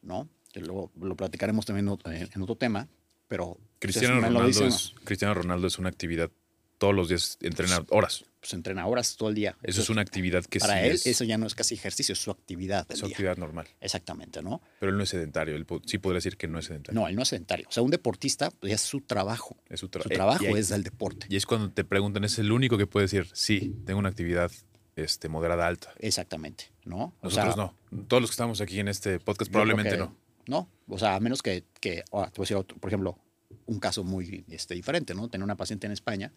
¿no? 0.01 0.29
Que 0.53 0.61
luego 0.61 0.91
lo 0.99 1.15
platicaremos 1.15 1.65
también 1.65 1.87
en 1.87 2.41
otro- 2.41 2.55
tema, 2.55 2.87
pero... 3.27 3.57
Cristiano 3.79 4.15
lo 4.15 4.21
Ronaldo, 4.21 4.47
dicen, 4.47 4.67
es, 4.67 4.93
Cristiano 5.03 5.33
Ronaldo 5.33 5.67
es 5.67 5.77
una 5.79 5.89
actividad 5.89 6.31
todos 6.80 6.95
los 6.95 7.09
días, 7.09 7.38
entrena 7.41 7.86
horas. 7.89 8.25
Pues 8.39 8.53
entrena 8.53 8.88
horas 8.88 9.15
todo 9.17 9.30
el 9.30 9.36
día. 9.36 9.57
Eso 9.63 9.82
es 9.82 9.89
una 9.89 10.01
actividad 10.01 10.45
que 10.45 10.59
Para 10.59 10.80
sí 10.82 10.88
él, 10.88 10.91
es, 10.93 11.05
eso 11.05 11.25
ya 11.25 11.38
no 11.38 11.45
es 11.45 11.53
casi 11.53 11.75
ejercicio, 11.75 12.13
es 12.13 12.19
su 12.19 12.32
actividad 12.32 12.88
del 12.88 12.95
es 12.95 12.99
su 13.01 13.05
día. 13.07 13.13
actividad 13.15 13.38
normal. 13.38 13.67
Exactamente, 13.82 14.41
¿no? 14.41 14.61
Pero 14.80 14.91
él 14.93 14.97
no 14.97 15.03
es 15.03 15.09
sedentario. 15.09 15.55
Él 15.57 15.67
sí 15.86 15.97
podría 15.97 16.17
decir 16.19 16.38
que 16.38 16.47
no 16.47 16.57
es 16.57 16.65
sedentario. 16.65 16.99
No, 16.99 17.07
él 17.09 17.15
no 17.17 17.21
es 17.21 17.27
sedentario. 17.27 17.67
O 17.67 17.71
sea, 17.71 17.84
un 17.84 17.91
deportista, 17.91 18.49
pues 18.49 18.69
ya 18.69 18.75
es 18.75 18.82
su 18.82 19.01
trabajo. 19.01 19.57
Es 19.67 19.82
su, 19.82 19.89
tra- 19.89 20.03
Su 20.03 20.09
eh, 20.09 20.15
trabajo 20.15 20.45
ahí- 20.45 20.53
es 20.53 20.71
el 20.71 20.84
deporte. 20.84 21.27
Y 21.30 21.36
es 21.36 21.45
cuando 21.45 21.69
te 21.69 21.84
preguntan, 21.84 22.23
es 22.23 22.39
el 22.39 22.51
único 22.51 22.77
que 22.77 22.88
puede 22.88 23.03
decir, 23.05 23.27
sí, 23.34 23.75
tengo 23.86 23.99
una 23.99 24.07
actividad 24.09 24.49
este, 24.95 25.27
moderada 25.27 25.67
alta. 25.67 25.93
Exactamente, 25.99 26.71
¿no? 26.86 27.13
O 27.19 27.25
Nosotros 27.25 27.55
sea, 27.55 27.63
no. 27.91 28.05
Todos 28.07 28.21
los 28.21 28.30
que 28.30 28.34
estamos 28.36 28.61
aquí 28.61 28.80
en 28.80 28.88
este 28.88 29.19
podcast 29.19 29.51
probablemente 29.51 29.97
no. 29.97 30.15
No, 30.47 30.69
o 30.88 30.97
sea, 30.97 31.15
a 31.15 31.19
menos 31.19 31.43
que, 31.43 31.65
que 31.82 32.03
ahora 32.11 32.32
te 32.32 32.38
voy 32.38 32.43
a 32.43 32.45
decir 32.45 32.57
otro, 32.57 32.77
por 32.77 32.89
ejemplo, 32.89 33.19
un 33.65 33.80
caso 33.80 34.03
muy 34.03 34.43
este, 34.49 34.73
diferente, 34.73 35.13
¿no? 35.13 35.27
Tenía 35.27 35.43
una 35.45 35.55
paciente 35.55 35.86
en 35.86 35.93
España 35.93 36.32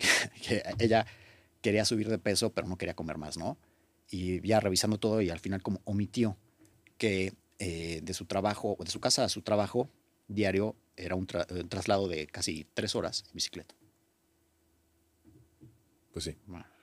que, 0.42 0.62
ella 0.78 1.06
quería 1.62 1.84
subir 1.84 2.08
de 2.08 2.18
peso, 2.18 2.50
pero 2.52 2.66
no 2.68 2.76
quería 2.76 2.94
comer 2.94 3.18
más, 3.18 3.36
¿no? 3.36 3.58
Y 4.10 4.46
ya 4.46 4.60
revisando 4.60 4.98
todo 4.98 5.20
y 5.20 5.30
al 5.30 5.38
final 5.38 5.62
como 5.62 5.80
omitió 5.84 6.36
que 6.98 7.32
eh, 7.58 8.00
de 8.02 8.14
su 8.14 8.24
trabajo, 8.24 8.76
de 8.80 8.90
su 8.90 9.00
casa 9.00 9.24
a 9.24 9.28
su 9.28 9.42
trabajo 9.42 9.88
diario 10.28 10.74
era 10.96 11.14
un, 11.14 11.26
tra- 11.26 11.46
un 11.50 11.68
traslado 11.68 12.08
de 12.08 12.26
casi 12.26 12.66
tres 12.74 12.94
horas 12.94 13.24
en 13.28 13.34
bicicleta. 13.34 13.74
Pues 16.12 16.24
sí, 16.24 16.36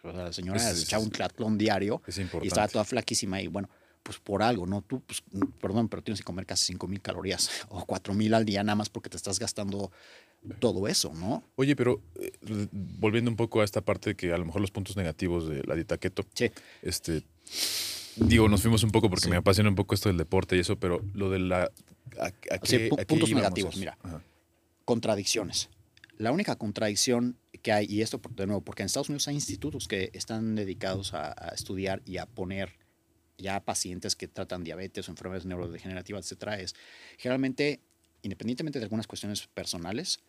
O 0.03 0.11
sea, 0.11 0.23
la 0.23 0.33
señora 0.33 0.69
Es- 0.71 0.83
echaba 0.83 1.03
un 1.03 1.09
triatlón 1.11 1.57
diario 1.57 2.01
es 2.07 2.17
y 2.17 2.47
estaba 2.47 2.67
toda 2.67 2.85
flaquísima 2.85 3.41
y 3.41 3.47
bueno, 3.47 3.69
pues 4.03 4.19
por 4.19 4.41
algo, 4.41 4.65
¿no? 4.65 4.81
Tú, 4.83 5.01
pues, 5.01 5.21
perdón, 5.59 5.89
pero 5.89 6.01
tienes 6.01 6.21
que 6.21 6.25
comer 6.25 6.45
casi 6.45 6.65
5 6.67 6.87
mil 6.87 7.01
calorías 7.01 7.49
o 7.69 7.85
4 7.85 8.13
mil 8.13 8.33
al 8.33 8.45
día 8.45 8.63
nada 8.63 8.75
más 8.75 8.89
porque 8.89 9.09
te 9.09 9.17
estás 9.17 9.37
gastando 9.37 9.91
todo 10.59 10.87
eso, 10.87 11.13
¿no? 11.13 11.43
Oye, 11.55 11.75
pero 11.75 12.01
eh, 12.21 12.31
volviendo 12.71 13.29
un 13.29 13.37
poco 13.37 13.61
a 13.61 13.65
esta 13.65 13.81
parte 13.81 14.15
que 14.15 14.31
a 14.31 14.37
lo 14.37 14.45
mejor 14.45 14.61
los 14.61 14.71
puntos 14.71 14.95
negativos 14.95 15.47
de 15.49 15.63
la 15.63 15.75
dieta 15.75 15.97
keto, 15.97 16.23
Sí. 16.33 16.49
este, 16.81 17.23
digo, 18.15 18.47
nos 18.47 18.61
fuimos 18.61 18.83
un 18.83 18.91
poco 18.91 19.09
porque 19.09 19.25
Sí. 19.25 19.29
me 19.29 19.35
apasiona 19.37 19.69
un 19.69 19.75
poco 19.75 19.93
esto 19.95 20.09
del 20.09 20.17
deporte 20.17 20.55
y 20.55 20.59
eso, 20.59 20.77
pero 20.77 21.01
lo 21.13 21.29
de 21.29 21.39
la... 21.39 21.63
¿A, 22.19 22.25
a 22.27 22.31
Sí, 22.63 22.77
qué- 22.77 22.89
pu- 22.89 22.93
a 22.93 22.97
qué 22.99 23.05
puntos 23.05 23.29
negativos, 23.31 23.71
eso? 23.73 23.79
mira. 23.79 23.97
Ajá. 24.01 24.21
Contradicciones. 24.85 25.69
La 26.17 26.31
única 26.31 26.55
contradicción 26.55 27.37
que 27.61 27.71
hay, 27.71 27.85
y 27.89 28.01
esto 28.01 28.19
de 28.35 28.47
nuevo, 28.47 28.61
porque 28.61 28.81
en 28.83 28.87
Estados 28.87 29.09
Unidos 29.09 29.27
hay 29.27 29.35
institutos 29.35 29.87
que 29.87 30.09
están 30.13 30.55
dedicados 30.55 31.13
a, 31.13 31.33
a 31.37 31.49
estudiar 31.49 32.01
y 32.05 32.17
a 32.17 32.25
poner 32.25 32.73
ya 33.37 33.59
pacientes 33.63 34.15
que 34.15 34.27
tratan 34.27 34.63
diabetes 34.63 35.07
o 35.07 35.11
enfermedades 35.11 35.45
neurodegenerativas, 35.45 36.25
etcétera, 36.25 36.59
es 36.59 36.73
generalmente, 37.19 37.81
independientemente 38.21 38.79
de 38.79 38.85
algunas 38.85 39.07
cuestiones 39.07 39.47
personales, 39.47 40.19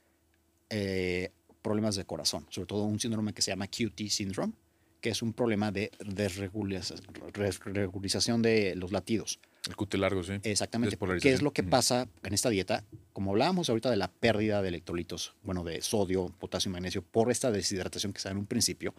eh, 0.70 1.30
problemas 1.62 1.97
de 1.97 2.05
corazón, 2.05 2.47
sobre 2.51 2.66
todo 2.66 2.84
un 2.84 3.01
síndrome 3.01 3.32
que 3.32 3.43
se 3.43 3.51
llama 3.51 3.66
QT 3.66 4.09
syndrome, 4.09 4.53
que 5.01 5.11
es 5.11 5.22
un 5.22 5.32
problema 5.32 5.70
de 5.70 5.91
desregulización 6.05 8.43
de 8.43 8.74
los 8.74 8.93
latidos. 8.93 9.39
El 9.68 9.76
cute 9.76 9.99
largo, 9.99 10.22
sí. 10.22 10.34
Exactamente. 10.43 10.97
¿Qué 11.20 11.32
es 11.32 11.43
lo 11.43 11.53
que 11.53 11.62
pasa 11.62 12.09
en 12.22 12.34
esta 12.34 12.51
dieta? 12.51 12.84
Como 13.12 13.32
hablábamos 13.32 13.68
ahorita 13.68 13.91
de 13.91 13.97
la 13.97 14.11
pérdida 14.11 14.62
de 14.62 14.68
electrolitos, 14.68 15.34
bueno, 15.43 15.62
de 15.62 15.82
sodio, 15.82 16.32
potasio 16.39 16.70
y 16.70 16.72
magnesio 16.72 17.03
por 17.03 17.30
esta 17.30 17.51
deshidratación 17.51 18.12
que 18.12 18.20
se 18.20 18.28
da 18.28 18.32
en 18.32 18.39
un 18.39 18.47
principio, 18.47 18.95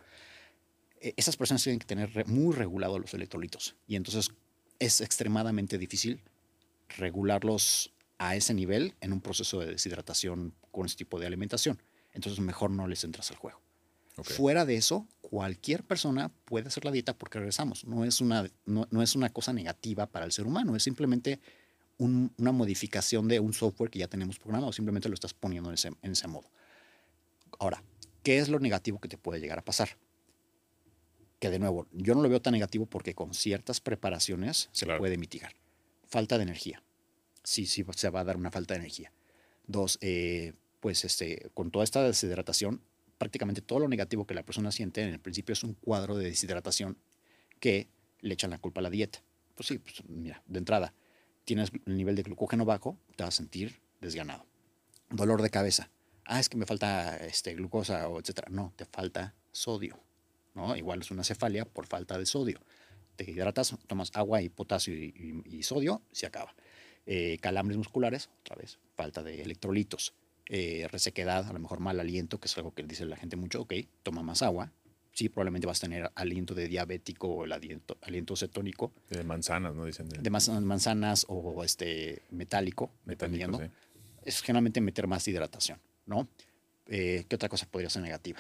eh, 1.01 1.13
esas 1.17 1.37
personas 1.37 1.63
tienen 1.63 1.79
que 1.79 1.87
tener 1.87 2.27
muy 2.27 2.55
regulados 2.55 2.99
los 2.99 3.13
electrolitos. 3.13 3.75
Y 3.87 3.95
entonces 3.95 4.31
es 4.79 5.01
extremadamente 5.01 5.77
difícil 5.77 6.21
regularlos 6.97 7.91
a 8.19 8.35
ese 8.35 8.53
nivel 8.53 8.93
en 9.01 9.13
un 9.13 9.21
proceso 9.21 9.59
de 9.59 9.65
deshidratación 9.67 10.53
con 10.71 10.85
ese 10.85 10.95
tipo 10.97 11.19
de 11.19 11.25
alimentación. 11.25 11.81
Entonces 12.13 12.39
mejor 12.39 12.69
no 12.69 12.87
les 12.87 13.03
entras 13.03 13.31
al 13.31 13.37
juego. 13.37 13.59
Fuera 14.23 14.65
de 14.65 14.75
eso, 14.75 15.07
cualquier 15.21 15.83
persona 15.85 16.29
puede 16.45 16.67
hacer 16.67 16.83
la 16.83 16.91
dieta 16.91 17.17
porque 17.17 17.39
regresamos. 17.39 17.85
No 17.85 18.03
es 18.03 18.19
una, 18.19 18.49
no, 18.65 18.85
no 18.91 19.01
es 19.01 19.15
una 19.15 19.29
cosa 19.29 19.53
negativa 19.53 20.05
para 20.07 20.25
el 20.25 20.33
ser 20.33 20.45
humano, 20.45 20.75
es 20.75 20.83
simplemente 20.83 21.39
un- 21.97 22.33
una 22.37 22.51
modificación 22.51 23.29
de 23.29 23.39
un 23.39 23.53
software 23.53 23.89
que 23.89 23.99
ya 23.99 24.07
tenemos 24.09 24.37
programado. 24.37 24.73
Simplemente 24.73 25.07
lo 25.07 25.13
estás 25.15 25.33
poniendo 25.33 25.69
en 25.69 25.75
ese, 25.75 25.87
en 26.01 26.11
ese 26.11 26.27
modo. 26.27 26.51
Ahora, 27.59 27.81
¿qué 28.23 28.39
es 28.39 28.49
lo 28.49 28.59
negativo 28.59 28.99
que 28.99 29.07
te 29.07 29.17
puede 29.17 29.39
llegar 29.39 29.59
a 29.59 29.63
pasar? 29.65 29.97
Que 31.39 31.49
de 31.49 31.59
nuevo, 31.59 31.87
yo 31.93 32.15
no 32.15 32.21
lo 32.21 32.27
veo 32.27 32.41
tan 32.41 32.51
negativo 32.53 32.85
porque 32.85 33.15
con 33.15 33.33
ciertas 33.33 33.79
preparaciones 33.79 34.67
se 34.73 34.85
Claro. 34.85 34.99
puede 34.99 35.17
mitigar. 35.17 35.53
Falta 36.09 36.37
de 36.37 36.43
energía. 36.43 36.83
Sí, 37.43 37.65
sí, 37.65 37.85
se 37.95 38.09
va 38.09 38.21
a 38.21 38.23
dar 38.23 38.37
una 38.37 38.51
falta 38.51 38.73
de 38.73 38.79
energía. 38.81 39.11
Dos, 39.67 39.97
eh, 40.01 40.53
pues 40.79 41.05
este, 41.05 41.49
con 41.53 41.71
toda 41.71 41.83
esta 41.83 42.03
deshidratación, 42.03 42.81
prácticamente 43.17 43.61
todo 43.61 43.79
lo 43.79 43.87
negativo 43.87 44.25
que 44.25 44.33
la 44.33 44.43
persona 44.43 44.71
siente 44.71 45.01
en 45.01 45.09
el 45.09 45.19
principio 45.19 45.53
es 45.53 45.63
un 45.63 45.73
cuadro 45.73 46.15
de 46.15 46.25
deshidratación 46.25 46.97
que 47.59 47.87
le 48.21 48.33
echan 48.33 48.51
la 48.51 48.57
culpa 48.59 48.79
a 48.81 48.83
la 48.83 48.89
dieta. 48.89 49.23
Pues 49.55 49.67
sí, 49.67 49.79
pues 49.79 49.95
mira, 50.07 50.41
de 50.47 50.59
entrada, 50.59 50.93
tienes 51.45 51.71
el 51.85 51.97
nivel 51.97 52.15
de 52.15 52.23
glucógeno 52.23 52.65
bajo, 52.65 52.97
te 53.15 53.23
vas 53.23 53.35
a 53.35 53.37
sentir 53.37 53.81
desganado. 54.01 54.45
Dolor 55.09 55.41
de 55.41 55.49
cabeza. 55.49 55.89
Ah, 56.25 56.39
es 56.39 56.49
que 56.49 56.57
me 56.57 56.65
falta 56.65 57.17
este, 57.17 57.55
glucosa 57.55 58.07
o 58.07 58.19
etcétera. 58.19 58.47
No, 58.51 58.73
te 58.75 58.85
falta 58.85 59.33
sodio. 59.51 59.99
¿no? 60.53 60.75
Igual 60.75 61.01
es 61.01 61.11
una 61.11 61.23
cefalia 61.23 61.65
por 61.65 61.87
falta 61.87 62.17
de 62.17 62.25
sodio. 62.25 62.59
Te 63.15 63.29
hidratas, 63.29 63.75
tomas 63.87 64.11
agua 64.13 64.41
y 64.41 64.49
potasio 64.49 64.93
y, 64.95 65.13
y- 65.45 65.57
y 65.57 65.63
sodio, 65.63 66.01
se 66.11 66.25
acaba. 66.27 66.53
Eh, 67.11 67.39
calambres 67.41 67.75
musculares, 67.75 68.29
otra 68.41 68.55
vez, 68.55 68.77
falta 68.95 69.23
de 69.23 69.41
electrolitos. 69.41 70.13
Eh, 70.47 70.87
resequedad, 70.91 71.47
a 71.49 71.53
lo 71.53 71.57
mejor 71.57 71.79
mal 71.79 71.99
aliento, 71.99 72.39
que 72.39 72.45
es 72.45 72.55
algo 72.57 72.71
que 72.71 72.83
dice 72.83 73.03
la 73.07 73.17
gente 73.17 73.35
mucho, 73.35 73.61
ok, 73.61 73.73
toma 74.03 74.21
más 74.21 74.43
agua. 74.43 74.71
Sí, 75.11 75.27
probablemente 75.27 75.65
vas 75.65 75.79
a 75.79 75.87
tener 75.87 76.11
aliento 76.13 76.53
de 76.53 76.67
diabético 76.67 77.27
o 77.27 77.45
el 77.45 77.51
aliento, 77.51 77.97
aliento 78.03 78.35
cetónico, 78.35 78.91
De 79.09 79.23
manzanas, 79.23 79.73
¿no? 79.73 79.85
Dicen. 79.85 80.07
de 80.07 80.29
manzanas 80.29 81.25
o 81.29 81.63
este 81.63 82.21
metálico, 82.29 82.91
dependiendo. 83.05 83.57
sí. 83.57 83.65
Es 84.23 84.41
generalmente 84.41 84.79
meter 84.79 85.07
más 85.07 85.27
hidratación, 85.27 85.79
¿no? 86.05 86.27
Eh, 86.85 87.25
¿Qué 87.27 87.35
otra 87.35 87.49
cosa 87.49 87.65
podría 87.65 87.89
ser 87.89 88.03
negativa? 88.03 88.39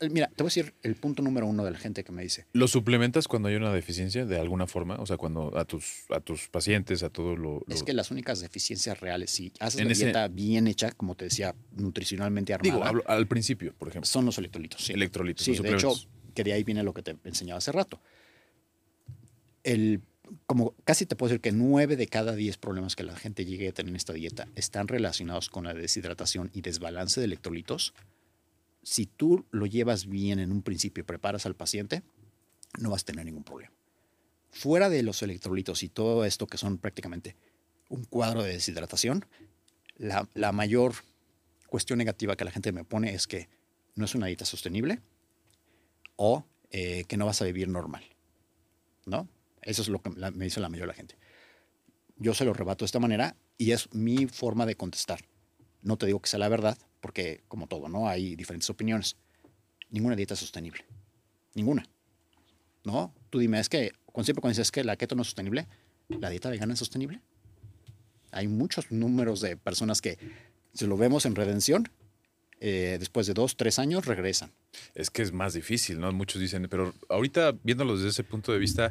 Eh, 0.00 0.08
Mira, 0.10 0.26
te 0.28 0.42
voy 0.42 0.48
a 0.48 0.50
decir 0.54 0.74
el 0.82 0.96
punto 0.96 1.22
número 1.22 1.46
uno 1.46 1.64
de 1.64 1.70
la 1.70 1.78
gente 1.78 2.04
que 2.04 2.12
me 2.12 2.22
dice, 2.22 2.46
¿Lo 2.52 2.68
suplementas 2.68 3.26
cuando 3.26 3.48
hay 3.48 3.54
una 3.54 3.72
deficiencia 3.72 4.26
de 4.26 4.38
alguna 4.38 4.66
forma? 4.66 4.96
O 4.96 5.06
sea, 5.06 5.16
cuando 5.16 5.56
a 5.56 5.64
tus, 5.64 6.04
a 6.10 6.20
tus 6.20 6.48
pacientes, 6.48 7.02
a 7.02 7.08
todo 7.10 7.36
lo... 7.36 7.62
lo- 7.66 7.74
es 7.74 7.82
que 7.82 7.92
las 7.94 8.10
únicas 8.10 8.40
deficiencias 8.40 9.00
reales, 9.00 9.30
si 9.30 9.52
haces 9.60 9.80
En 9.80 9.86
la 9.86 9.92
ese- 9.92 10.04
dieta 10.06 10.28
bien 10.28 10.66
hecha, 10.66 10.90
como 10.92 11.14
te 11.14 11.24
decía, 11.26 11.54
nutricionalmente 11.76 12.52
armada, 12.52 12.70
Digo, 12.74 12.84
hablo- 12.84 13.04
al 13.06 13.26
principio, 13.26 13.72
por 13.74 13.88
ejemplo. 13.88 14.06
son 14.06 14.26
los 14.26 14.36
electrolitos. 14.36 14.84
Sí. 14.84 14.92
Electrolitos, 14.92 15.44
Sí, 15.44 15.52
los 15.54 15.62
de 15.62 15.74
hecho, 15.74 15.92
que 16.34 16.44
de 16.44 16.52
ahí 16.52 16.64
viene 16.64 16.82
lo 16.82 16.92
que 16.92 17.02
te 17.02 17.16
enseñaba 17.24 17.58
hace 17.58 17.72
rato. 17.72 18.00
El, 19.64 20.02
como 20.46 20.74
casi 20.84 21.06
te 21.06 21.16
puedo 21.16 21.30
decir 21.30 21.40
que 21.40 21.52
nueve 21.52 21.96
de 21.96 22.06
cada 22.06 22.34
diez 22.34 22.58
problemas 22.58 22.96
que 22.96 23.02
la 23.04 23.16
gente 23.16 23.44
llegue 23.44 23.68
a 23.68 23.72
tener 23.72 23.90
en 23.90 23.96
esta 23.96 24.12
dieta 24.12 24.48
están 24.54 24.88
relacionados 24.88 25.48
con 25.48 25.64
la 25.64 25.74
deshidratación 25.74 26.50
y 26.52 26.60
desbalance 26.60 27.20
de 27.20 27.24
electrolitos. 27.26 27.94
Si 28.88 29.04
tú 29.04 29.44
lo 29.50 29.66
llevas 29.66 30.06
bien 30.06 30.38
en 30.38 30.50
un 30.50 30.62
principio 30.62 31.04
preparas 31.04 31.44
al 31.44 31.54
paciente, 31.54 32.02
no 32.78 32.88
vas 32.88 33.02
a 33.02 33.04
tener 33.04 33.26
ningún 33.26 33.44
problema. 33.44 33.70
Fuera 34.50 34.88
de 34.88 35.02
los 35.02 35.22
electrolitos 35.22 35.82
y 35.82 35.90
todo 35.90 36.24
esto 36.24 36.46
que 36.46 36.56
son 36.56 36.78
prácticamente 36.78 37.36
un 37.90 38.04
cuadro 38.04 38.42
de 38.42 38.54
deshidratación, 38.54 39.26
la, 39.98 40.52
mayor 40.52 40.94
cuestión 41.66 41.98
negativa 41.98 42.34
que 42.34 42.46
la 42.46 42.50
gente 42.50 42.72
me 42.72 42.82
pone 42.82 43.12
es 43.12 43.26
que 43.26 43.50
no 43.94 44.06
es 44.06 44.14
una 44.14 44.26
dieta 44.26 44.46
sostenible 44.46 45.02
o 46.16 46.46
eh, 46.70 47.04
que 47.08 47.18
no 47.18 47.26
vas 47.26 47.42
a 47.42 47.44
vivir 47.44 47.68
normal. 47.68 48.04
¿No? 49.04 49.28
Eso 49.60 49.82
es 49.82 49.88
lo 49.88 50.00
que 50.00 50.08
me 50.08 50.46
dice 50.46 50.60
la 50.60 50.70
mayoría 50.70 50.86
de 50.86 50.92
la 50.92 50.94
gente. 50.94 51.18
Yo 52.16 52.32
se 52.32 52.46
lo 52.46 52.54
rebato 52.54 52.86
de 52.86 52.86
esta 52.86 53.00
manera 53.00 53.36
y 53.58 53.72
es 53.72 53.92
mi 53.92 54.28
forma 54.28 54.64
de 54.64 54.76
contestar. 54.76 55.26
No 55.82 55.98
te 55.98 56.06
digo 56.06 56.22
que 56.22 56.30
sea 56.30 56.38
la 56.38 56.48
verdad, 56.48 56.78
porque 57.00 57.42
como 57.48 57.66
todo, 57.66 57.88
¿no? 57.88 58.08
Hay 58.08 58.36
diferentes 58.36 58.68
opiniones. 58.70 59.16
Ninguna 59.90 60.16
dieta 60.16 60.34
es 60.34 60.40
sostenible. 60.40 60.84
Ninguna. 61.54 61.84
¿No? 62.84 63.14
Tú 63.30 63.38
dime, 63.38 63.60
es 63.60 63.68
que 63.68 63.92
siempre 64.24 64.40
cuando 64.40 64.50
dices 64.50 64.70
que 64.70 64.84
la 64.84 64.96
keto 64.96 65.14
no 65.14 65.22
es 65.22 65.28
sostenible, 65.28 65.66
¿la 66.08 66.30
dieta 66.30 66.50
vegana 66.50 66.72
es 66.72 66.78
sostenible? 66.78 67.20
Hay 68.30 68.48
muchos 68.48 68.90
números 68.90 69.40
de 69.40 69.56
personas 69.56 70.00
que, 70.00 70.18
si 70.72 70.86
lo 70.86 70.96
vemos 70.96 71.24
en 71.26 71.34
redención, 71.34 71.88
eh, 72.60 72.96
después 72.98 73.26
de 73.26 73.34
dos, 73.34 73.56
tres 73.56 73.78
años 73.78 74.06
regresan. 74.06 74.52
Es 74.94 75.10
que 75.10 75.22
es 75.22 75.32
más 75.32 75.54
difícil, 75.54 76.00
¿no? 76.00 76.10
Muchos 76.12 76.40
dicen, 76.40 76.66
pero 76.68 76.94
ahorita 77.08 77.52
viéndolo 77.62 77.96
desde 77.96 78.08
ese 78.08 78.24
punto 78.24 78.52
de 78.52 78.58
vista, 78.58 78.90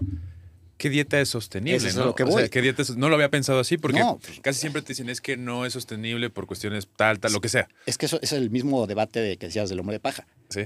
¿qué 0.77 0.89
dieta 0.89 1.19
es 1.19 1.29
sostenible? 1.29 1.77
Eso 1.77 1.87
es 1.87 1.95
a 1.97 1.99
¿no? 1.99 2.05
lo 2.07 2.15
que 2.15 2.23
O 2.23 2.27
sea, 2.27 2.35
voy. 2.41 2.49
¿qué 2.49 2.61
dieta 2.61 2.81
es- 2.81 2.95
No 2.97 3.09
lo 3.09 3.15
había 3.15 3.29
pensado 3.29 3.59
así 3.59 3.77
porque 3.77 3.99
No, 3.99 4.19
pues- 4.19 4.39
casi 4.41 4.59
siempre 4.59 4.81
te 4.81 4.89
dicen 4.89 5.09
es 5.09 5.21
que 5.21 5.37
no 5.37 5.65
es 5.65 5.73
sostenible 5.73 6.29
por 6.29 6.47
cuestiones 6.47 6.87
tal, 6.95 7.19
tal, 7.19 7.33
lo 7.33 7.41
que 7.41 7.49
sea. 7.49 7.67
Es 7.85 7.97
que 7.97 8.05
eso 8.05 8.19
es 8.21 8.31
el 8.31 8.49
mismo 8.49 8.85
debate 8.87 9.19
de 9.19 9.37
que 9.37 9.47
decías 9.47 9.69
del 9.69 9.79
hombre 9.79 9.95
de 9.95 9.99
paja. 9.99 10.27
Sí. 10.49 10.61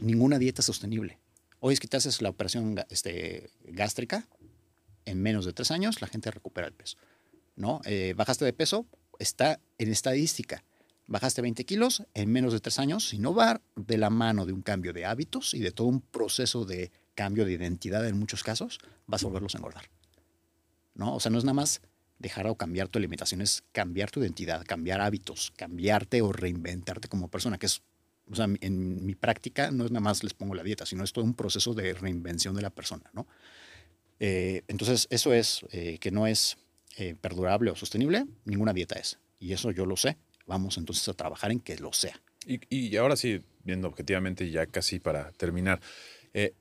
Ninguna 0.00 0.38
dieta 0.38 0.60
es 0.62 0.66
sostenible. 0.66 1.18
Hoy 1.60 1.74
es 1.74 1.80
que 1.80 1.88
te 1.88 1.96
haces 1.96 2.20
la 2.22 2.28
operación 2.30 2.76
este, 2.90 3.50
gástrica, 3.64 4.26
en 5.06 5.22
menos 5.22 5.44
de 5.46 5.52
tres 5.52 5.70
años 5.70 6.00
la 6.00 6.08
gente 6.08 6.30
recupera 6.30 6.66
el 6.66 6.72
peso. 6.72 6.96
¿no? 7.56 7.80
Eh, 7.84 8.14
bajaste 8.16 8.44
de 8.44 8.52
peso, 8.52 8.86
está 9.18 9.60
en 9.78 9.90
estadística. 9.92 10.64
Bajaste 11.06 11.42
20 11.42 11.64
kilos 11.64 12.02
en 12.14 12.32
menos 12.32 12.52
de 12.54 12.60
tres 12.60 12.78
años, 12.78 13.08
si 13.08 13.18
no 13.18 13.34
va 13.34 13.60
de 13.76 13.98
la 13.98 14.08
mano 14.10 14.46
de 14.46 14.52
un 14.52 14.62
cambio 14.62 14.92
de 14.94 15.04
hábitos 15.04 15.52
y 15.54 15.60
de 15.60 15.70
todo 15.70 15.86
un 15.86 16.00
proceso 16.00 16.64
de 16.64 16.90
cambio 17.14 17.44
de 17.44 17.52
identidad 17.52 18.06
en 18.06 18.18
muchos 18.18 18.42
casos, 18.42 18.78
vas 19.06 19.22
a 19.22 19.26
volverlos 19.26 19.54
a 19.54 19.58
engordar. 19.58 19.84
¿no? 20.94 21.14
O 21.14 21.20
sea, 21.20 21.30
no 21.30 21.38
es 21.38 21.44
nada 21.44 21.54
más 21.54 21.80
dejar 22.18 22.46
o 22.46 22.56
cambiar 22.56 22.88
tu 22.88 22.98
alimentación, 22.98 23.40
es 23.40 23.64
cambiar 23.72 24.10
tu 24.10 24.20
identidad, 24.20 24.64
cambiar 24.64 25.00
hábitos, 25.00 25.52
cambiarte 25.56 26.22
o 26.22 26.32
reinventarte 26.32 27.08
como 27.08 27.28
persona, 27.28 27.58
que 27.58 27.66
es, 27.66 27.82
o 28.30 28.34
sea, 28.34 28.46
en 28.60 29.04
mi 29.04 29.14
práctica 29.14 29.70
no 29.70 29.84
es 29.84 29.90
nada 29.90 30.00
más 30.00 30.22
les 30.22 30.32
pongo 30.32 30.54
la 30.54 30.62
dieta, 30.62 30.86
sino 30.86 31.04
es 31.04 31.12
todo 31.12 31.24
un 31.24 31.34
proceso 31.34 31.74
de 31.74 31.92
reinvención 31.92 32.54
de 32.54 32.62
la 32.62 32.70
persona, 32.70 33.10
¿no? 33.12 33.26
Eh, 34.20 34.62
entonces, 34.68 35.08
eso 35.10 35.34
es 35.34 35.66
eh, 35.72 35.98
que 35.98 36.10
no 36.10 36.26
es 36.26 36.56
eh, 36.96 37.16
perdurable 37.20 37.70
o 37.70 37.76
sostenible, 37.76 38.26
ninguna 38.44 38.72
dieta 38.72 38.94
es. 38.94 39.18
Y 39.40 39.52
eso 39.52 39.72
yo 39.72 39.84
lo 39.84 39.96
sé. 39.96 40.16
Vamos 40.46 40.78
entonces 40.78 41.06
a 41.08 41.14
trabajar 41.14 41.50
en 41.50 41.60
que 41.60 41.76
lo 41.76 41.92
sea. 41.92 42.20
Y, 42.46 42.60
y 42.70 42.96
ahora 42.96 43.16
sí, 43.16 43.40
viendo 43.64 43.88
objetivamente, 43.88 44.50
ya 44.50 44.66
casi 44.66 45.00
para 45.00 45.32
terminar, 45.32 45.80
eh, 46.32 46.54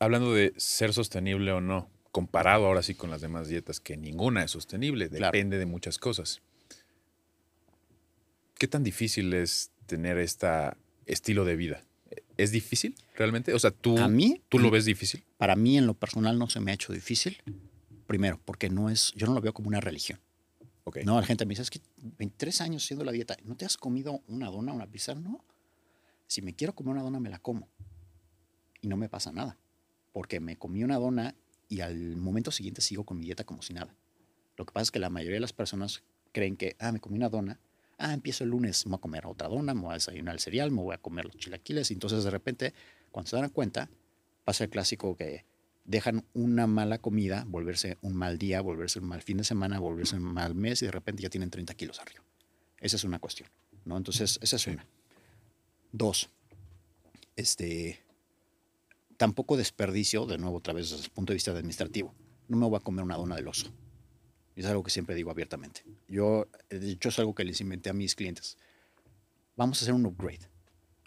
hablando 0.00 0.34
de 0.34 0.52
ser 0.56 0.92
sostenible 0.92 1.52
o 1.52 1.60
no, 1.60 1.88
comparado 2.10 2.66
ahora 2.66 2.82
sí 2.82 2.94
con 2.94 3.10
las 3.10 3.20
demás 3.20 3.46
dietas, 3.48 3.78
que 3.78 3.96
ninguna 3.96 4.42
es 4.42 4.50
sostenible, 4.50 5.08
Claro. 5.08 5.26
depende 5.32 5.58
de 5.58 5.66
muchas 5.66 5.98
cosas. 5.98 6.40
¿Qué 8.58 8.66
tan 8.66 8.82
difícil 8.82 9.32
es 9.32 9.70
tener 9.86 10.18
este 10.18 10.48
estilo 11.06 11.44
de 11.44 11.56
vida? 11.56 11.84
¿Es 12.36 12.50
difícil 12.50 12.94
realmente? 13.14 13.54
O 13.54 13.58
sea, 13.58 13.70
¿tú, 13.70 13.98
A 13.98 14.08
mí, 14.08 14.42
¿tú 14.48 14.58
lo 14.58 14.70
ves 14.70 14.84
difícil? 14.84 15.22
para 15.38 15.54
mí 15.56 15.78
en 15.78 15.86
lo 15.86 15.94
personal 15.94 16.38
no 16.38 16.48
se 16.50 16.60
me 16.60 16.70
ha 16.70 16.74
hecho 16.74 16.92
difícil. 16.92 17.38
Primero, 18.06 18.40
porque 18.44 18.68
no 18.70 18.90
es, 18.90 19.12
yo 19.14 19.26
no 19.26 19.34
lo 19.34 19.40
veo 19.40 19.52
como 19.54 19.68
una 19.68 19.80
religión. 19.80 20.18
Ok. 20.84 20.98
No, 21.04 21.20
la 21.20 21.26
gente 21.26 21.46
me 21.46 21.50
dice, 21.50 21.62
es 21.62 21.70
que 21.70 21.80
23 22.18 22.60
años 22.62 22.82
haciendo 22.84 23.04
la 23.04 23.12
dieta, 23.12 23.36
¿no 23.44 23.54
te 23.56 23.64
has 23.64 23.76
comido 23.76 24.20
una 24.26 24.50
dona, 24.50 24.72
una 24.72 24.86
pizza? 24.86 25.14
No. 25.14 25.44
Si 26.26 26.42
me 26.42 26.54
quiero 26.54 26.74
comer 26.74 26.94
una 26.94 27.02
dona, 27.02 27.20
me 27.20 27.30
la 27.30 27.38
como. 27.38 27.68
Y 28.80 28.88
no 28.88 28.96
me 28.96 29.08
pasa 29.08 29.30
nada. 29.32 29.56
Porque 30.12 30.40
me 30.40 30.56
comí 30.56 30.82
una 30.84 30.98
dona 30.98 31.34
y 31.68 31.80
al 31.80 32.16
momento 32.16 32.50
siguiente 32.50 32.80
sigo 32.80 33.04
con 33.04 33.18
mi 33.18 33.24
dieta 33.24 33.44
como 33.44 33.62
si 33.62 33.72
nada. 33.72 33.94
Lo 34.56 34.66
que 34.66 34.72
pasa 34.72 34.84
es 34.84 34.90
que 34.90 34.98
la 34.98 35.10
mayoría 35.10 35.36
de 35.36 35.40
las 35.40 35.52
personas 35.52 36.02
creen 36.32 36.56
que, 36.56 36.76
ah, 36.78 36.92
me 36.92 37.00
comí 37.00 37.16
una 37.16 37.28
dona, 37.28 37.60
ah, 37.98 38.12
empiezo 38.12 38.44
el 38.44 38.50
lunes, 38.50 38.86
me 38.86 38.90
voy 38.90 38.98
a 38.98 39.00
comer 39.00 39.26
otra 39.26 39.48
dona, 39.48 39.74
me 39.74 39.82
voy 39.82 39.90
a 39.90 39.94
desayunar 39.94 40.34
el 40.34 40.40
cereal, 40.40 40.70
me 40.70 40.82
voy 40.82 40.94
a 40.94 40.98
comer 40.98 41.26
los 41.26 41.36
chilaquiles. 41.36 41.90
Y 41.90 41.94
entonces 41.94 42.24
de 42.24 42.30
repente, 42.30 42.74
cuando 43.12 43.30
se 43.30 43.36
dan 43.36 43.50
cuenta, 43.50 43.88
pasa 44.44 44.64
el 44.64 44.70
clásico 44.70 45.16
que 45.16 45.44
dejan 45.84 46.24
una 46.34 46.66
mala 46.66 46.98
comida, 46.98 47.44
volverse 47.48 47.98
un 48.02 48.14
mal 48.14 48.38
día, 48.38 48.60
volverse 48.60 48.98
un 48.98 49.06
mal 49.06 49.22
fin 49.22 49.38
de 49.38 49.44
semana, 49.44 49.78
volverse 49.78 50.16
un 50.16 50.22
mal 50.22 50.54
mes 50.54 50.82
y 50.82 50.86
de 50.86 50.92
repente 50.92 51.22
ya 51.22 51.30
tienen 51.30 51.50
30 51.50 51.74
kilos 51.74 52.00
arriba. 52.00 52.22
Esa 52.78 52.96
es 52.96 53.04
una 53.04 53.18
cuestión, 53.18 53.48
¿no? 53.84 53.96
Entonces, 53.96 54.38
esa 54.42 54.56
es 54.56 54.66
una. 54.66 54.86
Dos, 55.92 56.30
este, 57.36 58.00
tampoco 59.20 59.58
desperdicio, 59.58 60.24
de 60.24 60.38
nuevo 60.38 60.56
otra 60.56 60.72
vez 60.72 60.88
desde 60.88 61.04
el 61.04 61.10
punto 61.10 61.34
de 61.34 61.34
vista 61.34 61.50
administrativo, 61.50 62.14
no 62.48 62.56
me 62.56 62.66
voy 62.66 62.78
a 62.78 62.80
comer 62.80 63.04
una 63.04 63.18
dona 63.18 63.36
del 63.36 63.48
oso. 63.48 63.70
Es 64.56 64.64
algo 64.64 64.82
que 64.82 64.90
siempre 64.90 65.14
digo 65.14 65.30
abiertamente. 65.30 65.84
Yo, 66.08 66.48
de 66.70 66.90
hecho, 66.90 67.10
es 67.10 67.18
algo 67.18 67.34
que 67.34 67.44
les 67.44 67.60
inventé 67.60 67.90
a 67.90 67.92
mis 67.92 68.14
clientes. 68.14 68.56
Vamos 69.56 69.78
a 69.78 69.84
hacer 69.84 69.92
un 69.92 70.06
upgrade. 70.06 70.48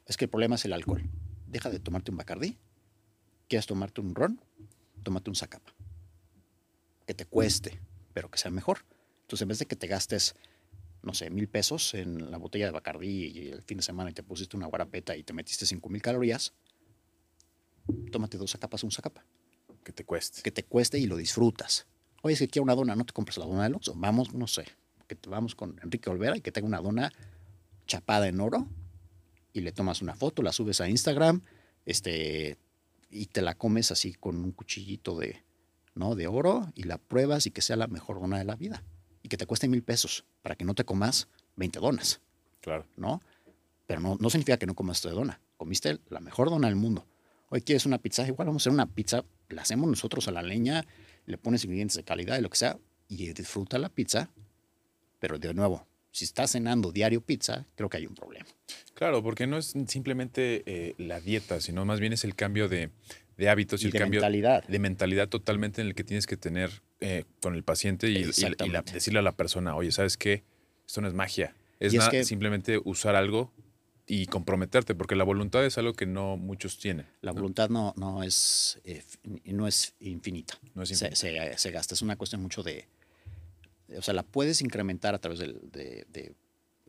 Es 0.06 0.16
que 0.16 0.26
el 0.26 0.30
problema 0.30 0.54
es 0.54 0.66
el 0.66 0.74
alcohol. 0.74 1.10
deja 1.48 1.72
de 1.72 1.80
tomarte 1.80 2.12
un 2.12 2.18
Bacardí. 2.18 2.60
¿Quieres 3.48 3.66
tomarte 3.66 4.00
un 4.00 4.14
ron? 4.14 4.40
Tómate 5.02 5.32
un 5.32 5.36
Zacapa. 5.36 5.74
Que 7.08 7.16
te 7.16 7.26
cueste, 7.26 7.80
pero 8.14 8.30
que 8.30 8.38
sea 8.38 8.52
mejor. 8.52 8.86
Entonces, 9.22 9.42
en 9.42 9.48
vez 9.48 9.58
de 9.58 9.66
que 9.66 9.76
te 9.76 9.88
gastes, 9.88 10.36
no 11.02 11.16
sé, 11.16 11.32
mil 11.32 11.48
pesos 11.48 11.96
en 11.96 12.30
la 12.30 12.38
botella 12.38 12.68
de 12.68 12.74
Bacardí 12.74 13.26
y 13.26 13.48
el 13.48 13.64
fin 13.64 13.78
de 13.78 13.84
semana 13.84 14.12
y 14.12 14.14
te 14.14 14.22
pusiste 14.22 14.56
una 14.56 14.68
guarapeta 14.68 15.18
y 15.18 15.24
te 15.24 15.34
metiste 15.34 15.66
cinco 15.66 15.90
mil 15.90 16.04
calorías, 16.04 16.54
tómate 18.12 18.38
dos 18.38 18.52
Zacapas 18.52 18.84
o 18.84 18.88
un 18.88 18.92
Zacapa. 18.92 19.26
Que 19.84 19.92
te 19.92 20.06
cueste. 20.06 20.42
Que 20.42 20.52
te 20.52 20.64
cueste 20.64 21.00
y 21.00 21.08
lo 21.08 21.18
disfrutas. 21.18 21.86
Oye, 22.22 22.36
si 22.36 22.48
quiero 22.48 22.64
una 22.64 22.76
dona, 22.76 22.96
no 22.96 23.06
te 23.06 23.14
compres 23.14 23.38
la 23.38 23.46
dona 23.46 23.64
del 23.64 23.76
Oxxo. 23.76 23.94
Vamos, 23.96 24.34
no 24.34 24.48
sé, 24.48 24.66
que 25.08 25.16
te 25.16 25.30
vamos 25.30 25.56
con 25.56 25.78
Enrique 25.84 26.10
Olvera 26.10 26.38
y 26.38 26.42
que 26.42 26.52
tenga 26.52 26.68
una 26.68 26.80
dona 26.80 27.12
chapada 27.86 28.28
en 28.28 28.40
oro 28.40 28.68
y 29.52 29.62
le 29.62 29.72
tomas 29.72 30.02
una 30.02 30.16
foto, 30.16 30.42
la 30.42 30.52
subes 30.54 30.80
a 30.82 30.90
Instagram, 30.90 31.42
este, 31.86 32.58
y 33.10 33.26
te 33.28 33.42
la 33.42 33.56
comes 33.56 33.92
así 33.92 34.14
con 34.14 34.38
un 34.38 34.52
cuchillito 34.54 35.18
de, 35.20 35.44
¿no? 35.96 36.16
de 36.16 36.28
oro 36.28 36.72
y 36.76 36.84
la 36.84 36.98
pruebas 36.98 37.46
y 37.46 37.52
que 37.52 37.62
sea 37.62 37.76
la 37.76 37.88
mejor 37.88 38.20
dona 38.20 38.38
de 38.38 38.46
la 38.46 38.56
vida. 38.56 38.84
Y 39.22 39.30
que 39.30 39.38
te 39.38 39.46
cueste 39.46 39.68
mil 39.68 39.84
pesos 39.84 40.26
para 40.42 40.56
que 40.56 40.66
no 40.66 40.74
te 40.74 40.84
comas 40.86 41.28
20 41.58 41.80
donas, 41.80 42.22
Claro. 42.62 42.86
¿no? 42.98 43.22
Pero 43.86 44.00
no, 44.00 44.18
no 44.20 44.30
significa 44.30 44.58
que 44.58 44.66
no 44.66 44.74
comas 44.76 45.02
de 45.02 45.12
dona. 45.12 45.42
Comiste 45.58 46.00
la 46.10 46.22
mejor 46.22 46.50
dona 46.50 46.68
del 46.68 46.78
mundo. 46.78 47.06
Hoy 47.56 47.62
quieres 47.62 47.86
una 47.86 48.00
pizza, 48.00 48.26
igual 48.26 48.48
vamos 48.48 48.64
a 48.64 48.64
hacer 48.64 48.74
una 48.74 48.88
pizza, 48.88 49.24
la 49.50 49.62
hacemos 49.62 49.88
nosotros 49.88 50.28
a 50.28 50.32
la 50.32 50.42
leña, 50.42 50.88
le 51.28 51.38
pones 51.38 51.64
ingredientes 51.66 51.96
de 51.96 52.04
calidad 52.04 52.40
y 52.40 52.42
lo 52.42 52.50
que 52.50 52.58
sea, 52.58 52.80
y 53.08 53.32
disfruta 53.32 53.78
la 53.78 53.90
pizza. 53.90 54.32
Pero 55.20 55.38
de 55.38 55.54
nuevo, 55.54 55.86
si 56.10 56.26
estás 56.26 56.50
cenando 56.54 56.92
diario 56.92 57.22
pizza, 57.22 57.68
creo 57.76 57.90
que 57.90 57.98
hay 57.98 58.08
un 58.08 58.16
problema. 58.16 58.48
Claro, 58.96 59.22
porque 59.22 59.46
no 59.46 59.60
es 59.60 59.76
simplemente 59.86 60.64
eh, 60.66 60.96
la 60.98 61.20
dieta, 61.22 61.62
sino 61.62 61.86
más 61.86 62.00
bien 62.00 62.12
es 62.14 62.24
el 62.24 62.34
cambio 62.34 62.68
de, 62.70 62.90
de 63.38 63.50
hábitos 63.50 63.82
y, 63.82 63.84
Y 63.84 63.88
el 63.90 63.92
de 63.94 64.00
cambio 64.00 64.20
mentalidad. 64.22 64.68
de 64.68 64.80
mentalidad 64.80 65.30
totalmente 65.30 65.82
en 65.82 65.86
el 65.90 65.94
que 65.94 66.04
tienes 66.04 66.26
que 66.26 66.38
tener 66.38 66.82
eh, 67.02 67.26
con 67.40 67.54
el 67.54 67.62
paciente 67.64 68.10
y, 68.10 68.14
y- 68.14 68.18
y 68.18 68.22
la- 68.24 68.30
Exactamente. 68.30 68.94
decirle 68.94 69.20
a 69.20 69.22
la 69.22 69.34
persona, 69.34 69.76
oye, 69.76 69.92
¿sabes 69.92 70.18
qué? 70.18 70.44
Esto 70.88 71.02
no 71.02 71.08
es 71.08 71.14
magia. 71.14 71.56
Es, 71.80 71.94
que- 72.10 72.24
simplemente 72.24 72.82
usar 72.84 73.16
algo 73.16 73.54
y 74.06 74.26
comprometerte, 74.28 74.96
porque 74.96 75.16
la 75.16 75.24
voluntad 75.24 75.66
es 75.66 75.78
algo 75.78 75.94
que 75.94 76.06
no 76.06 76.36
muchos 76.38 76.78
tienen. 76.78 77.08
La 77.22 77.32
¿no? 77.32 77.36
voluntad 77.36 77.70
no, 77.70 77.94
no, 77.96 78.22
es, 78.24 78.80
eh, 78.84 79.04
no 79.46 79.68
es 79.68 79.94
infinita. 80.00 80.58
No 80.76 80.84
es 80.84 80.90
Se- 80.90 80.96
infinita. 81.08 81.16
Se, 81.16 81.58
se 81.58 81.72
gasta. 81.72 81.94
Es 81.94 82.02
una 82.02 82.16
cuestión 82.18 82.42
mucho 82.42 82.64
de. 82.64 82.88
O 83.98 84.02
sea, 84.02 84.14
la 84.14 84.24
puedes 84.24 84.62
incrementar 84.62 85.16
a 85.16 85.20
través 85.20 85.40
del- 85.40 85.60
de. 85.72 86.06
de- 86.10 86.36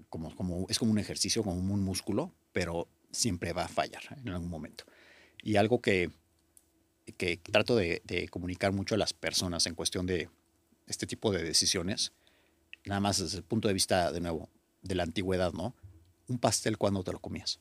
como, 0.08 0.34
como, 0.36 0.66
es 0.68 0.78
como 0.78 0.90
un 0.92 0.98
ejercicio, 0.98 1.42
como 1.42 1.56
un 1.56 1.82
músculo, 1.82 2.32
pero 2.52 2.88
siempre 3.10 3.52
va 3.52 3.64
a 3.64 3.68
fallar 3.68 4.02
en 4.16 4.28
algún 4.30 4.48
momento. 4.48 4.84
Y 5.42 5.56
algo 5.56 5.80
que, 5.80 6.10
que 7.16 7.36
trato 7.36 7.74
de, 7.76 8.00
de 8.04 8.28
comunicar 8.28 8.72
mucho 8.72 8.94
a 8.94 8.98
las 8.98 9.12
personas 9.12 9.66
en 9.66 9.74
cuestión 9.74 10.06
de 10.06 10.30
este 10.86 11.06
tipo 11.06 11.32
de 11.32 11.42
decisiones, 11.42 12.12
nada 12.84 13.00
más 13.00 13.18
desde 13.18 13.38
el 13.38 13.44
punto 13.44 13.66
de 13.68 13.74
vista, 13.74 14.12
de 14.12 14.20
nuevo, 14.20 14.48
de 14.82 14.94
la 14.94 15.02
antigüedad, 15.02 15.52
¿no? 15.52 15.74
Un 16.28 16.38
pastel, 16.38 16.78
cuando 16.78 17.02
te 17.04 17.12
lo 17.12 17.18
comías? 17.20 17.60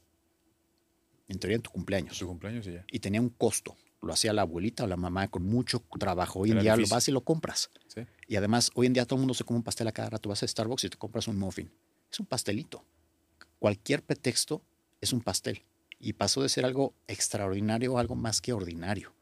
En 1.27 1.39
teoría, 1.39 1.55
en 1.55 1.61
tu 1.61 1.69
cumpleaños 1.71 2.17
Su 2.17 2.27
cumpleaños 2.27 2.67
y 2.67 2.73
ya. 2.73 2.85
y 2.91 2.99
tenía 2.99 3.21
un 3.21 3.29
costo. 3.29 3.75
Lo 4.01 4.11
hacía 4.11 4.33
la 4.33 4.41
abuelita 4.41 4.83
o 4.83 4.87
la 4.87 4.97
mamá 4.97 5.29
con 5.29 5.43
mucho 5.43 5.81
trabajo. 5.97 6.39
Hoy 6.39 6.51
en 6.51 6.59
día 6.59 6.73
difícil. 6.75 6.89
lo 6.91 6.95
vas 6.95 7.07
y 7.07 7.11
lo 7.11 7.21
compras. 7.21 7.69
¿sí? 7.87 8.01
Y 8.27 8.35
además, 8.35 8.69
hoy 8.75 8.87
en 8.87 8.93
día 8.93 9.05
todo 9.05 9.15
el 9.15 9.21
mundo 9.21 9.33
se 9.33 9.45
come 9.45 9.57
un 9.57 9.63
pastel 9.63 9.87
a 9.87 9.93
cada 9.93 10.09
rato. 10.09 10.27
Vas 10.27 10.43
a 10.43 10.47
Starbucks 10.47 10.83
y 10.83 10.89
te 10.89 10.97
compras 10.97 11.27
un 11.29 11.37
muffin. 11.39 11.71
Es 12.11 12.19
un 12.19 12.25
pastelito. 12.25 12.83
Cualquier 13.59 14.03
pretexto 14.03 14.61
es 14.99 15.13
un 15.13 15.21
pastel. 15.21 15.63
Y 15.99 16.13
pasó 16.13 16.41
de 16.41 16.49
ser 16.49 16.65
algo 16.65 16.93
extraordinario 17.07 17.97
a 17.97 18.01
algo 18.01 18.15
más 18.15 18.41
que 18.41 18.51
ordinario. 18.51 19.13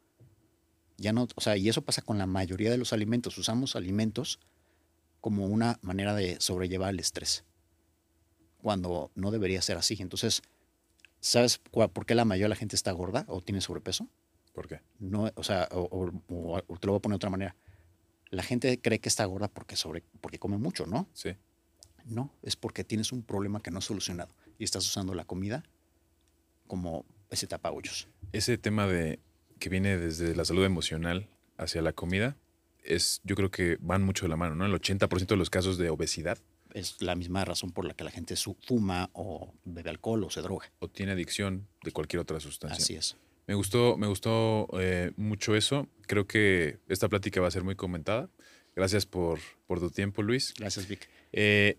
Ya 0.98 1.14
no, 1.14 1.28
o 1.36 1.42
sea, 1.42 1.56
y 1.58 1.70
eso 1.70 1.84
pasa 1.84 2.02
con 2.02 2.18
la 2.18 2.26
mayoría 2.26 2.72
de 2.72 2.78
los 2.78 2.92
alimentos. 2.92 3.38
Usamos 3.38 3.76
alimentos 3.76 4.40
como 5.20 5.46
una 5.46 5.78
manera 5.84 6.16
de 6.16 6.40
sobrellevar 6.42 6.90
el 6.90 7.00
estrés. 7.00 7.44
Cuando 8.62 9.12
no 9.16 9.32
debería 9.32 9.62
ser 9.62 9.78
así. 9.78 9.98
Entonces, 10.00 10.42
¿sabes 11.20 11.60
por 11.60 12.06
qué 12.06 12.16
la 12.16 12.26
mayoría 12.26 12.46
de 12.46 12.50
la 12.50 12.56
gente 12.56 12.76
está 12.76 12.92
gorda 12.92 13.26
o 13.28 13.42
tiene 13.42 13.62
sobrepeso? 13.62 14.08
¿Por 14.54 14.68
qué? 14.68 14.82
no, 15.00 15.32
o 15.36 15.44
sea, 15.44 15.68
o, 15.72 15.80
o- 15.82 16.12
o- 16.36 16.62
o 16.68 16.78
te 16.78 16.88
lo 16.88 16.94
voy 16.94 16.98
a 16.98 17.02
poner 17.02 17.14
de 17.14 17.18
otra 17.18 17.30
manera. 17.30 17.56
La 18.32 18.44
gente 18.44 18.80
cree 18.82 19.00
que 19.00 19.10
está 19.10 19.26
gorda 19.26 19.48
porque, 19.48 19.76
sobre, 19.76 20.04
porque 20.22 20.40
come 20.40 20.58
mucho, 20.58 20.86
¿no? 20.86 21.08
Sí. 21.14 21.36
No, 22.06 22.34
es 22.42 22.56
porque 22.56 22.84
tienes 22.84 23.12
un 23.12 23.24
problema 23.24 23.62
que 23.62 23.72
no 23.72 23.78
has 23.80 23.86
solucionado 23.86 24.34
y 24.58 24.64
estás 24.64 24.86
usando 24.88 25.14
la 25.14 25.24
comida 25.26 25.64
como 26.68 27.06
ese 27.30 27.48
tapahoyos. 27.48 28.08
Ese 28.32 28.58
tema 28.58 28.88
de 28.88 29.20
que 29.60 29.70
viene 29.70 29.98
desde 29.98 30.36
la 30.36 30.46
salud 30.46 30.66
emocional 30.66 31.28
hacia 31.58 31.82
la 31.82 31.94
comida 31.94 32.36
es, 32.84 33.22
yo 33.24 33.36
creo 33.36 33.52
que 33.52 33.78
van 33.80 34.04
mucho 34.04 34.26
de 34.26 34.30
la 34.30 34.38
mano, 34.38 34.56
¿no? 34.56 34.66
El 34.66 34.74
80% 34.74 35.28
de 35.28 35.38
los 35.38 35.50
casos 35.50 35.78
de 35.78 35.90
obesidad 35.90 36.38
Es 36.74 37.02
la 37.02 37.16
misma 37.16 37.44
razón 37.46 37.72
por 37.72 37.86
la 37.86 37.94
que 37.94 38.04
la 38.04 38.12
gente 38.12 38.36
fuma 38.68 39.10
o 39.14 39.54
bebe 39.66 39.90
alcohol 39.90 40.24
o 40.24 40.30
se 40.30 40.42
droga. 40.42 40.72
o 40.80 40.88
tiene 40.88 41.12
adicción 41.14 41.68
de 41.84 41.92
cualquier 41.92 42.20
otra 42.22 42.40
sustancia. 42.40 42.78
Así 42.84 42.96
es. 42.96 43.18
Me 43.48 43.56
gustó, 43.56 43.98
me 43.98 44.08
gustó 44.08 44.68
eh, 44.80 45.12
mucho 45.18 45.56
eso. 45.56 45.88
Creo 46.08 46.26
que 46.28 46.78
esta 46.88 47.10
plática 47.10 47.42
va 47.42 47.48
a 47.48 47.52
ser 47.52 47.64
muy 47.64 47.76
comentada. 47.76 48.30
Gracias 48.76 49.06
por, 49.06 49.40
por 49.68 49.80
tu 49.80 49.90
tiempo, 49.90 50.22
Luis. 50.22 50.54
Gracias, 50.58 50.88
Vic. 50.88 51.10
Eh, 51.34 51.78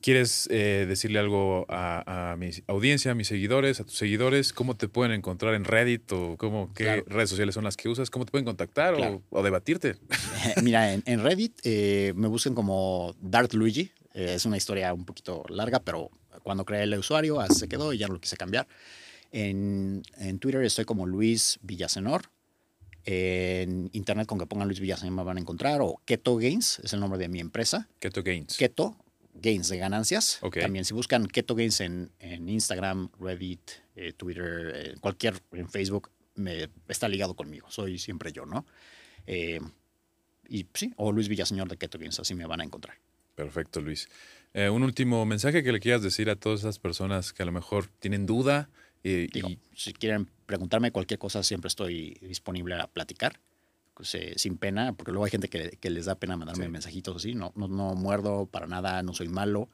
¿Quieres 0.00 0.48
eh, 0.50 0.86
decirle 0.88 1.18
algo 1.18 1.66
a, 1.68 2.32
a 2.32 2.36
mi 2.36 2.50
audiencia, 2.66 3.10
a 3.12 3.14
mis 3.14 3.28
seguidores, 3.28 3.78
a 3.78 3.84
tus 3.84 3.94
seguidores? 3.94 4.52
¿Cómo 4.52 4.74
te 4.76 4.88
pueden 4.88 5.12
encontrar 5.12 5.54
en 5.54 5.64
Reddit 5.64 6.10
o 6.12 6.36
cómo, 6.38 6.72
qué 6.74 6.84
Claro. 6.84 7.04
redes 7.08 7.28
sociales 7.30 7.54
son 7.54 7.64
las 7.64 7.76
que 7.76 7.88
usas? 7.88 8.08
¿Cómo 8.10 8.24
te 8.24 8.30
pueden 8.30 8.46
contactar 8.46 8.94
o- 8.94 8.96
Claro. 8.96 9.22
o, 9.30 9.42
debatirte? 9.42 9.96
Mira, 10.62 10.94
en, 10.94 11.02
en 11.04 11.22
Reddit 11.22 11.60
eh, 11.64 12.12
me 12.16 12.26
buscan 12.28 12.54
como 12.54 13.14
Darth 13.20 13.52
Luigi. 13.54 13.92
Eh, 14.14 14.34
es 14.34 14.44
una 14.44 14.56
historia 14.56 14.92
un 14.92 15.04
poquito 15.04 15.44
larga, 15.48 15.80
pero 15.80 16.10
cuando 16.42 16.64
creé 16.64 16.84
el 16.84 16.98
usuario 16.98 17.40
así 17.40 17.60
se 17.60 17.68
quedó 17.68 17.92
y 17.92 17.98
ya 17.98 18.08
no 18.08 18.14
lo 18.14 18.20
quise 18.20 18.36
cambiar. 18.36 18.66
En, 19.30 20.02
en 20.18 20.38
Twitter 20.38 20.62
estoy 20.62 20.84
como 20.84 21.06
Luis 21.06 21.58
Villasenor. 21.62 22.30
En 23.04 23.90
internet 23.92 24.28
con 24.28 24.38
que 24.38 24.46
pongan 24.46 24.68
Luis 24.68 24.78
Villasenor 24.78 25.12
me 25.12 25.24
van 25.24 25.38
a 25.38 25.40
encontrar. 25.40 25.80
O 25.80 26.00
Keto 26.04 26.36
Gains 26.36 26.78
es 26.80 26.92
el 26.92 27.00
nombre 27.00 27.18
de 27.18 27.28
mi 27.28 27.40
empresa. 27.40 27.88
Keto 27.98 28.22
Gains. 28.22 28.56
Keto 28.56 28.96
Gains 29.34 29.68
de 29.68 29.78
ganancias. 29.78 30.40
También 30.60 30.84
si 30.84 30.94
buscan 30.94 31.26
Keto 31.26 31.54
Gains 31.54 31.80
en, 31.80 32.12
en 32.18 32.48
Instagram, 32.48 33.10
Reddit, 33.18 33.70
eh, 33.96 34.12
Twitter, 34.12 34.72
eh, 34.74 34.94
cualquier, 35.00 35.40
en 35.52 35.68
Facebook, 35.68 36.10
me, 36.34 36.68
está 36.88 37.08
ligado 37.08 37.34
conmigo. 37.34 37.70
Soy 37.70 37.98
siempre 37.98 38.32
yo, 38.32 38.46
¿no? 38.46 38.66
Eh, 39.26 39.60
y 40.48 40.66
sí, 40.74 40.92
o 40.96 41.12
Luis 41.12 41.28
Villaseñor 41.28 41.68
de 41.68 41.76
Keto 41.76 41.98
Gains, 41.98 42.20
así 42.20 42.34
me 42.34 42.46
van 42.46 42.60
a 42.60 42.64
encontrar. 42.64 42.96
Perfecto, 43.34 43.80
Luis. 43.80 44.08
Eh, 44.54 44.68
un 44.68 44.82
último 44.82 45.24
mensaje 45.24 45.62
que 45.62 45.72
le 45.72 45.80
quieras 45.80 46.02
decir 46.02 46.28
a 46.28 46.36
todas 46.36 46.60
esas 46.60 46.78
personas 46.78 47.32
que 47.32 47.42
a 47.42 47.46
lo 47.46 47.52
mejor 47.52 47.86
tienen 47.98 48.26
duda 48.26 48.68
eh, 49.04 49.28
Digo, 49.32 49.48
y 49.48 49.58
si 49.74 49.92
quieren 49.92 50.28
preguntarme 50.46 50.92
cualquier 50.92 51.18
cosa, 51.18 51.42
siempre 51.42 51.68
estoy 51.68 52.18
disponible 52.20 52.74
a 52.76 52.86
platicar. 52.86 53.40
pues, 53.94 54.14
eh, 54.14 54.34
sin 54.36 54.56
pena, 54.58 54.92
porque 54.94 55.12
luego 55.12 55.24
hay 55.24 55.30
gente 55.30 55.48
que, 55.48 55.76
que 55.80 55.90
les 55.90 56.06
da 56.06 56.14
pena 56.14 56.36
mandarme 56.36 56.64
Sí. 56.66 56.70
mensajitos 56.70 57.16
así. 57.16 57.34
No, 57.34 57.52
no, 57.56 57.68
no 57.68 57.94
muerdo 57.94 58.46
para 58.46 58.66
nada, 58.66 59.02
no 59.02 59.12
soy 59.12 59.28
malo. 59.28 59.68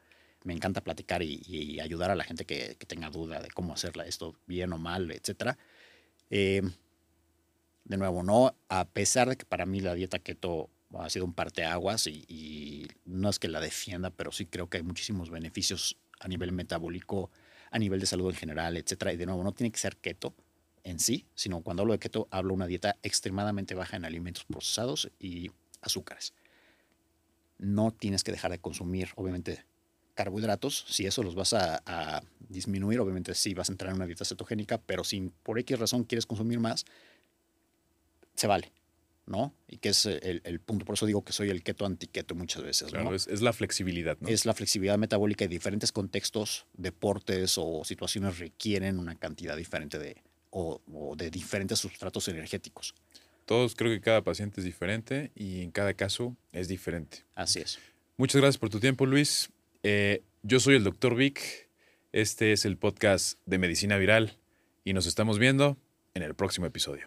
Me 0.45 0.55
encanta 0.55 0.81
platicar 0.83 1.23
y, 1.23 1.43
y 1.47 1.79
ayudar 1.81 2.11
a 2.11 2.15
la 2.17 2.25
gente 2.25 2.45
que, 2.45 2.77
que 2.79 2.87
tenga 2.87 3.11
duda 3.11 3.41
de 3.41 3.49
cómo 3.51 3.75
hacerla 3.75 4.07
esto 4.07 4.35
bien 4.47 4.73
o 4.73 4.79
mal. 4.79 5.11
Eh, 6.31 6.63
de 7.85 7.97
nuevo, 7.97 8.23
no, 8.23 8.55
a 8.69 8.89
pesar 8.89 9.29
de 9.29 9.37
que 9.37 9.45
para 9.45 9.67
mí 9.67 9.81
la 9.81 9.95
dieta 9.95 10.19
keto 10.19 10.69
ha 10.95 11.11
sido 11.11 11.25
un 11.25 11.35
parteaguas 11.35 12.07
y, 12.07 12.25
y 12.29 12.89
no 13.05 13.29
es 13.29 13.39
que 13.39 13.49
la 13.49 13.61
defienda, 13.61 14.11
pero 14.11 14.33
sí 14.33 14.47
creo 14.47 14.69
que 14.69 14.79
hay 14.79 14.83
muchísimos 14.83 15.31
beneficios 15.31 15.99
a 16.21 16.29
nivel 16.29 16.53
metabólico, 16.53 17.31
a 17.71 17.79
nivel 17.79 18.01
de 18.01 18.07
salud 18.07 18.31
en 18.31 18.37
general, 18.37 18.77
etcétera. 18.77 19.13
Y 19.13 19.17
de 19.17 19.27
nuevo, 19.27 19.43
no 19.43 19.53
tiene 19.53 19.71
que 19.71 19.79
ser 19.79 19.97
keto 19.97 20.35
en 20.85 20.99
sí, 20.99 21.27
sino 21.35 21.61
cuando 21.61 21.83
hablo 21.83 21.93
de 21.93 21.99
keto, 21.99 22.29
hablo 22.31 22.51
de 22.51 22.57
una 22.57 22.67
dieta 22.67 22.97
extremadamente 23.03 23.75
baja 23.75 23.97
en 23.97 24.05
alimentos 24.05 24.45
procesados 24.45 25.11
y 25.19 25.51
azúcares. 25.83 26.33
No 27.59 27.91
tienes 27.91 28.25
que 28.25 28.33
dejar 28.33 28.51
de 28.51 28.59
consumir, 28.59 29.11
obviamente, 29.17 29.65
carbohidratos. 30.15 30.85
Si 30.89 31.07
eso 31.07 31.23
los 31.23 31.35
vas 31.35 31.53
a, 31.53 31.83
a 31.85 32.23
disminuir, 32.49 33.01
obviamente 33.01 33.35
sí 33.35 33.55
vas 33.55 33.69
a 33.69 33.73
entrar 33.73 33.91
en 33.91 33.97
una 33.97 34.07
dieta 34.07 34.25
cetogénica, 34.25 34.79
pero 34.79 35.05
si 35.05 35.33
por 35.43 35.59
X 35.59 35.79
razón 35.79 36.05
quieres 36.05 36.27
consumir 36.27 36.61
más, 36.61 36.85
se 38.35 38.47
vale, 38.47 38.73
¿no? 39.29 39.55
Y 39.69 39.79
que 39.79 39.91
es 39.91 40.07
el, 40.07 40.41
el 40.45 40.61
punto. 40.61 40.85
Por 40.85 40.95
eso 40.95 41.07
digo 41.07 41.25
que 41.25 41.33
soy 41.33 41.51
el 41.51 41.63
keto 41.63 41.87
antiqueto 41.87 42.35
muchas 42.35 42.63
veces, 42.63 42.91
claro, 42.91 43.11
¿no? 43.11 43.15
es, 43.15 43.27
es 43.29 43.43
la 43.43 43.53
flexibilidad, 43.53 44.17
¿no? 44.21 44.29
es 44.29 44.47
la 44.47 44.55
flexibilidad 44.55 44.99
metabólica 44.99 45.45
y 45.45 45.49
diferentes 45.49 45.93
contextos, 45.93 46.67
deportes 46.75 47.57
o 47.59 47.85
situaciones 47.85 48.39
requieren 48.39 48.99
una 48.99 49.15
cantidad 49.15 49.57
diferente 49.57 49.99
de, 49.99 50.23
o, 50.51 50.81
o 50.93 51.17
de 51.17 51.31
diferentes 51.31 51.79
sustratos 51.79 52.29
energéticos. 52.29 52.95
Todos 53.45 53.75
creo 53.75 53.91
que 53.91 54.01
cada 54.01 54.23
paciente 54.23 54.61
es 54.61 54.65
diferente 54.65 55.31
y 55.35 55.63
en 55.63 55.71
cada 55.71 55.95
caso 55.95 56.37
es 56.53 56.69
diferente. 56.69 57.25
Así 57.35 57.61
es. 57.61 57.79
Muchas 58.19 58.41
gracias 58.41 58.59
por 58.59 58.69
tu 58.69 58.81
tiempo, 58.81 59.07
Luis. 59.07 59.51
Eh, 59.83 60.23
yo 60.43 60.61
soy 60.61 60.75
el 60.75 60.85
doctor 60.85 61.15
Vic. 61.15 61.69
Este 62.13 62.53
es 62.53 62.65
el 62.65 62.77
podcast 62.77 63.39
de 63.47 63.59
Medicina 63.59 63.97
Viral 63.97 64.37
y 64.85 64.93
nos 64.93 65.07
estamos 65.07 65.39
viendo 65.39 65.79
en 66.15 66.23
el 66.23 66.35
próximo 66.35 66.67
episodio. 66.67 67.07